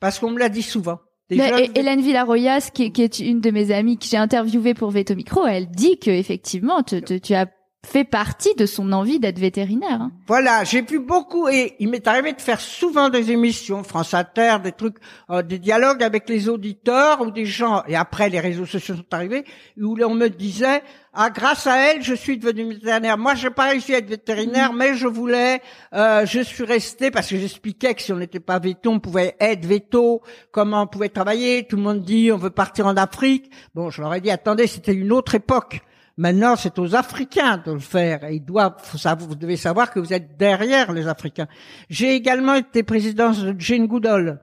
parce 0.00 0.18
qu'on 0.18 0.30
me 0.30 0.38
l'a 0.38 0.48
dit 0.48 0.62
souvent. 0.62 0.98
Hélène 1.30 2.00
Villaroyas, 2.00 2.70
qui, 2.72 2.90
qui, 2.92 3.02
est 3.02 3.18
une 3.18 3.40
de 3.40 3.50
mes 3.50 3.70
amies 3.70 3.98
que 3.98 4.06
j'ai 4.06 4.16
interviewée 4.16 4.72
pour 4.72 4.90
Veto 4.90 5.14
Micro, 5.14 5.46
elle 5.46 5.68
dit 5.68 5.98
que 5.98 6.10
effectivement, 6.10 6.82
tu, 6.82 7.02
tu 7.02 7.34
as 7.34 7.46
fait 7.86 8.04
partie 8.04 8.54
de 8.56 8.66
son 8.66 8.92
envie 8.92 9.20
d'être 9.20 9.38
vétérinaire. 9.38 10.02
Hein. 10.02 10.12
Voilà, 10.26 10.64
j'ai 10.64 10.82
pu 10.82 10.98
beaucoup 10.98 11.48
et 11.48 11.76
il 11.78 11.88
m'est 11.88 12.06
arrivé 12.08 12.32
de 12.32 12.40
faire 12.40 12.60
souvent 12.60 13.08
des 13.08 13.30
émissions 13.30 13.84
France 13.84 14.14
Inter, 14.14 14.56
des 14.62 14.72
trucs, 14.72 14.96
euh, 15.30 15.42
des 15.42 15.58
dialogues 15.58 16.02
avec 16.02 16.28
les 16.28 16.48
auditeurs 16.48 17.20
ou 17.20 17.30
des 17.30 17.46
gens. 17.46 17.84
Et 17.86 17.94
après, 17.94 18.30
les 18.30 18.40
réseaux 18.40 18.66
sociaux 18.66 18.96
sont 18.96 19.14
arrivés 19.14 19.44
où 19.80 19.96
on 20.02 20.14
me 20.14 20.28
disait 20.28 20.82
ah 21.14 21.30
grâce 21.30 21.66
à 21.66 21.76
elle, 21.76 22.02
je 22.02 22.14
suis 22.14 22.36
devenu 22.36 22.74
vétérinaire. 22.74 23.16
Moi, 23.16 23.34
j'ai 23.36 23.50
pas 23.50 23.70
réussi 23.70 23.94
à 23.94 23.98
être 23.98 24.08
vétérinaire, 24.08 24.72
mais 24.72 24.94
je 24.94 25.06
voulais, 25.06 25.62
euh, 25.94 26.26
je 26.26 26.40
suis 26.40 26.64
resté 26.64 27.10
parce 27.10 27.28
que 27.28 27.38
j'expliquais 27.38 27.94
que 27.94 28.02
si 28.02 28.12
on 28.12 28.16
n'était 28.16 28.40
pas 28.40 28.58
veto, 28.58 28.90
on 28.90 29.00
pouvait 29.00 29.36
être 29.40 29.64
veto, 29.64 30.20
comment 30.50 30.82
on 30.82 30.86
pouvait 30.88 31.08
travailler. 31.08 31.64
Tout 31.66 31.76
le 31.76 31.82
monde 31.82 32.02
dit 32.02 32.30
on 32.32 32.36
veut 32.38 32.50
partir 32.50 32.86
en 32.86 32.96
Afrique. 32.96 33.50
Bon, 33.74 33.88
je 33.88 34.02
leur 34.02 34.12
ai 34.14 34.20
dit 34.20 34.30
attendez, 34.30 34.66
c'était 34.66 34.94
une 34.94 35.12
autre 35.12 35.36
époque. 35.36 35.80
Maintenant, 36.18 36.56
c'est 36.56 36.80
aux 36.80 36.96
Africains 36.96 37.62
de 37.64 37.72
le 37.72 37.78
faire. 37.78 38.24
Et 38.24 38.34
ils 38.34 38.44
doivent, 38.44 38.74
vous 39.20 39.36
devez 39.36 39.56
savoir 39.56 39.92
que 39.92 40.00
vous 40.00 40.12
êtes 40.12 40.36
derrière 40.36 40.92
les 40.92 41.06
Africains. 41.06 41.46
J'ai 41.88 42.14
également 42.14 42.54
été 42.54 42.82
présidente 42.82 43.38
de 43.38 43.54
Jane 43.58 43.86
Goodall. 43.86 44.42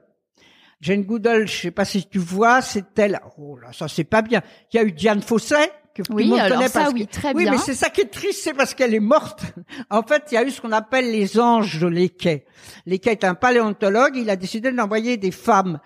Jane 0.79 1.03
Goodall, 1.03 1.47
je 1.47 1.53
sais 1.63 1.71
pas 1.71 1.83
si 1.83 2.07
tu 2.07 2.17
vois, 2.17 2.61
c'est 2.61 2.97
elle. 2.97 3.19
Oh 3.37 3.57
là, 3.57 3.73
ça 3.73 3.89
c'est 3.89 4.05
pas 4.05 4.21
bien. 4.21 4.41
Il 4.71 4.77
y 4.77 4.79
a 4.79 4.83
eu 4.83 4.93
Diane 4.93 5.21
Fossey 5.21 5.69
que 5.93 6.01
oui, 6.11 6.29
tout 6.29 6.35
le 6.35 6.41
monde 6.41 6.49
connaît 6.49 6.67
ça, 6.67 6.89
oui, 6.93 7.07
très 7.07 7.33
oui, 7.33 7.47
mais 7.49 7.57
c'est 7.57 7.73
ça 7.73 7.89
qui 7.89 8.01
est 8.01 8.11
triste, 8.11 8.41
c'est 8.43 8.53
parce 8.53 8.73
qu'elle 8.73 8.93
est 8.93 8.99
morte. 8.99 9.43
En 9.89 10.03
fait, 10.03 10.23
il 10.31 10.35
y 10.35 10.37
a 10.37 10.43
eu 10.43 10.51
ce 10.51 10.61
qu'on 10.61 10.73
appelle 10.73 11.11
les 11.11 11.39
anges 11.39 11.79
de 11.79 11.87
Lequet. 11.87 12.45
Lequet 12.85 13.11
est 13.11 13.23
un 13.23 13.35
paléontologue. 13.35 14.15
Il 14.15 14.29
a 14.29 14.35
décidé 14.35 14.71
d'envoyer 14.71 15.17
des 15.17 15.31
femmes 15.31 15.79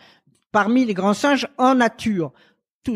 parmi 0.52 0.86
les 0.86 0.94
grands 0.94 1.14
singes 1.14 1.48
en 1.58 1.76
nature 1.76 2.32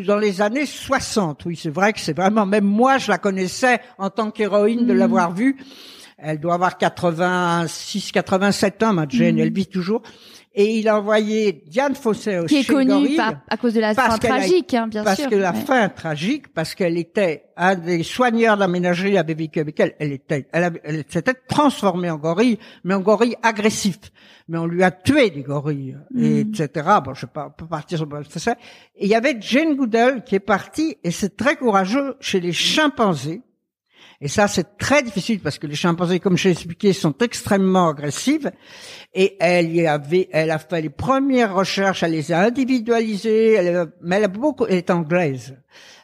dans 0.02 0.18
les 0.18 0.41
années 0.41 0.66
60. 0.66 1.46
Oui, 1.46 1.60
c'est 1.62 1.70
vrai 1.70 1.94
que 1.94 2.00
c'est 2.00 2.16
vraiment, 2.16 2.46
même 2.46 2.66
moi, 2.66 2.98
je 2.98 3.12
la 3.12 3.18
connaissais 3.18 3.80
en 3.98 4.10
tant 4.10 4.32
qu'héroïne 4.32 4.86
de 4.86 4.94
mm. 4.94 4.98
l'avoir 4.98 5.34
vue. 5.34 5.58
Elle 6.18 6.39
doit 6.39 6.54
avoir 6.54 6.78
86, 6.78 8.12
87 8.12 8.84
ans, 8.84 8.94
ma 8.94 9.06
Jane, 9.08 9.36
mm. 9.36 9.39
elle 9.39 9.54
vit 9.54 9.68
toujours. 9.68 10.02
Et 10.56 10.78
il 10.78 10.88
a 10.88 10.99
envoyé 10.99 11.64
Diane 11.68 11.95
Fossé 11.95 12.38
au 12.38 12.45
Qui 12.45 12.58
est 12.58 12.64
connue 12.70 13.18
à 13.18 13.58
cause 13.58 13.74
de 13.74 13.80
la 13.80 13.95
parce 13.95 14.10
fin 14.10 14.14
a- 14.16 14.20
tragique, 14.20 14.74
hein, 14.76 14.86
bien 14.88 15.04
parce 15.04 15.20
sûr. 15.20 15.30
que 15.32 15.36
la 15.36 15.51
Ouais. 15.51 15.62
fin 15.62 15.89
tragique, 15.89 16.54
parce 16.54 16.76
qu'elle 16.76 16.95
était 16.99 17.45
un 17.58 17.74
des 17.74 18.04
soigneurs 18.04 18.56
de 18.56 18.60
la 18.60 18.68
ménagerie 18.68 19.18
avait 19.18 19.34
vécu 19.34 19.60
avec 19.60 19.80
elle. 19.80 19.95
Elle 19.99 20.12
était, 20.12 20.47
elle, 20.54 20.64
avait- 20.66 20.82
elle 20.84 21.04
s'était 21.10 21.34
transformée 21.47 22.12
en 22.12 22.18
gorille, 22.18 22.60
mais 22.84 22.93
en 22.93 22.99
gorille 22.99 23.36
agressif. 23.41 23.97
Mais 24.47 24.60
on 24.60 24.68
lui 24.68 24.84
a 24.84 24.91
tué 24.91 25.32
des 25.32 25.41
gorilles, 25.41 25.97
et 26.16 26.43
Mm. 26.43 26.51
etc. 26.54 26.88
Bon, 27.04 27.16
je 27.16 27.22
sais 27.22 27.28
pas, 27.28 27.47
on 27.47 27.51
peut 27.60 27.66
partir 27.68 27.97
sur 27.97 28.06
le 28.06 28.24
ça. 28.26 28.51
Et 28.95 29.06
il 29.06 29.10
y 29.10 29.16
avait 29.16 29.38
Jane 29.39 29.76
Goodall 29.76 30.24
qui 30.24 30.36
est 30.36 30.39
partie, 30.39 30.97
et 31.04 31.10
c'est 31.10 31.36
très 31.36 31.56
courageux 31.56 32.16
chez 32.20 32.39
les 32.39 32.54
chimpanzés. 32.54 33.41
Et 34.24 34.30
ça, 34.30 34.48
c'est 34.48 34.78
très 34.78 35.04
difficile 35.04 35.42
parce 35.42 35.60
que 35.60 35.68
les 35.68 35.76
chimpanzés, 35.76 36.22
comme 36.22 36.38
je 36.38 36.48
l'ai 36.48 36.54
expliqué, 36.54 36.94
sont 36.94 37.14
extrêmement 37.20 37.90
agressifs. 37.90 38.48
Et 39.14 39.36
elle 39.38 39.76
y 39.76 39.86
avait, 39.86 40.30
elle 40.32 40.50
a 40.50 40.60
fait 40.60 40.82
les 40.82 40.90
premières 40.90 41.54
recherches, 41.54 42.04
elle 42.04 42.14
les 42.14 42.32
a 42.32 42.40
individualisées, 42.40 43.52
elle, 43.52 43.88
mais 44.02 44.16
elle 44.16 44.24
a 44.24 44.28
beaucoup, 44.30 44.66
elle 44.66 44.78
est 44.78 44.90
anglaise. 44.92 45.58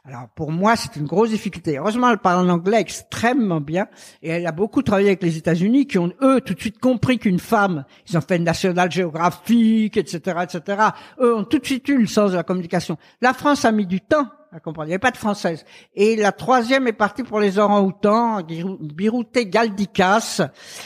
Alors 0.03 0.27
pour 0.35 0.51
moi, 0.51 0.75
c'est 0.75 0.97
une 0.97 1.05
grosse 1.05 1.29
difficulté. 1.29 1.77
Heureusement, 1.77 2.09
elle 2.11 2.17
parle 2.17 2.45
en 2.45 2.51
anglais 2.51 2.81
extrêmement 2.81 3.61
bien 3.61 3.87
et 4.21 4.31
elle 4.31 4.47
a 4.47 4.51
beaucoup 4.51 4.81
travaillé 4.81 5.07
avec 5.07 5.23
les 5.23 5.37
États-Unis 5.37 5.87
qui 5.87 5.97
ont 5.97 6.11
eux 6.21 6.41
tout 6.41 6.55
de 6.55 6.59
suite 6.59 6.79
compris 6.79 7.19
qu'une 7.19 7.39
femme, 7.39 7.85
ils 8.09 8.17
ont 8.17 8.21
fait 8.21 8.35
une 8.35 8.43
National 8.43 8.91
Geographic, 8.91 9.95
etc., 9.95 10.39
etc. 10.43 10.81
Eux 11.21 11.37
ont 11.37 11.45
tout 11.45 11.59
de 11.59 11.65
suite 11.65 11.87
eu 11.87 11.97
le 11.97 12.07
sens 12.07 12.31
de 12.31 12.35
la 12.35 12.43
communication. 12.43 12.97
La 13.21 13.33
France 13.33 13.63
a 13.63 13.71
mis 13.71 13.85
du 13.85 14.01
temps 14.01 14.27
à 14.51 14.59
comprendre. 14.59 14.87
Il 14.87 14.89
n'y 14.89 14.93
avait 14.93 14.99
pas 14.99 15.11
de 15.11 15.17
française. 15.17 15.65
Et 15.93 16.15
la 16.15 16.31
troisième 16.31 16.87
est 16.87 16.93
partie 16.93 17.23
pour 17.23 17.39
les 17.39 17.59
orang-outans, 17.59 18.41
Birute 18.43 19.37
Galdikas. 19.37 20.41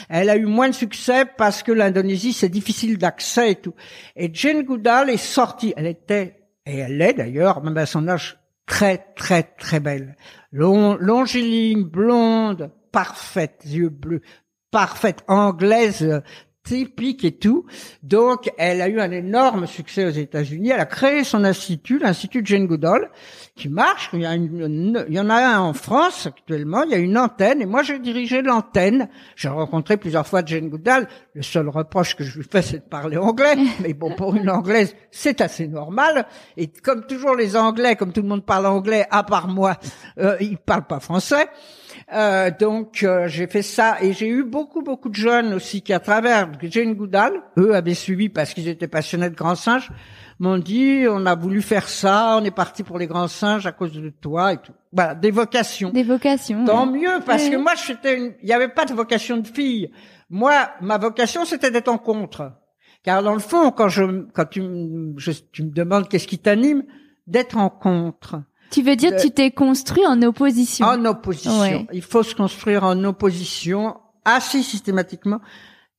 Elle 0.08 0.30
a 0.30 0.36
eu 0.36 0.46
moins 0.46 0.68
de 0.68 0.74
succès 0.74 1.24
parce 1.24 1.62
que 1.62 1.72
l'Indonésie, 1.72 2.32
c'est 2.32 2.48
difficile 2.48 2.98
d'accès 2.98 3.52
et 3.52 3.56
tout. 3.56 3.74
Et 4.16 4.30
Jane 4.32 4.62
Goodall 4.62 5.10
est 5.10 5.16
sortie. 5.16 5.72
Elle 5.76 5.86
était, 5.86 6.36
et 6.66 6.78
elle 6.78 7.00
est 7.00 7.14
d'ailleurs, 7.14 7.62
même 7.62 7.76
à 7.78 7.86
son 7.86 8.08
âge, 8.08 8.38
très, 8.66 8.98
très, 9.16 9.42
très 9.42 9.80
belle. 9.80 10.16
Long, 10.52 10.96
longiligne, 11.00 11.84
blonde, 11.84 12.70
parfaite, 12.92 13.62
yeux 13.66 13.88
bleus, 13.88 14.22
parfaite, 14.70 15.24
anglaise, 15.26 16.22
typique 16.64 17.24
et 17.24 17.32
tout. 17.32 17.66
Donc, 18.02 18.50
elle 18.58 18.80
a 18.80 18.88
eu 18.88 18.98
un 19.00 19.10
énorme 19.10 19.66
succès 19.66 20.04
aux 20.06 20.10
États-Unis. 20.10 20.70
Elle 20.70 20.80
a 20.80 20.86
créé 20.86 21.22
son 21.22 21.44
institut, 21.44 21.98
l'Institut 21.98 22.40
Jane 22.44 22.66
Goodall, 22.66 23.10
qui 23.54 23.68
marche. 23.68 24.08
Il 24.14 24.22
y, 24.22 24.26
a 24.26 24.34
une- 24.34 24.60
une- 24.62 25.04
il 25.08 25.14
y 25.14 25.20
en 25.20 25.28
a 25.30 25.36
un 25.36 25.60
en 25.60 25.74
France 25.74 26.26
actuellement. 26.26 26.82
Il 26.84 26.90
y 26.90 26.94
a 26.94 26.98
une 26.98 27.18
antenne. 27.18 27.60
Et 27.62 27.66
moi, 27.66 27.82
j'ai 27.82 27.98
dirigé 27.98 28.42
l'antenne. 28.42 29.08
J'ai 29.36 29.48
rencontré 29.48 29.96
plusieurs 29.98 30.26
fois 30.26 30.42
Jane 30.44 30.70
Goodall. 30.70 31.06
Le 31.34 31.42
seul 31.42 31.68
reproche 31.68 32.16
que 32.16 32.24
je 32.24 32.38
lui 32.38 32.46
fais, 32.50 32.62
c'est 32.62 32.78
de 32.78 32.82
parler 32.88 33.16
anglais. 33.18 33.54
Mais 33.80 33.92
bon, 33.92 34.14
pour 34.16 34.34
une 34.34 34.48
anglaise, 34.48 34.96
c'est 35.10 35.40
assez 35.42 35.68
normal. 35.68 36.26
Et 36.56 36.68
comme 36.68 37.06
toujours 37.06 37.36
les 37.36 37.56
Anglais, 37.56 37.94
comme 37.94 38.12
tout 38.12 38.22
le 38.22 38.28
monde 38.28 38.44
parle 38.44 38.66
anglais, 38.66 39.06
à 39.10 39.22
part 39.22 39.48
moi, 39.48 39.76
euh, 40.18 40.36
ils 40.40 40.56
parlent 40.56 40.86
pas 40.86 40.98
français. 41.00 41.46
Euh, 42.12 42.50
donc 42.58 43.02
euh, 43.02 43.28
j'ai 43.28 43.46
fait 43.46 43.62
ça 43.62 43.96
et 44.02 44.12
j'ai 44.12 44.28
eu 44.28 44.44
beaucoup 44.44 44.82
beaucoup 44.82 45.08
de 45.08 45.14
jeunes 45.14 45.54
aussi 45.54 45.80
qui 45.80 45.92
à 45.94 46.00
travers 46.00 46.50
Jane 46.62 46.92
Goodall, 46.94 47.32
eux 47.58 47.74
avaient 47.74 47.94
suivi 47.94 48.28
parce 48.28 48.52
qu'ils 48.52 48.68
étaient 48.68 48.88
passionnés 48.88 49.30
de 49.30 49.34
grands 49.34 49.54
singes, 49.54 49.90
m'ont 50.38 50.58
dit 50.58 51.04
on 51.08 51.24
a 51.24 51.34
voulu 51.34 51.62
faire 51.62 51.88
ça, 51.88 52.36
on 52.38 52.44
est 52.44 52.50
parti 52.50 52.82
pour 52.82 52.98
les 52.98 53.06
grands 53.06 53.28
singes 53.28 53.66
à 53.66 53.72
cause 53.72 53.92
de 53.92 54.10
toi 54.10 54.52
et 54.52 54.58
tout. 54.58 54.72
Voilà, 54.92 55.14
des 55.14 55.30
vocations. 55.30 55.90
Des 55.90 56.02
vocations. 56.02 56.64
Tant 56.66 56.86
ouais. 56.90 56.98
mieux 57.00 57.20
parce 57.24 57.48
que 57.48 57.56
moi 57.56 57.72
j'étais 57.74 58.18
une... 58.18 58.34
il 58.42 58.46
n'y 58.46 58.52
avait 58.52 58.68
pas 58.68 58.84
de 58.84 58.92
vocation 58.92 59.38
de 59.38 59.46
fille. 59.46 59.90
Moi 60.28 60.52
ma 60.82 60.98
vocation 60.98 61.46
c'était 61.46 61.70
d'être 61.70 61.88
en 61.88 61.98
contre. 61.98 62.52
Car 63.02 63.22
dans 63.22 63.34
le 63.34 63.40
fond 63.40 63.70
quand 63.70 63.88
je 63.88 64.26
quand 64.34 64.44
tu 64.44 64.60
me 64.60 65.14
je- 65.18 65.32
tu 65.52 65.62
me 65.62 65.70
demandes 65.70 66.08
qu'est-ce 66.08 66.26
qui 66.28 66.38
t'anime 66.38 66.82
d'être 67.26 67.56
en 67.56 67.70
contre. 67.70 68.42
Tu 68.74 68.82
veux 68.82 68.96
dire 68.96 69.12
de- 69.12 69.20
tu 69.20 69.30
t'es 69.30 69.50
construit 69.50 70.04
en 70.06 70.20
opposition. 70.22 70.84
En 70.86 71.04
opposition. 71.04 71.60
Ouais. 71.60 71.86
Il 71.92 72.02
faut 72.02 72.22
se 72.22 72.34
construire 72.34 72.84
en 72.84 73.02
opposition 73.04 73.96
assez 74.24 74.62
systématiquement 74.62 75.40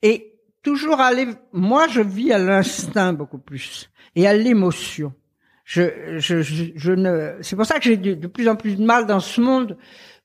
et 0.02 0.34
toujours 0.62 1.00
aller. 1.00 1.28
Moi, 1.54 1.88
je 1.88 2.02
vis 2.02 2.32
à 2.34 2.38
l'instinct 2.38 3.14
beaucoup 3.14 3.38
plus 3.40 3.90
et 4.16 4.28
à 4.28 4.34
l'émotion. 4.34 5.14
Je, 5.64 5.84
je, 6.18 6.42
je, 6.42 6.66
je 6.76 6.92
ne. 6.92 7.38
C'est 7.42 7.56
pour 7.56 7.66
ça 7.66 7.80
que 7.80 7.86
j'ai 7.86 7.98
de, 7.98 8.14
de 8.14 8.28
plus 8.28 8.48
en 8.50 8.56
plus 8.56 8.76
de 8.76 8.84
mal 8.86 9.06
dans 9.08 9.20
ce 9.20 9.42
monde 9.42 9.78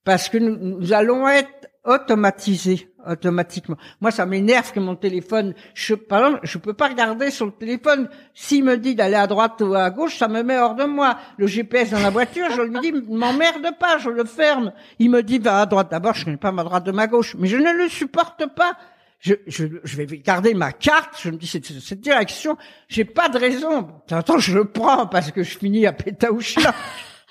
parce 0.05 0.29
que 0.29 0.39
nous, 0.39 0.57
nous 0.57 0.93
allons 0.93 1.27
être 1.29 1.49
automatisés 1.85 2.91
automatiquement. 3.07 3.77
Moi, 4.01 4.11
ça 4.11 4.27
m'énerve 4.27 4.73
que 4.73 4.81
mon 4.81 4.97
téléphone. 4.97 5.55
Je, 5.75 5.95
par 5.95 6.27
exemple, 6.27 6.41
je 6.47 6.59
peux 6.59 6.75
pas 6.75 6.89
regarder 6.89 7.31
sur 7.31 7.47
le 7.47 7.53
téléphone. 7.53 8.09
S'il 8.35 8.65
me 8.65 8.77
dit 8.77 8.95
d'aller 8.95 9.15
à 9.15 9.27
droite 9.27 9.63
ou 9.63 9.75
à 9.75 9.91
gauche, 9.91 10.19
ça 10.19 10.29
me 10.29 10.43
met 10.43 10.59
hors 10.59 10.75
de 10.75 10.85
moi. 10.85 11.19
Le 11.39 11.47
GPS 11.47 11.91
dans 11.91 12.01
la 12.01 12.11
voiture, 12.11 12.51
je 12.51 12.63
lui 12.63 12.81
dis 12.81 12.93
m'emmerde 12.93 13.79
pas, 13.79 13.99
je 13.99 14.11
le 14.11 14.25
ferme. 14.25 14.73
Il 14.99 15.11
me 15.11 15.23
dit 15.23 15.39
va 15.39 15.61
à 15.61 15.67
droite. 15.67 15.91
D'abord, 15.91 16.15
je 16.15 16.25
connais 16.25 16.37
pas 16.37 16.53
ma 16.53 16.65
droite 16.65 16.85
de 16.85 16.93
ma 16.93 17.07
gauche, 17.07 17.35
mais 17.39 17.49
je 17.49 17.57
ne 17.57 17.73
le 17.73 17.89
supporte 17.89 18.47
pas. 18.55 18.77
Je, 19.19 19.35
je, 19.47 19.67
je 19.85 19.97
vais 19.97 20.07
garder 20.19 20.55
ma 20.55 20.73
carte. 20.73 21.15
Je 21.21 21.31
me 21.31 21.37
dis 21.37 21.47
cette, 21.47 21.67
cette 21.67 22.01
direction, 22.01 22.57
j'ai 22.89 23.05
pas 23.05 23.29
de 23.29 23.39
raison. 23.39 23.89
Attends, 24.11 24.39
je 24.39 24.57
le 24.57 24.65
prends 24.65 25.07
parce 25.07 25.31
que 25.31 25.43
je 25.43 25.59
finis 25.59 25.87
à 25.87 25.93
Pétaouchla. 25.93 26.75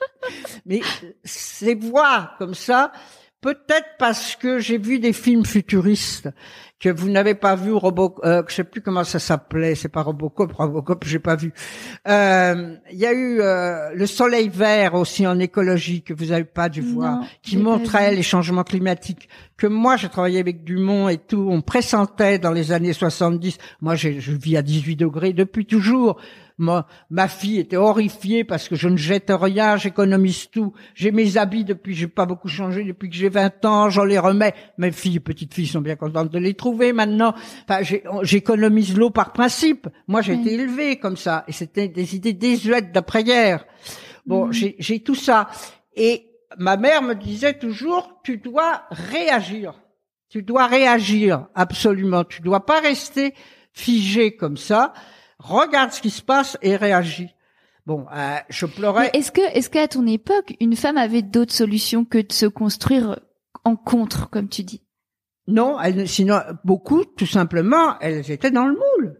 Mais 0.65 0.81
ces 1.23 1.75
voix 1.75 2.31
comme 2.37 2.53
ça, 2.53 2.91
peut-être 3.41 3.97
parce 3.97 4.35
que 4.35 4.59
j'ai 4.59 4.77
vu 4.77 4.99
des 4.99 5.13
films 5.13 5.45
futuristes 5.45 6.29
que 6.79 6.89
vous 6.89 7.09
n'avez 7.09 7.35
pas 7.35 7.55
vu 7.55 7.73
Robo, 7.73 8.15
euh, 8.23 8.41
je 8.47 8.55
sais 8.55 8.63
plus 8.63 8.81
comment 8.81 9.03
ça 9.03 9.19
s'appelait, 9.19 9.75
c'est 9.75 9.89
pas 9.89 10.01
Robocop, 10.01 10.53
Robocop, 10.53 11.03
j'ai 11.05 11.19
pas 11.19 11.35
vu. 11.35 11.53
Euh, 12.07 12.75
Il 12.91 12.97
y 12.97 13.05
a 13.05 13.11
eu 13.11 13.41
euh, 13.41 13.93
le 13.93 14.05
Soleil 14.05 14.49
vert 14.49 14.93
aussi 14.93 15.27
en 15.27 15.39
écologie 15.39 16.01
que 16.03 16.13
vous 16.13 16.31
avez 16.31 16.45
pas 16.45 16.69
dû 16.69 16.79
voir, 16.79 17.19
Non, 17.19 17.27
qui 17.41 17.57
montrait 17.57 18.15
les 18.15 18.23
changements 18.23 18.63
climatiques. 18.63 19.27
Que 19.57 19.67
moi, 19.67 19.97
j'ai 19.97 20.07
travaillé 20.07 20.39
avec 20.39 20.63
Dumont 20.63 21.09
et 21.09 21.17
tout, 21.17 21.49
on 21.51 21.61
pressentait 21.61 22.39
dans 22.39 22.53
les 22.53 22.71
années 22.71 22.93
70. 22.93 23.57
Moi, 23.81 23.95
je 23.95 24.31
vis 24.31 24.55
à 24.55 24.61
18 24.61 24.95
degrés 24.95 25.33
depuis 25.33 25.65
toujours. 25.65 26.17
Moi, 26.59 26.85
ma 27.09 27.27
fille 27.27 27.57
était 27.59 27.77
horrifiée 27.77 28.43
parce 28.43 28.67
que 28.67 28.75
je 28.75 28.89
ne 28.89 28.97
jette 28.97 29.31
rien, 29.33 29.77
j'économise 29.77 30.49
tout. 30.51 30.73
J'ai 30.93 31.11
mes 31.11 31.37
habits 31.37 31.63
depuis, 31.63 31.95
j'ai 31.95 32.07
pas 32.07 32.25
beaucoup 32.25 32.49
changé 32.49 32.83
depuis 32.83 33.09
que 33.09 33.15
j'ai 33.15 33.29
20 33.29 33.65
ans, 33.65 33.89
j'en 33.89 34.03
les 34.03 34.19
remets. 34.19 34.53
Mes 34.77 34.91
filles, 34.91 35.19
petites 35.21 35.53
filles 35.53 35.67
sont 35.67 35.81
bien 35.81 35.95
contentes 35.95 36.31
de 36.31 36.37
les 36.37 36.53
trouver 36.53 36.91
maintenant. 36.93 37.33
Enfin, 37.67 37.81
j'économise 38.23 38.97
l'eau 38.97 39.09
par 39.09 39.31
principe. 39.33 39.87
Moi, 40.07 40.21
j'ai 40.21 40.33
Oui. 40.33 40.41
été 40.41 40.53
élevée 40.55 40.99
comme 40.99 41.17
ça 41.17 41.45
et 41.47 41.53
c'était 41.53 41.87
des 41.87 42.15
idées 42.15 42.33
désuètes 42.33 42.91
d'après-guerre. 42.91 43.65
Bon, 44.25 44.51
j'ai 44.51 44.75
j'ai 44.79 44.99
tout 44.99 45.15
ça. 45.15 45.47
Et 45.95 46.25
ma 46.57 46.75
mère 46.77 47.01
me 47.01 47.15
disait 47.15 47.57
toujours, 47.57 48.19
tu 48.23 48.37
dois 48.37 48.83
réagir. 48.91 49.81
Tu 50.29 50.43
dois 50.43 50.67
réagir, 50.67 51.47
absolument. 51.55 52.23
Tu 52.25 52.41
dois 52.41 52.65
pas 52.65 52.81
rester 52.81 53.33
figé 53.73 54.35
comme 54.35 54.57
ça. 54.57 54.93
Regarde 55.39 55.91
ce 55.91 56.01
qui 56.01 56.09
se 56.09 56.21
passe 56.21 56.57
et 56.61 56.75
réagis. 56.75 57.33
Bon, 57.85 58.05
euh, 58.13 58.35
je 58.49 58.65
pleurais. 58.65 59.09
Est-ce 59.13 59.31
que, 59.31 59.41
est-ce 59.55 59.69
qu'à 59.69 59.87
ton 59.87 60.05
époque, 60.05 60.55
une 60.59 60.75
femme 60.75 60.97
avait 60.97 61.21
d'autres 61.21 61.53
solutions 61.53 62.05
que 62.05 62.19
de 62.19 62.31
se 62.31 62.45
construire 62.45 63.19
en 63.63 63.75
contre, 63.75 64.29
comme 64.29 64.49
tu 64.49 64.63
dis? 64.63 64.83
Non, 65.47 65.79
elles, 65.79 66.07
sinon 66.07 66.39
beaucoup, 66.63 67.03
tout 67.05 67.25
simplement, 67.25 67.97
elles 67.99 68.29
étaient 68.29 68.51
dans 68.51 68.67
le 68.67 68.75
moule. 68.75 69.19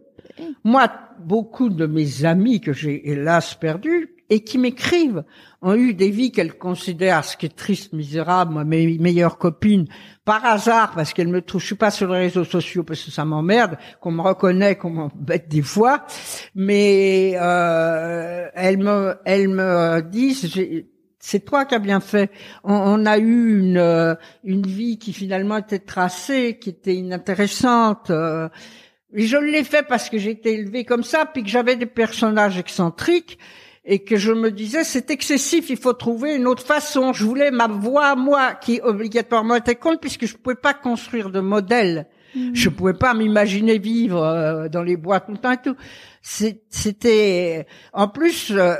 Moi, 0.62 0.88
beaucoup 1.18 1.68
de 1.68 1.86
mes 1.86 2.24
amis 2.24 2.60
que 2.60 2.72
j'ai 2.72 3.10
hélas 3.10 3.54
perdus 3.54 4.14
et 4.30 4.44
qui 4.44 4.58
m'écrivent 4.58 5.24
ont 5.60 5.74
eu 5.74 5.92
des 5.92 6.10
vies 6.10 6.32
qu'elles 6.32 6.56
considèrent, 6.56 7.24
ce 7.24 7.36
qui 7.36 7.46
est 7.46 7.54
triste, 7.54 7.92
misérable, 7.92 8.52
moi, 8.52 8.64
mes 8.64 8.96
meilleures 8.98 9.36
copines, 9.36 9.86
par 10.24 10.44
hasard, 10.46 10.92
parce 10.94 11.12
qu'elles 11.12 11.28
me 11.28 11.42
trouvent, 11.42 11.60
je 11.60 11.66
suis 11.66 11.74
pas 11.74 11.90
sur 11.90 12.10
les 12.12 12.20
réseaux 12.20 12.44
sociaux 12.44 12.84
parce 12.84 13.02
que 13.02 13.10
ça 13.10 13.24
m'emmerde, 13.24 13.76
qu'on 14.00 14.12
me 14.12 14.22
reconnaît, 14.22 14.76
qu'on 14.76 14.90
m'embête 14.90 15.48
des 15.48 15.62
fois, 15.62 16.06
mais 16.54 17.34
euh, 17.34 18.48
elles 18.54 18.78
me, 18.78 19.16
elles 19.24 19.48
me 19.48 20.00
disent, 20.00 20.48
c'est 21.18 21.44
toi 21.44 21.66
qui 21.66 21.74
as 21.74 21.80
bien 21.80 22.00
fait. 22.00 22.30
On, 22.64 23.04
a 23.04 23.18
eu 23.18 23.58
une 23.58 23.76
euh, 23.76 24.14
une 24.44 24.66
vie 24.66 24.98
qui 24.98 25.12
finalement 25.12 25.58
était 25.58 25.80
tracée, 25.80 26.58
qui 26.58 26.70
était 26.70 26.94
inintéressante. 26.94 28.10
euh, 28.10 28.48
je 29.12 29.36
l'ai 29.36 29.64
fait 29.64 29.82
parce 29.86 30.08
que 30.08 30.18
j'étais 30.18 30.54
élevée 30.54 30.84
comme 30.84 31.02
ça, 31.02 31.26
puis 31.26 31.42
que 31.42 31.48
j'avais 31.48 31.76
des 31.76 31.86
personnages 31.86 32.58
excentriques 32.58 33.38
et 33.84 34.00
que 34.00 34.16
je 34.16 34.32
me 34.32 34.50
disais 34.50 34.84
c'est 34.84 35.10
excessif, 35.10 35.70
il 35.70 35.76
faut 35.76 35.92
trouver 35.92 36.34
une 36.36 36.46
autre 36.46 36.64
façon. 36.64 37.12
Je 37.12 37.24
voulais 37.24 37.50
ma 37.50 37.66
voix 37.66 38.14
moi 38.16 38.54
qui 38.54 38.80
obligatoirement 38.82 39.56
était 39.56 39.76
compte 39.76 40.00
puisque 40.00 40.26
je 40.26 40.36
pouvais 40.36 40.56
pas 40.56 40.74
construire 40.74 41.30
de 41.30 41.40
modèle. 41.40 42.06
Je 42.52 42.68
pouvais 42.68 42.94
pas 42.94 43.12
m'imaginer 43.12 43.78
vivre 43.78 44.22
euh, 44.22 44.68
dans 44.68 44.82
les 44.82 44.96
bois 44.96 45.18
tout 45.18 45.32
le 45.32 45.38
temps 45.38 45.50
et 45.50 45.60
tout. 45.60 45.74
C'était 46.22 47.66
en 47.92 48.06
plus 48.06 48.52
euh, 48.52 48.76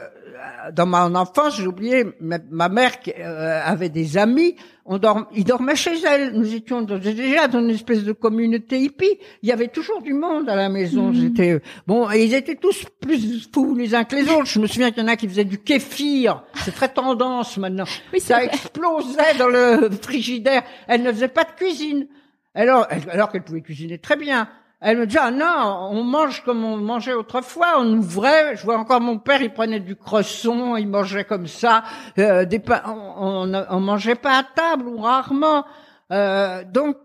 dans 0.73 0.87
mon 0.87 1.15
enfance, 1.15 1.57
j'ai 1.57 1.67
oublié, 1.67 2.05
ma, 2.21 2.69
mère 2.69 3.01
qui, 3.01 3.13
euh, 3.19 3.61
avait 3.65 3.89
des 3.89 4.17
amis, 4.19 4.57
on 4.85 4.99
dorm, 4.99 5.27
ils 5.35 5.45
dormaient 5.45 5.77
chez 5.77 6.01
elle. 6.07 6.33
Nous 6.33 6.55
étions 6.55 6.83
dans- 6.83 6.99
déjà 6.99 7.49
dans 7.49 7.61
une 7.61 7.71
espèce 7.71 8.05
de 8.05 8.13
communauté 8.13 8.79
hippie. 8.81 9.19
Il 9.43 9.49
y 9.49 9.53
avait 9.53 9.69
toujours 9.69 10.03
du 10.03 10.13
monde 10.15 10.49
à 10.49 10.57
la 10.57 10.69
maison. 10.69 11.13
J'étais 11.13 11.53
euh, 11.53 11.61
bon, 11.87 12.11
et 12.11 12.25
ils 12.25 12.35
étaient 12.35 12.57
tous 12.57 12.85
plus 13.01 13.49
fous 13.53 13.75
les 13.75 13.95
uns 13.95 14.05
que 14.05 14.17
les 14.17 14.29
autres. 14.31 14.47
Je 14.47 14.61
me 14.61 14.67
souviens 14.67 14.91
qu'il 14.91 15.03
y 15.03 15.07
en 15.07 15.09
a 15.09 15.17
qui 15.17 15.29
faisaient 15.29 15.45
du 15.45 15.59
kéfir. 15.59 16.43
C'est 16.65 16.75
très 16.75 16.89
tendance 16.89 17.57
maintenant. 17.57 17.85
Oui, 18.13 18.21
Ça 18.21 18.37
vrai. 18.37 18.47
explosait 18.47 19.35
dans 19.39 19.49
le 19.49 19.89
frigidaire. 20.03 20.63
Elle 20.89 21.03
ne 21.03 21.13
faisait 21.13 21.29
pas 21.29 21.45
de 21.45 21.53
cuisine. 21.57 22.07
Alors, 22.55 22.87
alors 23.13 23.31
qu'elle 23.31 23.43
pouvait 23.45 23.61
cuisiner 23.63 23.99
très 23.99 24.17
bien. 24.17 24.49
Elle 24.83 24.97
me 24.97 25.07
dit, 25.07 25.19
ah 25.21 25.31
non, 25.31 25.91
on 25.91 26.03
mange 26.03 26.43
comme 26.43 26.65
on 26.65 26.79
mangeait 26.79 27.13
autrefois, 27.13 27.75
on 27.79 27.99
ouvrait, 27.99 28.57
je 28.57 28.65
vois 28.65 28.79
encore 28.79 29.03
mon 29.03 29.19
père, 29.19 29.43
il 29.43 29.53
prenait 29.53 29.81
du 29.81 29.95
cresson, 29.95 30.75
il 30.77 30.89
mangeait 30.89 31.25
comme 31.25 31.47
ça, 31.47 31.85
euh, 32.19 32.47
on, 32.87 33.53
on, 33.69 33.81
mangeait 33.81 34.15
pas 34.15 34.39
à 34.39 34.43
table 34.43 34.89
ou 34.89 34.97
rarement. 35.03 35.67
Euh, 36.11 36.65
donc, 36.65 36.97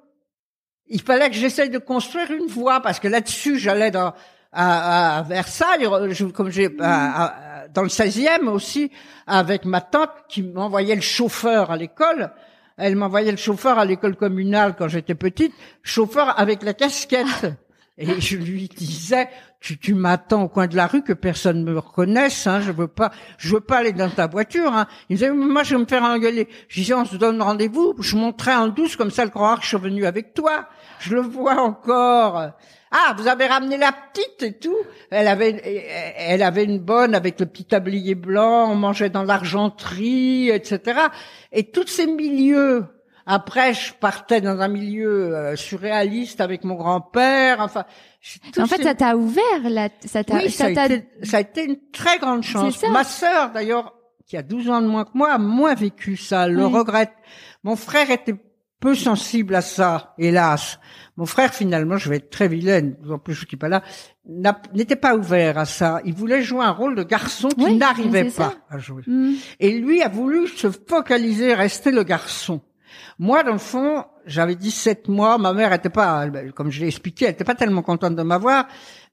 il 0.87 1.01
fallait 1.01 1.29
que 1.29 1.35
j'essaye 1.35 1.69
de 1.69 1.77
construire 1.77 2.31
une 2.31 2.47
voie, 2.47 2.79
parce 2.79 3.01
que 3.01 3.09
là-dessus, 3.09 3.59
j'allais 3.59 3.91
dans, 3.91 4.13
à, 4.53 5.25
Versailles, 5.27 5.85
comme 6.33 6.49
j'ai, 6.49 6.69
dans 6.69 7.83
le 7.83 7.89
16e 7.89 8.47
aussi, 8.47 8.89
avec 9.27 9.65
ma 9.65 9.81
tante 9.81 10.11
qui 10.29 10.43
m'envoyait 10.43 10.95
le 10.95 11.01
chauffeur 11.01 11.71
à 11.71 11.77
l'école. 11.77 12.31
Elle 12.77 12.95
m'envoyait 12.95 13.31
le 13.31 13.37
chauffeur 13.37 13.79
à 13.79 13.85
l'école 13.85 14.15
communale 14.15 14.75
quand 14.77 14.87
j'étais 14.87 15.15
petite, 15.15 15.53
chauffeur 15.83 16.39
avec 16.39 16.63
la 16.63 16.73
casquette. 16.73 17.53
Et 17.97 18.19
je 18.19 18.35
lui 18.35 18.67
disais, 18.67 19.29
tu, 19.61 19.77
tu 19.77 19.93
m'attends 19.93 20.43
au 20.43 20.49
coin 20.49 20.67
de 20.67 20.75
la 20.75 20.85
rue 20.85 21.01
que 21.01 21.13
personne 21.13 21.63
me 21.63 21.79
reconnaisse, 21.79 22.45
hein, 22.45 22.59
je 22.59 22.71
veux 22.71 22.89
pas, 22.89 23.11
je 23.37 23.53
veux 23.53 23.61
pas 23.61 23.77
aller 23.77 23.93
dans 23.93 24.09
ta 24.09 24.27
voiture, 24.27 24.73
hein. 24.73 24.85
Il 25.09 25.13
me 25.13 25.17
disait, 25.17 25.31
moi, 25.31 25.63
je 25.63 25.75
vais 25.75 25.81
me 25.81 25.87
faire 25.87 26.03
engueuler. 26.03 26.49
Je 26.67 26.81
disais, 26.81 26.93
on 26.93 27.05
se 27.05 27.15
donne 27.15 27.41
rendez-vous, 27.41 27.95
je 27.99 28.17
monterai 28.17 28.53
en 28.53 28.67
douce, 28.67 28.97
comme 28.97 29.11
ça, 29.11 29.23
elle 29.23 29.31
croira 29.31 29.55
que 29.55 29.63
je 29.63 29.69
suis 29.69 29.77
venu 29.77 30.05
avec 30.05 30.33
toi. 30.33 30.67
Je 30.99 31.15
le 31.15 31.21
vois 31.21 31.61
encore. 31.61 32.51
Ah, 32.91 33.15
vous 33.17 33.27
avez 33.27 33.45
ramené 33.45 33.77
la 33.77 33.91
petite 33.91 34.43
et 34.43 34.57
tout. 34.57 34.77
Elle 35.09 35.27
avait, 35.27 36.13
elle 36.17 36.43
avait 36.43 36.63
une 36.63 36.79
bonne 36.79 37.15
avec 37.15 37.39
le 37.39 37.45
petit 37.45 37.65
tablier 37.65 38.15
blanc. 38.15 38.71
On 38.71 38.75
mangeait 38.75 39.09
dans 39.09 39.23
l'argenterie, 39.23 40.49
etc. 40.49 40.99
Et 41.51 41.71
tous 41.71 41.87
ces 41.87 42.07
milieux. 42.07 42.85
Après, 43.25 43.73
je 43.73 43.93
partais 43.93 44.39
dans 44.41 44.59
un 44.61 44.67
milieu 44.67 45.35
euh, 45.35 45.55
surréaliste 45.55 46.41
avec 46.41 46.63
mon 46.63 46.75
grand-père. 46.75 47.59
Enfin, 47.59 47.85
En 48.59 48.67
fait, 48.67 48.77
ces- 48.77 48.83
ça 48.83 48.95
t'a 48.95 49.15
ouvert, 49.17 49.43
là, 49.69 49.89
ça 50.05 50.23
t'a, 50.23 50.35
oui, 50.35 50.51
ça, 50.51 50.65
a 50.65 50.73
t'a- 50.73 50.85
été, 50.85 51.07
ça 51.23 51.37
a 51.37 51.39
été 51.41 51.65
une 51.65 51.77
très 51.91 52.19
grande 52.19 52.43
chance. 52.43 52.77
Ça. 52.77 52.89
Ma 52.89 53.03
sœur, 53.03 53.51
d'ailleurs, 53.51 53.93
qui 54.27 54.37
a 54.37 54.43
12 54.43 54.69
ans 54.69 54.81
de 54.81 54.87
moins 54.87 55.05
que 55.05 55.11
moi, 55.15 55.31
a 55.33 55.37
moins 55.39 55.73
vécu 55.75 56.17
ça. 56.17 56.47
Le 56.47 56.65
Oui. 56.65 56.73
regrette. 56.73 57.13
Mon 57.63 57.75
frère 57.75 58.09
était 58.11 58.35
peu 58.79 58.93
sensible 58.93 59.55
à 59.55 59.61
ça, 59.61 60.13
hélas. 60.19 60.79
Mon 61.17 61.25
frère, 61.25 61.53
finalement, 61.53 61.97
je 61.97 62.09
vais 62.09 62.17
être 62.17 62.29
très 62.29 62.47
vilaine, 62.47 62.95
en 63.09 63.17
plus 63.17 63.33
je 63.33 63.47
suis 63.47 63.57
pas 63.57 63.69
là, 63.69 63.81
n'était 64.73 64.95
pas 64.95 65.15
ouvert 65.15 65.57
à 65.57 65.65
ça. 65.65 66.01
Il 66.05 66.13
voulait 66.13 66.41
jouer 66.43 66.63
un 66.65 66.71
rôle 66.71 66.95
de 66.95 67.03
garçon 67.03 67.49
Oui, 67.57 67.65
qu'il 67.65 67.77
n'arrivait 67.77 68.25
pas 68.25 68.29
ça. 68.29 68.53
à 68.69 68.77
jouer. 68.77 69.01
Hmm. 69.07 69.33
Et 69.59 69.71
lui 69.79 70.01
a 70.03 70.09
voulu 70.09 70.47
se 70.47 70.69
focaliser, 70.69 71.53
rester 71.53 71.91
le 71.91 72.03
garçon. 72.03 72.61
Moi, 73.19 73.43
dans 73.43 73.53
le 73.53 73.57
fond, 73.57 74.05
j'avais 74.25 74.55
17 74.55 75.07
mois, 75.07 75.37
ma 75.37 75.53
mère 75.53 75.71
était 75.73 75.89
pas, 75.89 76.25
elle- 76.25 76.51
comme 76.53 76.71
je 76.71 76.81
l'ai 76.81 76.87
expliqué, 76.87 77.25
elle 77.25 77.31
était 77.31 77.43
pas 77.43 77.55
tellement 77.55 77.81
contente 77.81 78.15
de 78.15 78.23
m'avoir. 78.23 78.67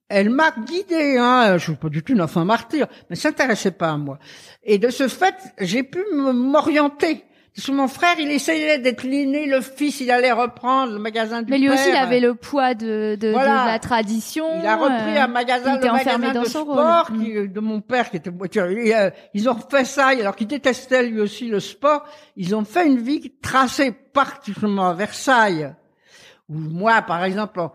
Elle 0.09 0.28
m'a 0.30 0.51
guidé, 0.51 1.16
hein, 1.18 1.57
je 1.57 1.62
suis 1.64 1.74
pas 1.74 1.89
du 1.89 2.03
tout 2.03 2.12
une 2.12 2.20
enfant 2.20 2.45
martyr, 2.45 2.87
mais 3.09 3.16
s'intéressait 3.16 3.70
pas 3.70 3.91
à 3.93 3.97
moi. 3.97 4.18
Et 4.62 4.78
de 4.78 4.91
ce 4.91 5.09
fait, 5.09 5.35
j'ai 5.59 5.83
pu 5.85 6.01
m'orienter. 6.14 7.24
Parce 7.55 7.66
que 7.66 7.72
mon 7.72 7.86
frère, 7.86 8.14
il 8.18 8.30
essayait 8.30 8.78
d'être 8.78 9.03
l'aîné, 9.05 9.44
le 9.44 9.61
fils, 9.61 10.00
il 10.00 10.11
allait 10.11 10.32
reprendre 10.32 10.94
le 10.94 10.98
magasin 10.98 11.42
du 11.42 11.50
Mais 11.50 11.59
lui 11.59 11.68
aussi, 11.68 11.84
il 11.86 11.92
père. 11.92 12.03
avait 12.03 12.20
le 12.20 12.34
poids 12.34 12.72
de, 12.72 13.14
de, 13.20 13.28
Voilà. 13.30 13.64
de 13.64 13.66
la 13.68 13.78
tradition. 13.78 14.46
Il 14.59 14.66
a 14.66 14.76
repris 14.76 15.18
euh, 15.18 15.22
un 15.24 15.26
magasin, 15.28 15.72
il 15.74 15.76
était 15.76 15.86
le 15.88 15.92
magasin 15.92 16.32
dans 16.32 16.40
de 16.42 16.46
son 16.48 16.62
sport 16.62 17.07
rôle. 17.09 17.18
Mm. 17.18 17.24
qui- 17.24 17.48
de 17.50 17.61
mon 17.61 17.80
père 17.82 18.11
qui 18.11 18.16
était 18.16 18.30
voiture. 18.30 18.62
Euh, 18.64 19.11
ils 19.34 19.48
ont 19.50 19.59
fait 19.70 19.84
ça, 19.84 20.07
alors 20.09 20.34
qu'il 20.34 20.46
détestait 20.46 21.03
lui 21.03 21.20
aussi 21.20 21.48
le 21.48 21.61
sport. 21.61 22.05
Ils 22.36 22.55
ont 22.55 22.64
fait 22.64 22.86
une 22.86 22.98
vie 23.03 23.34
tracée 23.42 23.92
particulièrement 23.92 24.88
à 24.88 24.94
Versailles. 24.94 25.74
Où 26.48 26.55
moi, 26.59 27.03
par 27.03 27.22
exemple, 27.22 27.61
en, 27.61 27.72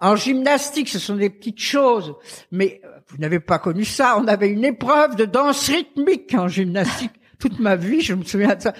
en 0.00 0.14
gymnastique, 0.14 0.88
ce 0.88 1.00
sont 1.00 1.16
des 1.16 1.30
petites 1.30 1.58
choses, 1.60 2.14
mais 2.52 2.80
euh, 2.84 2.88
vous 3.08 3.18
n'avez 3.18 3.40
pas 3.40 3.58
connu 3.58 3.84
ça. 3.84 4.18
On 4.20 4.28
avait 4.28 4.50
une 4.50 4.64
épreuve 4.64 5.16
de 5.16 5.24
danse 5.24 5.68
rythmique 5.68 6.32
en 6.34 6.46
gymnastique. 6.46 7.10
Toute 7.38 7.58
ma 7.58 7.76
vie, 7.76 8.00
je 8.00 8.14
me 8.14 8.24
souviens 8.24 8.54
de 8.54 8.62
ça. 8.62 8.72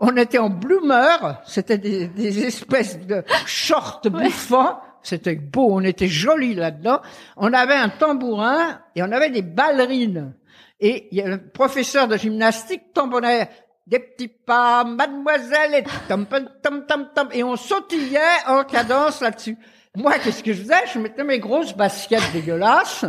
On 0.00 0.16
était 0.16 0.38
en 0.38 0.50
bloomer, 0.50 1.40
c'était 1.46 1.78
des, 1.78 2.08
des 2.08 2.44
espèces 2.44 2.98
de 2.98 3.22
shorts 3.46 4.02
bouffants. 4.04 4.80
C'était 5.02 5.36
beau, 5.36 5.68
on 5.70 5.82
était 5.82 6.08
jolis 6.08 6.54
là-dedans. 6.54 7.00
On 7.36 7.52
avait 7.52 7.74
un 7.74 7.90
tambourin 7.90 8.80
et 8.96 9.02
on 9.02 9.12
avait 9.12 9.30
des 9.30 9.42
ballerines. 9.42 10.34
Et 10.80 11.08
il 11.12 11.18
y 11.18 11.22
a 11.22 11.28
le 11.28 11.46
professeur 11.46 12.08
de 12.08 12.16
gymnastique 12.16 12.92
tambonnait 12.94 13.50
des 13.86 13.98
petits 13.98 14.28
pas, 14.28 14.82
mademoiselle, 14.84 15.74
et 15.74 15.84
tam, 16.08 16.26
tam, 16.26 16.48
tam, 16.62 16.86
tam, 16.86 17.08
tam, 17.14 17.28
et 17.32 17.44
on 17.44 17.56
sautillait 17.56 18.18
en 18.46 18.64
cadence 18.64 19.20
là-dessus. 19.20 19.58
Moi, 19.94 20.14
qu'est-ce 20.18 20.42
que 20.42 20.52
je 20.52 20.62
faisais? 20.62 20.86
Je 20.92 20.98
mettais 20.98 21.22
mes 21.22 21.38
grosses 21.38 21.76
baskets 21.76 22.32
dégueulasses. 22.32 23.04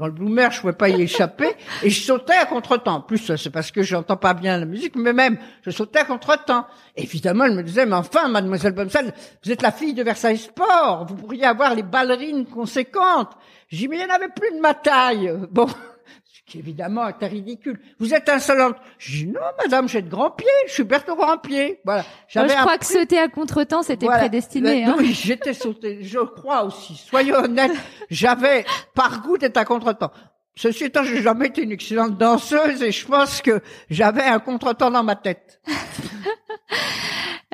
Dans 0.00 0.06
le 0.06 0.12
bloomer, 0.12 0.50
je 0.50 0.62
pouvais 0.62 0.72
pas 0.72 0.88
y 0.88 1.02
échapper. 1.02 1.50
Et 1.82 1.90
je 1.90 2.00
sautais 2.00 2.32
à 2.32 2.46
contre-temps. 2.46 3.02
Plus, 3.02 3.36
c'est 3.36 3.50
parce 3.50 3.70
que 3.70 3.82
j'entends 3.82 4.16
pas 4.16 4.32
bien 4.32 4.56
la 4.56 4.64
musique, 4.64 4.96
mais 4.96 5.12
même, 5.12 5.36
je 5.60 5.70
sautais 5.70 5.98
à 5.98 6.04
contre-temps. 6.06 6.64
Évidemment, 6.96 7.44
elle 7.44 7.54
me 7.54 7.62
disait, 7.62 7.84
mais 7.84 7.96
enfin, 7.96 8.26
mademoiselle 8.28 8.72
Bomsel, 8.72 9.12
vous 9.44 9.52
êtes 9.52 9.60
la 9.60 9.70
fille 9.70 9.92
de 9.92 10.02
Versailles 10.02 10.38
Sport. 10.38 11.04
Vous 11.06 11.16
pourriez 11.16 11.44
avoir 11.44 11.74
les 11.74 11.82
ballerines 11.82 12.46
conséquentes. 12.46 13.32
J'ai 13.68 13.76
dit, 13.76 13.88
mais 13.88 13.96
il 13.96 14.06
n'y 14.06 14.10
en 14.10 14.14
avait 14.14 14.30
plus 14.34 14.56
de 14.56 14.60
ma 14.62 14.72
taille. 14.72 15.34
Bon. 15.50 15.66
Évidemment 16.54 17.08
était 17.08 17.26
ridicule. 17.26 17.78
Vous 17.98 18.14
êtes 18.14 18.28
insolente. 18.28 18.76
Je 18.98 19.18
dis, 19.18 19.26
non, 19.26 19.40
madame, 19.62 19.88
j'ai 19.88 20.02
de 20.02 20.08
grands 20.08 20.30
pieds. 20.30 20.46
Je 20.66 20.72
suis 20.72 20.84
Berthaud 20.84 21.16
Grand 21.16 21.38
Pied. 21.38 21.80
Voilà. 21.84 22.04
J'avais 22.28 22.50
je 22.50 22.54
crois 22.56 22.78
que 22.78 22.86
sauter 22.86 23.18
à 23.18 23.28
contre-temps, 23.28 23.82
c'était 23.82 24.06
voilà. 24.06 24.20
prédestiné. 24.20 24.84
Hein. 24.84 24.96
Oui, 24.98 25.12
j'étais 25.12 25.54
sauté. 25.54 25.98
Je 26.02 26.18
crois 26.18 26.64
aussi. 26.64 26.94
Soyons 26.96 27.36
honnêtes. 27.36 27.72
J'avais, 28.10 28.64
par 28.94 29.22
goût, 29.22 29.38
d'être 29.38 29.56
à 29.56 29.64
contre-temps. 29.64 30.10
Ceci 30.56 30.84
étant, 30.84 31.04
j'ai 31.04 31.22
jamais 31.22 31.46
été 31.46 31.62
une 31.62 31.72
excellente 31.72 32.18
danseuse 32.18 32.82
et 32.82 32.92
je 32.92 33.06
pense 33.06 33.40
que 33.40 33.62
j'avais 33.88 34.24
un 34.24 34.40
contre-temps 34.40 34.90
dans 34.90 35.04
ma 35.04 35.16
tête. 35.16 35.60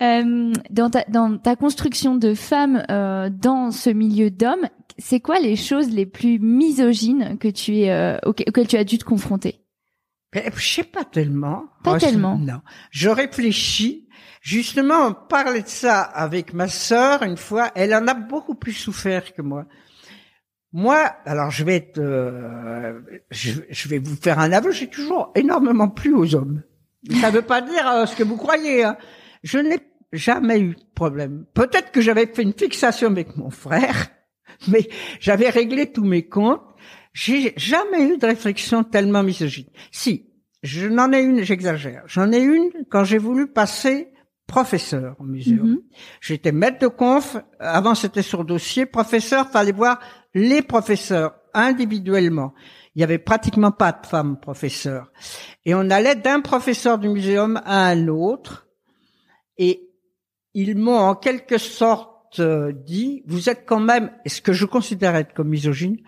Euh, 0.03 0.53
dans, 0.69 0.91
ta, 0.91 1.05
dans 1.09 1.39
ta 1.39 1.57
construction 1.57 2.17
de 2.17 2.35
femme 2.35 2.85
euh, 2.91 3.31
dans 3.31 3.71
ce 3.71 3.89
milieu 3.89 4.31
d'hommes, 4.31 4.69
c'est 4.99 5.21
quoi 5.21 5.39
les 5.41 5.57
choses 5.57 5.91
les 5.91 6.07
plus 6.07 6.39
misogynes 6.39 7.39
que 7.39 7.49
tu 7.49 7.79
es 7.79 7.91
euh, 7.91 8.19
auxquelles, 8.25 8.67
tu 8.67 8.77
as 8.77 8.85
dû 8.85 8.99
te 8.99 9.05
confronter? 9.05 9.61
Mais 10.35 10.51
je 10.55 10.69
sais 10.69 10.85
pas 10.85 11.05
tellement. 11.05 11.65
Pas 11.83 11.99
tellement. 11.99 12.39
Non. 12.39 12.61
Je 12.91 13.09
réfléchis. 13.09 14.09
Justement, 14.41 15.09
on 15.09 15.13
parlait 15.13 15.63
de 15.63 15.69
ça 15.69 16.03
avec 16.03 16.53
ma 16.53 16.69
sœur 16.69 17.23
une 17.23 17.37
fois. 17.37 17.73
Elle 17.75 17.95
en 17.95 18.07
a 18.07 18.15
beaucoup 18.15 18.55
plus 18.55 18.73
souffert 18.73 19.33
que 19.35 19.43
moi. 19.43 19.65
Moi, 20.73 20.99
alors 21.25 21.51
je 21.51 21.65
vais 21.65 21.77
être, 21.77 21.99
euh, 21.99 23.01
je, 23.31 23.53
je 23.71 23.89
vais 23.89 23.99
vous 23.99 24.17
faire 24.17 24.39
un 24.39 24.53
aveu. 24.53 24.73
J'ai 24.73 24.89
toujours 24.89 25.33
énormément 25.35 25.89
plu 25.89 26.15
aux 26.15 26.35
hommes. 26.35 26.63
Ça 27.21 27.31
ne 27.31 27.37
veut 27.37 27.43
pas 27.43 27.63
dire 27.63 27.89
euh, 27.89 28.07
ce 28.07 28.17
que 28.17 28.25
vous 28.25 28.37
croyez. 28.37 28.85
Hein. 28.85 28.97
Je 29.43 29.59
n'ai 29.59 29.79
jamais 30.13 30.61
eu 30.61 30.75
de 30.75 30.85
problème. 30.95 31.47
Peut-être 31.55 31.93
que 31.93 32.01
j'avais 32.01 32.27
fait 32.27 32.43
une 32.43 32.53
fixation 32.53 33.09
avec 33.09 33.37
mon 33.37 33.51
frère, 33.51 34.09
mais 34.69 34.89
j'avais 35.21 35.51
réglé 35.51 35.93
tous 35.93 36.05
mes 36.05 36.27
comptes. 36.27 36.63
J'ai 37.13 37.55
jamais 37.57 38.03
eu 38.03 38.19
de 38.19 38.27
réflexion 38.27 38.85
tellement 38.85 39.23
misogyne. 39.23 39.69
Si, 39.91 40.27
je 40.63 40.87
n'en 40.87 41.13
ai 41.13 41.21
une, 41.21 41.43
j'exagère. 41.43 42.03
J'en 42.07 42.31
ai 42.33 42.41
une 42.41 42.71
quand 42.91 43.05
j'ai 43.05 43.19
voulu 43.19 43.47
passer 43.47 44.09
professeur 44.47 45.17
au 45.19 45.25
muséum. 45.25 45.69
Mhm. 45.69 45.83
J'étais 46.21 46.53
maître 46.53 46.79
de 46.79 46.89
conf. 46.89 47.37
Avant, 47.59 47.95
c'était 47.95 48.23
sur 48.23 48.45
dossier. 48.45 48.87
Professeur, 48.87 49.49
fallait 49.49 49.73
voir 49.73 49.99
les 50.35 50.63
professeurs 50.63 51.35
individuellement. 51.55 52.55
Il 52.95 53.01
y 53.01 53.05
avait 53.05 53.19
pratiquement 53.19 53.73
pas 53.73 53.93
de 53.93 54.07
femmes 54.07 54.39
professeurs. 54.41 55.11
Et 55.65 55.75
on 55.75 55.91
allait 55.91 56.17
d'un 56.17 56.41
professeur 56.41 56.99
du 56.99 57.09
muséum 57.09 57.61
à 57.65 57.87
un 57.89 58.09
autre. 58.09 58.69
Et 59.59 59.91
ils 60.55 60.77
m'ont 60.77 60.99
en 60.99 61.15
quelque 61.15 61.59
sorte 61.59 62.16
dit, 62.85 63.23
vous 63.27 63.49
êtes 63.49 63.65
quand 63.67 63.81
même, 63.81 64.11
et 64.25 64.29
ce 64.29 64.41
que 64.43 64.53
je 64.53 64.67
considère 64.67 65.17
être 65.17 65.35
comme 65.35 65.49
misogyne, 65.49 65.99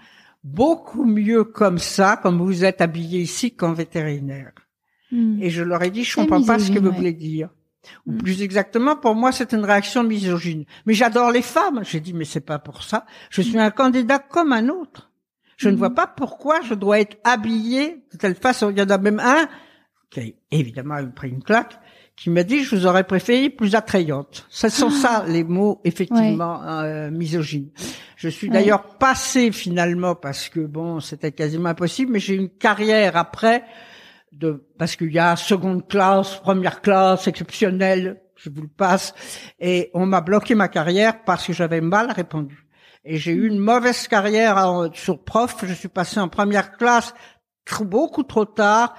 beaucoup 0.45 1.05
mieux 1.05 1.45
comme 1.45 1.79
ça, 1.79 2.19
comme 2.23 2.41
vous 2.41 2.65
êtes 2.65 2.81
habillé 2.81 3.21
ici, 3.21 3.55
qu'en 3.55 3.73
vétérinaire. 3.73 4.53
Hmm. 5.11 5.43
Et 5.43 5.51
je 5.51 5.63
leur 5.63 5.83
ai 5.83 5.91
dit, 5.91 6.05
je 6.05 6.15
comprends 6.17 6.43
pas 6.43 6.59
ce 6.59 6.71
que 6.71 6.79
vous 6.79 6.89
ouais. 6.89 6.97
voulez 6.97 7.13
dire. 7.13 7.51
Ou 8.07 8.13
Mm. 8.13 8.19
plus 8.19 8.43
exactement, 8.43 8.97
pour 8.97 9.15
moi, 9.15 9.33
c'est 9.33 9.53
une 9.53 9.65
réaction 9.65 10.03
misogyne. 10.03 10.65
Mais 10.85 10.95
j'adore 10.95 11.31
les 11.31 11.43
femmes. 11.43 11.81
J'ai 11.85 12.01
dit, 12.01 12.13
mais 12.13 12.25
c'est 12.25 12.41
pas 12.41 12.59
pour 12.59 12.83
ça. 12.83 13.07
Je 13.31 13.41
suis 13.41 13.59
un 13.59 13.71
candidat 13.71 14.19
comme 14.19 14.53
un 14.53 14.69
autre. 14.69 15.11
Je 15.57 15.69
ne 15.69 15.77
vois 15.77 15.95
pas 15.95 16.07
pourquoi 16.07 16.61
je 16.61 16.75
dois 16.75 17.01
être 17.01 17.17
habillée 17.25 18.05
de 18.13 18.19
telle 18.19 18.35
façon. 18.35 18.71
Il 18.71 18.79
y 18.79 18.83
en 18.83 18.91
a 18.91 18.99
même 18.99 19.21
un 19.21 19.49
qui 20.11 20.21
a 20.21 20.25
évidemment 20.51 21.05
pris 21.15 21.31
une 21.31 21.43
claque 21.43 21.79
qui 22.19 22.31
m'a 22.31 22.43
dit 22.43 22.65
je 22.65 22.75
vous 22.75 22.87
aurais 22.87 23.05
préféré 23.05 23.49
plus 23.49 23.75
attrayante. 23.75 24.47
Ce 24.49 24.69
sont 24.69 24.91
ça 24.91 25.25
les 25.27 25.45
mots 25.45 25.81
effectivement 25.85 26.63
euh, 26.65 27.11
misogynes. 27.11 27.71
Je 28.17 28.29
suis 28.29 28.49
d'ailleurs 28.49 28.83
passée 28.99 29.53
finalement 29.53 30.15
parce 30.15 30.49
que 30.49 30.61
bon 30.61 31.01
c'était 31.01 31.33
quasiment 31.33 31.69
impossible, 31.69 32.13
mais 32.13 32.19
j'ai 32.19 32.35
une 32.35 32.51
carrière 32.51 33.17
après 33.17 33.65
de 34.33 34.67
parce 34.79 34.97
qu'il 34.97 35.13
y 35.13 35.19
a 35.19 35.37
seconde 35.37 35.87
classe, 35.87 36.37
première 36.37 36.81
classe, 36.83 37.29
exceptionnelle, 37.29 38.21
je 38.35 38.51
vous 38.51 38.63
le 38.63 38.69
passe, 38.69 39.15
et 39.61 39.91
on 39.95 40.07
m'a 40.07 40.21
bloqué 40.21 40.55
ma 40.55 40.69
carrière 40.69 41.25
parce 41.25 41.47
que 41.47 41.53
j'avais 41.53 41.81
mal 41.81 42.11
répondu. 42.11 42.65
Et 43.05 43.17
j'ai 43.17 43.33
eu 43.33 43.47
une 43.47 43.59
mauvaise 43.59 44.07
carrière 44.07 44.91
sur 44.93 45.25
prof. 45.25 45.57
Je 45.63 45.73
suis 45.73 45.89
passé 45.89 46.21
en 46.21 46.29
première 46.29 46.77
classe 46.77 47.15
beaucoup 47.85 48.23
trop 48.23 48.45
tard 48.45 48.95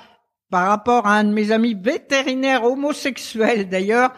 par 0.50 0.68
rapport 0.68 1.06
à 1.08 1.16
un 1.16 1.24
de 1.24 1.34
mes 1.34 1.52
amis 1.52 1.76
vétérinaires 1.80 2.64
homosexuels 2.64 3.70
d'ailleurs, 3.70 4.12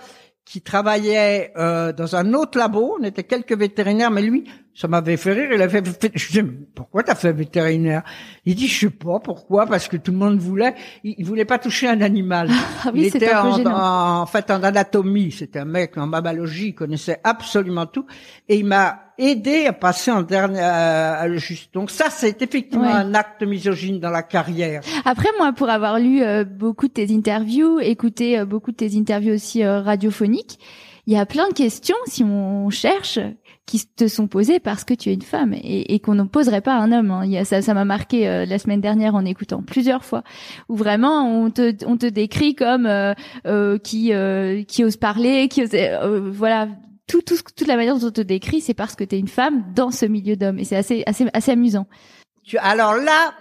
qui 0.52 0.62
travaillait 0.62 1.54
euh, 1.56 1.94
dans 1.94 2.18
un 2.18 2.34
autre 2.34 2.58
labo. 2.58 2.98
On 3.00 3.04
était 3.04 3.24
quelques 3.24 3.58
vétérinaires, 3.58 4.12
mais 4.12 4.22
lui, 4.22 4.44
ça 4.74 4.90
m'avait 4.90 5.16
fait 5.16 5.32
rire. 5.32 5.50
Il 5.54 5.62
avait 5.62 5.82
fait, 5.82 6.12
je 6.14 6.42
dis, 6.42 6.42
pourquoi 6.76 7.04
t'as 7.04 7.16
fait 7.16 7.32
vétérinaire? 7.32 8.04
Il 8.46 8.56
dit, 8.56 8.68
je 8.68 8.80
sais 8.82 8.90
pas 8.90 9.20
pourquoi, 9.24 9.66
parce 9.66 9.88
que 9.88 9.96
tout 9.96 10.12
le 10.12 10.18
monde 10.18 10.40
voulait. 10.40 10.76
Il, 11.06 11.24
voulait 11.26 11.46
pas 11.46 11.58
toucher 11.58 11.88
un 11.88 12.02
animal. 12.02 12.50
Ah 12.84 12.92
oui, 12.94 13.02
il 13.02 13.16
était 13.16 13.34
en, 13.34 13.66
en, 13.66 14.26
fait 14.26 14.52
en 14.52 14.62
anatomie. 14.62 15.32
C'était 15.32 15.60
un 15.60 15.66
mec 15.66 15.98
en 15.98 16.08
mammalogie. 16.08 16.70
Il 16.70 16.76
connaissait 16.76 17.22
absolument 17.24 17.86
tout, 17.86 18.06
et 18.50 18.58
il 18.58 18.66
m'a 18.66 19.11
aidé 19.22 19.68
à 19.68 19.74
passer 19.74 20.12
en 20.12 20.22
dernier 20.22 20.60
à, 20.60 21.32
juste. 21.38 21.74
Donc 21.74 21.92
ça, 21.92 22.10
c'est 22.10 22.42
effectivement 22.42 22.94
un 22.94 23.14
acte 23.14 23.44
misogyne 23.44 24.00
dans 24.00 24.10
la 24.10 24.24
carrière. 24.24 24.82
Après, 25.06 25.30
moi, 25.38 25.54
pour 25.54 25.70
avoir 25.70 26.00
lu 26.00 26.22
euh, 26.24 26.44
beaucoup 26.44 26.88
de 26.88 26.94
tes 26.94 27.14
interviews, 27.14 27.80
écouté 27.80 28.40
euh, 28.40 28.46
beaucoup 28.46 28.72
de 28.72 28.78
tes 28.78 28.98
interviews 28.98 29.36
aussi 29.36 29.64
euh, 29.64 29.82
radiophoniques, 29.82 30.60
il 31.08 31.14
y 31.14 31.18
a 31.18 31.26
plein 31.26 31.48
de 31.50 31.54
questions 31.54 31.96
si 32.06 32.24
on 32.24 32.70
cherche 32.70 33.20
qui 33.66 33.86
te 33.86 34.08
sont 34.08 34.28
posées 34.28 34.60
parce 34.60 34.84
que 34.84 34.94
tu 34.94 35.10
es 35.10 35.14
une 35.14 35.22
femme 35.22 35.54
et, 35.54 35.94
et 35.94 36.00
qu'on 36.00 36.16
ne 36.16 36.24
poserait 36.24 36.62
pas 36.62 36.74
à 36.74 36.80
un 36.80 36.92
homme. 36.92 37.12
Hein. 37.12 37.22
Il 37.26 37.32
y 37.32 37.38
a, 37.38 37.46
ça, 37.46 37.62
ça 37.62 37.74
m'a 37.74 37.86
marqué 37.86 38.28
euh, 38.28 38.46
la 38.46 38.60
semaine 38.60 38.82
dernière 38.82 39.16
en 39.16 39.24
écoutant 39.26 39.62
plusieurs 39.62 40.04
fois 40.04 40.24
où 40.68 40.76
vraiment 40.76 41.26
on 41.26 41.50
te, 41.50 41.74
on 41.86 41.98
te 41.98 42.06
décrit 42.06 42.54
comme 42.54 42.86
euh, 42.86 43.14
euh, 43.46 43.78
qui 43.78 44.12
qui 44.68 44.84
ose 44.84 44.98
parler, 44.98 45.48
qui 45.48 45.64
ose, 45.64 45.72
voilà. 46.32 46.68
Tout, 47.12 47.22
tout, 47.22 47.38
toute 47.56 47.68
la 47.68 47.76
manière 47.76 47.98
dont 47.98 48.08
on 48.08 48.12
te 48.12 48.22
décrit, 48.22 48.62
c'est 48.62 48.74
parce 48.74 48.96
que 48.96 49.04
tu 49.04 49.16
es 49.16 49.20
une 49.20 49.28
femme 49.28 49.66
dans 49.76 49.92
ce 49.92 50.06
milieu 50.06 50.36
d'hommes 50.36 50.60
et 50.60 50.64
c'est 50.64 50.78
assez, 50.78 51.04
assez, 51.06 51.28
assez 51.34 51.52
amusant. 51.52 51.86
Tu, 52.44 52.58
alors 52.58 52.96
là, 52.96 53.34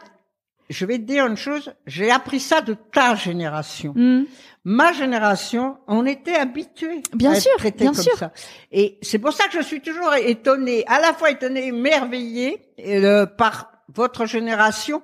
je 0.68 0.84
vais 0.86 0.98
te 0.98 1.04
dire 1.04 1.26
une 1.26 1.36
chose, 1.36 1.72
j'ai 1.86 2.10
appris 2.10 2.40
ça 2.40 2.60
de 2.60 2.74
ta 2.74 3.14
génération. 3.14 3.92
Mmh 3.96 4.24
ma 4.64 4.92
génération, 4.92 5.78
on 5.86 6.04
était 6.04 6.34
habitué 6.34 7.02
bien 7.14 7.32
à 7.32 7.40
sûr, 7.40 7.50
être 7.64 7.76
bien 7.78 7.92
comme 7.92 8.02
sûr. 8.02 8.16
ça. 8.16 8.32
Et 8.70 8.98
c'est 9.02 9.18
pour 9.18 9.32
ça 9.32 9.46
que 9.48 9.54
je 9.54 9.62
suis 9.62 9.80
toujours 9.80 10.14
étonnée, 10.14 10.84
à 10.86 11.00
la 11.00 11.12
fois 11.12 11.30
étonnée, 11.30 11.68
émerveillée 11.68 12.60
euh, 12.86 13.26
par 13.26 13.72
votre 13.88 14.26
génération 14.26 15.02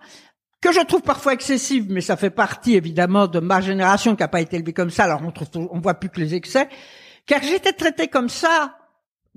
que 0.60 0.72
je 0.72 0.80
trouve 0.80 1.02
parfois 1.02 1.32
excessive, 1.32 1.86
mais 1.88 2.00
ça 2.00 2.16
fait 2.16 2.30
partie 2.30 2.74
évidemment 2.74 3.26
de 3.26 3.40
ma 3.40 3.60
génération 3.60 4.16
qui 4.16 4.22
n'a 4.22 4.28
pas 4.28 4.40
été 4.40 4.56
élevée 4.56 4.72
comme 4.72 4.90
ça. 4.90 5.04
Alors 5.04 5.22
on 5.24 5.30
trouve, 5.30 5.68
on 5.70 5.80
voit 5.80 5.94
plus 5.94 6.08
que 6.08 6.20
les 6.20 6.34
excès, 6.34 6.68
car 7.26 7.42
j'étais 7.42 7.72
traitée 7.72 8.08
comme 8.08 8.28
ça. 8.28 8.78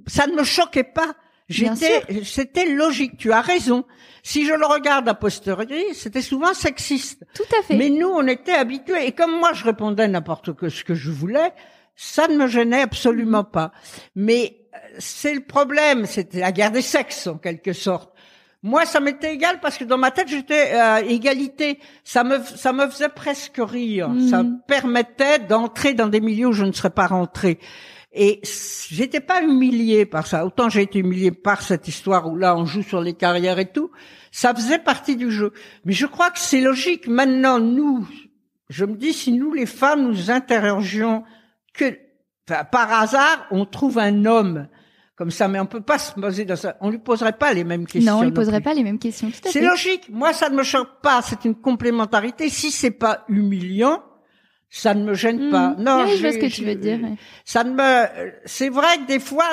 Ça 0.07 0.27
ne 0.27 0.33
me 0.33 0.43
choquait 0.43 0.83
pas. 0.83 1.15
J'étais, 1.49 2.03
c'était 2.23 2.67
logique. 2.67 3.17
Tu 3.17 3.31
as 3.31 3.41
raison. 3.41 3.83
Si 4.21 4.45
je 4.45 4.53
le 4.53 4.65
regarde 4.65 5.09
a 5.09 5.15
posteriori, 5.15 5.95
c'était 5.95 6.21
souvent 6.21 6.53
sexiste. 6.53 7.25
Tout 7.33 7.43
à 7.59 7.63
fait. 7.63 7.75
Mais 7.75 7.89
nous, 7.89 8.07
on 8.07 8.27
était 8.27 8.53
habitués. 8.53 9.07
Et 9.07 9.11
comme 9.13 9.39
moi, 9.39 9.53
je 9.53 9.63
répondais 9.63 10.07
n'importe 10.07 10.53
que 10.53 10.69
ce 10.69 10.83
que 10.83 10.93
je 10.93 11.09
voulais, 11.09 11.51
ça 11.95 12.27
ne 12.27 12.37
me 12.37 12.47
gênait 12.47 12.81
absolument 12.81 13.43
pas. 13.43 13.71
Mais 14.15 14.57
euh, 14.75 14.77
c'est 14.99 15.33
le 15.33 15.41
problème. 15.41 16.05
C'était 16.05 16.39
la 16.39 16.51
guerre 16.51 16.71
des 16.71 16.83
sexes, 16.83 17.25
en 17.25 17.37
quelque 17.37 17.73
sorte. 17.73 18.13
Moi, 18.61 18.85
ça 18.85 18.99
m'était 18.99 19.33
égal 19.33 19.59
parce 19.61 19.77
que 19.77 19.85
dans 19.85 19.97
ma 19.97 20.11
tête, 20.11 20.27
j'étais 20.27 20.71
à 20.71 21.01
égalité. 21.01 21.79
Ça 22.03 22.23
me, 22.25 22.39
ça 22.43 22.73
me 22.73 22.87
faisait 22.87 23.09
presque 23.09 23.57
rire. 23.57 24.11
Ça 24.29 24.43
me 24.43 24.49
mm. 24.49 24.61
permettait 24.67 25.39
d'entrer 25.39 25.93
dans 25.93 26.07
des 26.07 26.19
milieux 26.19 26.47
où 26.47 26.53
je 26.53 26.65
ne 26.65 26.73
serais 26.73 26.89
pas 26.89 27.07
rentré. 27.07 27.59
Et 28.11 28.41
j'étais 28.89 29.19
pas 29.19 29.41
humiliée 29.43 30.05
par 30.05 30.25
ça. 30.25 30.45
Autant 30.45 30.67
j'ai 30.67 30.81
été 30.81 30.99
humiliée 30.99 31.31
par 31.31 31.61
cette 31.61 31.87
histoire 31.87 32.27
où 32.27 32.35
là 32.35 32.55
on 32.57 32.65
joue 32.65 32.81
sur 32.81 33.01
les 33.01 33.13
carrières 33.13 33.59
et 33.59 33.71
tout. 33.71 33.91
Ça 34.31 34.53
faisait 34.53 34.79
partie 34.79 35.15
du 35.15 35.31
jeu. 35.31 35.53
Mais 35.85 35.93
je 35.93 36.05
crois 36.05 36.31
que 36.31 36.39
c'est 36.39 36.61
logique. 36.61 37.07
Maintenant, 37.07 37.59
nous, 37.59 38.07
je 38.69 38.85
me 38.85 38.95
dis, 38.95 39.13
si 39.13 39.31
nous 39.31 39.53
les 39.53 39.65
femmes 39.65 40.07
nous 40.07 40.31
interrogions 40.31 41.23
que, 41.73 41.97
par 42.45 42.91
hasard, 42.91 43.45
on 43.51 43.65
trouve 43.65 43.99
un 43.99 44.25
homme 44.25 44.67
comme 45.19 45.31
ça, 45.31 45.49
mais 45.49 45.59
on 45.59 45.65
peut 45.65 45.81
pas 45.81 45.99
se 45.99 46.13
poser 46.13 46.45
dans 46.45 46.55
ça. 46.55 46.77
On 46.79 46.89
lui 46.89 46.97
poserait 46.97 47.33
pas 47.33 47.51
les 47.51 47.65
mêmes 47.65 47.85
questions. 47.85 48.13
Non, 48.13 48.19
on 48.19 48.23
lui 48.23 48.31
poserait 48.31 48.61
pas 48.61 48.73
les 48.73 48.83
mêmes 48.83 48.97
questions. 48.97 49.29
C'est 49.43 49.59
logique. 49.59 50.07
Moi, 50.09 50.31
ça 50.31 50.49
ne 50.49 50.55
me 50.55 50.63
choque 50.63 51.01
pas. 51.03 51.21
C'est 51.21 51.43
une 51.43 51.55
complémentarité. 51.55 52.47
Si 52.47 52.71
c'est 52.71 52.89
pas 52.89 53.25
humiliant, 53.27 54.01
ça 54.69 54.93
ne 54.93 55.03
me 55.03 55.13
gêne 55.13 55.51
pas. 55.51 55.71
Mmh. 55.71 55.83
Non, 55.83 56.07
je 56.07 56.21
vois 56.21 56.31
ce 56.31 56.37
que 56.37 56.45
tu 56.45 56.63
veux 56.63 56.75
dire. 56.75 56.99
Ça 57.43 57.65
ne 57.65 57.71
me. 57.71 58.31
C'est 58.45 58.69
vrai 58.69 58.99
que 58.99 59.07
des 59.07 59.19
fois, 59.19 59.49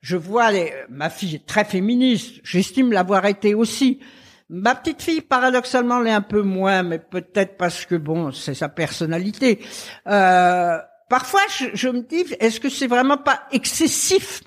je 0.00 0.16
vois 0.16 0.50
les... 0.50 0.72
ma 0.88 1.10
fille 1.10 1.34
est 1.34 1.46
très 1.46 1.66
féministe. 1.66 2.40
J'estime 2.42 2.90
l'avoir 2.90 3.26
été 3.26 3.54
aussi. 3.54 4.00
Ma 4.48 4.74
petite 4.74 5.02
fille, 5.02 5.20
paradoxalement, 5.20 6.00
l'est 6.00 6.10
un 6.10 6.22
peu 6.22 6.40
moins, 6.40 6.82
mais 6.82 7.00
peut-être 7.00 7.58
parce 7.58 7.84
que 7.84 7.96
bon, 7.96 8.32
c'est 8.32 8.54
sa 8.54 8.70
personnalité. 8.70 9.60
Euh, 10.06 10.78
parfois, 11.10 11.42
je, 11.50 11.66
je 11.74 11.88
me 11.90 12.00
dis, 12.00 12.24
est-ce 12.40 12.60
que 12.60 12.70
c'est 12.70 12.86
vraiment 12.86 13.18
pas 13.18 13.42
excessif 13.52 14.40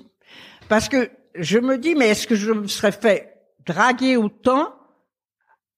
Parce 0.69 0.87
que 0.87 1.09
je 1.35 1.59
me 1.59 1.77
dis, 1.77 1.95
mais 1.95 2.09
est-ce 2.09 2.27
que 2.27 2.35
je 2.35 2.51
me 2.51 2.67
serais 2.67 2.93
fait 2.93 3.33
draguer 3.65 4.15
autant 4.15 4.73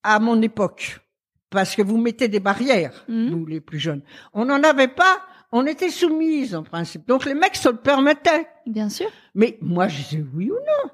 à 0.03 0.19
mon 0.19 0.39
époque? 0.41 0.99
Parce 1.49 1.75
que 1.75 1.81
vous 1.81 1.97
mettez 1.97 2.27
des 2.27 2.39
barrières, 2.39 3.03
mmh. 3.07 3.25
nous 3.29 3.45
les 3.45 3.61
plus 3.61 3.79
jeunes. 3.79 4.03
On 4.33 4.45
n'en 4.45 4.61
avait 4.61 4.87
pas, 4.87 5.21
on 5.51 5.65
était 5.65 5.89
soumises 5.89 6.53
en 6.55 6.63
principe. 6.63 7.07
Donc 7.07 7.25
les 7.25 7.33
mecs 7.33 7.55
se 7.55 7.69
le 7.69 7.77
permettaient. 7.77 8.47
Bien 8.65 8.89
sûr. 8.89 9.07
Mais 9.33 9.57
moi 9.61 9.87
je 9.87 9.97
disais 9.97 10.23
oui 10.33 10.51
ou 10.51 10.55
non. 10.55 10.91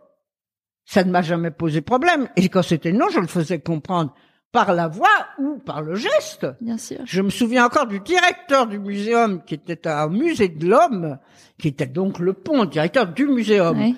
Ça 0.85 1.03
ne 1.03 1.11
m'a 1.11 1.21
jamais 1.21 1.51
posé 1.51 1.81
problème. 1.81 2.29
Et 2.37 2.47
quand 2.49 2.61
c'était 2.61 2.93
non, 2.93 3.07
je 3.09 3.19
le 3.19 3.27
faisais 3.27 3.59
comprendre 3.59 4.15
par 4.58 4.74
la 4.74 4.88
voix 4.88 5.28
ou 5.38 5.60
par 5.60 5.84
le 5.84 5.93
geste. 5.93 6.47
Bien 6.62 6.80
sûr. 6.80 6.97
Je 7.05 7.22
me 7.22 7.30
souviens 7.30 7.66
encore 7.66 7.86
du 7.86 7.99
directeur 7.99 8.66
du 8.66 8.80
muséum 8.80 9.43
qui 9.43 9.53
était 9.53 9.88
un 9.88 10.08
musée 10.08 10.49
de 10.49 10.68
l'homme, 10.68 11.20
qui 11.60 11.68
était 11.68 11.86
donc 11.86 12.18
le 12.18 12.34
pont, 12.34 12.66
directeur 12.66 13.05
du 13.08 13.28
muséum. 13.28 13.78
Oui 13.78 13.95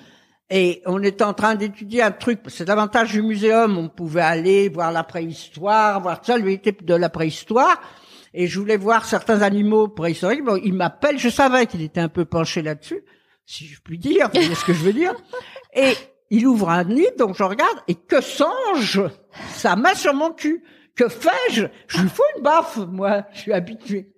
et 0.52 0.82
on 0.84 1.00
était 1.04 1.22
en 1.22 1.32
train 1.32 1.54
d'étudier 1.54 2.02
un 2.02 2.10
truc. 2.10 2.40
C'est 2.48 2.66
l'avantage 2.66 3.12
du 3.12 3.22
muséum. 3.22 3.78
On 3.78 3.88
pouvait 3.88 4.20
aller 4.20 4.68
voir 4.68 4.90
la 4.90 5.04
préhistoire, 5.04 6.00
voir 6.00 6.20
ça. 6.24 6.36
Lui 6.38 6.54
était 6.54 6.76
de 6.82 6.94
la 6.94 7.08
préhistoire. 7.08 7.80
Et 8.34 8.48
je 8.48 8.58
voulais 8.58 8.76
voir 8.76 9.04
certains 9.04 9.42
animaux 9.42 9.86
préhistoriques. 9.86 10.42
Bon, 10.42 10.60
il 10.60 10.74
m'appelle. 10.74 11.20
Je 11.20 11.28
savais 11.28 11.66
qu'il 11.66 11.82
était 11.82 12.00
un 12.00 12.08
peu 12.08 12.24
penché 12.24 12.62
là-dessus, 12.62 13.04
si 13.46 13.64
je 13.66 13.80
puis 13.80 13.96
dire. 13.96 14.26
Vous 14.26 14.40
voyez 14.40 14.54
ce 14.56 14.64
que 14.64 14.72
je 14.72 14.82
veux 14.82 14.92
dire. 14.92 15.14
Et 15.72 15.94
il 16.30 16.46
ouvre 16.46 16.70
un 16.70 16.84
nid, 16.84 17.08
donc 17.18 17.36
je 17.36 17.42
regarde. 17.42 17.78
Et 17.88 17.94
que 17.94 18.20
songe 18.20 19.02
Sa 19.50 19.76
main 19.76 19.94
sur 19.94 20.14
mon 20.14 20.30
cul? 20.30 20.62
Que 20.94 21.08
fais-je? 21.08 21.66
Je 21.88 22.02
lui 22.02 22.08
fous 22.08 22.22
une 22.36 22.42
baffe, 22.42 22.78
moi. 22.88 23.24
Je 23.32 23.40
suis 23.40 23.52
habitué. 23.52 24.12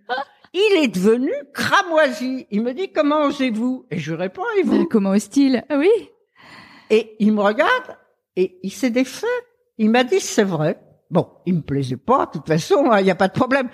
Il 0.55 0.83
est 0.83 0.89
devenu 0.89 1.33
cramoisi. 1.55 2.47
Il 2.51 2.63
me 2.63 2.75
dit 2.75 2.93
comment 2.93 3.23
osez-vous? 3.23 3.87
Et 3.91 3.99
je 3.99 4.13
réponds 4.13 4.43
et 4.59 4.63
vous? 4.63 4.87
Comment 4.87 5.11
ose-t-il? 5.11 5.65
Ah 5.69 5.79
Oui. 5.79 5.91
Et 6.91 7.17
il 7.21 7.33
me 7.33 7.41
regarde 7.41 7.97
et 8.37 8.59
il 8.63 8.71
s'est 8.71 8.91
défait. 8.91 9.27
Il 9.79 9.91
m'a 9.91 10.05
dit 10.05 10.21
c'est 10.21 10.45
vrai. 10.45 10.79
Bon, 11.11 11.29
il 11.47 11.55
me 11.57 11.61
plaisait 11.61 11.97
pas, 11.97 12.27
de 12.27 12.39
toute 12.39 12.47
façon, 12.47 12.91
hein, 12.91 13.01
il 13.01 13.05
n'y 13.05 13.11
a 13.11 13.15
pas 13.15 13.29
de 13.29 13.35
problème. 13.35 13.69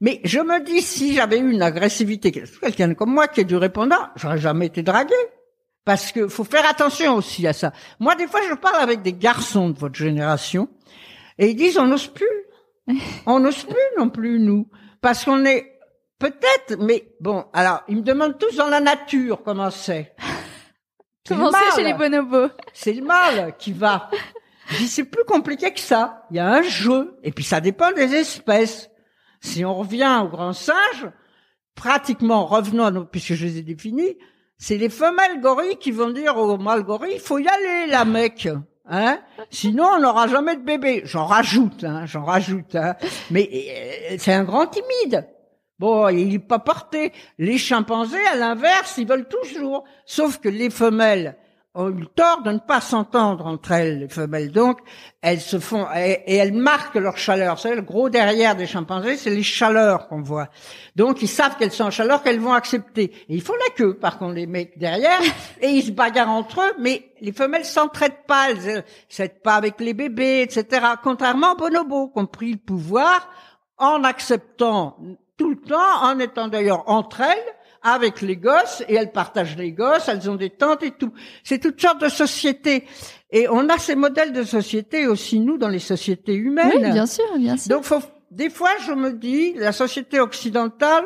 Mais 0.00 0.20
je 0.24 0.40
me 0.40 0.62
dis, 0.62 0.82
si 0.82 1.14
j'avais 1.14 1.38
eu 1.38 1.50
une 1.50 1.62
agressivité, 1.62 2.30
quelqu'un 2.32 2.92
comme 2.92 3.14
moi 3.14 3.28
qui 3.28 3.40
est 3.40 3.44
du 3.44 3.56
répondant, 3.56 4.08
j'aurais 4.16 4.38
jamais 4.38 4.66
été 4.66 4.82
dragué. 4.82 5.14
Parce 5.84 6.12
que 6.12 6.28
faut 6.28 6.44
faire 6.44 6.68
attention 6.68 7.16
aussi 7.16 7.46
à 7.46 7.52
ça. 7.52 7.72
Moi, 7.98 8.14
des 8.14 8.26
fois, 8.26 8.40
je 8.48 8.54
parle 8.54 8.80
avec 8.80 9.02
des 9.02 9.12
garçons 9.12 9.70
de 9.70 9.78
votre 9.78 9.96
génération 9.96 10.68
et 11.38 11.50
ils 11.50 11.56
disent 11.56 11.78
on 11.78 11.86
n'ose 11.86 12.08
plus. 12.08 12.26
On 13.26 13.38
n'ose 13.38 13.62
plus 13.62 13.76
non 13.96 14.08
plus, 14.08 14.40
nous. 14.40 14.68
Parce 15.00 15.24
qu'on 15.24 15.44
est, 15.44 15.78
peut-être, 16.18 16.78
mais 16.80 17.14
bon, 17.20 17.44
alors, 17.52 17.82
ils 17.86 17.96
me 17.96 18.02
demandent 18.02 18.38
tous 18.38 18.56
dans 18.56 18.68
la 18.68 18.80
nature 18.80 19.42
comment 19.44 19.70
c'est. 19.70 20.14
Comment 21.28 21.52
c'est 21.52 21.76
chez 21.76 21.84
les 21.84 21.94
bonobos 21.94 22.48
C'est 22.72 22.92
le 22.92 23.04
mal 23.04 23.56
qui 23.56 23.72
va. 23.72 24.10
C'est 24.86 25.04
plus 25.04 25.24
compliqué 25.24 25.72
que 25.72 25.78
ça. 25.78 26.26
Il 26.30 26.36
y 26.36 26.40
a 26.40 26.52
un 26.52 26.62
jeu. 26.62 27.16
Et 27.22 27.30
puis 27.30 27.44
ça 27.44 27.60
dépend 27.60 27.92
des 27.92 28.12
espèces. 28.14 28.90
Si 29.40 29.64
on 29.64 29.72
revient 29.74 30.20
aux 30.24 30.28
grands 30.28 30.52
singes, 30.52 31.08
pratiquement, 31.76 32.44
revenons 32.44 32.84
à 32.84 32.90
nos, 32.90 33.04
puisque 33.04 33.34
je 33.34 33.46
les 33.46 33.58
ai 33.58 33.62
définis, 33.62 34.16
c'est 34.62 34.78
les 34.78 34.90
femelles 34.90 35.40
gorilles 35.40 35.76
qui 35.76 35.90
vont 35.90 36.10
dire 36.10 36.36
aux 36.36 36.56
mâles 36.56 36.84
gorilles, 36.84 37.14
il 37.14 37.20
faut 37.20 37.40
y 37.40 37.48
aller, 37.48 37.90
la 37.90 38.04
mec. 38.04 38.48
Hein 38.88 39.18
Sinon, 39.50 39.86
on 39.96 39.98
n'aura 39.98 40.28
jamais 40.28 40.54
de 40.54 40.62
bébé. 40.62 41.02
J'en 41.04 41.26
rajoute, 41.26 41.82
hein, 41.82 42.06
j'en 42.06 42.24
rajoute. 42.24 42.76
Hein. 42.76 42.94
Mais 43.32 43.50
euh, 43.52 44.16
c'est 44.20 44.32
un 44.32 44.44
grand 44.44 44.68
timide. 44.68 45.28
Bon, 45.80 46.08
il 46.10 46.34
est 46.34 46.38
pas 46.38 46.60
porté. 46.60 47.12
Les 47.38 47.58
chimpanzés, 47.58 48.24
à 48.32 48.36
l'inverse, 48.36 48.98
ils 48.98 49.06
veulent 49.06 49.26
toujours. 49.26 49.82
Sauf 50.06 50.38
que 50.38 50.48
les 50.48 50.70
femelles 50.70 51.36
ont 51.74 51.88
eu 51.88 52.00
le 52.00 52.06
tort 52.06 52.42
de 52.42 52.52
ne 52.52 52.58
pas 52.58 52.82
s'entendre 52.82 53.46
entre 53.46 53.72
elles, 53.72 54.00
les 54.00 54.08
femelles. 54.08 54.52
Donc, 54.52 54.80
elles 55.22 55.40
se 55.40 55.58
font 55.58 55.86
et, 55.94 56.36
elles 56.36 56.52
marquent 56.52 56.96
leur 56.96 57.16
chaleur. 57.16 57.58
C'est 57.58 57.74
le 57.74 57.80
gros 57.80 58.10
derrière 58.10 58.54
des 58.54 58.66
chimpanzés, 58.66 59.16
c'est 59.16 59.30
les 59.30 59.42
chaleurs 59.42 60.08
qu'on 60.08 60.20
voit. 60.20 60.48
Donc, 60.96 61.22
ils 61.22 61.28
savent 61.28 61.56
qu'elles 61.56 61.72
sont 61.72 61.84
en 61.84 61.90
chaleur, 61.90 62.22
qu'elles 62.22 62.40
vont 62.40 62.52
accepter. 62.52 63.04
Et 63.28 63.36
ils 63.36 63.42
font 63.42 63.54
la 63.54 63.74
queue, 63.74 63.94
par 63.94 64.18
contre, 64.18 64.34
les 64.34 64.46
mecs 64.46 64.78
derrière, 64.78 65.20
et 65.62 65.68
ils 65.68 65.84
se 65.84 65.92
bagarrent 65.92 66.30
entre 66.30 66.60
eux. 66.60 66.74
Mais 66.78 67.10
les 67.20 67.32
femelles 67.32 67.64
s'entraident 67.64 68.26
pas, 68.26 68.50
elles 68.50 68.84
s'aident 69.08 69.40
pas 69.42 69.54
avec 69.54 69.80
les 69.80 69.94
bébés, 69.94 70.42
etc. 70.42 70.86
Contrairement 71.02 71.52
aux 71.52 71.56
bonobos, 71.56 72.08
qui 72.08 72.18
ont 72.18 72.26
pris 72.26 72.52
le 72.52 72.58
pouvoir 72.58 73.30
en 73.78 74.04
acceptant 74.04 74.98
tout 75.38 75.50
le 75.50 75.56
temps, 75.56 76.02
en 76.02 76.18
étant 76.18 76.48
d'ailleurs 76.48 76.84
entre 76.86 77.22
elles 77.22 77.54
avec 77.82 78.20
les 78.20 78.36
gosses 78.36 78.82
et 78.88 78.94
elles 78.94 79.12
partagent 79.12 79.56
les 79.56 79.72
gosses, 79.72 80.08
elles 80.08 80.30
ont 80.30 80.36
des 80.36 80.50
tantes 80.50 80.82
et 80.82 80.92
tout. 80.92 81.12
C'est 81.42 81.58
toutes 81.58 81.80
sortes 81.80 82.00
de 82.00 82.08
sociétés. 82.08 82.84
Et 83.30 83.48
on 83.48 83.68
a 83.68 83.78
ces 83.78 83.96
modèles 83.96 84.32
de 84.32 84.44
société 84.44 85.06
aussi, 85.06 85.40
nous, 85.40 85.58
dans 85.58 85.68
les 85.68 85.78
sociétés 85.78 86.34
humaines. 86.34 86.70
Oui, 86.74 86.92
bien 86.92 87.06
sûr, 87.06 87.24
bien 87.38 87.56
sûr. 87.56 87.70
Donc, 87.70 87.84
faut, 87.84 88.02
des 88.30 88.50
fois, 88.50 88.70
je 88.86 88.92
me 88.92 89.12
dis, 89.12 89.54
la 89.54 89.72
société 89.72 90.20
occidentale, 90.20 91.04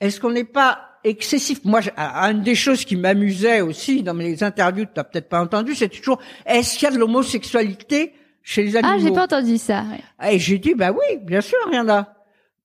est-ce 0.00 0.20
qu'on 0.20 0.30
n'est 0.30 0.44
pas 0.44 0.80
excessif? 1.04 1.64
Moi, 1.64 1.80
une 1.96 2.42
des 2.42 2.54
choses 2.54 2.84
qui 2.84 2.96
m'amusait 2.96 3.60
aussi 3.60 4.02
dans 4.02 4.14
mes 4.14 4.42
interviews, 4.42 4.84
tu 4.84 4.92
n'as 4.96 5.04
peut-être 5.04 5.28
pas 5.28 5.40
entendu, 5.40 5.74
c'est 5.74 5.88
toujours, 5.88 6.18
est-ce 6.46 6.78
qu'il 6.78 6.84
y 6.84 6.90
a 6.90 6.94
de 6.94 6.98
l'homosexualité 6.98 8.14
chez 8.42 8.62
les 8.62 8.76
animaux 8.76 8.94
Ah, 8.96 9.02
j'ai 9.02 9.12
pas 9.12 9.24
entendu 9.24 9.58
ça. 9.58 9.84
Et 10.30 10.38
j'ai 10.38 10.58
dit, 10.58 10.74
bah 10.74 10.92
oui, 10.92 11.18
bien 11.22 11.40
sûr, 11.40 11.58
il 11.72 11.76
y 11.76 11.80
en 11.80 11.88
a. 11.88 12.14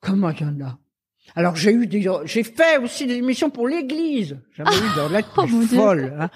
Comment 0.02 0.30
il 0.30 0.42
y 0.42 0.46
en 0.46 0.66
a? 0.66 0.78
Alors 1.36 1.56
j'ai 1.56 1.72
eu 1.72 1.88
des, 1.88 2.08
j'ai 2.26 2.44
fait 2.44 2.78
aussi 2.78 3.08
des 3.08 3.16
émissions 3.16 3.50
pour 3.50 3.68
l'Église. 3.68 4.38
J'avais 4.56 4.76
eu 4.76 4.96
dans 4.96 5.10
lettres 5.10 5.34
oh, 5.38 5.48
folle. 5.48 6.14
Hein. 6.20 6.30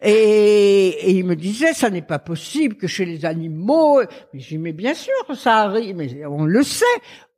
Et, 0.00 0.88
et, 0.88 1.10
il 1.12 1.24
me 1.24 1.34
disait, 1.34 1.72
ça 1.72 1.90
n'est 1.90 2.02
pas 2.02 2.20
possible 2.20 2.76
que 2.76 2.86
chez 2.86 3.04
les 3.04 3.24
animaux. 3.24 4.00
Mais 4.32 4.40
j'ai 4.40 4.58
mais 4.58 4.72
bien 4.72 4.94
sûr, 4.94 5.12
ça 5.34 5.62
arrive. 5.62 5.96
Mais 5.96 6.24
on 6.26 6.44
le 6.44 6.62
sait. 6.62 6.84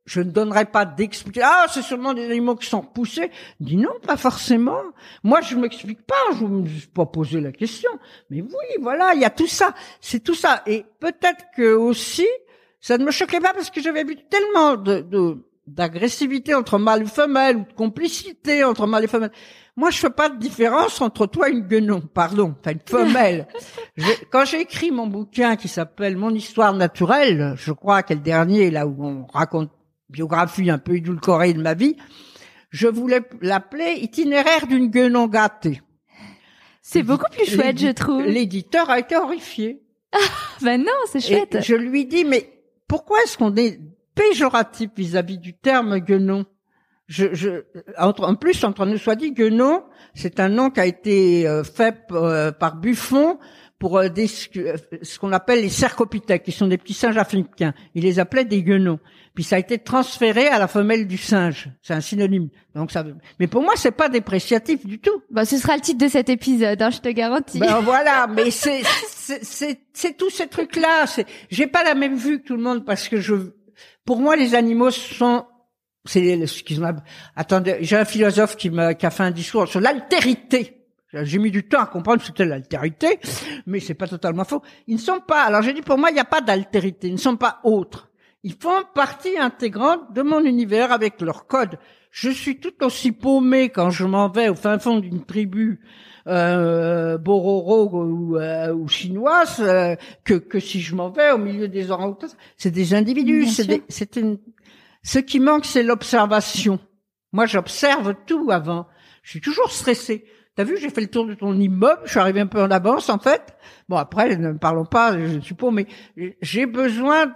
Je 0.05 0.20
ne 0.20 0.31
donnerai 0.31 0.66
pas 0.66 0.85
d'explication. 0.85 1.49
Ah, 1.51 1.66
c'est 1.73 1.83
seulement 1.83 2.12
des 2.15 2.27
animaux 2.27 2.55
qui 2.55 2.69
sont 2.69 2.83
poussés. 2.83 3.31
Dis 3.61 3.77
non, 3.77 3.91
pas 4.07 4.16
forcément. 4.16 4.83
Moi, 5.24 5.41
je 5.41 5.57
m'explique 5.57 6.03
pas. 6.03 6.15
Je 6.39 6.45
ne 6.45 6.61
me 6.61 6.69
suis 6.69 6.87
pas 6.87 7.07
posé 7.07 7.41
la 7.41 7.51
question. 7.51 7.91
Mais 8.31 8.43
oui, 8.43 8.83
voilà, 8.83 9.15
il 9.15 9.20
y 9.20 9.24
a 9.24 9.31
tout 9.31 9.49
ça. 9.49 9.74
C'est 10.01 10.23
tout 10.23 10.35
ça. 10.35 10.62
Et 10.66 10.85
peut-être 11.01 11.47
que 11.57 11.74
aussi, 11.74 12.27
ça 12.81 12.99
ne 12.99 13.05
me 13.05 13.11
choquait 13.11 13.41
pas 13.41 13.53
parce 13.55 13.70
que 13.70 13.81
j'avais 13.81 14.05
vu 14.05 14.16
tellement 14.28 14.77
de, 14.77 15.01
de 15.01 15.39
d'agressivité 15.66 16.55
entre 16.55 16.78
mâle 16.78 17.02
et 17.02 17.06
femelle 17.06 17.56
ou 17.56 17.64
de 17.64 17.72
complicité 17.72 18.64
entre 18.64 18.86
mâle 18.86 19.05
et 19.05 19.09
femelle. 19.09 19.32
Moi, 19.76 19.90
je 19.90 19.98
fais 19.98 20.10
pas 20.10 20.28
de 20.28 20.38
différence 20.38 21.01
entre 21.01 21.26
toi 21.26 21.48
et 21.48 21.52
une 21.52 21.66
guenon, 21.66 22.01
pardon, 22.01 22.55
enfin 22.59 22.72
une 22.72 22.80
femelle. 22.86 23.47
quand 24.30 24.44
j'ai 24.44 24.60
écrit 24.60 24.90
mon 24.90 25.06
bouquin 25.06 25.56
qui 25.56 25.68
s'appelle 25.68 26.16
Mon 26.16 26.30
histoire 26.30 26.72
naturelle, 26.72 27.55
je 27.56 27.72
crois 27.72 28.02
qu'elle 28.02 28.22
dernier, 28.22 28.70
là 28.70 28.86
où 28.86 29.05
on 29.05 29.26
raconte 29.26 29.70
biographie 30.09 30.70
un 30.70 30.78
peu 30.78 30.97
édulcorée 30.97 31.52
de 31.52 31.60
ma 31.60 31.74
vie, 31.74 31.97
je 32.70 32.88
voulais 32.88 33.20
l'appeler 33.40 33.98
itinéraire 34.01 34.66
d'une 34.66 34.88
guenon 34.88 35.26
gâtée. 35.26 35.82
C'est 36.80 37.02
beaucoup 37.02 37.30
plus 37.30 37.47
chouette, 37.47 37.78
je 37.78 37.88
trouve. 37.88 38.22
L'éditeur 38.22 38.88
a 38.88 39.01
été 39.01 39.16
horrifié. 39.16 39.82
Ah, 40.12 40.18
ben 40.62 40.80
non, 40.80 40.93
c'est 41.10 41.20
chouette. 41.20 41.59
je 41.60 41.74
lui 41.74 42.06
dis, 42.06 42.24
mais 42.24 42.48
pourquoi 42.86 43.18
est-ce 43.24 43.36
qu'on 43.36 43.56
est 43.56 43.80
péjoratif 44.16 44.90
vis-à-vis 44.97 45.38
du 45.38 45.55
terme 45.55 45.98
guenon. 46.01 46.44
Je, 47.06 47.32
je, 47.34 47.62
en 47.98 48.34
plus, 48.34 48.64
entre 48.64 48.84
nous 48.84 48.98
soit 48.98 49.14
dit, 49.14 49.30
guenon, 49.30 49.84
c'est 50.14 50.40
un 50.40 50.48
nom 50.48 50.70
qui 50.70 50.80
a 50.80 50.86
été 50.86 51.47
euh, 51.47 51.62
fait 51.62 51.94
euh, 52.10 52.51
par 52.51 52.76
Buffon 52.76 53.38
pour 53.78 53.98
euh, 53.98 54.09
des, 54.09 54.26
ce 54.26 55.18
qu'on 55.20 55.32
appelle 55.32 55.60
les 55.60 55.68
cercopithèques, 55.68 56.43
qui 56.43 56.51
sont 56.51 56.66
des 56.66 56.78
petits 56.78 56.94
singes 56.94 57.16
africains. 57.16 57.74
Il 57.94 58.02
les 58.02 58.18
appelait 58.18 58.44
des 58.44 58.64
guenons. 58.64 58.98
Puis 59.36 59.44
ça 59.44 59.56
a 59.56 59.59
été 59.59 59.78
transféré 59.78 60.48
à 60.48 60.59
la 60.59 60.66
femelle 60.66 61.06
du 61.06 61.18
singe. 61.18 61.68
C'est 61.82 61.93
un 61.93 62.01
synonyme. 62.01 62.48
Donc 62.74 62.90
ça. 62.90 63.05
Mais 63.38 63.47
pour 63.47 63.62
moi, 63.62 63.74
c'est 63.76 63.90
pas 63.90 64.09
dépréciatif 64.09 64.84
du 64.84 64.98
tout. 64.98 65.22
Bah, 65.30 65.44
ce 65.44 65.59
sera 65.59 65.76
le 65.76 65.82
titre 65.82 66.02
de 66.05 66.09
cet 66.09 66.28
épisode, 66.30 66.80
hein, 66.80 66.90
je 66.90 67.01
te 67.01 67.09
garantis. 67.10 67.60
Ben 67.60 67.80
voilà. 67.80 68.26
Mais 68.34 68.51
c'est 68.51 68.82
c'est 69.43 69.78
c'est 69.93 70.16
tous 70.16 70.30
ces 70.30 70.47
trucs 70.48 70.74
là. 70.76 71.05
J'ai 71.51 71.66
pas 71.66 71.84
la 71.84 71.94
même 71.94 72.16
vue 72.16 72.40
que 72.40 72.47
tout 72.47 72.56
le 72.56 72.62
monde 72.62 72.84
parce 72.86 73.09
que 73.09 73.20
je 73.20 73.34
pour 74.07 74.20
moi, 74.20 74.37
les 74.37 74.55
animaux 74.55 74.91
sont 74.91 75.45
c'est 76.07 76.39
ont. 76.81 77.03
Attendez, 77.35 77.78
j'ai 77.81 77.97
un 77.97 78.05
philosophe 78.05 78.57
qui 78.57 78.70
m'a 78.70 78.95
qui 78.95 79.05
a 79.05 79.11
fait 79.11 79.24
un 79.24 79.33
discours 79.33 79.66
sur 79.69 79.81
l'altérité. 79.81 80.87
J'ai 81.12 81.39
mis 81.39 81.51
du 81.51 81.66
temps 81.66 81.81
à 81.81 81.87
comprendre 81.87 82.20
ce 82.20 82.28
c'était 82.28 82.45
l'altérité, 82.45 83.19
mais 83.66 83.81
c'est 83.81 83.95
pas 83.95 84.07
totalement 84.07 84.45
faux. 84.45 84.62
Ils 84.87 84.97
ne 84.97 85.01
sont 85.01 85.20
pas. 85.20 85.43
Alors 85.43 85.62
j'ai 85.62 85.73
dit 85.73 85.83
pour 85.83 85.99
moi, 85.99 86.11
il 86.11 86.15
n'y 86.15 86.20
a 86.20 86.24
pas 86.24 86.41
d'altérité. 86.41 87.09
Ils 87.09 87.15
ne 87.15 87.19
sont 87.19 87.37
pas 87.37 87.61
autres. 87.65 88.11
Ils 88.45 88.55
font 88.55 88.85
partie 88.95 89.37
intégrante 89.37 90.12
de 90.12 90.23
mon 90.23 90.45
univers 90.45 90.93
avec 90.93 91.20
leur 91.20 91.47
code. 91.47 91.78
Je 92.12 92.31
suis 92.31 92.61
tout 92.61 92.85
aussi 92.85 93.11
paumé 93.11 93.70
quand 93.70 93.91
je 93.91 94.05
m'en 94.05 94.28
vais 94.28 94.49
au 94.49 94.55
fin 94.55 94.78
fond 94.78 94.99
d'une 94.99 95.24
tribu 95.24 95.81
euh, 96.27 97.19
bororo 97.19 97.89
ou, 97.93 98.36
euh, 98.36 98.74
ou 98.74 98.89
chinoise 98.89 99.57
euh, 99.61 99.94
que, 100.24 100.35
que 100.35 100.59
si 100.59 100.81
je 100.81 100.94
m'en 100.94 101.11
vais 101.11 101.31
au 101.31 101.39
milieu 101.39 101.69
des 101.69 101.90
orang-outans. 101.90 102.27
C'est 102.57 102.70
des 102.70 102.94
individus. 102.94 103.47
C'est 103.89 104.16
une... 104.16 104.39
Ce 105.03 105.19
qui 105.20 105.39
manque, 105.39 105.65
c'est 105.65 105.85
l'observation. 105.85 106.81
Moi, 107.32 107.47
j'observe 107.47 108.15
tout 108.27 108.51
avant. 108.51 108.86
Je 109.23 109.31
suis 109.31 109.40
toujours 109.40 109.70
stressé. 109.70 110.24
T'as 110.57 110.65
vu, 110.65 110.78
j'ai 110.78 110.89
fait 110.89 111.03
le 111.03 111.07
tour 111.09 111.27
de 111.27 111.35
ton 111.35 111.55
immeuble, 111.61 112.01
je 112.05 112.11
suis 112.11 112.19
arrivé 112.19 112.40
un 112.40 112.47
peu 112.47 112.62
en 112.62 112.70
avance 112.70 113.11
en 113.11 113.19
fait. 113.19 113.55
Bon 113.90 113.97
après, 113.97 114.36
ne 114.36 114.53
parlons 114.53 114.86
pas, 114.86 115.19
je 115.19 115.39
suppose, 115.40 115.70
mais 115.70 115.86
j'ai 116.40 116.65
besoin 116.65 117.32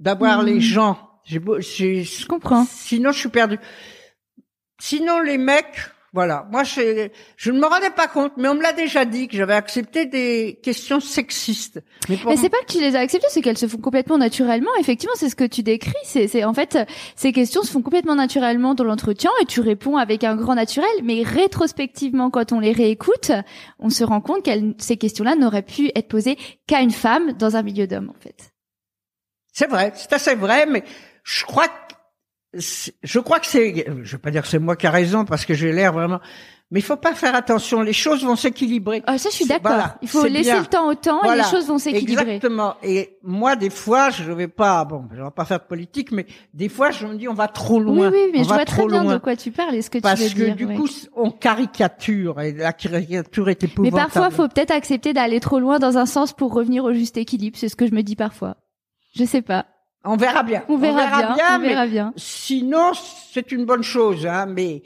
d'avoir 0.00 0.42
les 0.42 0.54
mmh. 0.54 0.60
gens. 0.60 1.10
je 1.26 2.26
comprends. 2.26 2.64
Sinon, 2.64 3.12
je 3.12 3.18
suis 3.18 3.28
perdu. 3.28 3.58
Sinon, 4.80 5.20
les 5.20 5.36
mecs, 5.36 5.90
voilà. 6.12 6.46
Moi, 6.50 6.62
je, 6.62 7.08
je 7.36 7.50
ne 7.50 7.58
me 7.58 7.66
rendais 7.66 7.90
pas 7.90 8.06
compte, 8.06 8.32
mais 8.36 8.46
on 8.48 8.54
me 8.54 8.62
l'a 8.62 8.74
déjà 8.74 9.06
dit 9.06 9.28
que 9.28 9.36
j'avais 9.36 9.54
accepté 9.54 10.04
des 10.04 10.58
questions 10.62 11.00
sexistes. 11.00 11.80
Mais, 12.10 12.36
c'est 12.36 12.50
pas 12.50 12.60
que 12.66 12.70
tu 12.72 12.80
les 12.80 12.96
as 12.96 13.00
acceptées, 13.00 13.28
c'est 13.30 13.40
qu'elles 13.40 13.56
se 13.56 13.66
font 13.66 13.78
complètement 13.78 14.18
naturellement. 14.18 14.70
Effectivement, 14.78 15.14
c'est 15.16 15.30
ce 15.30 15.36
que 15.36 15.44
tu 15.44 15.62
décris. 15.62 15.92
C'est, 16.04 16.28
c'est 16.28 16.44
en 16.44 16.52
fait, 16.52 16.78
ces 17.16 17.32
questions 17.32 17.62
se 17.62 17.70
font 17.70 17.80
complètement 17.80 18.14
naturellement 18.14 18.74
dans 18.74 18.84
l'entretien 18.84 19.30
et 19.40 19.46
tu 19.46 19.60
réponds 19.60 19.96
avec 19.96 20.22
un 20.22 20.36
grand 20.36 20.54
naturel. 20.54 20.90
Mais 21.02 21.22
rétrospectivement, 21.22 22.30
quand 22.30 22.52
on 22.52 22.60
les 22.60 22.72
réécoute, 22.72 23.32
on 23.78 23.88
se 23.88 24.04
rend 24.04 24.20
compte 24.20 24.44
que 24.44 24.50
ces 24.76 24.98
questions-là 24.98 25.34
n'auraient 25.34 25.62
pu 25.62 25.90
être 25.94 26.08
posées 26.08 26.36
qu'à 26.66 26.82
une 26.82 26.90
femme 26.90 27.32
dans 27.32 27.56
un 27.56 27.62
milieu 27.62 27.86
d'hommes, 27.86 28.10
en 28.10 28.20
fait. 28.20 28.52
C'est 29.54 29.68
vrai, 29.68 29.92
c'est 29.94 30.12
assez 30.12 30.34
vrai, 30.34 30.66
mais 30.66 30.82
je 31.24 31.44
crois 31.44 31.68
que 31.68 31.81
je 32.54 33.18
crois 33.18 33.40
que 33.40 33.46
c'est, 33.46 33.86
je 34.02 34.12
vais 34.12 34.18
pas 34.18 34.30
dire 34.30 34.42
que 34.42 34.48
c'est 34.48 34.58
moi 34.58 34.76
qui 34.76 34.86
a 34.86 34.90
raison 34.90 35.24
parce 35.24 35.44
que 35.44 35.54
j'ai 35.54 35.72
l'air 35.72 35.92
vraiment, 35.92 36.20
mais 36.72 36.80
il 36.80 36.82
faut 36.82 36.96
pas 36.96 37.12
faire 37.14 37.34
attention, 37.34 37.82
les 37.82 37.92
choses 37.92 38.24
vont 38.24 38.34
s'équilibrer. 38.34 39.02
Ah, 39.06 39.18
ça, 39.18 39.28
je 39.28 39.36
suis 39.36 39.44
d'accord. 39.44 39.88
il 40.00 40.08
faut 40.08 40.24
laisser 40.24 40.58
le 40.58 40.64
temps 40.64 40.88
au 40.88 40.94
temps 40.94 41.22
et 41.22 41.36
les 41.36 41.44
choses 41.44 41.66
vont 41.66 41.76
s'équilibrer. 41.76 42.22
Exactement. 42.22 42.76
Et 42.82 43.18
moi, 43.22 43.56
des 43.56 43.68
fois, 43.68 44.08
je 44.08 44.32
vais 44.32 44.48
pas, 44.48 44.82
bon, 44.86 45.04
je 45.14 45.22
vais 45.22 45.30
pas 45.30 45.44
faire 45.44 45.58
de 45.58 45.64
politique, 45.64 46.12
mais 46.12 46.24
des 46.54 46.70
fois, 46.70 46.90
je 46.90 47.06
me 47.06 47.16
dis, 47.16 47.28
on 47.28 47.34
va 47.34 47.48
trop 47.48 47.78
loin. 47.78 48.10
Oui, 48.10 48.16
oui, 48.24 48.30
mais 48.32 48.44
je 48.44 48.48
vois 48.48 48.64
très 48.64 48.86
bien 48.86 49.04
de 49.04 49.18
quoi 49.18 49.36
tu 49.36 49.50
parles 49.50 49.74
et 49.74 49.82
ce 49.82 49.90
que 49.90 49.98
tu 49.98 50.08
veux 50.08 50.14
dire. 50.14 50.24
Parce 50.26 50.34
que 50.34 50.50
du 50.52 50.66
coup, 50.66 50.88
on 51.14 51.30
caricature 51.30 52.40
et 52.40 52.52
la 52.52 52.72
caricature 52.72 53.50
est 53.50 53.64
épouvantable. 53.64 53.94
Mais 53.94 54.02
parfois, 54.02 54.30
faut 54.30 54.48
peut-être 54.48 54.70
accepter 54.70 55.12
d'aller 55.12 55.40
trop 55.40 55.60
loin 55.60 55.78
dans 55.78 55.98
un 55.98 56.06
sens 56.06 56.32
pour 56.32 56.54
revenir 56.54 56.84
au 56.84 56.94
juste 56.94 57.18
équilibre. 57.18 57.58
C'est 57.58 57.68
ce 57.68 57.76
que 57.76 57.86
je 57.86 57.92
me 57.92 58.02
dis 58.02 58.16
parfois. 58.16 58.56
Je 59.14 59.24
sais 59.24 59.42
pas. 59.42 59.66
On 60.04 60.16
verra 60.16 60.42
bien. 60.42 60.64
On 60.68 60.78
verra, 60.78 61.34
bien, 61.34 61.58
on 61.58 61.60
verra 61.60 61.86
bien. 61.86 62.12
Sinon, 62.16 62.92
c'est 63.32 63.52
une 63.52 63.64
bonne 63.64 63.82
chose. 63.82 64.26
Hein, 64.26 64.46
mais 64.46 64.82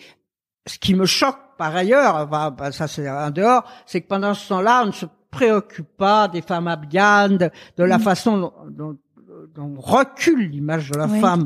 ce 0.66 0.78
qui 0.78 0.94
me 0.94 1.06
choque 1.06 1.38
par 1.56 1.74
ailleurs, 1.74 2.26
bah, 2.26 2.54
ça 2.72 2.86
c'est 2.86 3.08
en 3.08 3.30
dehors, 3.30 3.64
c'est 3.86 4.02
que 4.02 4.08
pendant 4.08 4.34
ce 4.34 4.48
temps-là, 4.48 4.82
on 4.82 4.86
ne 4.86 4.92
se 4.92 5.06
préoccupe 5.30 5.96
pas 5.96 6.28
des 6.28 6.42
femmes 6.42 6.68
abdianes, 6.68 7.38
de, 7.38 7.50
la 7.84 7.98
mm. 7.98 8.02
façon 8.02 8.52
dont, 8.70 8.98
on 9.58 9.74
recule 9.78 10.50
l'image 10.50 10.90
de 10.90 10.98
la 10.98 11.08
femme 11.08 11.44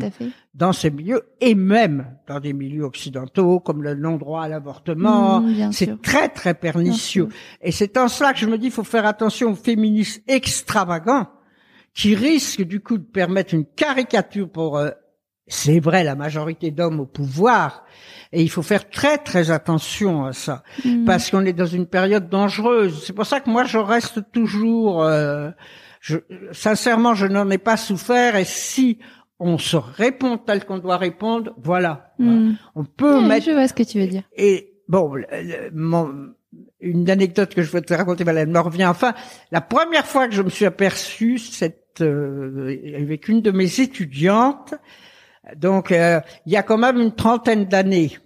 dans 0.55 0.73
ces 0.73 0.91
milieux 0.91 1.23
et 1.41 1.55
même 1.55 2.07
dans 2.27 2.41
des 2.41 2.53
milieux 2.53 2.85
occidentaux 2.85 3.61
comme 3.61 3.83
le 3.83 3.95
non-droit 3.95 4.45
à 4.45 4.49
l'avortement. 4.49 5.41
Mm, 5.41 5.71
c'est 5.73 6.01
très 6.03 6.29
très 6.29 6.55
pernicieux. 6.55 7.29
Et 7.61 7.71
c'est 7.71 7.97
en 7.97 8.09
cela 8.09 8.33
que 8.33 8.39
je 8.41 8.47
me 8.47 8.59
dis, 8.59 8.67
il 8.67 8.73
faut 8.73 8.85
faire 8.85 9.07
attention 9.07 9.53
aux 9.53 9.57
féministes 9.57 10.23
extravagants 10.27 11.27
qui 11.95 12.15
risque 12.15 12.63
du 12.63 12.81
coup 12.81 12.99
de 12.99 13.05
permettre 13.05 13.55
une 13.55 13.67
caricature 13.67 14.49
pour 14.51 14.79
euh, 14.79 14.91
c'est 15.53 15.81
vrai, 15.81 16.05
la 16.05 16.15
majorité 16.15 16.71
d'hommes 16.71 17.01
au 17.01 17.07
pouvoir, 17.07 17.85
et 18.33 18.41
il 18.41 18.49
faut 18.49 18.63
faire 18.63 18.89
très 18.89 19.19
très 19.19 19.51
attention 19.51 20.25
à 20.27 20.33
ça, 20.33 20.63
Mm. 20.85 21.05
parce 21.05 21.29
qu'on 21.31 21.45
est 21.45 21.53
dans 21.53 21.67
une 21.67 21.87
période 21.87 22.29
dangereuse. 22.29 23.03
C'est 23.05 23.13
pour 23.13 23.27
ça 23.27 23.41
que 23.41 23.51
moi 23.51 23.65
je 23.65 23.79
reste 23.79 24.21
toujours, 24.31 25.03
euh, 25.03 25.51
je, 26.01 26.19
sincèrement, 26.53 27.15
je 27.15 27.27
n'en 27.27 27.51
ai 27.51 27.59
pas 27.59 27.77
souffert, 27.77 28.37
et 28.37 28.45
si 28.45 28.99
on 29.41 29.59
se 29.59 29.77
répond 29.77 30.39
tel 30.39 30.65
qu'on 30.65 30.79
doit 30.79 30.99
répondre, 30.99 31.53
voilà, 31.61 32.13
Mm. 32.21 32.53
on 32.77 32.85
peut 32.85 33.21
mettre 33.21 33.47
Je 33.47 33.51
vois 33.51 33.67
ce 33.67 33.75
que 33.75 33.83
tu 33.83 33.99
veux 33.99 34.07
dire. 34.07 34.23
et 34.37 34.75
bon, 34.87 35.15
le- 35.15 35.27
le- 35.33 35.71
mon- 35.75 36.29
une 36.81 37.09
anecdote 37.11 37.55
que 37.55 37.63
je 37.63 37.71
veux 37.71 37.81
te 37.81 37.95
raconter, 37.95 38.25
voilà, 38.25 38.41
elle 38.41 38.49
me 38.49 38.59
revient 38.61 38.87
enfin. 38.87 39.15
La 39.51 39.61
première 39.61 40.07
fois 40.07 40.29
que 40.29 40.35
je 40.35 40.43
me 40.43 40.51
suis 40.51 40.67
aperçu 40.67 41.39
cette 41.39 42.01
euh, 42.01 42.77
avec 42.97 43.29
une 43.29 43.41
de 43.43 43.51
mes 43.51 43.81
étudiantes, 43.81 44.75
donc 45.57 45.93
euh, 45.93 46.21
il 46.47 46.53
y 46.53 46.57
a 46.57 46.63
quand 46.63 46.79
même 46.79 46.99
une 46.99 47.15
trentaine 47.15 47.67
d'années. 47.67 48.19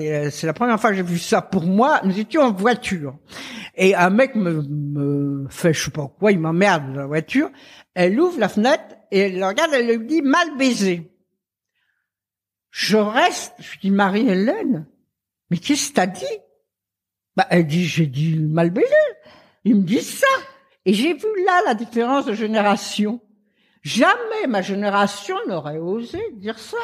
euh, 0.00 0.30
C'est 0.30 0.46
la 0.46 0.52
première 0.52 0.80
fois 0.80 0.90
que 0.90 0.96
j'ai 0.96 1.02
vu 1.02 1.18
ça. 1.18 1.40
Pour 1.40 1.64
moi, 1.64 2.00
nous 2.04 2.18
étions 2.18 2.42
en 2.42 2.52
voiture 2.52 3.16
et 3.76 3.94
un 3.94 4.10
mec 4.10 4.34
me, 4.34 4.62
me 4.62 5.46
fait 5.48 5.72
je 5.72 5.84
sais 5.84 5.90
pas 5.90 6.08
quoi, 6.18 6.32
il 6.32 6.40
m'emmerde 6.40 6.92
dans 6.92 7.00
la 7.00 7.06
voiture. 7.06 7.50
Elle 7.94 8.18
ouvre 8.20 8.38
la 8.38 8.48
fenêtre 8.48 8.96
et 9.10 9.20
elle 9.20 9.38
le 9.38 9.46
regarde, 9.46 9.70
elle 9.72 9.86
lui 9.86 10.06
dit 10.06 10.22
mal 10.22 10.56
baisé. 10.58 11.10
Je 12.70 12.96
reste, 12.96 13.54
je 13.60 13.78
dis 13.78 13.92
Marie-Hélène, 13.92 14.86
mais 15.50 15.58
qu'est-ce 15.58 15.90
que 15.90 15.94
t'as 15.94 16.06
dit? 16.06 16.24
Bah, 17.36 17.46
elle 17.50 17.66
dit, 17.66 17.84
j'ai 17.84 18.06
dit 18.06 18.38
mal 18.38 18.70
baisé. 18.70 18.88
Ils 19.64 19.76
me 19.76 19.82
disent 19.82 20.18
ça. 20.18 20.26
Et 20.84 20.94
j'ai 20.94 21.14
vu 21.14 21.26
là 21.46 21.62
la 21.66 21.74
différence 21.74 22.26
de 22.26 22.34
génération. 22.34 23.20
Jamais 23.82 24.46
ma 24.48 24.62
génération 24.62 25.36
n'aurait 25.48 25.78
osé 25.78 26.20
dire 26.34 26.58
ça. 26.58 26.78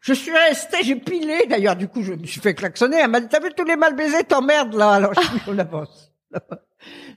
Je 0.00 0.12
suis 0.12 0.32
restée, 0.32 0.82
j'ai 0.82 0.96
pilé. 0.96 1.46
D'ailleurs, 1.48 1.76
du 1.76 1.88
coup, 1.88 2.02
je 2.02 2.12
me 2.14 2.26
suis 2.26 2.40
fait 2.40 2.54
klaxonner. 2.54 2.98
Elle 2.98 3.10
m'a 3.10 3.20
dit, 3.20 3.28
t'as 3.28 3.40
vu 3.40 3.50
tous 3.56 3.64
les 3.64 3.76
mal 3.76 3.94
baisés, 3.94 4.24
t'emmerdes 4.24 4.74
là. 4.74 4.92
Alors, 4.92 5.14
je 5.14 5.20
suis 5.20 5.40
on 5.46 5.58
avance. 5.58 6.12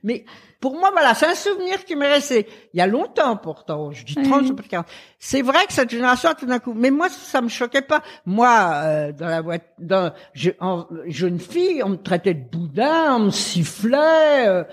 Mais 0.03 0.25
pour 0.59 0.77
moi, 0.77 0.89
voilà, 0.91 1.13
c'est 1.13 1.27
un 1.27 1.35
souvenir 1.35 1.83
qui 1.85 1.95
m'est 1.95 2.07
resté. 2.11 2.47
Il 2.73 2.77
y 2.77 2.81
a 2.81 2.87
longtemps 2.87 3.35
pourtant, 3.37 3.91
je 3.91 4.03
dis 4.05 4.15
30, 4.15 4.41
Oui. 4.41 4.47
c'est 4.47 4.55
pas 4.55 4.63
40. 4.63 4.87
C'est 5.19 5.41
vrai 5.41 5.65
que 5.67 5.73
cette 5.73 5.89
génération, 5.89 6.29
tout 6.37 6.45
d'un 6.45 6.59
coup, 6.59 6.73
mais 6.75 6.89
moi, 6.91 7.09
ça 7.09 7.41
me 7.41 7.49
choquait 7.49 7.81
pas. 7.81 8.01
Moi, 8.25 8.71
euh, 8.75 9.11
dans 9.11 9.27
la 9.27 9.41
boîte, 9.41 9.65
dans, 9.79 10.13
je, 10.33 10.51
en, 10.59 10.85
jeune 11.07 11.39
fille, 11.39 11.81
on 11.83 11.89
me 11.89 11.95
traitait 11.97 12.33
de 12.33 12.43
boudin, 12.49 13.15
on 13.15 13.19
me 13.25 13.29
sifflait. 13.31 14.47
euh, 14.47 14.63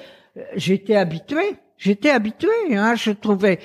j'étais 0.57 0.97
habituée. 0.97 1.57
J'étais 1.77 2.11
habituée. 2.11 2.49
Hein, 2.77 2.95
je 2.95 3.11
trouvais 3.11 3.59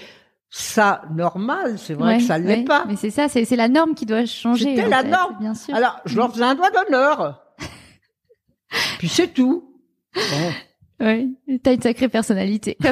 ça 0.49 1.03
normal. 1.11 1.77
C'est 1.77 1.93
vrai 1.93 2.13
Ouais, 2.15 2.17
que 2.17 2.23
ça 2.25 2.37
l'est 2.39 2.57
ouais. 2.57 2.63
pas. 2.65 2.83
Mais 2.87 2.95
c'est 2.95 3.11
ça, 3.11 3.29
c'est 3.29 3.45
c'est 3.45 3.55
la 3.55 3.67
norme 3.69 3.93
qui 3.95 4.05
doit 4.05 4.25
changer. 4.25 4.75
C'était 4.75 4.89
la 4.89 5.03
fait, 5.03 5.07
norme. 5.09 5.37
Bien 5.39 5.53
sûr. 5.53 5.73
Alors, 5.75 5.99
je 6.05 6.17
leur 6.17 6.31
faisais 6.31 6.43
un 6.43 6.55
doigt 6.55 6.71
d'honneur. 6.71 7.43
Puis 8.99 9.07
c'est 9.09 9.27
tout. 9.27 9.73
Bon. 10.15 10.51
Oui, 11.01 11.35
t'as 11.63 11.73
une 11.73 11.81
sacrée 11.81 12.09
personnalité. 12.09 12.77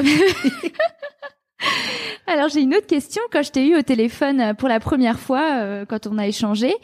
Alors 2.26 2.48
j'ai 2.50 2.60
une 2.60 2.74
autre 2.74 2.86
question. 2.86 3.22
Quand 3.32 3.42
je 3.42 3.50
t'ai 3.50 3.66
eu 3.68 3.76
au 3.76 3.82
téléphone 3.82 4.40
euh, 4.40 4.54
pour 4.54 4.68
la 4.68 4.80
première 4.80 5.18
fois, 5.18 5.42
euh, 5.60 5.84
quand 5.86 6.06
on 6.06 6.18
a 6.18 6.26
échangé, 6.26 6.74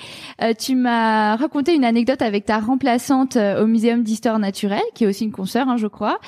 euh, 0.43 0.55
tu 0.59 0.75
m'as 0.75 1.37
raconté 1.37 1.75
une 1.75 1.85
anecdote 1.85 2.23
avec 2.23 2.47
ta 2.47 2.59
remplaçante 2.61 3.37
euh, 3.37 3.63
au 3.63 3.67
Muséum 3.67 4.03
d'histoire 4.03 4.39
naturelle, 4.39 4.83
qui 4.95 5.05
est 5.05 5.07
aussi 5.07 5.25
une 5.25 5.33
consoeur, 5.33 5.69
hein, 5.69 5.77
je 5.77 5.87
crois. 5.87 6.19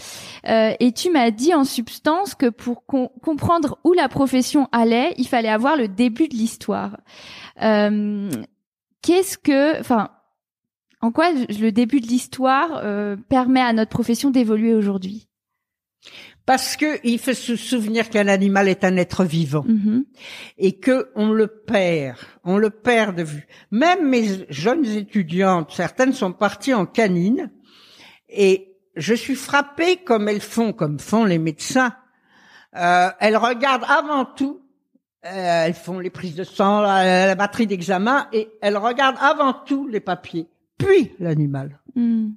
Et 0.45 0.93
tu 0.95 1.11
m'as 1.11 1.31
dit 1.31 1.55
en 1.55 1.65
substance 1.65 2.35
que 2.35 2.51
pour 2.51 2.85
com- 2.85 3.09
comprendre 3.23 3.79
où 3.85 3.95
la 3.95 4.09
profession 4.09 4.69
allait, 4.71 5.15
il 5.17 5.27
fallait 5.27 5.49
avoir 5.49 5.77
le 5.77 5.89
début 5.89 6.29
de 6.29 6.35
l'histoire. 6.37 6.99
Qu'est-ce 9.03 9.39
que, 9.39 9.81
enfin, 9.81 10.11
en 11.07 11.13
quoi 11.13 11.31
le 11.33 11.71
début 11.71 12.01
de 12.01 12.07
l'histoire 12.07 12.81
euh, 12.85 13.17
permet 13.29 13.61
à 13.61 13.73
notre 13.73 13.91
profession 13.91 14.31
d'évoluer 14.31 14.75
aujourd'hui? 14.75 15.29
Parce 16.45 16.77
que 16.77 17.01
il 17.03 17.19
faut 17.19 17.33
se 17.33 17.57
souvenir 17.57 18.09
qu'un 18.09 18.29
animal 18.29 18.69
est 18.69 18.85
un 18.85 18.97
être 18.97 19.25
vivant 19.25 19.65
Mhm. 19.67 20.05
et 20.59 20.79
que 20.79 21.11
on 21.17 21.31
le 21.33 21.49
perd, 21.49 22.19
on 22.45 22.57
le 22.57 22.71
perd 22.71 23.17
de 23.17 23.25
vue. 23.25 23.47
Même 23.73 24.09
mes 24.09 24.47
jeunes 24.49 24.85
étudiantes, 24.87 25.73
certaines 25.73 26.13
sont 26.13 26.33
parties 26.33 26.75
en 26.75 26.87
canine 26.87 27.51
et 28.29 28.77
je 28.95 29.15
suis 29.15 29.35
frappée 29.35 29.97
comme 29.97 30.29
elles 30.29 30.41
font, 30.41 30.73
comme 30.73 30.99
font 31.01 31.25
les 31.25 31.39
médecins. 31.39 31.95
Euh, 32.77 33.09
elles 33.19 33.37
regardent 33.37 33.87
avant 33.89 34.25
tout, 34.25 34.61
euh, 35.25 35.65
elles 35.67 35.75
font 35.75 35.99
les 35.99 36.11
prises 36.11 36.37
de 36.37 36.45
sang, 36.45 36.81
la, 36.81 37.27
la 37.27 37.35
batterie 37.35 37.67
d'examen 37.67 38.29
et 38.33 38.49
elles 38.63 38.77
regardent 38.77 39.19
avant 39.21 39.53
tout 39.53 39.89
les 39.89 40.01
papiers, 40.01 40.47
puis 40.79 41.13
l'animal. 41.19 41.81
Mm. 41.95 42.31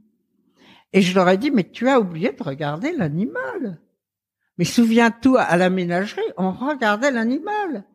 Et 0.93 1.01
je 1.01 1.13
leur 1.15 1.29
ai 1.29 1.37
dit, 1.37 1.51
mais 1.51 1.69
tu 1.69 1.87
as 1.87 1.99
oublié 1.99 2.31
de 2.31 2.41
regarder 2.43 2.91
l'animal. 2.91 3.79
Mais 4.57 4.65
souviens-toi, 4.65 5.41
à 5.41 5.55
la 5.57 5.69
ménagerie, 5.69 6.21
on 6.37 6.51
regardait 6.51 7.11
l'animal. 7.11 7.85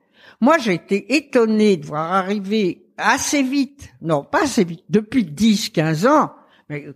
Moi, 0.40 0.58
j'ai 0.58 0.74
été 0.74 1.14
étonnée 1.16 1.76
de 1.76 1.86
voir 1.86 2.12
arriver 2.12 2.86
assez 2.96 3.42
vite, 3.42 3.92
non, 4.00 4.22
pas 4.24 4.44
assez 4.44 4.64
vite, 4.64 4.84
depuis 4.88 5.24
10, 5.24 5.70
15 5.70 6.06
ans, 6.06 6.32
mais 6.68 6.86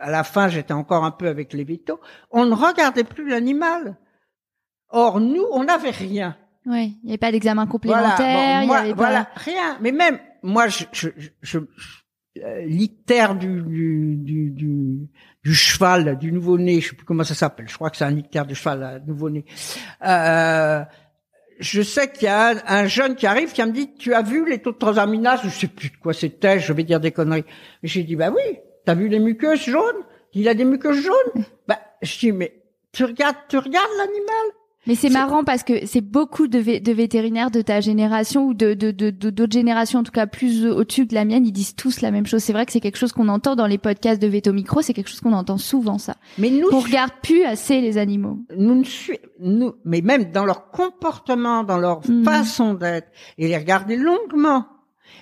à 0.00 0.10
la 0.10 0.22
fin, 0.22 0.48
j'étais 0.48 0.74
encore 0.74 1.04
un 1.04 1.10
peu 1.10 1.28
avec 1.28 1.52
les 1.54 1.64
vétos, 1.64 1.98
on 2.30 2.44
ne 2.44 2.54
regardait 2.54 3.04
plus 3.04 3.28
l'animal. 3.28 3.96
Or, 4.90 5.18
nous, 5.20 5.44
on 5.50 5.64
n'avait 5.64 5.90
rien. 5.90 6.36
Ouais, 6.66 6.86
il 6.86 7.00
n'y 7.04 7.10
avait 7.10 7.18
pas 7.18 7.32
d'examen 7.32 7.66
complémentaire, 7.66 8.16
Voilà, 8.18 8.58
bon, 8.58 8.62
il 8.62 8.66
moi, 8.66 8.76
y 8.76 8.80
avait 8.80 8.90
pas- 8.90 8.96
voilà, 8.96 9.28
rien. 9.34 9.78
Mais 9.80 9.92
même 9.92 10.18
moi, 10.42 10.68
je, 10.68 10.84
je, 10.92 11.08
je, 11.16 11.30
je- 11.42 11.58
l'ictère 12.64 13.34
du, 13.34 13.62
du, 13.62 14.16
du, 14.16 14.50
du, 14.50 15.08
du 15.42 15.54
cheval, 15.54 16.18
du 16.18 16.32
nouveau-né, 16.32 16.80
je 16.80 16.90
sais 16.90 16.96
plus 16.96 17.06
comment 17.06 17.24
ça 17.24 17.34
s'appelle. 17.34 17.68
Je 17.68 17.74
crois 17.74 17.90
que 17.90 17.96
c'est 17.96 18.04
un 18.04 18.16
ictère 18.16 18.46
du 18.46 18.54
cheval, 18.54 18.80
là, 18.80 18.98
nouveau-né. 18.98 19.44
Euh, 20.04 20.82
je 21.58 21.82
sais 21.82 22.10
qu'il 22.10 22.24
y 22.24 22.28
a 22.28 22.50
un, 22.50 22.56
un 22.66 22.86
jeune 22.86 23.16
qui 23.16 23.26
arrive 23.26 23.52
qui 23.52 23.62
me 23.62 23.72
dit, 23.72 23.94
tu 23.94 24.12
as 24.14 24.22
vu 24.22 24.48
les 24.48 24.58
taux 24.58 24.72
de 24.72 24.78
transaminase 24.78 25.40
Je 25.44 25.48
sais 25.48 25.68
plus 25.68 25.90
de 25.90 25.96
quoi 25.96 26.12
c'était. 26.12 26.58
Je 26.60 26.72
vais 26.72 26.84
dire 26.84 27.00
des 27.00 27.12
conneries. 27.12 27.44
J'ai 27.82 28.02
dit, 28.02 28.16
bah 28.16 28.30
oui. 28.30 28.58
T'as 28.84 28.94
vu 28.94 29.08
les 29.08 29.18
muqueuses 29.18 29.64
jaunes? 29.64 30.04
Il 30.32 30.48
a 30.48 30.54
des 30.54 30.64
muqueuses 30.64 31.02
jaunes. 31.02 31.44
Bah, 31.66 31.80
je 32.02 32.18
dis, 32.18 32.32
mais 32.32 32.62
tu 32.92 33.04
regardes, 33.04 33.36
tu 33.48 33.56
regardes 33.58 33.90
l'animal? 33.98 34.55
Mais 34.86 34.94
c'est 34.94 35.10
marrant 35.10 35.42
parce 35.44 35.62
que 35.62 35.84
c'est 35.86 36.00
beaucoup 36.00 36.46
de, 36.46 36.58
vé- 36.60 36.80
de 36.82 36.92
vétérinaires 36.92 37.50
de 37.50 37.60
ta 37.60 37.80
génération 37.80 38.46
ou 38.46 38.54
de 38.54 38.74
de 38.74 38.90
de- 38.90 39.10
de- 39.10 39.30
d'autres 39.30 39.52
générations 39.52 39.98
en 40.00 40.02
tout 40.04 40.12
cas 40.12 40.26
plus 40.26 40.64
au-dessus 40.66 41.06
que 41.06 41.14
la 41.14 41.24
mienne, 41.24 41.44
ils 41.46 41.52
disent 41.52 41.74
tous 41.74 42.00
la 42.00 42.10
même 42.10 42.26
chose. 42.26 42.42
C'est 42.42 42.52
vrai 42.52 42.66
que 42.66 42.72
c'est 42.72 42.80
quelque 42.80 42.98
chose 42.98 43.12
qu'on 43.12 43.28
entend 43.28 43.56
dans 43.56 43.66
les 43.66 43.78
podcasts 43.78 44.20
de 44.22 44.26
Veto 44.28 44.52
Micro, 44.52 44.82
c'est 44.82 44.92
quelque 44.94 45.08
chose 45.10 45.20
qu'on 45.20 45.32
entend 45.32 45.58
souvent 45.58 45.98
ça. 45.98 46.14
Mais 46.38 46.50
nous, 46.50 46.68
On 46.72 46.80
regarde 46.80 47.10
plus 47.22 47.42
assez 47.44 47.80
les 47.80 47.98
animaux. 47.98 48.38
nous 48.56 48.74
ne 48.76 48.84
suis, 48.84 49.18
nous, 49.40 49.74
mais 49.84 50.00
même 50.02 50.30
dans 50.30 50.44
leur 50.44 50.70
comportement, 50.70 51.64
dans 51.64 51.78
leur 51.78 52.00
Mhm. 52.08 52.24
façon 52.24 52.74
d'être, 52.74 53.08
et 53.38 53.48
les 53.48 53.56
regarder 53.56 53.96
longuement. 53.96 54.66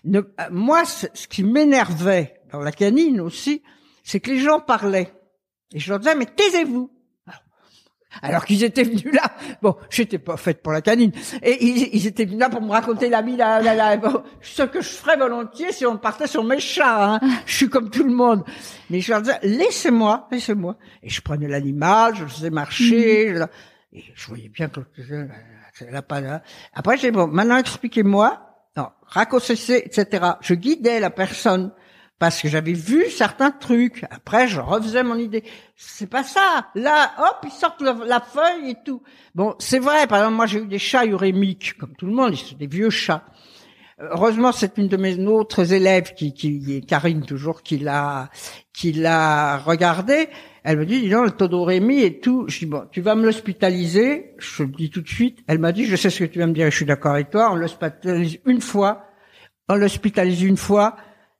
Ne- 0.04 0.18
euh, 0.20 0.24
moi, 0.50 0.84
ce 0.84 1.06
ce 1.14 1.26
qui 1.28 1.42
m'énervait 1.42 2.34
dans 2.52 2.60
la 2.60 2.72
canine 2.72 3.20
aussi, 3.20 3.62
c'est 4.02 4.20
que 4.20 4.30
les 4.30 4.38
gens 4.38 4.60
parlaient. 4.60 5.12
Et 5.72 5.78
je 5.80 5.88
leur 5.90 5.98
disais, 5.98 6.14
mais 6.14 6.26
taisez-vous. 6.26 6.90
Alors 8.22 8.44
qu'ils 8.44 8.62
étaient 8.64 8.82
venus 8.84 9.12
là. 9.12 9.30
Bon, 9.62 9.76
j'étais 9.90 10.18
pas 10.18 10.36
faite 10.36 10.62
pour 10.62 10.72
la 10.72 10.80
canine. 10.82 11.12
Et 11.42 11.64
ils, 11.64 11.88
ils 11.94 12.06
étaient 12.06 12.24
venus 12.24 12.40
là 12.40 12.48
pour 12.50 12.60
me 12.62 12.70
raconter 12.70 13.08
la 13.08 13.22
vie, 13.22 13.36
la, 13.36 13.60
la, 13.60 13.74
la- 13.74 13.96
bon, 13.96 14.22
ce 14.40 14.62
que 14.62 14.80
je 14.80 14.88
ferais 14.88 15.16
volontiers 15.16 15.72
si 15.72 15.84
on 15.86 15.96
partait 15.96 16.26
sur 16.26 16.44
mes 16.44 16.60
chats. 16.60 17.14
Hein. 17.14 17.20
Je 17.46 17.54
suis 17.54 17.68
comme 17.68 17.90
tout 17.90 18.04
le 18.04 18.14
monde. 18.14 18.44
Mais 18.90 19.00
je 19.00 19.10
leur 19.12 19.22
disais, 19.22 19.38
laissez-moi, 19.42 20.28
laissez-moi. 20.30 20.76
Et 21.02 21.08
je 21.08 21.20
prenais 21.20 21.48
l'animal, 21.48 22.14
je 22.14 22.22
le 22.22 22.28
faisais 22.28 22.50
marcher. 22.50 23.34
je- 23.34 23.42
et 23.96 24.04
je 24.14 24.26
voyais 24.26 24.48
bien 24.48 24.68
que 24.68 24.80
là 25.90 26.02
pas 26.02 26.20
là. 26.20 26.42
Après, 26.72 26.96
j'ai 26.96 27.10
dit, 27.10 27.16
bon, 27.16 27.26
maintenant 27.26 27.56
expliquez-moi. 27.56 28.40
Non, 28.76 28.88
raccourcissez, 29.06 29.82
etc. 29.86 30.24
Je 30.40 30.54
guidais 30.54 30.98
la 31.00 31.10
personne 31.10 31.72
parce 32.18 32.40
que 32.40 32.48
j'avais 32.48 32.72
vu 32.72 33.10
certains 33.10 33.50
trucs. 33.50 34.04
Après, 34.10 34.48
je 34.48 34.60
refaisais 34.60 35.02
mon 35.02 35.16
idée. 35.16 35.44
C'est 35.76 36.08
pas 36.08 36.22
ça. 36.22 36.68
Là, 36.74 37.12
hop, 37.18 37.44
ils 37.44 37.50
sortent 37.50 37.82
la 37.82 38.20
feuille 38.20 38.70
et 38.70 38.76
tout. 38.84 39.02
Bon, 39.34 39.54
c'est 39.58 39.78
vrai. 39.78 40.06
Par 40.06 40.18
exemple, 40.18 40.36
moi, 40.36 40.46
j'ai 40.46 40.60
eu 40.60 40.66
des 40.66 40.78
chats 40.78 41.04
urémiques, 41.04 41.76
comme 41.78 41.94
tout 41.96 42.06
le 42.06 42.12
monde. 42.12 42.34
Ils 42.34 42.56
des 42.56 42.66
vieux 42.66 42.90
chats. 42.90 43.24
Heureusement, 43.98 44.50
c'est 44.52 44.76
une 44.78 44.88
de 44.88 44.96
mes 44.96 45.18
autres 45.26 45.72
élèves 45.72 46.14
qui, 46.14 46.34
qui 46.34 46.84
Karine 46.84 47.24
toujours, 47.24 47.62
qui 47.62 47.78
l'a, 47.78 48.28
qui 48.72 48.92
l'a 48.92 49.58
regardé. 49.58 50.28
Elle 50.64 50.78
me 50.78 50.86
dit, 50.86 51.00
dis 51.00 51.10
donc, 51.10 51.26
le 51.26 51.30
taux 51.30 51.46
d'urémie 51.46 52.00
et 52.00 52.20
tout. 52.20 52.46
Je 52.48 52.60
dis, 52.60 52.66
bon, 52.66 52.84
tu 52.90 53.00
vas 53.00 53.14
me 53.14 53.24
l'hospitaliser. 53.24 54.34
Je 54.38 54.62
le 54.64 54.70
dis 54.70 54.90
tout 54.90 55.00
de 55.00 55.08
suite. 55.08 55.40
Elle 55.46 55.58
m'a 55.58 55.72
dit, 55.72 55.84
je 55.84 55.94
sais 55.94 56.10
ce 56.10 56.20
que 56.20 56.24
tu 56.24 56.38
vas 56.38 56.46
me 56.46 56.52
dire, 56.52 56.70
je 56.70 56.76
suis 56.76 56.86
d'accord 56.86 57.12
avec 57.12 57.30
toi. 57.30 57.50
On 57.52 57.56
l'hospitalise 57.56 58.38
une 58.46 58.60
fois. 58.60 59.04
On 59.68 59.76
l'hospitalise 59.76 60.42
une 60.42 60.56
fois. 60.56 60.96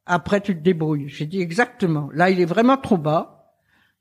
Après, 0.07 0.41
tu 0.41 0.57
te 0.57 0.63
débrouilles. 0.63 1.09
J'ai 1.09 1.27
dit 1.27 1.41
exactement. 1.41 2.09
Là, 2.13 2.31
il 2.31 2.41
est 2.41 2.47
vraiment 2.47 2.77
trop 2.77 2.99
bas. 2.99 3.53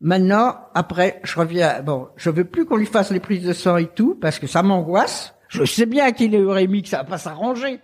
Maintenant, 0.01 0.57
après, 0.73 1.21
je 1.23 1.39
reviens. 1.39 1.81
Bon, 1.81 2.09
je 2.17 2.29
veux 2.29 2.45
plus 2.45 2.65
qu'on 2.65 2.75
lui 2.75 2.85
fasse 2.85 3.11
les 3.11 3.19
prises 3.19 3.45
de 3.45 3.53
sang 3.53 3.77
et 3.77 3.87
tout 3.87 4.17
parce 4.19 4.39
que 4.39 4.47
ça 4.47 4.63
m'angoisse. 4.63 5.33
Je 5.47 5.63
sais 5.65 5.85
bien 5.85 6.11
qu'il 6.11 6.35
est 6.35 6.39
eurémique, 6.39 6.87
ça 6.87 6.97
va 6.97 7.03
pas 7.03 7.17
s'arranger 7.17 7.79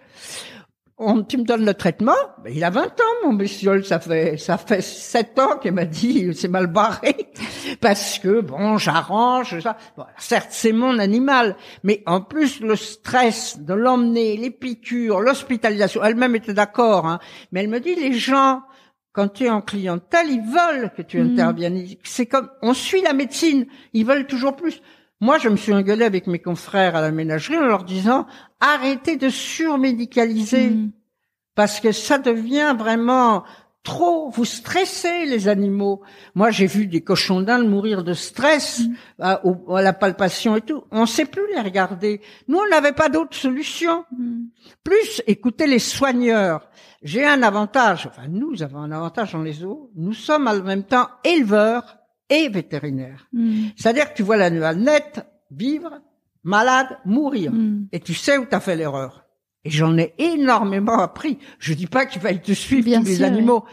on, 1.00 1.24
tu 1.24 1.38
me 1.38 1.44
donnes 1.44 1.66
le 1.66 1.74
traitement, 1.74 2.12
ben, 2.44 2.54
il 2.54 2.64
a 2.64 2.70
20 2.70 2.82
ans, 2.86 3.26
mon 3.26 3.34
monsieur, 3.34 3.82
ça 3.84 4.00
fait 4.00 4.38
ça 4.38 4.58
fait 4.58 4.82
7 4.82 5.40
ans 5.40 5.58
qu'il 5.58 5.72
m'a 5.72 5.86
dit 5.86 6.30
c'est 6.36 6.50
mal 6.50 6.68
barré 6.68 7.28
parce 7.81 8.19
que 8.19 8.41
bon, 8.41 8.77
j'arrange 8.77 9.60
ça. 9.60 9.77
Bon, 9.98 10.06
certes, 10.18 10.49
c'est 10.52 10.72
mon 10.72 10.99
animal, 10.99 11.56
mais 11.84 12.03
en 12.06 12.22
plus 12.22 12.60
le 12.61 12.76
stress 12.76 13.60
de 13.60 13.73
l'emmener, 13.73 14.38
les 14.38 14.52
piqûres, 14.52 15.22
l'hospitalisation, 15.22 16.03
elle-même 16.03 16.36
était 16.36 16.53
d'accord, 16.53 17.06
hein, 17.06 17.19
mais 17.52 17.61
elle 17.61 17.69
me 17.69 17.80
dit 17.80 17.95
les 17.95 18.14
gens 18.14 18.61
quand 19.11 19.27
tu 19.30 19.45
es 19.45 19.49
en 19.49 19.61
clientèle, 19.61 20.27
ils 20.30 20.41
veulent 20.41 20.91
que 20.95 21.02
tu 21.02 21.19
mm. 21.19 21.31
interviennes. 21.31 21.88
C'est 22.03 22.26
comme 22.26 22.49
on 22.61 22.73
suit 22.73 23.02
la 23.02 23.14
médecine, 23.14 23.65
ils 23.94 24.06
veulent 24.06 24.27
toujours 24.27 24.56
plus. 24.56 24.81
Moi, 25.22 25.38
je 25.38 25.49
me 25.49 25.57
suis 25.57 25.73
engueulé 25.73 26.06
avec 26.06 26.27
mes 26.27 26.40
confrères 26.40 26.95
à 26.95 27.02
la 27.02 27.11
ménagerie 27.11 27.57
en 27.57 27.65
leur 27.65 27.84
disant 27.84 28.26
arrêtez 28.61 29.18
de 29.18 29.30
surmédicaliser 29.30 30.69
mm. 30.69 30.91
parce 31.56 31.80
que 31.80 31.91
ça 31.91 32.18
devient 32.18 32.76
vraiment 32.77 33.44
trop. 33.90 34.30
Vous 34.30 34.45
stressez 34.45 35.26
les 35.26 35.48
animaux. 35.48 36.02
Moi, 36.36 36.52
j'ai 36.52 36.68
vu 36.68 36.86
des 36.86 37.02
cochons 37.02 37.41
d'Inde 37.41 37.68
mourir 37.68 38.03
de 38.03 38.14
stress 38.14 38.82
mm. 38.82 39.24
à, 39.24 39.41
la 39.82 39.94
palpation 39.94 40.56
et 40.56 40.61
tout. 40.61 40.84
On 40.91 41.02
ne 41.02 41.06
sait 41.06 41.26
plus 41.26 41.48
les 41.53 41.61
regarder. 41.61 42.22
Nous, 42.48 42.60
on 42.60 42.70
n'avait 42.70 42.94
pas 42.94 43.10
d'autre 43.10 43.36
solution. 43.36 44.06
Mm. 44.11 44.44
Plus, 44.84 45.24
écoutez 45.26 45.66
les 45.66 45.80
soigneurs. 45.80 46.70
J'ai 47.02 47.26
un 47.26 47.41
avantage. 47.41 48.07
Enfin, 48.07 48.28
nous 48.30 48.61
avons 48.61 48.80
un 48.80 48.91
avantage 48.91 49.34
dans 49.34 49.41
les 49.41 49.64
eaux. 49.64 49.90
Nous 49.95 50.14
sommes 50.14 50.48
en 50.48 50.61
même 50.61 50.84
temps 50.84 51.07
éleveurs 51.24 51.98
et 52.30 52.48
vétérinaire. 52.49 53.28
Hmm. 53.34 53.70
C'est-à-dire 53.76 54.11
que 54.11 54.18
tu 54.18 54.24
vois 54.24 54.38
l'animal 54.38 54.78
net, 54.78 55.26
vivre, 55.49 56.02
malade, 56.44 56.99
mourir. 57.06 57.52
Hmm. 57.52 57.88
Et 57.91 57.99
tu 57.99 58.14
sais 58.14 58.38
où 58.38 58.45
tu 58.45 58.53
as 58.53 58.60
fait 58.60 58.76
l'erreur. 58.76 59.26
Et 59.65 59.69
j'en 59.69 59.98
ai 59.98 60.14
énormément 60.18 60.99
appris. 60.99 61.38
Je 61.60 61.73
dis 61.73 61.88
pas 61.88 62.06
qu'il 62.06 62.22
va 62.22 62.34
te 62.34 62.53
suivre 62.53 62.98
tous 62.99 63.06
les 63.06 63.23
animaux, 63.23 63.65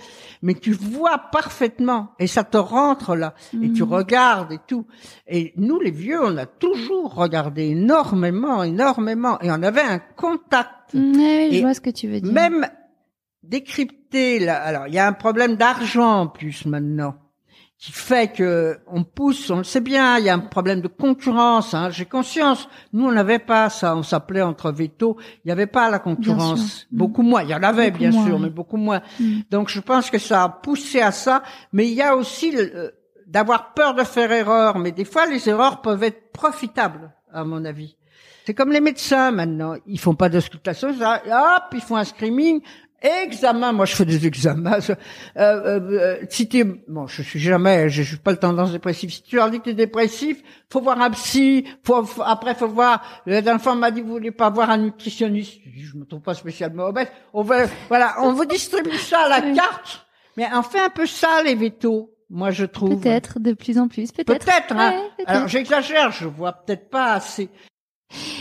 mais 0.43 0.55
tu 0.55 0.73
vois 0.73 1.19
parfaitement 1.31 2.11
et 2.19 2.27
ça 2.27 2.43
te 2.43 2.57
rentre 2.57 3.15
là 3.15 3.35
et 3.63 3.71
tu 3.73 3.85
hmm. 3.85 3.93
regardes 3.93 4.53
et 4.53 4.59
tout. 4.67 4.87
Et 5.29 5.53
nous 5.57 5.79
les 5.79 5.93
vieux, 5.93 6.21
on 6.21 6.37
a 6.39 6.47
toujours 6.47 7.15
regardé 7.15 7.67
énormément, 7.69 8.65
énormément 8.65 9.41
et 9.41 9.51
on 9.51 9.63
avait 9.63 9.81
un 9.81 10.01
contact. 10.01 10.93
Oui, 10.95 11.51
je 11.53 11.61
vois 11.61 11.75
ce 11.75 11.81
que 11.81 11.91
tu 11.91 12.09
veux 12.09 12.21
dire. 12.21 12.33
Même 12.33 12.69
décrypter 13.45 14.41
là. 14.41 14.61
Alors 14.61 14.89
il 14.89 14.95
y 14.95 14.99
a 14.99 15.07
un 15.07 15.13
problème 15.13 15.55
d'argent 15.55 16.23
en 16.23 16.27
plus 16.27 16.67
maintenant 16.67 17.15
qui 17.79 17.93
fait 17.93 18.33
que 18.33 18.79
on 18.87 19.05
pousse, 19.05 19.51
on 19.51 19.59
le 19.59 19.65
sait 19.65 19.81
bien, 19.81 20.19
il 20.19 20.25
y 20.25 20.31
a 20.31 20.35
un 20.35 20.39
problème 20.39 20.81
de 20.81 20.89
concurrence. 20.89 21.75
Hein, 21.75 21.91
J'ai 21.91 22.07
conscience. 22.07 22.69
Nous, 22.93 23.05
on 23.07 23.13
n'avait 23.13 23.39
pas 23.39 23.69
ça. 23.69 23.95
On 23.95 24.03
s'appelait 24.03 24.43
entre 24.43 24.71
veto. 24.71 25.19
Il 25.45 25.49
n'y 25.49 25.53
avait 25.53 25.67
pas 25.67 25.91
la 25.91 25.99
concurrence. 25.99 26.87
Beaucoup 26.91 27.23
moins. 27.23 27.43
Il 27.43 27.51
y 27.51 27.55
en 27.55 27.63
avait 27.63 27.91
bien 27.91 28.13
sûr, 28.13 28.39
mais 28.39 28.49
beaucoup 28.49 28.79
moins. 28.79 29.03
Mm. 29.21 29.41
Donc, 29.51 29.69
je 29.69 29.81
pense 29.81 30.11
que 30.11 30.19
ça 30.19 30.45
a 30.45 30.49
poussé 30.49 31.01
à 31.01 31.13
ça. 31.13 31.43
Mais 31.73 31.87
il 31.87 31.95
y 31.95 32.03
a 32.03 32.17
aussi 32.17 32.57
euh, 32.57 32.91
d'avoir 33.27 33.75
peur 33.75 33.95
de 33.95 34.05
faire 34.05 34.33
erreur. 34.33 34.79
Mais 34.79 34.93
des 34.93 35.05
fois, 35.05 35.27
les 35.27 35.47
erreurs 35.47 35.83
peuvent 35.83 36.03
être 36.03 36.33
profitables, 36.33 37.13
à 37.31 37.45
mon 37.45 37.63
avis. 37.67 37.97
C'est 38.47 38.55
comme 38.55 38.71
les 38.71 38.81
médecins 38.81 39.33
maintenant. 39.33 39.75
Ils 39.87 39.99
font 39.99 40.15
pas 40.15 40.29
d'auscultation, 40.29 40.91
hop, 40.91 41.65
ils 41.73 41.81
font 41.81 41.97
un 41.97 42.05
screaming. 42.05 42.61
Examen, 43.07 43.73
moi 43.73 43.85
je 43.87 43.95
fais 43.95 44.05
des 44.05 44.27
examens. 44.27 44.79
Euh, 44.89 44.95
euh, 45.37 45.81
euh, 45.91 46.17
si 46.29 46.49
t'es, 46.49 46.65
bon, 46.65 47.07
je 47.07 47.23
suis 47.23 47.39
jamais, 47.39 47.89
je 47.89 48.03
suis 48.03 48.17
pas 48.17 48.33
le 48.33 48.37
tendance 48.37 48.73
dépressive. 48.73 49.13
Si 49.13 49.23
tu 49.23 49.37
leur 49.37 49.51
dis 49.51 49.59
que 49.59 49.65
t'es 49.65 49.75
dépressif, 49.75 50.43
faut 50.71 50.81
voir 50.81 51.01
un 51.01 51.11
psy. 51.11 51.67
Faut, 51.85 52.05
après, 52.25 52.55
faut 52.55 52.69
voir. 52.69 53.23
La 53.27 53.43
dernière 53.43 53.63
fois, 53.63 53.75
m'a 53.75 53.91
dit, 53.91 54.01
vous 54.01 54.09
voulez 54.09 54.33
pas 54.33 54.51
voir 54.51 54.71
un 54.71 54.79
nutritionniste? 54.79 55.61
Je, 55.65 55.71
dis, 55.71 55.85
je 55.85 55.97
me 55.97 56.05
trouve 56.05 56.23
pas 56.23 56.35
spécialement 56.35 56.87
obèse. 56.87 57.09
On 57.33 57.43
veut, 57.43 57.67
voilà, 57.89 58.17
on 58.23 58.33
vous 58.33 58.45
distribue 58.45 58.97
ça 58.97 59.21
à 59.21 59.29
la 59.29 59.55
carte. 59.55 60.07
Mais 60.37 60.49
on 60.53 60.63
fait 60.63 60.81
un 60.81 60.91
peu 60.91 61.07
ça 61.07 61.43
les 61.45 61.55
vétos. 61.55 62.13
Moi, 62.29 62.51
je 62.51 62.65
trouve. 62.65 63.01
Peut-être 63.01 63.39
de 63.39 63.53
plus 63.53 63.79
en 63.79 63.89
plus, 63.89 64.11
peut-être. 64.11 64.45
Peut-être. 64.45 64.75
Hein. 64.77 65.01
Alors, 65.27 65.49
j'exagère. 65.49 66.11
Je 66.11 66.27
vois 66.27 66.53
peut-être 66.53 66.91
pas 66.91 67.13
assez. 67.13 67.49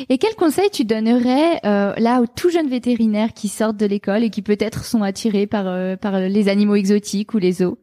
Et 0.10 0.18
quel 0.18 0.36
conseil 0.36 0.70
tu 0.70 0.86
donnerais 0.86 1.60
euh, 1.66 1.94
là 1.98 2.22
aux 2.22 2.28
tout 2.28 2.50
jeunes 2.50 2.70
vétérinaires 2.70 3.34
qui 3.34 3.48
sortent 3.48 3.78
de 3.78 3.86
l'école 3.86 4.24
et 4.24 4.30
qui 4.30 4.42
peut-être 4.42 4.86
sont 4.86 5.04
attirés 5.04 5.48
par 5.48 5.68
euh, 5.68 5.96
par 5.96 6.20
les 6.20 6.50
animaux 6.50 6.76
exotiques 6.76 7.34
ou 7.34 7.38
les 7.38 7.54
zoos? 7.54 7.80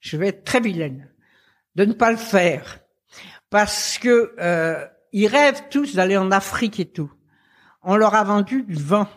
Je 0.00 0.16
vais 0.16 0.28
être 0.28 0.44
très 0.44 0.60
vilaine 0.60 1.10
de 1.74 1.84
ne 1.84 1.92
pas 1.92 2.10
le 2.10 2.16
faire 2.16 2.80
parce 3.50 3.98
que 3.98 4.34
euh, 4.38 4.84
ils 5.12 5.26
rêvent 5.26 5.64
tous 5.70 5.94
d'aller 5.94 6.16
en 6.16 6.30
Afrique 6.30 6.80
et 6.80 6.86
tout. 6.86 7.12
On 7.82 7.96
leur 7.96 8.14
a 8.14 8.24
vendu 8.24 8.62
du 8.62 8.74
vent. 8.74 9.08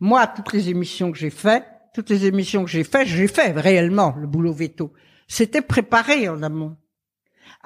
Moi, 0.00 0.26
toutes 0.26 0.52
les 0.52 0.68
émissions 0.68 1.10
que 1.12 1.18
j'ai 1.18 1.30
faites, 1.30 1.66
toutes 1.94 2.10
les 2.10 2.26
émissions 2.26 2.64
que 2.64 2.70
j'ai 2.70 2.84
faites, 2.84 3.08
j'ai 3.08 3.28
fait 3.28 3.52
réellement 3.52 4.14
le 4.18 4.26
boulot 4.26 4.52
veto. 4.52 4.92
C'était 5.26 5.62
préparé 5.62 6.28
en 6.28 6.42
amont 6.42 6.76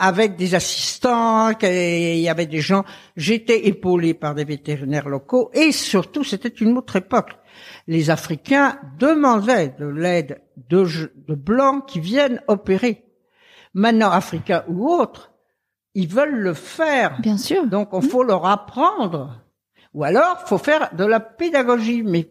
avec 0.02 0.34
des 0.34 0.56
assistants, 0.56 1.50
il 1.62 2.18
y 2.18 2.28
avait 2.28 2.46
des 2.46 2.60
gens. 2.60 2.84
J'étais 3.16 3.68
épaulé 3.68 4.14
par 4.14 4.34
des 4.34 4.44
vétérinaires 4.44 5.08
locaux 5.08 5.48
et 5.54 5.70
surtout, 5.70 6.24
c'était 6.24 6.48
une 6.48 6.76
autre 6.76 6.96
époque. 6.96 7.30
Les 7.86 8.10
Africains 8.10 8.80
demandaient 8.98 9.76
de 9.78 9.86
l'aide 9.86 10.42
de, 10.68 10.84
de 11.28 11.34
blancs 11.36 11.86
qui 11.86 12.00
viennent 12.00 12.40
opérer. 12.48 13.04
Maintenant, 13.74 14.10
Africains 14.10 14.64
ou 14.66 14.90
autres, 14.90 15.30
ils 15.94 16.08
veulent 16.08 16.40
le 16.40 16.54
faire. 16.54 17.20
Bien 17.20 17.38
sûr. 17.38 17.68
Donc, 17.68 17.90
il 17.92 18.02
faut 18.02 18.24
leur 18.24 18.44
apprendre. 18.44 19.40
Ou 19.94 20.02
alors, 20.02 20.40
faut 20.46 20.58
faire 20.58 20.90
de 20.96 21.04
la 21.04 21.20
pédagogie. 21.20 22.02
Mais 22.02 22.28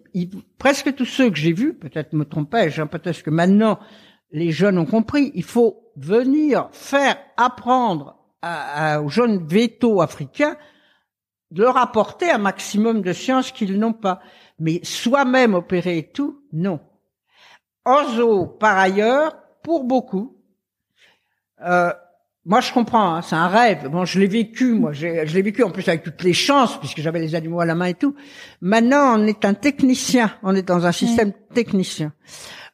presque 0.57 0.93
tous 0.93 1.05
ceux 1.05 1.29
que 1.29 1.37
j'ai 1.37 1.53
vus, 1.53 1.73
peut-être 1.73 2.11
me 2.11 2.25
trompais-je, 2.25 2.81
hein, 2.81 2.87
peut-être 2.87 3.23
que 3.23 3.29
maintenant 3.29 3.79
les 4.33 4.51
jeunes 4.51 4.77
ont 4.77 4.85
compris, 4.85 5.31
il 5.35 5.43
faut 5.43 5.80
venir 5.95 6.69
faire 6.71 7.17
apprendre 7.37 8.17
aux 8.43 9.09
jeunes 9.09 9.45
vétos 9.45 10.01
africains 10.01 10.57
de 11.51 11.63
leur 11.63 11.77
apporter 11.77 12.31
un 12.31 12.37
maximum 12.37 13.01
de 13.01 13.13
sciences 13.13 13.51
qu'ils 13.51 13.77
n'ont 13.77 13.93
pas. 13.93 14.21
Mais 14.59 14.79
soi-même 14.83 15.53
opérer 15.53 15.97
et 15.97 16.11
tout, 16.11 16.41
non. 16.53 16.79
Ozo, 17.85 18.45
par 18.45 18.77
ailleurs, 18.77 19.35
pour 19.63 19.83
beaucoup, 19.83 20.37
euh, 21.65 21.91
moi 22.45 22.61
je 22.61 22.71
comprends, 22.71 23.15
hein, 23.15 23.21
c'est 23.21 23.35
un 23.35 23.47
rêve. 23.47 23.89
Bon, 23.89 24.05
je 24.05 24.19
l'ai 24.19 24.27
vécu, 24.27 24.73
moi, 24.73 24.93
je 24.93 25.07
l'ai 25.07 25.41
vécu 25.41 25.63
en 25.63 25.71
plus 25.71 25.87
avec 25.87 26.03
toutes 26.03 26.23
les 26.23 26.33
chances, 26.33 26.79
puisque 26.79 27.01
j'avais 27.01 27.19
les 27.19 27.35
animaux 27.35 27.59
à 27.59 27.65
la 27.65 27.75
main 27.75 27.85
et 27.85 27.93
tout. 27.93 28.15
Maintenant, 28.61 29.19
on 29.19 29.25
est 29.25 29.45
un 29.45 29.53
technicien, 29.53 30.31
on 30.43 30.55
est 30.55 30.67
dans 30.67 30.85
un 30.85 30.91
système 30.91 31.33
technicien. 31.53 32.13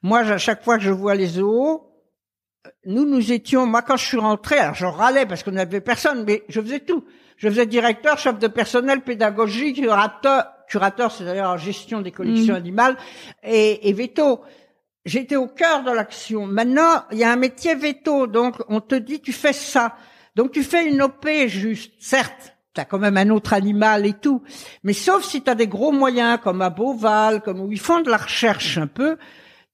Moi, 0.04 0.20
à 0.20 0.38
chaque 0.38 0.64
fois 0.64 0.78
que 0.78 0.84
je 0.84 0.92
vois 0.92 1.16
les 1.16 1.28
zoos, 1.28 1.87
nous, 2.88 3.06
nous 3.06 3.34
étions, 3.34 3.66
moi, 3.66 3.82
quand 3.82 3.98
je 3.98 4.06
suis 4.06 4.18
rentré, 4.18 4.58
alors 4.58 4.74
je 4.74 4.86
râlais 4.86 5.26
parce 5.26 5.44
qu'on 5.44 5.52
n'avait 5.52 5.82
personne, 5.82 6.24
mais 6.26 6.44
je 6.48 6.62
faisais 6.62 6.80
tout. 6.80 7.04
Je 7.36 7.50
faisais 7.50 7.66
directeur, 7.66 8.18
chef 8.18 8.40
de 8.40 8.48
personnel, 8.48 9.02
pédagogie, 9.02 9.74
curateur, 9.74 10.46
curateur, 10.70 11.12
c'est 11.12 11.26
d'ailleurs 11.26 11.52
en 11.52 11.58
gestion 11.58 12.02
des 12.02 12.12
collections 12.12 12.54
mmh. 12.54 12.58
animales, 12.58 12.98
et, 13.44 13.90
et 13.90 13.94
veto. 13.94 14.42
J'étais 15.06 15.36
au 15.36 15.48
cœur 15.48 15.84
de 15.84 15.92
l'action. 15.92 16.48
Maintenant, 16.48 17.04
il 17.12 17.18
y 17.18 17.24
a 17.26 17.32
un 17.32 17.36
métier 17.36 17.76
veto, 17.76 18.26
donc 18.26 18.56
on 18.70 18.80
te 18.80 18.96
dit, 18.96 19.20
tu 19.20 19.34
fais 19.34 19.54
ça. 19.54 19.96
Donc 20.36 20.52
tu 20.52 20.64
fais 20.64 20.88
une 20.88 21.02
OP 21.02 21.28
juste, 21.48 21.94
certes, 22.00 22.56
tu 22.74 22.80
as 22.80 22.86
quand 22.86 23.00
même 23.00 23.18
un 23.18 23.30
autre 23.32 23.54
animal 23.54 24.06
et 24.06 24.14
tout, 24.14 24.44
mais 24.84 24.94
sauf 24.94 25.26
si 25.26 25.42
tu 25.42 25.50
as 25.50 25.56
des 25.56 25.68
gros 25.68 25.92
moyens, 25.92 26.40
comme 26.42 26.62
à 26.62 26.70
Beauval, 26.70 27.42
comme 27.42 27.60
où 27.60 27.72
ils 27.72 27.80
font 27.80 28.02
de 28.02 28.10
la 28.10 28.18
recherche 28.18 28.78
un 28.78 28.88
peu, 28.88 29.18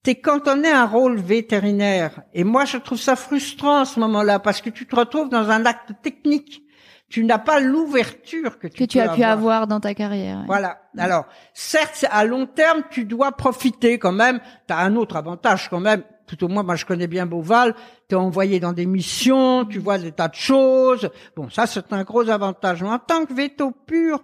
t'es 0.04 0.16
cantonné 0.16 0.70
à 0.70 0.82
un 0.82 0.86
rôle 0.86 1.18
vétérinaire. 1.18 2.22
Et 2.34 2.44
moi, 2.44 2.66
je 2.66 2.78
trouve 2.78 3.00
ça 3.00 3.16
frustrant 3.16 3.82
à 3.82 3.86
ce 3.86 4.00
moment-là, 4.02 4.40
parce 4.40 4.62
que 4.62 4.70
tu 4.70 4.86
te 4.86 4.96
retrouves 4.96 5.30
dans 5.30 5.50
un 5.50 5.66
acte 5.66 5.94
technique. 6.02 6.62
Tu 7.10 7.24
n'as 7.24 7.38
pas 7.38 7.60
l'ouverture 7.60 8.58
que 8.58 8.68
tu, 8.68 8.80
que 8.80 8.84
tu 8.86 9.00
as 9.00 9.10
pu 9.10 9.24
avoir 9.24 9.68
dans 9.68 9.80
ta 9.80 9.94
carrière. 9.94 10.44
Voilà. 10.48 10.82
Alors, 10.98 11.26
certes, 11.54 12.06
à 12.10 12.26
long 12.26 12.48
terme, 12.48 12.82
tu 12.90 13.06
dois 13.06 13.32
profiter 13.32 14.00
quand 14.00 14.12
même. 14.12 14.40
Tu 14.68 14.74
as 14.74 14.80
un 14.80 14.96
autre 14.96 15.16
avantage 15.16 15.70
quand 15.70 15.80
même. 15.80 16.04
Tout 16.26 16.44
au 16.44 16.48
moins, 16.48 16.64
moi, 16.64 16.76
je 16.76 16.86
connais 16.86 17.08
bien 17.08 17.28
Beauval. 17.28 17.76
Tu 18.10 18.16
es 18.16 18.18
envoyé 18.18 18.60
dans 18.60 18.74
des 18.74 18.88
missions, 18.88 19.64
tu 19.66 19.78
vois 19.78 20.00
des 20.00 20.12
tas 20.12 20.28
de 20.28 20.34
choses. 20.34 21.10
Bon, 21.36 21.50
ça, 21.50 21.68
c'est 21.68 21.94
un 21.94 22.04
gros 22.04 22.28
avantage. 22.30 22.82
Mais 22.82 22.90
en 22.90 23.00
tant 23.00 23.26
que 23.26 23.34
veto 23.34 23.72
pur, 23.72 24.24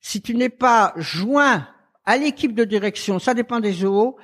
si 0.00 0.20
tu 0.20 0.34
n'es 0.34 0.50
pas 0.50 0.92
joint 0.96 1.66
à 2.04 2.18
l'équipe 2.18 2.54
de 2.54 2.64
direction, 2.64 3.18
ça 3.18 3.32
dépend 3.32 3.60
des 3.60 3.72
zoos, 3.72 4.16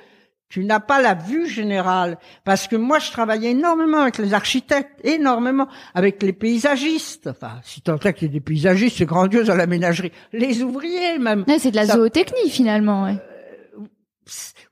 tu 0.53 0.63
n'as 0.63 0.79
pas 0.79 1.01
la 1.01 1.15
vue 1.15 1.47
générale. 1.47 2.19
Parce 2.43 2.67
que 2.67 2.75
moi, 2.75 2.99
je 2.99 3.09
travaillais 3.09 3.49
énormément 3.49 4.01
avec 4.01 4.19
les 4.19 4.35
architectes, 4.35 5.03
énormément, 5.03 5.67
avec 5.95 6.21
les 6.21 6.31
paysagistes. 6.31 7.25
Enfin, 7.25 7.53
si 7.63 7.81
tant 7.81 7.97
est 7.97 8.13
qu'il 8.13 8.27
y 8.27 8.29
ait 8.29 8.33
des 8.33 8.39
paysagistes, 8.39 8.99
c'est 8.99 9.07
grandiose 9.07 9.49
à 9.49 9.55
la 9.55 9.65
ménagerie. 9.65 10.11
Les 10.31 10.61
ouvriers, 10.61 11.17
même. 11.17 11.43
c'est 11.57 11.71
de 11.71 11.75
la 11.75 11.87
zootechnie, 11.87 12.51
finalement, 12.51 13.05
ouais. 13.05 13.15
Euh, 13.15 13.85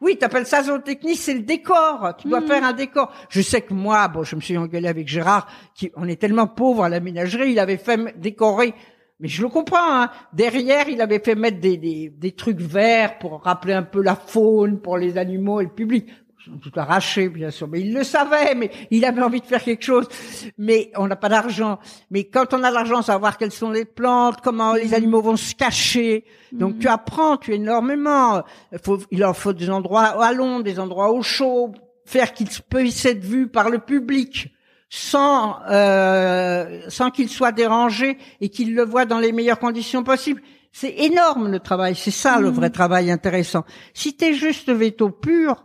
oui, 0.02 0.20
t'appelles 0.20 0.46
ça 0.46 0.62
zootechnie, 0.62 1.16
c'est 1.16 1.34
le 1.34 1.42
décor. 1.42 2.14
Tu 2.20 2.28
dois 2.28 2.42
mmh. 2.42 2.48
faire 2.48 2.64
un 2.64 2.74
décor. 2.74 3.12
Je 3.30 3.42
sais 3.42 3.62
que 3.62 3.74
moi, 3.74 4.08
bon, 4.08 4.22
je 4.22 4.36
me 4.36 4.42
suis 4.42 4.58
engueulé 4.60 4.88
avec 4.88 5.08
Gérard, 5.08 5.48
qui, 5.74 5.92
on 5.96 6.08
est 6.08 6.22
tellement 6.22 6.46
pauvre 6.46 6.84
à 6.84 6.90
la 6.90 7.00
ménagerie, 7.00 7.54
il 7.54 7.60
avait 7.60 7.78
fait 7.78 8.20
décorer 8.20 8.76
Mais 9.22 9.28
je 9.28 9.42
le 9.42 9.50
comprends. 9.50 10.02
Hein. 10.02 10.10
Derrière, 10.34 10.90
il 10.90 11.02
avait 11.02 11.20
fait 11.20 11.36
mettre 11.36 11.60
des, 11.60 11.78
des, 11.78 12.10
des 12.10 12.32
trucs 12.32 12.60
verts 12.60 13.20
pour 13.20 13.42
rappeler 13.44 13.74
un 13.74 13.84
peu 13.84 14.02
la 14.02 14.16
faune 14.16 14.80
pour 14.82 14.98
les 14.98 15.18
animaux 15.18 15.62
et 15.62 15.66
le 15.66 15.70
public 15.70 16.08
tout 16.62 16.72
arraché, 16.76 17.30
bien 17.30 17.52
sûr, 17.52 17.68
mais 17.68 17.82
il 17.82 17.94
le 17.94 18.04
savait, 18.04 18.56
mais 18.56 18.72
il 18.90 19.06
avait 19.06 19.22
envie 19.22 19.42
de 19.42 19.46
faire 19.46 19.64
quelque 19.64 19.84
chose. 19.84 20.08
Mais 20.58 20.92
on 20.96 21.08
n'a 21.08 21.16
pas 21.16 21.30
d'argent. 21.30 21.80
Mais 22.10 22.26
quand 22.26 22.54
on 22.54 22.64
a 22.64 22.72
l'argent, 22.72 23.02
savoir 23.02 23.38
quelles 23.38 23.52
sont 23.52 23.72
les 23.72 23.86
plantes, 23.86 24.42
comment 24.42 24.74
les 24.74 24.88
mhm. 24.88 24.94
animaux 24.94 25.22
vont 25.22 25.36
se 25.36 25.56
cacher. 25.56 26.26
Donc 26.52 26.80
tu 26.80 26.88
mhm. 26.88 26.94
apprends, 26.94 27.38
tu 27.38 27.54
énormément. 27.54 28.44
Il, 28.72 28.80
faut, 28.80 29.00
il 29.12 29.24
en 29.24 29.34
faut 29.34 29.54
des 29.54 29.70
endroits 29.70 30.24
à 30.24 30.34
l'ombre, 30.34 30.64
des 30.64 30.80
endroits 30.80 31.12
au 31.12 31.22
chaud, 31.22 31.72
faire 32.06 32.34
qu'il 32.34 32.48
puisse 32.70 33.06
être 33.06 33.24
vu 33.24 33.48
par 33.48 33.70
le 33.70 33.80
public 33.80 34.52
sans 34.94 35.60
euh, 35.70 36.82
sans 36.90 37.12
qu'il 37.12 37.30
soit 37.30 37.54
dérangé 37.54 38.18
et 38.42 38.50
qu'il 38.50 38.76
le 38.76 38.84
voit 38.84 39.06
dans 39.06 39.20
les 39.20 39.32
meilleures 39.32 39.58
conditions 39.58 40.04
possibles. 40.04 40.42
C'est 40.74 40.94
énorme 41.00 41.50
le 41.50 41.60
travail, 41.62 41.96
c'est 41.96 42.12
ça 42.12 42.40
le 42.40 42.50
mhm. 42.50 42.56
vrai 42.56 42.70
travail 42.72 43.10
intéressant. 43.10 43.64
Si 43.94 44.18
t'es 44.18 44.34
juste 44.34 44.70
veto 44.70 45.10
pur, 45.10 45.64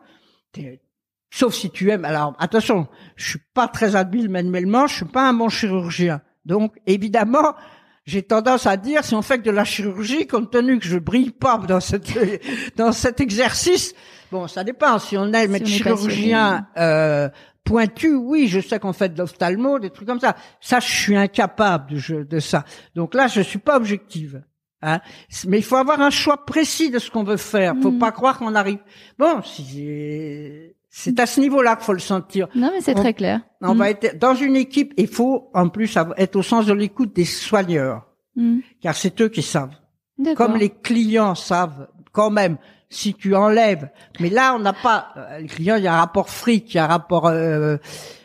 sauf 1.28 1.54
si 1.54 1.70
tu 1.70 1.90
aimes. 1.90 2.04
Alors 2.04 2.36
attention, 2.38 2.86
je 3.16 3.30
suis 3.30 3.40
pas 3.52 3.66
très 3.66 3.96
habile 3.96 4.28
manuellement, 4.28 4.86
je 4.86 4.94
suis 4.94 5.04
pas 5.04 5.28
un 5.28 5.34
bon 5.34 5.48
chirurgien. 5.48 6.22
Donc 6.44 6.76
évidemment, 6.86 7.56
j'ai 8.04 8.22
tendance 8.22 8.68
à 8.68 8.76
dire 8.76 9.04
si 9.04 9.16
on 9.16 9.22
fait 9.22 9.38
que 9.38 9.44
de 9.44 9.50
la 9.50 9.64
chirurgie, 9.64 10.28
compte 10.28 10.52
tenu 10.52 10.78
que 10.78 10.86
je 10.86 10.98
brille 10.98 11.32
pas 11.32 11.58
dans 11.58 11.80
cette 11.80 12.16
dans 12.76 12.92
cet 12.92 13.20
exercice, 13.20 13.92
bon, 14.30 14.46
ça 14.46 14.62
dépend. 14.62 15.00
Si 15.00 15.16
on 15.16 15.32
aime 15.32 15.56
être 15.56 15.66
chirurgien 15.66 16.68
euh, 16.76 17.28
pointu, 17.66 18.14
oui, 18.14 18.48
je 18.48 18.60
sais 18.60 18.78
qu'on 18.78 18.94
fait 18.94 19.10
de 19.12 19.18
l'ophtalmo, 19.18 19.78
des 19.78 19.90
trucs 19.90 20.08
comme 20.08 20.20
ça. 20.20 20.36
Ça, 20.60 20.80
je 20.80 20.90
suis 20.90 21.16
incapable 21.16 21.92
de, 21.92 22.22
de 22.22 22.38
ça. 22.38 22.64
Donc 22.94 23.14
là, 23.14 23.26
je 23.26 23.42
suis 23.42 23.58
pas 23.58 23.76
objective. 23.76 24.42
Hein 24.82 25.00
mais 25.46 25.58
il 25.58 25.64
faut 25.64 25.76
avoir 25.76 26.00
un 26.00 26.10
choix 26.10 26.44
précis 26.44 26.90
de 26.90 26.98
ce 26.98 27.10
qu'on 27.10 27.24
veut 27.24 27.36
faire. 27.36 27.74
Faut 27.82 27.90
mm. 27.90 27.98
pas 27.98 28.12
croire 28.12 28.38
qu'on 28.38 28.54
arrive. 28.54 28.78
Bon, 29.18 29.40
c'est 29.42 31.20
à 31.20 31.26
ce 31.26 31.40
niveau-là 31.40 31.76
qu'il 31.76 31.84
faut 31.84 31.92
le 31.92 31.98
sentir. 31.98 32.48
Non, 32.54 32.70
mais 32.72 32.80
c'est 32.80 32.94
très 32.94 33.14
clair. 33.14 33.40
On 33.62 33.74
va 33.74 33.86
mm. 33.86 33.88
être 33.88 34.18
dans 34.18 34.34
une 34.34 34.56
équipe. 34.56 34.94
Il 34.96 35.08
faut 35.08 35.50
en 35.54 35.68
plus 35.68 35.96
être 36.16 36.36
au 36.36 36.42
sens 36.42 36.66
de 36.66 36.72
l'écoute 36.72 37.14
des 37.14 37.24
soigneurs, 37.24 38.06
mm. 38.36 38.58
car 38.80 38.94
c'est 38.94 39.20
eux 39.20 39.28
qui 39.28 39.42
savent. 39.42 39.74
Comme 40.36 40.56
les 40.56 40.70
clients 40.70 41.34
savent 41.34 41.88
quand 42.12 42.30
même 42.30 42.56
si 42.88 43.14
tu 43.14 43.34
enlèves. 43.34 43.90
Mais 44.20 44.30
là, 44.30 44.54
on 44.54 44.58
n'a 44.58 44.72
pas. 44.72 45.12
Euh, 45.16 45.38
les 45.38 45.46
clients, 45.46 45.76
il 45.76 45.84
y 45.84 45.86
a 45.86 45.94
un 45.94 45.98
rapport 45.98 46.30
fric, 46.30 46.72
il 46.72 46.76
y 46.76 46.80
a 46.80 46.84
un 46.84 46.88
rapport. 46.88 47.26
Euh, 47.26 47.76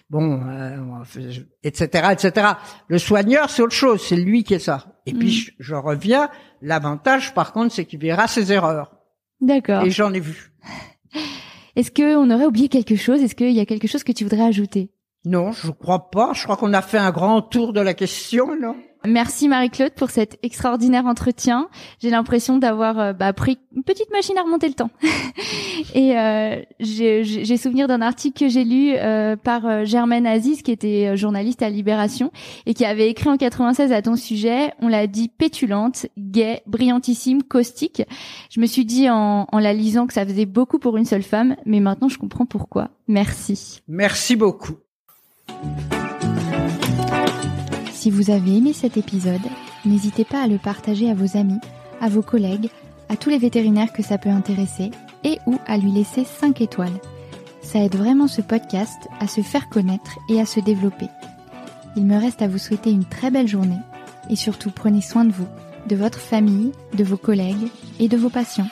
bon, 0.09 0.41
euh, 0.47 1.31
etc., 1.63 2.09
etc. 2.11 2.47
Le 2.87 2.97
soigneur, 2.97 3.49
c'est 3.49 3.61
autre 3.61 3.75
chose, 3.75 4.01
c'est 4.01 4.15
lui 4.15 4.43
qui 4.43 4.53
est 4.53 4.59
ça. 4.59 4.85
Et 5.05 5.13
puis, 5.13 5.49
mm. 5.49 5.55
je, 5.59 5.75
reviens, 5.75 6.29
l'avantage, 6.61 7.33
par 7.33 7.53
contre, 7.53 7.73
c'est 7.73 7.85
qu'il 7.85 7.99
verra 7.99 8.27
ses 8.27 8.51
erreurs. 8.51 8.91
D'accord. 9.39 9.83
Et 9.83 9.89
j'en 9.89 10.13
ai 10.13 10.19
vu. 10.19 10.53
Est-ce 11.75 11.89
qu'on 11.89 12.29
aurait 12.29 12.45
oublié 12.45 12.67
quelque 12.67 12.95
chose? 12.95 13.21
Est-ce 13.23 13.35
qu'il 13.35 13.51
y 13.51 13.59
a 13.59 13.65
quelque 13.65 13.87
chose 13.87 14.03
que 14.03 14.11
tu 14.11 14.25
voudrais 14.25 14.43
ajouter? 14.43 14.91
Non, 15.23 15.51
je 15.51 15.71
crois 15.71 16.09
pas. 16.09 16.33
Je 16.33 16.43
crois 16.43 16.57
qu'on 16.57 16.73
a 16.73 16.81
fait 16.81 16.97
un 16.97 17.11
grand 17.11 17.41
tour 17.41 17.73
de 17.73 17.79
la 17.79 17.93
question, 17.93 18.55
non? 18.59 18.75
Merci 19.05 19.47
Marie-Claude 19.47 19.93
pour 19.93 20.11
cet 20.11 20.37
extraordinaire 20.43 21.05
entretien. 21.05 21.69
J'ai 21.99 22.11
l'impression 22.11 22.57
d'avoir 22.57 22.99
euh, 22.99 23.13
bah, 23.13 23.33
pris 23.33 23.57
une 23.75 23.83
petite 23.83 24.11
machine 24.11 24.37
à 24.37 24.43
remonter 24.43 24.67
le 24.67 24.75
temps. 24.75 24.91
et 25.95 26.17
euh, 26.17 26.61
j'ai 26.79 27.57
souvenir 27.57 27.87
d'un 27.87 28.01
article 28.01 28.39
que 28.39 28.49
j'ai 28.49 28.63
lu 28.63 28.93
euh, 28.95 29.35
par 29.35 29.85
Germaine 29.85 30.27
Aziz, 30.27 30.61
qui 30.61 30.71
était 30.71 31.17
journaliste 31.17 31.63
à 31.63 31.69
Libération, 31.69 32.31
et 32.65 32.73
qui 32.73 32.85
avait 32.85 33.09
écrit 33.09 33.29
en 33.29 33.37
96 33.37 33.91
à 33.91 34.01
ton 34.01 34.15
sujet, 34.15 34.71
on 34.79 34.87
l'a 34.87 35.07
dit 35.07 35.29
pétulante, 35.29 36.05
gay, 36.17 36.61
brillantissime, 36.67 37.43
caustique. 37.43 38.03
Je 38.51 38.59
me 38.59 38.65
suis 38.65 38.85
dit 38.85 39.09
en, 39.09 39.47
en 39.51 39.59
la 39.59 39.73
lisant 39.73 40.05
que 40.05 40.13
ça 40.13 40.25
faisait 40.25 40.45
beaucoup 40.45 40.79
pour 40.79 40.97
une 40.97 41.05
seule 41.05 41.23
femme, 41.23 41.55
mais 41.65 41.79
maintenant 41.79 42.09
je 42.09 42.17
comprends 42.17 42.45
pourquoi. 42.45 42.89
Merci. 43.07 43.81
Merci 43.87 44.35
beaucoup. 44.35 44.75
Si 48.01 48.09
vous 48.09 48.31
avez 48.31 48.57
aimé 48.57 48.73
cet 48.73 48.97
épisode, 48.97 49.47
n'hésitez 49.85 50.25
pas 50.25 50.41
à 50.41 50.47
le 50.47 50.57
partager 50.57 51.07
à 51.07 51.13
vos 51.13 51.37
amis, 51.37 51.59
à 52.01 52.09
vos 52.09 52.23
collègues, 52.23 52.71
à 53.09 53.15
tous 53.15 53.29
les 53.29 53.37
vétérinaires 53.37 53.93
que 53.93 54.01
ça 54.01 54.17
peut 54.17 54.31
intéresser 54.31 54.89
et 55.23 55.37
ou 55.45 55.59
à 55.67 55.77
lui 55.77 55.91
laisser 55.91 56.25
5 56.25 56.61
étoiles. 56.61 56.99
Ça 57.61 57.77
aide 57.77 57.95
vraiment 57.95 58.27
ce 58.27 58.41
podcast 58.41 59.07
à 59.19 59.27
se 59.27 59.41
faire 59.41 59.69
connaître 59.69 60.17
et 60.29 60.41
à 60.41 60.47
se 60.47 60.59
développer. 60.59 61.09
Il 61.95 62.07
me 62.07 62.19
reste 62.19 62.41
à 62.41 62.47
vous 62.47 62.57
souhaiter 62.57 62.89
une 62.89 63.05
très 63.05 63.29
belle 63.29 63.47
journée 63.47 63.77
et 64.31 64.35
surtout 64.35 64.71
prenez 64.71 65.01
soin 65.01 65.23
de 65.23 65.31
vous, 65.31 65.47
de 65.87 65.95
votre 65.95 66.17
famille, 66.17 66.71
de 66.95 67.03
vos 67.03 67.17
collègues 67.17 67.67
et 67.99 68.07
de 68.07 68.17
vos 68.17 68.31
patients. 68.31 68.69